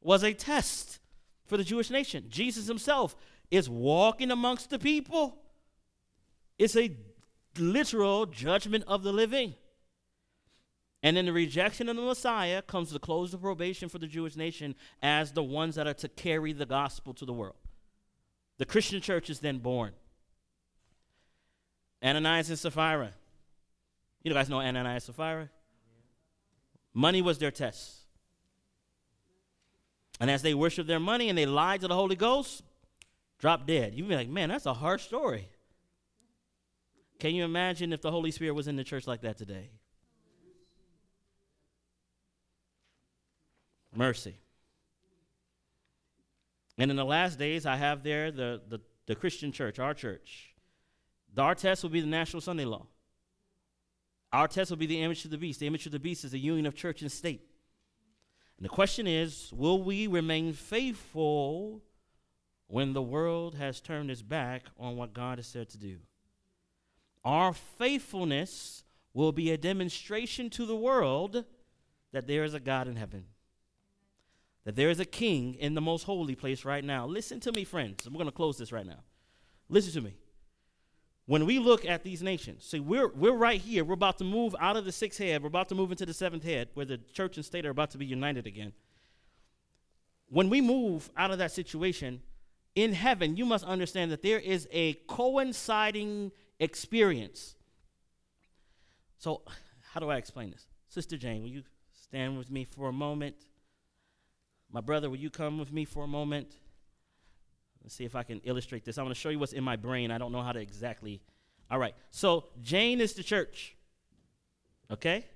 was 0.00 0.22
a 0.22 0.32
test 0.32 1.00
for 1.46 1.56
the 1.56 1.64
Jewish 1.64 1.90
nation. 1.90 2.26
Jesus 2.28 2.68
himself 2.68 3.16
is 3.50 3.68
walking 3.68 4.30
amongst 4.30 4.70
the 4.70 4.78
people. 4.78 5.38
It's 6.58 6.76
a 6.76 6.96
literal 7.58 8.26
judgment 8.26 8.84
of 8.86 9.02
the 9.02 9.12
living. 9.12 9.54
And 11.02 11.16
in 11.16 11.26
the 11.26 11.32
rejection 11.32 11.88
of 11.88 11.96
the 11.96 12.02
Messiah 12.02 12.60
comes 12.60 12.90
the 12.90 12.98
close 12.98 13.32
of 13.32 13.40
probation 13.40 13.88
for 13.88 13.98
the 13.98 14.08
Jewish 14.08 14.34
nation 14.34 14.74
as 15.00 15.32
the 15.32 15.42
ones 15.42 15.76
that 15.76 15.86
are 15.86 15.94
to 15.94 16.08
carry 16.08 16.52
the 16.52 16.66
gospel 16.66 17.14
to 17.14 17.24
the 17.24 17.32
world. 17.32 17.54
The 18.58 18.66
Christian 18.66 19.00
church 19.00 19.30
is 19.30 19.38
then 19.38 19.58
born. 19.58 19.92
Ananias 22.02 22.50
and 22.50 22.58
Sapphira. 22.58 23.12
You 24.24 24.32
guys 24.32 24.48
know 24.48 24.60
Ananias 24.60 25.08
and 25.08 25.14
Sapphira? 25.14 25.50
Money 26.92 27.22
was 27.22 27.38
their 27.38 27.52
test. 27.52 27.94
And 30.20 30.28
as 30.28 30.42
they 30.42 30.54
worshiped 30.54 30.88
their 30.88 30.98
money 30.98 31.28
and 31.28 31.38
they 31.38 31.46
lied 31.46 31.82
to 31.82 31.88
the 31.88 31.94
Holy 31.94 32.16
Ghost, 32.16 32.64
dropped 33.38 33.68
dead. 33.68 33.94
You'd 33.94 34.08
be 34.08 34.16
like, 34.16 34.28
man, 34.28 34.48
that's 34.48 34.66
a 34.66 34.74
harsh 34.74 35.04
story. 35.04 35.48
Can 37.18 37.34
you 37.34 37.44
imagine 37.44 37.92
if 37.92 38.00
the 38.00 38.10
Holy 38.10 38.30
Spirit 38.30 38.52
was 38.52 38.68
in 38.68 38.76
the 38.76 38.84
church 38.84 39.06
like 39.06 39.22
that 39.22 39.36
today? 39.36 39.70
Mercy. 43.94 44.38
And 46.78 46.90
in 46.90 46.96
the 46.96 47.04
last 47.04 47.38
days, 47.38 47.66
I 47.66 47.76
have 47.76 48.04
there 48.04 48.30
the, 48.30 48.62
the, 48.68 48.80
the 49.06 49.16
Christian 49.16 49.50
church, 49.50 49.80
our 49.80 49.94
church. 49.94 50.54
Our 51.36 51.54
test 51.54 51.82
will 51.82 51.90
be 51.90 52.00
the 52.00 52.06
National 52.06 52.40
Sunday 52.40 52.64
Law. 52.64 52.86
Our 54.32 54.46
test 54.46 54.70
will 54.70 54.78
be 54.78 54.86
the 54.86 55.02
image 55.02 55.24
of 55.24 55.30
the 55.30 55.38
beast. 55.38 55.58
The 55.58 55.66
image 55.66 55.86
of 55.86 55.92
the 55.92 55.98
beast 55.98 56.24
is 56.24 56.30
the 56.32 56.38
union 56.38 56.66
of 56.66 56.74
church 56.74 57.02
and 57.02 57.10
state. 57.10 57.42
And 58.56 58.64
the 58.64 58.68
question 58.68 59.06
is 59.06 59.52
will 59.52 59.82
we 59.82 60.06
remain 60.06 60.52
faithful 60.52 61.82
when 62.66 62.92
the 62.92 63.02
world 63.02 63.54
has 63.56 63.80
turned 63.80 64.10
its 64.10 64.22
back 64.22 64.64
on 64.78 64.96
what 64.96 65.14
God 65.14 65.38
has 65.38 65.46
said 65.46 65.68
to 65.70 65.78
do? 65.78 65.98
Our 67.24 67.52
faithfulness 67.52 68.84
will 69.12 69.32
be 69.32 69.50
a 69.50 69.58
demonstration 69.58 70.50
to 70.50 70.66
the 70.66 70.76
world 70.76 71.44
that 72.12 72.26
there 72.26 72.44
is 72.44 72.54
a 72.54 72.60
God 72.60 72.88
in 72.88 72.96
heaven, 72.96 73.24
that 74.64 74.76
there 74.76 74.90
is 74.90 75.00
a 75.00 75.04
king 75.04 75.54
in 75.54 75.74
the 75.74 75.80
most 75.80 76.04
holy 76.04 76.34
place 76.34 76.64
right 76.64 76.84
now. 76.84 77.06
Listen 77.06 77.40
to 77.40 77.52
me, 77.52 77.64
friends. 77.64 78.06
We're 78.06 78.14
going 78.14 78.26
to 78.26 78.32
close 78.32 78.58
this 78.58 78.72
right 78.72 78.86
now. 78.86 79.00
Listen 79.68 79.92
to 79.94 80.00
me. 80.00 80.14
When 81.26 81.44
we 81.44 81.58
look 81.58 81.84
at 81.84 82.04
these 82.04 82.22
nations, 82.22 82.64
see, 82.64 82.80
we're, 82.80 83.08
we're 83.08 83.36
right 83.36 83.60
here. 83.60 83.84
We're 83.84 83.92
about 83.92 84.16
to 84.18 84.24
move 84.24 84.56
out 84.58 84.76
of 84.76 84.86
the 84.86 84.92
sixth 84.92 85.18
head. 85.18 85.42
We're 85.42 85.48
about 85.48 85.68
to 85.68 85.74
move 85.74 85.90
into 85.90 86.06
the 86.06 86.14
seventh 86.14 86.42
head, 86.42 86.68
where 86.72 86.86
the 86.86 86.96
church 86.96 87.36
and 87.36 87.44
state 87.44 87.66
are 87.66 87.70
about 87.70 87.90
to 87.90 87.98
be 87.98 88.06
united 88.06 88.46
again. 88.46 88.72
When 90.30 90.48
we 90.48 90.62
move 90.62 91.10
out 91.18 91.30
of 91.30 91.36
that 91.38 91.52
situation, 91.52 92.22
in 92.74 92.94
heaven, 92.94 93.36
you 93.36 93.44
must 93.44 93.64
understand 93.64 94.10
that 94.12 94.22
there 94.22 94.38
is 94.38 94.68
a 94.72 94.94
coinciding 95.06 96.32
experience. 96.60 97.54
So, 99.18 99.42
how 99.92 100.00
do 100.00 100.10
I 100.10 100.16
explain 100.16 100.50
this? 100.50 100.66
Sister 100.88 101.16
Jane, 101.16 101.42
will 101.42 101.50
you 101.50 101.62
stand 101.92 102.38
with 102.38 102.50
me 102.50 102.64
for 102.64 102.88
a 102.88 102.92
moment? 102.92 103.36
My 104.70 104.80
brother, 104.80 105.08
will 105.08 105.16
you 105.16 105.30
come 105.30 105.58
with 105.58 105.72
me 105.72 105.84
for 105.84 106.04
a 106.04 106.08
moment? 106.08 106.54
Let's 107.82 107.94
see 107.94 108.04
if 108.04 108.14
I 108.14 108.22
can 108.22 108.40
illustrate 108.44 108.84
this. 108.84 108.98
I'm 108.98 109.04
going 109.04 109.14
to 109.14 109.20
show 109.20 109.30
you 109.30 109.38
what's 109.38 109.52
in 109.52 109.64
my 109.64 109.76
brain. 109.76 110.10
I 110.10 110.18
don't 110.18 110.32
know 110.32 110.42
how 110.42 110.52
to 110.52 110.60
exactly. 110.60 111.22
All 111.70 111.78
right. 111.78 111.94
So, 112.10 112.44
Jane 112.60 113.00
is 113.00 113.14
the 113.14 113.22
church. 113.22 113.76
Okay? 114.90 115.26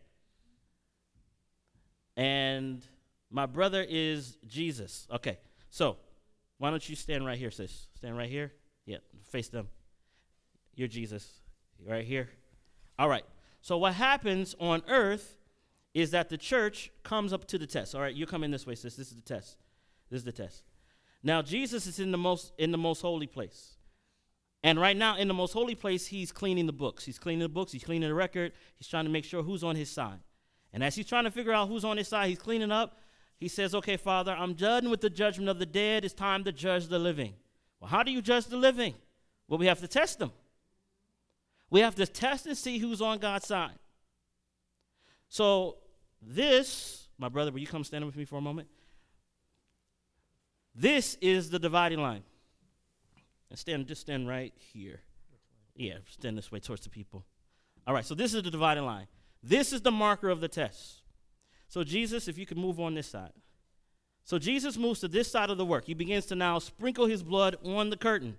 And 2.17 2.83
my 3.31 3.47
brother 3.47 3.85
is 3.89 4.37
Jesus. 4.47 5.07
Okay. 5.11 5.39
So, 5.71 5.97
why 6.59 6.71
don't 6.71 6.87
you 6.89 6.97
stand 6.97 7.25
right 7.25 7.39
here, 7.39 7.51
sis? 7.51 7.89
Stand 7.97 8.17
right 8.17 8.29
here. 8.29 8.53
Yeah, 8.87 8.99
face 9.31 9.49
them. 9.49 9.69
You're 10.75 10.89
Jesus. 10.89 11.29
Right 11.87 12.05
here. 12.05 12.29
All 12.99 13.09
right. 13.09 13.25
So 13.61 13.79
what 13.79 13.95
happens 13.95 14.55
on 14.61 14.83
earth 14.89 15.37
is 15.95 16.11
that 16.13 16.29
the 16.29 16.39
church 16.39 16.91
comes 17.03 17.33
up 17.33 17.47
to 17.47 17.59
the 17.59 17.67
test. 17.67 17.95
All 17.95 18.01
right, 18.01 18.15
you 18.15 18.27
come 18.27 18.45
in 18.45 18.51
this 18.51 18.67
way, 18.67 18.75
sis. 18.75 18.97
This 18.97 19.09
is 19.09 19.15
the 19.15 19.23
test. 19.23 19.57
This 20.11 20.19
is 20.19 20.25
the 20.25 20.33
test. 20.33 20.63
Now 21.23 21.43
Jesus 21.43 21.87
is 21.87 22.01
in 22.01 22.11
the 22.11 22.19
most 22.19 22.53
in 22.59 22.73
the 22.73 22.79
most 22.79 23.01
holy 23.01 23.27
place. 23.27 23.77
And 24.65 24.81
right 24.81 24.97
now, 24.97 25.17
in 25.17 25.27
the 25.27 25.35
most 25.35 25.53
holy 25.53 25.75
place, 25.75 26.07
he's 26.07 26.31
cleaning 26.31 26.67
the 26.67 26.73
books. 26.73 27.05
He's 27.05 27.19
cleaning 27.19 27.41
the 27.43 27.49
books, 27.49 27.73
he's 27.73 27.83
cleaning 27.83 28.09
the 28.09 28.15
record, 28.15 28.53
he's 28.79 28.87
trying 28.87 29.05
to 29.05 29.11
make 29.11 29.25
sure 29.25 29.43
who's 29.43 29.65
on 29.65 29.75
his 29.75 29.91
side. 29.91 30.21
And 30.73 30.85
as 30.85 30.95
he's 30.95 31.07
trying 31.07 31.25
to 31.25 31.31
figure 31.31 31.53
out 31.53 31.69
who's 31.69 31.85
on 31.85 31.97
his 31.97 32.09
side, 32.09 32.29
he's 32.29 32.39
cleaning 32.39 32.71
up. 32.71 33.01
He 33.39 33.49
says, 33.49 33.75
Okay, 33.75 33.97
Father, 33.97 34.33
I'm 34.33 34.55
done 34.55 34.89
with 34.89 35.01
the 35.01 35.11
judgment 35.11 35.49
of 35.49 35.59
the 35.59 35.67
dead. 35.67 36.05
It's 36.05 36.15
time 36.15 36.45
to 36.45 36.53
judge 36.53 36.87
the 36.87 36.99
living. 36.99 37.35
Well, 37.81 37.91
how 37.91 38.03
do 38.03 38.13
you 38.13 38.23
judge 38.23 38.47
the 38.47 38.57
living? 38.57 38.95
Well, 39.49 39.59
we 39.59 39.67
have 39.67 39.81
to 39.81 39.89
test 39.89 40.21
them. 40.21 40.33
We 41.73 41.81
have 41.81 41.95
to 41.95 42.07
test 42.07 42.45
and 42.45 42.57
see 42.57 42.77
who's 42.77 43.01
on 43.01 43.17
God's 43.17 43.47
side. 43.47 43.79
So, 45.31 45.79
this, 46.21 47.09
my 47.17 47.31
brother, 47.31 47.51
will 47.51 47.61
you 47.61 47.67
come 47.67 47.83
stand 47.83 48.05
with 48.05 48.15
me 48.15 48.27
for 48.27 48.37
a 48.37 48.43
moment? 48.43 48.69
This 50.75 51.17
is 51.23 51.49
the 51.49 51.59
dividing 51.59 52.03
line. 52.03 52.25
And 53.49 53.59
stand, 53.59 53.87
just 53.87 54.03
stand 54.03 54.29
right 54.29 54.53
here. 54.75 55.01
Yeah, 55.75 55.95
stand 56.11 56.37
this 56.37 56.53
way 56.53 56.61
towards 56.61 56.83
the 56.83 56.91
people. 56.91 57.25
All 57.87 57.95
right, 57.95 58.05
so 58.05 58.15
this 58.15 58.35
is 58.35 58.43
the 58.43 58.51
dividing 58.51 58.85
line. 58.85 59.07
This 59.43 59.73
is 59.73 59.81
the 59.81 59.91
marker 59.91 60.29
of 60.29 60.43
the 60.43 60.49
test. 60.49 61.01
So, 61.69 61.85
Jesus, 61.85 62.29
if 62.29 62.37
you 62.37 62.45
could 62.45 62.59
move 62.59 62.81
on 62.81 62.93
this 62.93 63.09
side. 63.09 63.33
So, 64.25 64.39
Jesus 64.39 64.77
moves 64.77 65.01
to 65.01 65.09
this 65.09 65.33
side 65.33 65.49
of 65.49 65.57
the 65.57 65.65
work. 65.65 65.87
He 65.87 65.95
begins 65.95 66.27
to 66.27 66.35
now 66.35 66.59
sprinkle 66.59 67.07
his 67.07 67.23
blood 67.23 67.57
on 67.65 67.89
the 67.89 67.97
curtain. 67.97 68.37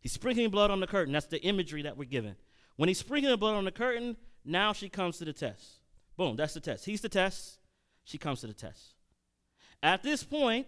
He's 0.00 0.10
sprinkling 0.10 0.50
blood 0.50 0.72
on 0.72 0.80
the 0.80 0.88
curtain. 0.88 1.12
That's 1.12 1.26
the 1.26 1.40
imagery 1.42 1.82
that 1.82 1.96
we're 1.96 2.06
given. 2.06 2.34
When 2.76 2.88
he's 2.88 2.98
sprinkling 2.98 3.30
the 3.30 3.36
blood 3.36 3.54
on 3.54 3.64
the 3.64 3.72
curtain, 3.72 4.16
now 4.44 4.72
she 4.72 4.88
comes 4.88 5.18
to 5.18 5.24
the 5.24 5.32
test. 5.32 5.80
Boom, 6.16 6.36
that's 6.36 6.54
the 6.54 6.60
test. 6.60 6.84
He's 6.84 7.00
the 7.00 7.08
test. 7.08 7.58
She 8.04 8.18
comes 8.18 8.40
to 8.40 8.46
the 8.46 8.54
test. 8.54 8.94
At 9.82 10.02
this 10.02 10.22
point, 10.22 10.66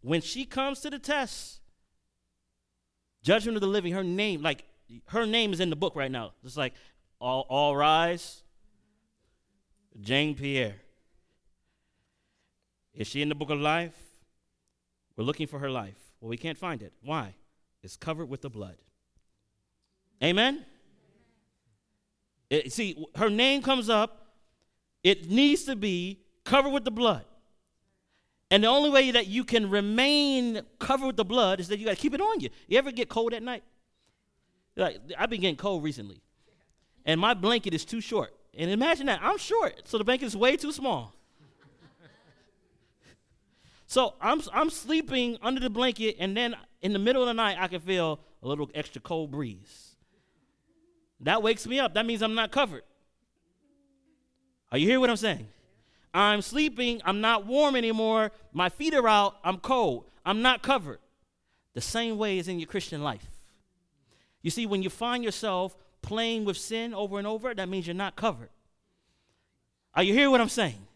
when 0.00 0.20
she 0.20 0.44
comes 0.44 0.80
to 0.80 0.90
the 0.90 0.98
test, 0.98 1.60
judgment 3.22 3.56
of 3.56 3.60
the 3.60 3.68
living, 3.68 3.92
her 3.92 4.04
name, 4.04 4.42
like 4.42 4.64
her 5.06 5.26
name 5.26 5.52
is 5.52 5.60
in 5.60 5.70
the 5.70 5.76
book 5.76 5.94
right 5.94 6.10
now. 6.10 6.32
It's 6.44 6.56
like 6.56 6.74
all, 7.20 7.46
all 7.48 7.76
rise. 7.76 8.42
Jane 10.00 10.34
Pierre. 10.34 10.76
Is 12.94 13.06
she 13.06 13.22
in 13.22 13.28
the 13.28 13.34
book 13.34 13.50
of 13.50 13.60
life? 13.60 13.94
We're 15.16 15.24
looking 15.24 15.46
for 15.46 15.58
her 15.58 15.70
life. 15.70 15.98
Well, 16.20 16.28
we 16.28 16.36
can't 16.36 16.58
find 16.58 16.82
it. 16.82 16.92
Why? 17.02 17.34
It's 17.82 17.96
covered 17.96 18.28
with 18.28 18.42
the 18.42 18.50
blood. 18.50 18.76
Amen? 20.22 20.64
It, 22.50 22.72
see, 22.72 23.06
her 23.16 23.28
name 23.28 23.62
comes 23.62 23.88
up. 23.90 24.26
It 25.04 25.30
needs 25.30 25.64
to 25.64 25.76
be 25.76 26.22
covered 26.44 26.70
with 26.70 26.84
the 26.84 26.90
blood. 26.90 27.24
And 28.50 28.64
the 28.64 28.68
only 28.68 28.88
way 28.90 29.10
that 29.10 29.26
you 29.26 29.44
can 29.44 29.68
remain 29.68 30.62
covered 30.78 31.06
with 31.06 31.16
the 31.16 31.24
blood 31.24 31.60
is 31.60 31.68
that 31.68 31.78
you 31.78 31.84
got 31.84 31.96
to 31.96 32.00
keep 32.00 32.14
it 32.14 32.20
on 32.20 32.40
you. 32.40 32.48
You 32.66 32.78
ever 32.78 32.90
get 32.90 33.08
cold 33.08 33.34
at 33.34 33.42
night? 33.42 33.62
Like, 34.74 34.98
I've 35.18 35.28
been 35.28 35.42
getting 35.42 35.56
cold 35.56 35.84
recently. 35.84 36.22
And 37.04 37.20
my 37.20 37.34
blanket 37.34 37.74
is 37.74 37.84
too 37.84 38.00
short. 38.00 38.34
And 38.56 38.70
imagine 38.70 39.06
that. 39.06 39.20
I'm 39.22 39.38
short, 39.38 39.86
so 39.86 39.98
the 39.98 40.04
blanket 40.04 40.26
is 40.26 40.36
way 40.36 40.56
too 40.56 40.72
small. 40.72 41.14
so 43.86 44.14
I'm, 44.20 44.40
I'm 44.52 44.70
sleeping 44.70 45.36
under 45.42 45.60
the 45.60 45.70
blanket, 45.70 46.16
and 46.18 46.36
then 46.36 46.56
in 46.80 46.92
the 46.92 46.98
middle 46.98 47.22
of 47.22 47.28
the 47.28 47.34
night, 47.34 47.56
I 47.60 47.68
can 47.68 47.80
feel 47.80 48.20
a 48.42 48.48
little 48.48 48.70
extra 48.74 49.00
cold 49.00 49.30
breeze. 49.30 49.87
That 51.20 51.42
wakes 51.42 51.66
me 51.66 51.80
up. 51.80 51.94
That 51.94 52.06
means 52.06 52.22
I'm 52.22 52.34
not 52.34 52.50
covered. 52.50 52.82
Are 54.70 54.78
you 54.78 54.86
hear 54.86 55.00
what 55.00 55.10
I'm 55.10 55.16
saying? 55.16 55.48
I'm 56.12 56.42
sleeping, 56.42 57.00
I'm 57.04 57.20
not 57.20 57.46
warm 57.46 57.76
anymore, 57.76 58.32
my 58.52 58.68
feet 58.68 58.94
are 58.94 59.06
out, 59.06 59.36
I'm 59.44 59.58
cold, 59.58 60.04
I'm 60.24 60.42
not 60.42 60.62
covered. 60.62 60.98
The 61.74 61.80
same 61.80 62.18
way 62.18 62.38
is 62.38 62.48
in 62.48 62.58
your 62.58 62.66
Christian 62.66 63.02
life. 63.02 63.26
You 64.42 64.50
see, 64.50 64.66
when 64.66 64.82
you 64.82 64.90
find 64.90 65.22
yourself 65.22 65.76
playing 66.02 66.44
with 66.44 66.56
sin 66.56 66.94
over 66.94 67.18
and 67.18 67.26
over, 67.26 67.54
that 67.54 67.68
means 67.68 67.86
you're 67.86 67.94
not 67.94 68.16
covered. 68.16 68.48
Are 69.94 70.02
you 70.02 70.14
hear 70.14 70.30
what 70.30 70.40
I'm 70.40 70.48
saying? 70.48 70.86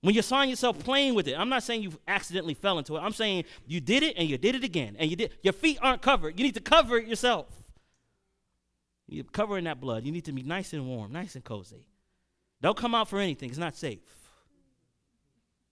When 0.00 0.14
you 0.14 0.22
find 0.22 0.50
yourself 0.50 0.78
playing 0.78 1.14
with 1.14 1.28
it, 1.28 1.38
I'm 1.38 1.48
not 1.48 1.62
saying 1.62 1.82
you 1.82 1.92
accidentally 2.06 2.54
fell 2.54 2.78
into 2.78 2.96
it. 2.96 3.00
I'm 3.00 3.12
saying 3.12 3.44
you 3.66 3.80
did 3.80 4.02
it 4.02 4.14
and 4.16 4.28
you 4.28 4.38
did 4.38 4.54
it 4.54 4.64
again, 4.64 4.96
and 4.98 5.10
you 5.10 5.16
did. 5.16 5.32
Your 5.42 5.52
feet 5.52 5.78
aren't 5.82 6.02
covered. 6.02 6.38
You 6.38 6.44
need 6.44 6.54
to 6.54 6.60
cover 6.60 6.98
it 6.98 7.06
yourself. 7.06 7.46
You're 9.06 9.24
covering 9.24 9.64
that 9.64 9.80
blood. 9.80 10.04
You 10.04 10.12
need 10.12 10.24
to 10.24 10.32
be 10.32 10.42
nice 10.42 10.72
and 10.72 10.86
warm, 10.86 11.12
nice 11.12 11.34
and 11.34 11.44
cozy. 11.44 11.86
Don't 12.60 12.76
come 12.76 12.94
out 12.94 13.08
for 13.08 13.18
anything. 13.18 13.50
It's 13.50 13.58
not 13.58 13.76
safe. 13.76 14.00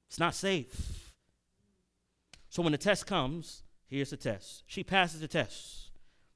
It's 0.09 0.19
not 0.19 0.35
safe. 0.35 1.13
So 2.49 2.63
when 2.63 2.73
the 2.73 2.79
test 2.79 3.07
comes, 3.07 3.63
here's 3.89 4.11
the 4.11 4.17
test. 4.17 4.63
She 4.67 4.85
passes 4.85 5.21
the 5.21 5.29
test. 5.29 5.91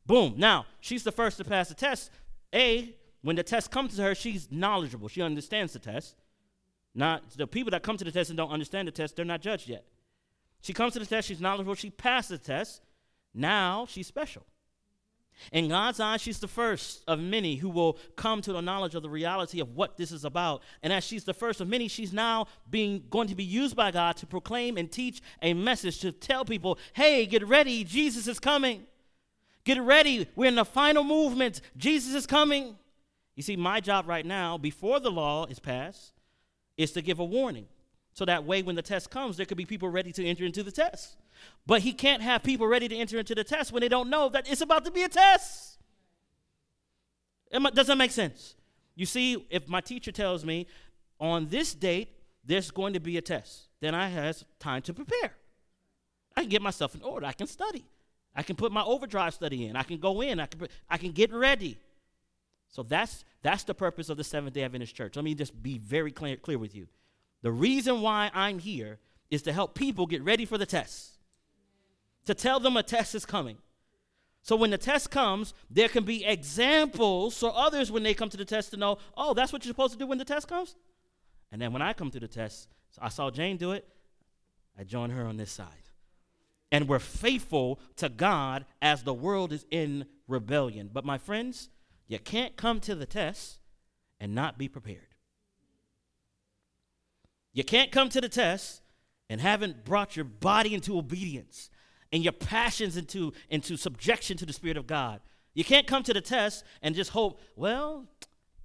Boom. 0.05 0.35
Now, 0.37 0.67
she's 0.81 1.05
the 1.05 1.13
first 1.13 1.37
to 1.37 1.45
pass 1.45 1.69
the 1.69 1.75
test. 1.75 2.11
A, 2.55 2.95
when 3.23 3.37
the 3.37 3.43
test 3.43 3.71
comes 3.71 3.95
to 3.97 4.03
her, 4.03 4.15
she's 4.15 4.51
knowledgeable. 4.51 5.09
She 5.09 5.23
understands 5.23 5.75
the 5.75 5.79
test. 5.79 6.17
Not 6.95 7.37
the 7.37 7.47
people 7.47 7.71
that 7.71 7.83
come 7.83 7.97
to 7.97 8.05
the 8.05 8.11
test 8.11 8.31
and 8.31 8.37
don't 8.37 8.51
understand 8.51 8.89
the 8.89 8.93
test, 8.93 9.15
they're 9.15 9.25
not 9.25 9.41
judged 9.41 9.69
yet. 9.69 9.85
She 10.63 10.73
comes 10.73 10.95
to 10.95 10.99
the 10.99 11.07
test, 11.07 11.29
she's 11.29 11.41
knowledgeable, 11.41 11.75
she 11.75 11.91
passes 11.91 12.41
the 12.41 12.45
test. 12.45 12.83
Now 13.33 13.87
she's 13.89 14.07
special. 14.09 14.45
In 15.53 15.69
God's 15.69 16.01
eyes, 16.01 16.21
she's 16.21 16.41
the 16.41 16.49
first 16.49 17.03
of 17.07 17.19
many 17.19 17.57
who 17.57 17.69
will 17.69 17.99
come 18.17 18.43
to 18.43 18.53
the 18.53 18.61
knowledge 18.61 18.95
of 18.95 19.03
the 19.03 19.09
reality 19.09 19.61
of 19.61 19.75
what 19.75 19.97
this 19.97 20.13
is 20.13 20.25
about. 20.25 20.63
And 20.83 20.93
as 20.93 21.05
she's 21.05 21.25
the 21.25 21.35
first 21.35 21.61
of 21.61 21.69
many, 21.69 21.89
she's 21.89 22.13
now 22.13 22.47
being 22.69 23.05
going 23.11 23.29
to 23.29 23.35
be 23.35 23.45
used 23.45 23.77
by 23.77 23.91
God 23.91 24.17
to 24.19 24.27
proclaim 24.27 24.77
and 24.77 24.91
teach 24.91 25.23
a 25.43 25.55
message 25.55 26.01
to 26.01 26.13
tell 26.13 26.45
people, 26.45 26.79
hey, 26.93 27.27
get 27.27 27.47
ready, 27.47 27.85
Jesus 27.85 28.27
is 28.27 28.39
coming. 28.39 28.85
Get 29.65 29.81
ready, 29.81 30.27
we're 30.35 30.47
in 30.47 30.55
the 30.55 30.65
final 30.65 31.05
movement. 31.05 31.61
Jesus 31.77 32.15
is 32.15 32.27
coming. 32.27 32.77
You 33.37 33.43
see, 33.43 33.57
my 33.57 33.81
job 33.81 34.09
right 34.09 34.27
now, 34.27 34.59
before 34.59 34.99
the 34.99 35.11
law 35.11 35.47
is 35.47 35.59
passed, 35.59 36.13
is 36.77 36.93
to 36.93 37.03
give 37.03 37.19
a 37.19 37.25
warning. 37.25 37.67
So 38.19 38.25
that 38.25 38.45
way, 38.45 38.63
when 38.63 38.75
the 38.75 38.83
test 38.83 39.11
comes, 39.11 39.37
there 39.37 39.47
could 39.47 39.57
be 39.57 39.65
people 39.65 39.89
ready 39.89 40.11
to 40.11 40.27
enter 40.27 40.45
into 40.45 40.65
the 40.65 40.73
test. 40.73 41.17
But 41.69 41.83
he 41.83 41.93
can't 41.93 42.21
have 42.21 42.43
people 42.43 42.67
ready 42.67 42.89
to 42.89 42.97
enter 42.97 43.17
into 43.17 43.33
the 43.33 43.45
test 43.45 43.71
when 43.71 43.81
they 43.81 43.89
don't 43.89 44.11
know 44.11 44.29
that 44.31 44.51
it's 44.51 44.61
about 44.61 44.85
to 44.87 44.91
be 44.91 45.05
a 45.05 45.09
test. 45.09 45.79
It 47.53 47.75
doesn't 47.77 47.97
make 47.97 48.11
sense. 48.11 48.57
You 48.97 49.07
see, 49.07 49.47
if 49.51 49.69
my 49.69 49.81
teacher 49.81 50.11
tells 50.11 50.45
me 50.45 50.67
on 51.21 51.47
this 51.47 51.73
date 51.75 52.09
there's 52.45 52.73
going 52.73 52.95
to 52.95 52.99
be 52.99 53.19
a 53.19 53.23
test, 53.23 53.69
then 53.79 53.95
I 53.95 54.09
have 54.09 54.43
time 54.59 54.83
to 54.83 54.93
prepare. 54.93 55.37
I 56.37 56.41
can 56.41 56.51
get 56.51 56.61
myself 56.61 56.97
in 56.97 57.03
order. 57.03 57.25
I 57.25 57.33
can 57.33 57.47
study. 57.47 57.85
I 58.35 58.43
can 58.43 58.57
put 58.57 58.73
my 58.73 58.83
overdrive 58.83 59.33
study 59.33 59.67
in. 59.67 59.77
I 59.77 59.85
can 59.85 59.99
go 59.99 60.23
in. 60.23 60.41
I 60.41 60.47
can, 60.47 60.67
I 60.91 60.99
can 60.99 61.13
get 61.13 61.33
ready. 61.33 61.79
So 62.67 62.83
that's, 62.83 63.25
that's 63.43 63.63
the 63.63 63.75
purpose 63.75 64.09
of 64.09 64.17
the 64.17 64.25
Seventh 64.25 64.55
day 64.55 64.65
Adventist 64.65 64.97
Church. 64.97 65.15
Let 65.15 65.25
me 65.25 65.37
just 65.37 65.63
be 65.63 65.79
very 65.79 66.11
clear, 66.11 66.35
clear 66.35 66.59
with 66.59 66.75
you. 66.75 66.89
The 67.43 67.53
reason 67.53 68.01
why 68.01 68.31
I'm 68.35 68.59
here 68.59 68.99
is 69.31 69.43
to 69.43 69.53
help 69.53 69.75
people 69.75 70.07
get 70.07 70.23
ready 70.23 70.45
for 70.45 70.59
the 70.59 70.67
test 70.67 71.19
to 72.29 72.35
tell 72.35 72.61
them 72.61 72.77
a 72.77 72.83
test 72.83 73.15
is 73.15 73.25
coming. 73.25 73.57
So 74.43 74.55
when 74.55 74.69
the 74.69 74.77
test 74.77 75.11
comes, 75.11 75.55
there 75.71 75.89
can 75.89 76.05
be 76.05 76.27
examples 76.27 77.35
so 77.35 77.49
others, 77.49 77.91
when 77.91 78.03
they 78.03 78.13
come 78.13 78.29
to 78.29 78.37
the 78.37 78.45
test, 78.45 78.71
to 78.73 78.77
know, 78.77 78.99
oh, 79.17 79.33
that's 79.33 79.51
what 79.51 79.65
you're 79.65 79.71
supposed 79.71 79.95
to 79.95 79.99
do 79.99 80.07
when 80.07 80.19
the 80.19 80.27
test 80.27 80.47
comes. 80.47 80.77
And 81.51 81.61
then 81.61 81.73
when 81.73 81.81
I 81.81 81.95
come 81.95 82.11
to 82.11 82.21
the 82.21 82.29
test, 82.29 82.69
so 82.91 83.01
I 83.03 83.09
saw 83.09 83.31
Jane 83.31 83.57
do 83.57 83.73
it, 83.73 83.89
I 84.79 84.85
join 84.85 85.09
her 85.09 85.25
on 85.25 85.39
this 85.39 85.51
side. 85.51 85.89
And 86.71 86.87
we're 86.87 86.99
faithful 86.99 87.81
to 87.97 88.11
God 88.11 88.67
as 88.83 89.05
the 89.05 89.15
world 89.15 89.51
is 89.51 89.65
in 89.71 90.05
rebellion. 90.27 90.91
But 90.93 91.07
my 91.07 91.17
friends, 91.17 91.71
you 92.09 92.19
can't 92.19 92.57
come 92.57 92.79
to 92.81 92.95
the 92.95 93.07
test 93.07 93.59
and 94.21 94.35
not 94.35 94.59
be 94.59 94.69
prepared. 94.69 95.08
You 97.59 97.65
can't 97.65 97.91
come 97.91 98.09
to 98.11 98.21
the 98.21 98.29
test 98.29 98.83
and 99.29 99.41
haven't 99.41 99.85
brought 99.85 100.15
your 100.15 100.25
body 100.25 100.75
into 100.75 100.97
obedience 100.97 101.71
and 102.13 102.23
your 102.23 102.33
passions 102.33 102.97
into, 102.97 103.33
into 103.51 103.77
subjection 103.77 104.37
to 104.37 104.47
the 104.47 104.53
Spirit 104.53 104.77
of 104.77 104.87
God. 104.87 105.21
You 105.55 105.65
can't 105.65 105.85
come 105.85 106.05
to 106.05 106.15
the 106.15 106.21
test 106.21 106.63
and 106.83 106.95
just 106.95 107.11
hope, 107.11 107.41
well, 107.57 108.07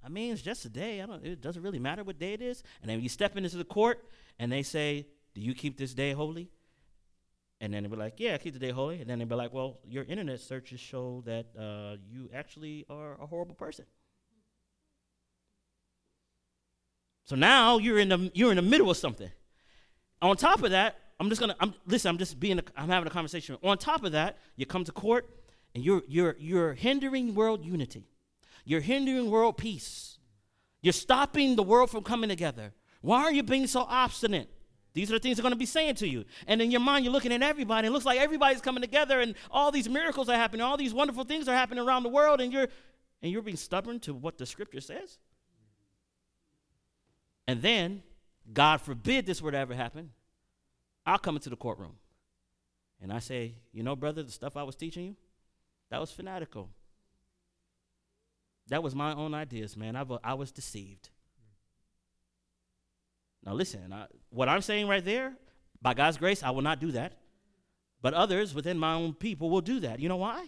I 0.00 0.08
mean, 0.08 0.32
it's 0.32 0.42
just 0.42 0.64
a 0.64 0.68
day. 0.68 1.02
I 1.02 1.06
don't, 1.06 1.26
it 1.26 1.40
doesn't 1.40 1.60
really 1.60 1.80
matter 1.80 2.04
what 2.04 2.20
day 2.20 2.34
it 2.34 2.40
is. 2.40 2.62
And 2.82 2.88
then 2.88 3.00
you 3.00 3.08
step 3.08 3.36
into 3.36 3.56
the 3.56 3.64
court 3.64 3.98
and 4.38 4.52
they 4.52 4.62
say, 4.62 5.08
Do 5.34 5.40
you 5.40 5.54
keep 5.54 5.76
this 5.76 5.92
day 5.92 6.12
holy? 6.12 6.52
And 7.60 7.74
then 7.74 7.82
they 7.82 7.88
be 7.88 7.96
like, 7.96 8.20
Yeah, 8.20 8.34
I 8.34 8.38
keep 8.38 8.52
the 8.52 8.60
day 8.60 8.70
holy. 8.70 9.00
And 9.00 9.10
then 9.10 9.18
they 9.18 9.24
be 9.24 9.34
like, 9.34 9.52
Well, 9.52 9.80
your 9.88 10.04
internet 10.04 10.38
searches 10.38 10.78
show 10.78 11.24
that 11.26 11.46
uh, 11.58 11.96
you 12.08 12.30
actually 12.32 12.86
are 12.88 13.20
a 13.20 13.26
horrible 13.26 13.56
person. 13.56 13.86
So 17.24 17.36
now 17.36 17.78
you're 17.78 17.98
in 17.98 18.08
the 18.08 18.30
you're 18.34 18.50
in 18.50 18.56
the 18.56 18.62
middle 18.62 18.90
of 18.90 18.96
something. 18.96 19.30
On 20.20 20.36
top 20.36 20.62
of 20.62 20.70
that, 20.70 20.98
I'm 21.18 21.28
just 21.28 21.40
gonna. 21.40 21.56
I'm 21.60 21.74
listen. 21.86 22.08
I'm 22.08 22.18
just 22.18 22.38
being. 22.38 22.60
I'm 22.76 22.88
having 22.88 23.06
a 23.06 23.10
conversation. 23.10 23.56
On 23.62 23.78
top 23.78 24.04
of 24.04 24.12
that, 24.12 24.38
you 24.56 24.66
come 24.66 24.84
to 24.84 24.92
court, 24.92 25.28
and 25.74 25.84
you're 25.84 26.02
you're 26.06 26.36
you're 26.38 26.74
hindering 26.74 27.34
world 27.34 27.64
unity. 27.64 28.08
You're 28.64 28.80
hindering 28.80 29.30
world 29.30 29.56
peace. 29.56 30.18
You're 30.80 30.92
stopping 30.92 31.56
the 31.56 31.62
world 31.62 31.90
from 31.90 32.02
coming 32.02 32.28
together. 32.28 32.72
Why 33.00 33.22
are 33.22 33.32
you 33.32 33.42
being 33.42 33.66
so 33.66 33.80
obstinate? 33.80 34.50
These 34.94 35.10
are 35.10 35.14
the 35.14 35.18
things 35.18 35.36
they're 35.36 35.42
going 35.42 35.52
to 35.52 35.58
be 35.58 35.66
saying 35.66 35.96
to 35.96 36.08
you. 36.08 36.24
And 36.46 36.62
in 36.62 36.70
your 36.70 36.80
mind, 36.80 37.04
you're 37.04 37.12
looking 37.12 37.32
at 37.32 37.42
everybody. 37.42 37.88
It 37.88 37.90
looks 37.90 38.04
like 38.04 38.20
everybody's 38.20 38.60
coming 38.60 38.80
together 38.80 39.20
and 39.20 39.34
all 39.50 39.72
these 39.72 39.88
miracles 39.88 40.28
are 40.28 40.36
happening. 40.36 40.62
All 40.62 40.76
these 40.76 40.94
wonderful 40.94 41.24
things 41.24 41.48
are 41.48 41.54
happening 41.54 41.84
around 41.84 42.04
the 42.04 42.08
world. 42.08 42.40
And 42.40 42.52
you're, 42.52 42.68
and 43.20 43.32
you're 43.32 43.42
being 43.42 43.56
stubborn 43.56 43.98
to 44.00 44.14
what 44.14 44.38
the 44.38 44.46
scripture 44.46 44.80
says. 44.80 45.18
And 47.46 47.60
then, 47.62 48.02
God 48.52 48.80
forbid 48.80 49.26
this 49.26 49.42
were 49.42 49.52
to 49.52 49.58
ever 49.58 49.74
happen, 49.74 50.10
I'll 51.06 51.18
come 51.18 51.36
into 51.36 51.50
the 51.50 51.56
courtroom. 51.56 51.96
And 53.02 53.12
I 53.12 53.18
say, 53.18 53.56
you 53.72 53.82
know, 53.82 53.96
brother, 53.96 54.22
the 54.22 54.32
stuff 54.32 54.56
I 54.56 54.62
was 54.62 54.76
teaching 54.76 55.04
you, 55.04 55.16
that 55.90 56.00
was 56.00 56.10
fanatical. 56.10 56.70
That 58.68 58.82
was 58.82 58.94
my 58.94 59.12
own 59.12 59.34
ideas, 59.34 59.76
man. 59.76 59.94
I, 59.94 60.04
I 60.22 60.34
was 60.34 60.50
deceived. 60.50 61.10
Now, 63.44 63.52
listen, 63.52 63.92
I, 63.92 64.06
what 64.30 64.48
I'm 64.48 64.62
saying 64.62 64.88
right 64.88 65.04
there, 65.04 65.34
by 65.82 65.92
God's 65.92 66.16
grace, 66.16 66.42
I 66.42 66.50
will 66.50 66.62
not 66.62 66.80
do 66.80 66.92
that. 66.92 67.12
But 68.00 68.14
others 68.14 68.54
within 68.54 68.78
my 68.78 68.94
own 68.94 69.14
people 69.14 69.50
will 69.50 69.60
do 69.60 69.80
that. 69.80 70.00
You 70.00 70.08
know 70.08 70.16
why? 70.16 70.46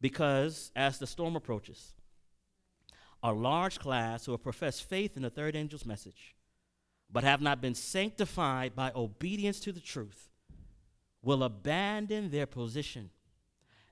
Because 0.00 0.70
as 0.76 0.98
the 0.98 1.06
storm 1.06 1.36
approaches, 1.36 1.92
a 3.26 3.32
large 3.32 3.80
class 3.80 4.24
who 4.24 4.30
have 4.30 4.42
professed 4.42 4.88
faith 4.88 5.16
in 5.16 5.22
the 5.24 5.30
third 5.30 5.56
angel's 5.56 5.84
message, 5.84 6.36
but 7.10 7.24
have 7.24 7.40
not 7.40 7.60
been 7.60 7.74
sanctified 7.74 8.76
by 8.76 8.92
obedience 8.94 9.58
to 9.58 9.72
the 9.72 9.80
truth, 9.80 10.30
will 11.22 11.42
abandon 11.42 12.30
their 12.30 12.46
position 12.46 13.10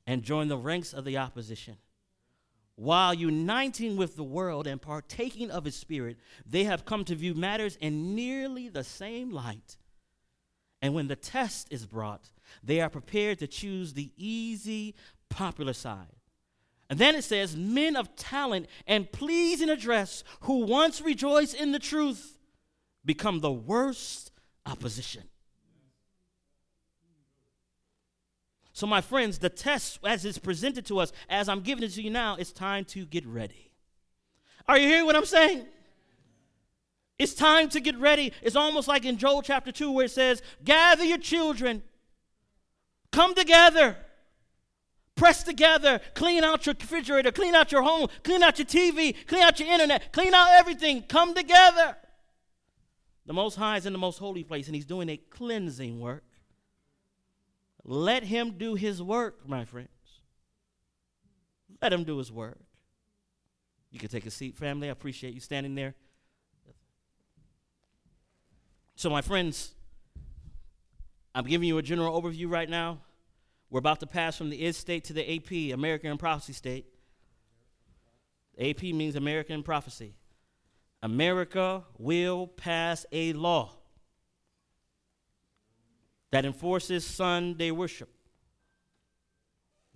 and 0.06 0.22
join 0.22 0.46
the 0.46 0.56
ranks 0.56 0.92
of 0.92 1.04
the 1.04 1.18
opposition. 1.18 1.76
While 2.76 3.12
uniting 3.12 3.96
with 3.96 4.14
the 4.14 4.22
world 4.22 4.68
and 4.68 4.80
partaking 4.80 5.50
of 5.50 5.66
its 5.66 5.76
spirit, 5.76 6.16
they 6.46 6.62
have 6.62 6.84
come 6.84 7.04
to 7.06 7.16
view 7.16 7.34
matters 7.34 7.76
in 7.80 8.14
nearly 8.14 8.68
the 8.68 8.84
same 8.84 9.32
light. 9.32 9.78
And 10.80 10.94
when 10.94 11.08
the 11.08 11.16
test 11.16 11.72
is 11.72 11.86
brought, 11.86 12.30
they 12.62 12.80
are 12.80 12.90
prepared 12.90 13.40
to 13.40 13.48
choose 13.48 13.94
the 13.94 14.12
easy, 14.16 14.94
popular 15.28 15.72
side. 15.72 16.20
And 16.90 16.98
then 16.98 17.14
it 17.14 17.24
says, 17.24 17.56
men 17.56 17.96
of 17.96 18.14
talent 18.14 18.66
and 18.86 19.10
pleasing 19.10 19.70
address 19.70 20.22
who 20.40 20.66
once 20.66 21.00
rejoiced 21.00 21.54
in 21.54 21.72
the 21.72 21.78
truth 21.78 22.36
become 23.04 23.40
the 23.40 23.52
worst 23.52 24.32
opposition. 24.66 25.22
So, 28.72 28.88
my 28.88 29.00
friends, 29.00 29.38
the 29.38 29.48
test 29.48 30.00
as 30.04 30.24
it's 30.24 30.36
presented 30.36 30.84
to 30.86 30.98
us, 30.98 31.12
as 31.28 31.48
I'm 31.48 31.60
giving 31.60 31.84
it 31.84 31.92
to 31.92 32.02
you 32.02 32.10
now, 32.10 32.34
it's 32.34 32.52
time 32.52 32.84
to 32.86 33.06
get 33.06 33.24
ready. 33.24 33.70
Are 34.66 34.76
you 34.76 34.88
hearing 34.88 35.06
what 35.06 35.14
I'm 35.14 35.24
saying? 35.24 35.66
It's 37.16 37.34
time 37.34 37.68
to 37.68 37.80
get 37.80 37.96
ready. 37.98 38.32
It's 38.42 38.56
almost 38.56 38.88
like 38.88 39.04
in 39.04 39.16
Joel 39.16 39.42
chapter 39.42 39.70
2 39.70 39.92
where 39.92 40.06
it 40.06 40.10
says, 40.10 40.42
Gather 40.64 41.04
your 41.04 41.18
children, 41.18 41.82
come 43.12 43.34
together, 43.36 43.96
press 45.16 45.42
together, 45.42 46.00
clean 46.14 46.44
out 46.44 46.66
your 46.66 46.74
refrigerator, 46.78 47.32
clean 47.32 47.54
out 47.54 47.72
your 47.72 47.82
home, 47.82 48.08
clean 48.22 48.42
out 48.42 48.58
your 48.58 48.66
TV, 48.66 49.14
clean 49.26 49.42
out 49.42 49.58
your 49.60 49.68
internet, 49.68 50.12
clean 50.12 50.34
out 50.34 50.48
everything, 50.52 51.02
come 51.02 51.34
together. 51.34 51.96
The 53.26 53.32
Most 53.32 53.56
High 53.56 53.78
is 53.78 53.86
in 53.86 53.92
the 53.92 53.98
most 53.98 54.18
holy 54.18 54.44
place 54.44 54.66
and 54.66 54.74
He's 54.74 54.84
doing 54.84 55.08
a 55.08 55.16
cleansing 55.16 56.00
work. 56.00 56.24
Let 57.84 58.24
him 58.24 58.52
do 58.52 58.74
his 58.74 59.02
work, 59.02 59.46
my 59.46 59.66
friends. 59.66 59.88
Let 61.82 61.92
him 61.92 62.04
do 62.04 62.16
his 62.16 62.32
work. 62.32 62.58
You 63.90 63.98
can 63.98 64.08
take 64.08 64.24
a 64.24 64.30
seat, 64.30 64.56
family. 64.56 64.88
I 64.88 64.92
appreciate 64.92 65.34
you 65.34 65.40
standing 65.40 65.74
there. 65.74 65.94
So, 68.96 69.10
my 69.10 69.20
friends, 69.20 69.74
I'm 71.34 71.44
giving 71.44 71.68
you 71.68 71.76
a 71.76 71.82
general 71.82 72.20
overview 72.20 72.50
right 72.50 72.68
now. 72.68 73.00
We're 73.70 73.78
about 73.78 74.00
to 74.00 74.06
pass 74.06 74.36
from 74.36 74.50
the 74.50 74.64
IS 74.64 74.76
state 74.76 75.04
to 75.04 75.12
the 75.12 75.36
AP, 75.36 75.74
American 75.74 76.10
and 76.10 76.18
Prophecy 76.18 76.52
state. 76.52 76.86
AP 78.58 78.82
means 78.82 79.16
American 79.16 79.62
Prophecy. 79.62 80.14
America 81.02 81.84
will 81.98 82.46
pass 82.46 83.04
a 83.12 83.32
law 83.32 83.72
that 86.30 86.44
enforces 86.44 87.06
Sunday 87.06 87.70
worship. 87.70 88.08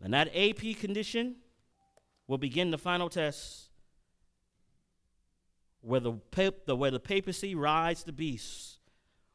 And 0.02 0.12
that 0.14 0.28
AP 0.34 0.76
condition 0.78 1.36
will 2.26 2.38
begin 2.38 2.70
the 2.70 2.78
final 2.78 3.08
test 3.08 3.70
where 5.80 6.00
the, 6.00 6.14
the, 6.66 6.76
where 6.76 6.90
the 6.90 7.00
papacy 7.00 7.54
rides 7.54 8.04
the 8.04 8.12
beast, 8.12 8.78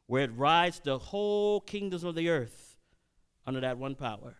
where 0.07 0.23
it 0.23 0.31
rides 0.35 0.79
the 0.83 0.99
whole 0.99 1.61
kingdoms 1.61 2.03
of 2.03 2.15
the 2.15 2.29
earth 2.29 2.72
under 3.45 3.61
that 3.61 3.77
one 3.77 3.95
power. 3.95 4.35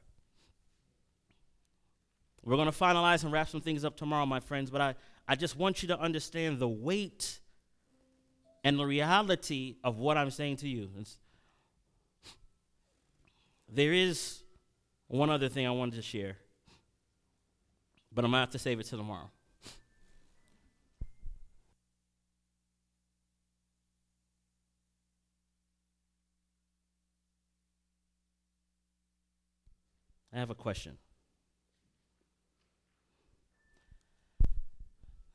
We're 2.44 2.56
going 2.56 2.72
to 2.72 2.78
finalize 2.78 3.24
and 3.24 3.32
wrap 3.32 3.50
some 3.50 3.62
things 3.62 3.86
up 3.86 3.96
tomorrow, 3.96 4.26
my 4.26 4.40
friends, 4.40 4.70
but 4.70 4.82
I, 4.82 4.96
I 5.28 5.36
just 5.36 5.56
want 5.56 5.82
you 5.82 5.88
to 5.90 6.00
understand 6.00 6.60
the 6.60 6.68
weight 6.68 7.40
and 8.64 8.78
the 8.78 8.86
reality 8.86 9.76
of 9.84 9.98
what 9.98 10.18
I'm 10.18 10.32
saying 10.32 10.58
to 10.58 10.68
you. 10.68 10.90
It's, 11.00 11.18
there 13.70 13.94
is 13.94 14.44
one 15.08 15.30
other 15.30 15.48
thing 15.48 15.66
I 15.66 15.72
wanted 15.72 15.96
to 15.96 16.02
share, 16.02 16.38
but 18.14 18.26
I'm 18.26 18.32
going 18.32 18.40
to 18.40 18.46
have 18.46 18.52
to 18.52 18.60
save 18.60 18.80
it 18.80 18.88
till 18.88 18.98
tomorrow. 18.98 19.30
I 30.34 30.40
have 30.40 30.50
a 30.50 30.56
question. 30.56 30.98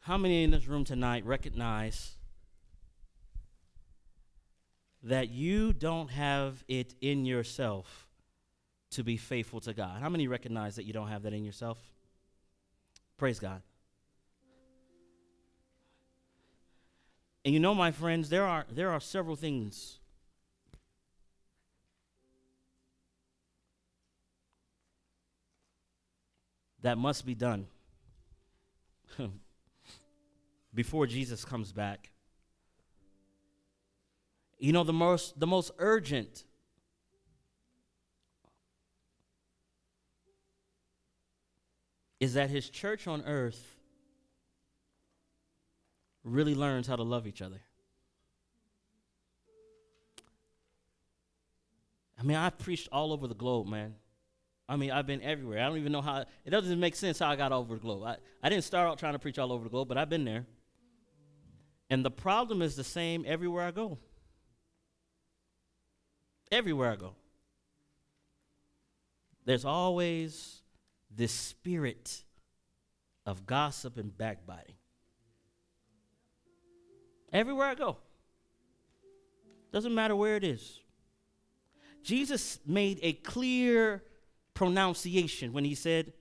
How 0.00 0.16
many 0.16 0.42
in 0.42 0.50
this 0.50 0.66
room 0.66 0.84
tonight 0.84 1.24
recognize 1.24 2.16
that 5.02 5.30
you 5.30 5.72
don't 5.72 6.10
have 6.10 6.64
it 6.68 6.94
in 7.00 7.24
yourself 7.24 8.08
to 8.90 9.04
be 9.04 9.16
faithful 9.16 9.60
to 9.60 9.74
God. 9.74 10.00
How 10.00 10.08
many 10.08 10.28
recognize 10.28 10.76
that 10.76 10.84
you 10.84 10.92
don't 10.92 11.08
have 11.08 11.22
that 11.22 11.32
in 11.32 11.44
yourself? 11.44 11.78
Praise 13.16 13.38
God. 13.38 13.62
And 17.44 17.54
you 17.54 17.60
know, 17.60 17.74
my 17.74 17.90
friends, 17.90 18.28
there 18.28 18.44
are, 18.44 18.66
there 18.70 18.90
are 18.90 19.00
several 19.00 19.36
things 19.36 19.97
that 26.82 26.98
must 26.98 27.26
be 27.26 27.34
done 27.34 27.66
before 30.74 31.06
Jesus 31.06 31.44
comes 31.44 31.72
back. 31.72 32.10
You 34.58 34.72
know, 34.72 34.84
the 34.84 34.92
most, 34.92 35.38
the 35.38 35.46
most 35.46 35.70
urgent 35.78 36.44
is 42.20 42.34
that 42.34 42.50
his 42.50 42.68
church 42.68 43.06
on 43.06 43.22
earth 43.24 43.76
really 46.24 46.54
learns 46.54 46.86
how 46.86 46.96
to 46.96 47.02
love 47.02 47.26
each 47.26 47.40
other. 47.40 47.60
I 52.18 52.24
mean, 52.24 52.36
I've 52.36 52.58
preached 52.58 52.88
all 52.90 53.12
over 53.12 53.28
the 53.28 53.34
globe, 53.34 53.68
man. 53.68 53.94
I 54.68 54.76
mean, 54.76 54.90
I've 54.90 55.06
been 55.06 55.22
everywhere. 55.22 55.60
I 55.60 55.68
don't 55.68 55.78
even 55.78 55.92
know 55.92 56.02
how, 56.02 56.24
it 56.44 56.50
doesn't 56.50 56.78
make 56.78 56.94
sense 56.94 57.18
how 57.18 57.30
I 57.30 57.36
got 57.36 57.52
all 57.52 57.60
over 57.60 57.74
the 57.74 57.80
globe. 57.80 58.02
I, 58.04 58.16
I 58.42 58.50
didn't 58.50 58.64
start 58.64 58.86
out 58.86 58.98
trying 58.98 59.14
to 59.14 59.18
preach 59.18 59.38
all 59.38 59.50
over 59.50 59.64
the 59.64 59.70
globe, 59.70 59.88
but 59.88 59.96
I've 59.96 60.10
been 60.10 60.24
there. 60.24 60.44
And 61.88 62.04
the 62.04 62.10
problem 62.10 62.60
is 62.60 62.76
the 62.76 62.84
same 62.84 63.24
everywhere 63.26 63.64
I 63.64 63.70
go. 63.70 63.98
Everywhere 66.52 66.92
I 66.92 66.96
go. 66.96 67.14
There's 69.46 69.64
always 69.64 70.60
this 71.10 71.32
spirit 71.32 72.22
of 73.24 73.46
gossip 73.46 73.96
and 73.96 74.16
backbiting. 74.16 74.74
Everywhere 77.32 77.68
I 77.68 77.74
go. 77.74 77.96
Doesn't 79.72 79.94
matter 79.94 80.14
where 80.14 80.36
it 80.36 80.44
is. 80.44 80.80
Jesus 82.02 82.58
made 82.66 82.98
a 83.02 83.14
clear 83.14 84.02
pronunciation 84.58 85.52
when 85.52 85.64
he 85.64 85.76
said, 85.76 86.12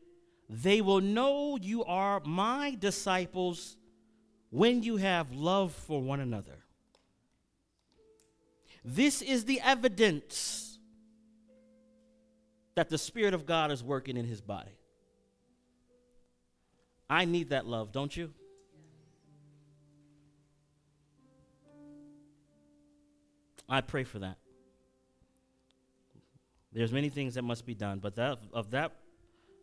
They 0.48 0.80
will 0.80 1.02
know 1.02 1.58
you 1.60 1.84
are 1.84 2.22
my 2.24 2.78
disciples 2.80 3.76
when 4.52 4.84
you 4.84 4.98
have 4.98 5.32
love 5.34 5.74
for 5.74 6.00
one 6.00 6.20
another. 6.20 6.60
This 8.86 9.24
is 9.24 9.46
the 9.46 9.60
evidence 9.62 10.78
that 12.76 12.90
the 12.90 12.98
Spirit 13.00 13.34
of 13.34 13.48
God 13.48 13.72
is 13.72 13.84
working 13.84 14.18
in 14.18 14.26
his 14.26 14.40
body. 14.40 14.78
I 17.10 17.26
need 17.26 17.50
that 17.50 17.66
love, 17.66 17.92
don't 17.92 18.16
you? 18.16 18.34
I 23.68 23.82
pray 23.82 24.04
for 24.04 24.20
that. 24.20 24.38
There's 26.72 26.92
many 26.92 27.10
things 27.10 27.36
that 27.36 27.44
must 27.44 27.66
be 27.66 27.74
done, 27.74 28.00
but 28.00 28.16
that, 28.16 28.40
of 28.54 28.72
that 28.72 28.92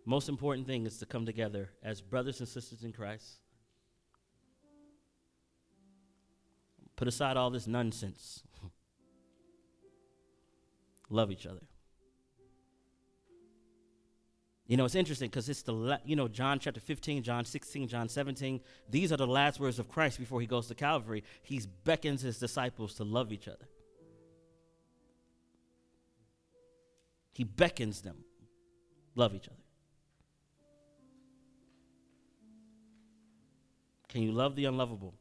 most 0.06 0.28
important 0.28 0.66
thing 0.66 0.86
is 0.86 0.98
to 0.98 1.06
come 1.06 1.26
together 1.26 1.70
as 1.82 2.00
brothers 2.00 2.40
and 2.40 2.48
sisters 2.48 2.82
in 2.84 2.92
Christ. 2.92 3.40
Put 6.96 7.08
aside 7.08 7.36
all 7.36 7.50
this 7.50 7.66
nonsense. 7.66 8.42
Love 11.10 11.30
each 11.30 11.46
other. 11.46 11.62
You 14.66 14.78
know, 14.78 14.86
it's 14.86 14.94
interesting 14.94 15.28
because 15.28 15.48
it's 15.48 15.62
the, 15.62 15.72
la- 15.72 15.98
you 16.06 16.16
know, 16.16 16.26
John 16.26 16.58
chapter 16.58 16.80
15, 16.80 17.22
John 17.22 17.44
16, 17.44 17.88
John 17.88 18.08
17. 18.08 18.60
These 18.88 19.12
are 19.12 19.16
the 19.18 19.26
last 19.26 19.60
words 19.60 19.78
of 19.78 19.90
Christ 19.90 20.18
before 20.18 20.40
he 20.40 20.46
goes 20.46 20.68
to 20.68 20.74
Calvary. 20.74 21.22
He 21.42 21.60
beckons 21.84 22.22
his 22.22 22.38
disciples 22.38 22.94
to 22.94 23.04
love 23.04 23.30
each 23.30 23.46
other. 23.46 23.68
He 27.34 27.44
beckons 27.44 28.00
them, 28.00 28.16
love 29.16 29.34
each 29.34 29.48
other. 29.48 29.56
Can 34.08 34.22
you 34.22 34.30
love 34.30 34.54
the 34.54 34.64
unlovable? 34.66 35.14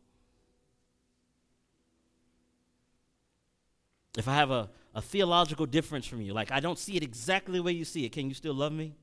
If 4.15 4.27
I 4.27 4.35
have 4.35 4.51
a, 4.51 4.69
a 4.93 5.01
theological 5.01 5.65
difference 5.65 6.05
from 6.05 6.21
you, 6.21 6.33
like 6.33 6.51
I 6.51 6.59
don't 6.59 6.77
see 6.77 6.95
it 6.95 7.01
exactly 7.01 7.57
the 7.57 7.63
way 7.63 7.71
you 7.71 7.83
see 7.83 8.05
it, 8.05 8.11
can 8.11 8.27
you 8.27 8.35
still 8.35 8.53
love 8.53 8.71
me? 8.71 8.93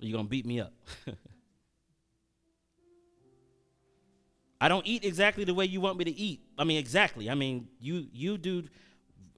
Or 0.00 0.06
you 0.06 0.12
going 0.12 0.26
to 0.26 0.30
beat 0.30 0.46
me 0.46 0.60
up? 0.60 0.72
I 4.60 4.68
don't 4.68 4.86
eat 4.86 5.04
exactly 5.04 5.42
the 5.42 5.54
way 5.54 5.64
you 5.64 5.80
want 5.80 5.98
me 5.98 6.04
to 6.04 6.12
eat. 6.12 6.40
I 6.56 6.62
mean, 6.62 6.78
exactly. 6.78 7.28
I 7.28 7.34
mean, 7.34 7.66
you 7.80 8.06
you 8.12 8.38
do 8.38 8.62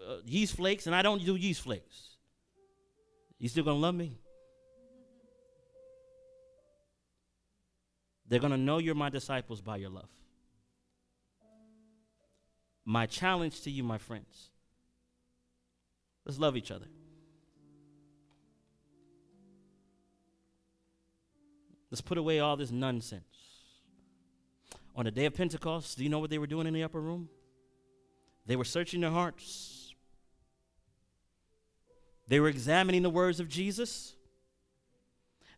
uh, 0.06 0.16
yeast 0.24 0.56
flakes, 0.56 0.86
and 0.86 0.94
I 0.94 1.02
don't 1.02 1.24
do 1.24 1.36
yeast 1.36 1.62
flakes. 1.62 2.16
You 3.38 3.48
still 3.48 3.64
gonna 3.64 3.78
love 3.78 3.94
me? 3.94 4.18
They're 8.28 8.40
gonna 8.40 8.56
know 8.56 8.78
you're 8.78 8.94
my 8.94 9.10
disciples 9.10 9.60
by 9.60 9.76
your 9.76 9.90
love. 9.90 10.08
My 12.84 13.06
challenge 13.06 13.62
to 13.62 13.70
you, 13.70 13.82
my 13.82 13.98
friends, 13.98 14.50
let's 16.24 16.38
love 16.38 16.56
each 16.56 16.70
other. 16.70 16.86
Let's 21.90 22.00
put 22.00 22.18
away 22.18 22.40
all 22.40 22.56
this 22.56 22.70
nonsense. 22.70 23.24
On 24.94 25.04
the 25.04 25.10
day 25.10 25.26
of 25.26 25.34
Pentecost, 25.34 25.98
do 25.98 26.04
you 26.04 26.10
know 26.10 26.18
what 26.18 26.30
they 26.30 26.38
were 26.38 26.46
doing 26.46 26.66
in 26.66 26.74
the 26.74 26.82
upper 26.82 27.00
room? 27.00 27.28
They 28.46 28.56
were 28.56 28.64
searching 28.64 29.00
their 29.00 29.10
hearts. 29.10 29.76
They 32.28 32.40
were 32.40 32.48
examining 32.48 33.03
the 33.03 33.11
words 33.11 33.40
of 33.40 33.48
Jesus. 33.48 34.15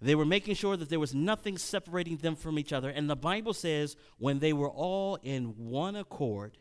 They 0.01 0.15
were 0.15 0.25
making 0.25 0.55
sure 0.55 0.77
that 0.77 0.89
there 0.89 1.01
was 1.01 1.15
nothing 1.15 1.59
separating 1.59 2.19
them 2.19 2.37
from 2.37 2.59
each 2.59 2.73
other. 2.73 2.91
And 2.91 3.09
the 3.09 3.17
Bible 3.17 3.55
says 3.55 3.97
when 4.19 4.39
they 4.39 4.53
were 4.53 4.71
all 4.71 5.17
in 5.23 5.55
one 5.57 5.97
accord 5.97 6.57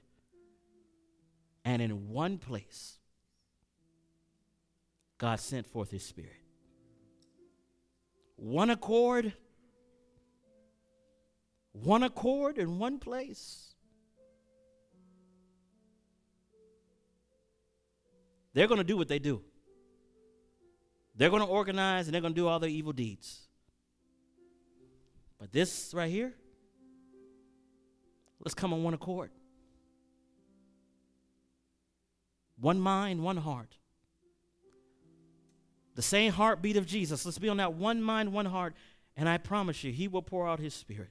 and 1.64 1.82
in 1.82 2.10
one 2.10 2.38
place, 2.38 2.98
God 5.18 5.40
sent 5.40 5.68
forth 5.68 5.92
his 5.92 6.04
spirit. 6.04 6.32
One 8.38 8.70
accord 8.70 9.34
one 11.84 12.04
accord 12.04 12.58
in 12.58 12.80
one 12.80 13.00
place. 13.00 13.76
They're 18.54 18.68
going 18.68 18.80
to 18.80 18.84
do 18.84 18.98
what 18.98 19.08
they 19.08 19.20
do. 19.20 19.44
They're 21.18 21.32
going 21.32 21.42
to 21.42 21.48
organize 21.48 22.08
and 22.08 22.14
they're 22.14 22.22
going 22.22 22.34
to 22.34 22.40
do 22.40 22.48
all 22.48 22.60
their 22.60 22.70
evil 22.70 22.94
deeds. 22.94 23.42
But 25.40 25.52
this 25.52 25.94
right 25.94 26.10
here, 26.10 26.34
let's 28.40 28.54
come 28.54 28.72
on 28.72 28.84
one 28.84 28.94
accord. 28.94 29.32
One 32.60 32.80
mind, 32.80 33.22
one 33.22 33.38
heart. 33.38 33.76
The 35.96 36.02
same 36.04 36.32
heartbeat 36.32 36.78
of 36.78 36.86
Jesus. 36.86 37.26
Let's 37.26 37.40
be 37.40 37.50
on 37.50 37.58
that 37.58 37.74
one 37.74 38.02
mind, 38.02 38.32
one 38.32 38.46
heart. 38.46 38.76
And 39.16 39.28
I 39.28 39.40
promise 39.40 39.84
you, 39.84 39.92
He 39.92 40.08
will 40.08 40.22
pour 40.22 40.48
out 40.48 40.60
His 40.60 40.76
Spirit. 40.76 41.10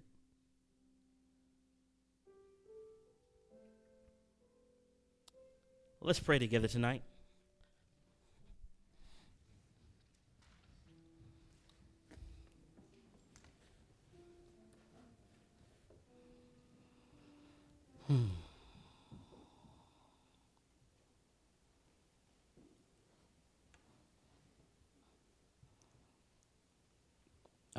Let's 6.01 6.21
pray 6.21 6.39
together 6.39 6.69
tonight. 6.69 7.03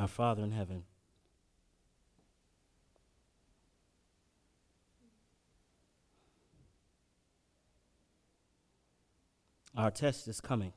Our 0.07 0.09
Father 0.09 0.41
in 0.41 0.51
heaven. 0.51 0.83
Our 9.75 9.91
test 9.91 10.29
is 10.29 10.39
coming. 10.39 10.71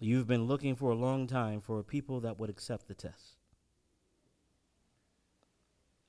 You've 0.00 0.26
been 0.26 0.46
looking 0.46 0.74
for 0.74 0.90
a 0.90 0.96
long 0.96 1.28
time 1.28 1.60
for 1.60 1.78
a 1.78 1.84
people 1.84 2.18
that 2.22 2.40
would 2.40 2.50
accept 2.50 2.88
the 2.88 2.94
test. 2.94 3.36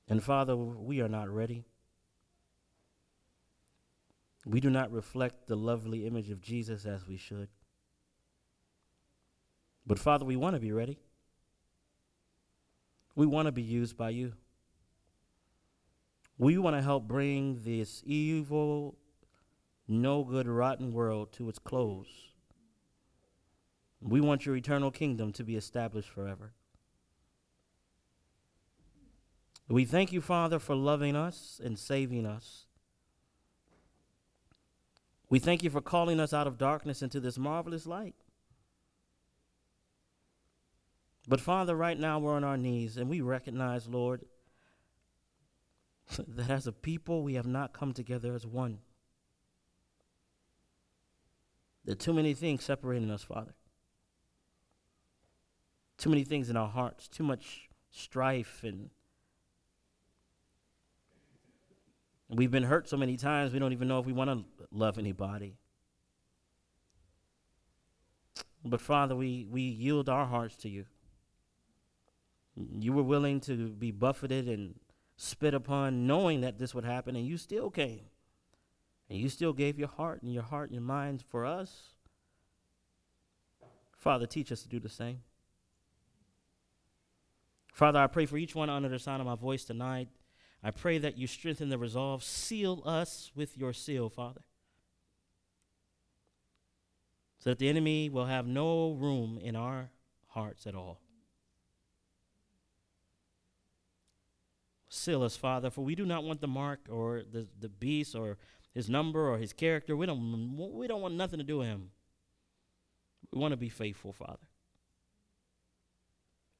And 0.08 0.20
Father, 0.24 0.56
we 0.56 1.00
are 1.00 1.08
not 1.08 1.28
ready. 1.28 1.66
We 4.44 4.58
do 4.58 4.70
not 4.70 4.90
reflect 4.90 5.46
the 5.46 5.56
lovely 5.56 6.04
image 6.04 6.30
of 6.30 6.40
Jesus 6.40 6.84
as 6.84 7.06
we 7.06 7.16
should. 7.16 7.48
But 9.88 9.98
Father, 9.98 10.26
we 10.26 10.36
want 10.36 10.54
to 10.54 10.60
be 10.60 10.70
ready. 10.70 10.98
We 13.16 13.26
want 13.26 13.46
to 13.46 13.52
be 13.52 13.62
used 13.62 13.96
by 13.96 14.10
you. 14.10 14.34
We 16.36 16.58
want 16.58 16.76
to 16.76 16.82
help 16.82 17.08
bring 17.08 17.62
this 17.64 18.02
evil 18.04 18.96
no 19.88 20.22
good, 20.22 20.46
rotten 20.46 20.92
world 20.92 21.32
to 21.32 21.48
its 21.48 21.58
close. 21.58 22.06
We 24.02 24.20
want 24.20 24.44
your 24.44 24.54
eternal 24.54 24.90
kingdom 24.90 25.32
to 25.32 25.42
be 25.42 25.56
established 25.56 26.10
forever. 26.10 26.52
We 29.68 29.86
thank 29.86 30.12
you, 30.12 30.20
Father, 30.20 30.58
for 30.58 30.76
loving 30.76 31.16
us 31.16 31.60
and 31.64 31.78
saving 31.78 32.26
us. 32.26 32.66
We 35.30 35.38
thank 35.38 35.62
you 35.62 35.70
for 35.70 35.80
calling 35.80 36.20
us 36.20 36.34
out 36.34 36.46
of 36.46 36.58
darkness 36.58 37.02
into 37.02 37.20
this 37.20 37.38
marvelous 37.38 37.86
light. 37.86 38.14
But, 41.28 41.42
Father, 41.42 41.76
right 41.76 41.98
now 41.98 42.18
we're 42.18 42.34
on 42.34 42.44
our 42.44 42.56
knees 42.56 42.96
and 42.96 43.10
we 43.10 43.20
recognize, 43.20 43.86
Lord, 43.86 44.24
that 46.26 46.50
as 46.50 46.66
a 46.66 46.72
people 46.72 47.22
we 47.22 47.34
have 47.34 47.46
not 47.46 47.74
come 47.74 47.92
together 47.92 48.34
as 48.34 48.46
one. 48.46 48.78
There 51.84 51.92
are 51.92 51.96
too 51.96 52.14
many 52.14 52.32
things 52.32 52.64
separating 52.64 53.10
us, 53.10 53.22
Father. 53.22 53.54
Too 55.98 56.08
many 56.08 56.24
things 56.24 56.48
in 56.48 56.56
our 56.56 56.68
hearts, 56.68 57.08
too 57.08 57.24
much 57.24 57.68
strife 57.90 58.62
and 58.62 58.90
we've 62.28 62.50
been 62.50 62.62
hurt 62.62 62.88
so 62.88 62.96
many 62.96 63.16
times 63.16 63.52
we 63.52 63.58
don't 63.58 63.72
even 63.72 63.88
know 63.88 63.98
if 63.98 64.06
we 64.06 64.12
want 64.12 64.30
to 64.30 64.66
love 64.70 64.98
anybody. 64.98 65.56
But 68.64 68.80
Father, 68.80 69.16
we, 69.16 69.46
we 69.50 69.62
yield 69.62 70.08
our 70.08 70.26
hearts 70.26 70.56
to 70.58 70.68
you. 70.68 70.84
You 72.78 72.92
were 72.92 73.02
willing 73.02 73.40
to 73.42 73.68
be 73.68 73.90
buffeted 73.90 74.48
and 74.48 74.74
spit 75.16 75.54
upon, 75.54 76.06
knowing 76.06 76.40
that 76.42 76.58
this 76.58 76.74
would 76.74 76.84
happen, 76.84 77.16
and 77.16 77.26
you 77.26 77.36
still 77.36 77.70
came. 77.70 78.02
And 79.10 79.18
you 79.18 79.28
still 79.28 79.52
gave 79.52 79.78
your 79.78 79.88
heart 79.88 80.22
and 80.22 80.32
your 80.32 80.42
heart 80.42 80.70
and 80.70 80.74
your 80.74 80.82
mind 80.82 81.22
for 81.22 81.46
us. 81.46 81.94
Father, 83.96 84.26
teach 84.26 84.52
us 84.52 84.62
to 84.62 84.68
do 84.68 84.78
the 84.78 84.88
same. 84.88 85.22
Father, 87.72 87.98
I 87.98 88.06
pray 88.06 88.26
for 88.26 88.36
each 88.36 88.54
one 88.54 88.70
under 88.70 88.88
the 88.88 88.98
sound 88.98 89.20
of 89.20 89.26
my 89.26 89.34
voice 89.34 89.64
tonight. 89.64 90.08
I 90.62 90.70
pray 90.72 90.98
that 90.98 91.16
you 91.16 91.26
strengthen 91.26 91.68
the 91.68 91.78
resolve. 91.78 92.22
Seal 92.24 92.82
us 92.84 93.30
with 93.34 93.56
your 93.56 93.72
seal, 93.72 94.08
Father. 94.08 94.40
So 97.38 97.50
that 97.50 97.58
the 97.58 97.68
enemy 97.68 98.08
will 98.08 98.26
have 98.26 98.46
no 98.46 98.92
room 98.92 99.38
in 99.40 99.54
our 99.54 99.90
hearts 100.28 100.66
at 100.66 100.74
all. 100.74 101.00
Seal 104.88 105.22
us, 105.22 105.36
Father, 105.36 105.70
for 105.70 105.84
we 105.84 105.94
do 105.94 106.06
not 106.06 106.24
want 106.24 106.40
the 106.40 106.48
mark 106.48 106.80
or 106.90 107.22
the, 107.30 107.46
the 107.60 107.68
beast 107.68 108.14
or 108.14 108.38
his 108.72 108.88
number 108.88 109.28
or 109.28 109.38
his 109.38 109.52
character. 109.52 109.96
We 109.96 110.06
don't, 110.06 110.56
we 110.56 110.86
don't 110.86 111.02
want 111.02 111.14
nothing 111.14 111.38
to 111.38 111.44
do 111.44 111.58
with 111.58 111.68
him. 111.68 111.90
We 113.32 113.40
want 113.40 113.52
to 113.52 113.56
be 113.56 113.68
faithful, 113.68 114.12
Father. 114.12 114.46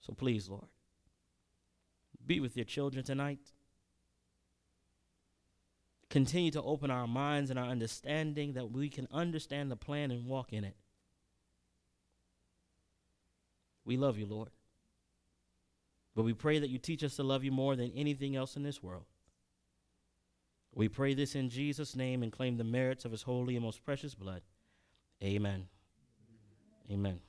So 0.00 0.12
please, 0.12 0.48
Lord, 0.48 0.66
be 2.24 2.40
with 2.40 2.56
your 2.56 2.64
children 2.64 3.04
tonight. 3.04 3.52
Continue 6.10 6.50
to 6.52 6.62
open 6.62 6.90
our 6.90 7.06
minds 7.06 7.50
and 7.50 7.58
our 7.58 7.66
understanding 7.66 8.54
that 8.54 8.70
we 8.70 8.88
can 8.88 9.08
understand 9.12 9.70
the 9.70 9.76
plan 9.76 10.10
and 10.10 10.26
walk 10.26 10.52
in 10.52 10.64
it. 10.64 10.76
We 13.84 13.96
love 13.96 14.18
you, 14.18 14.26
Lord. 14.26 14.50
But 16.18 16.24
we 16.24 16.34
pray 16.34 16.58
that 16.58 16.68
you 16.68 16.78
teach 16.78 17.04
us 17.04 17.14
to 17.14 17.22
love 17.22 17.44
you 17.44 17.52
more 17.52 17.76
than 17.76 17.92
anything 17.94 18.34
else 18.34 18.56
in 18.56 18.64
this 18.64 18.82
world. 18.82 19.04
We 20.74 20.88
pray 20.88 21.14
this 21.14 21.36
in 21.36 21.48
Jesus' 21.48 21.94
name 21.94 22.24
and 22.24 22.32
claim 22.32 22.56
the 22.56 22.64
merits 22.64 23.04
of 23.04 23.12
his 23.12 23.22
holy 23.22 23.54
and 23.54 23.64
most 23.64 23.84
precious 23.84 24.16
blood. 24.16 24.42
Amen. 25.22 25.68
Amen. 26.90 27.20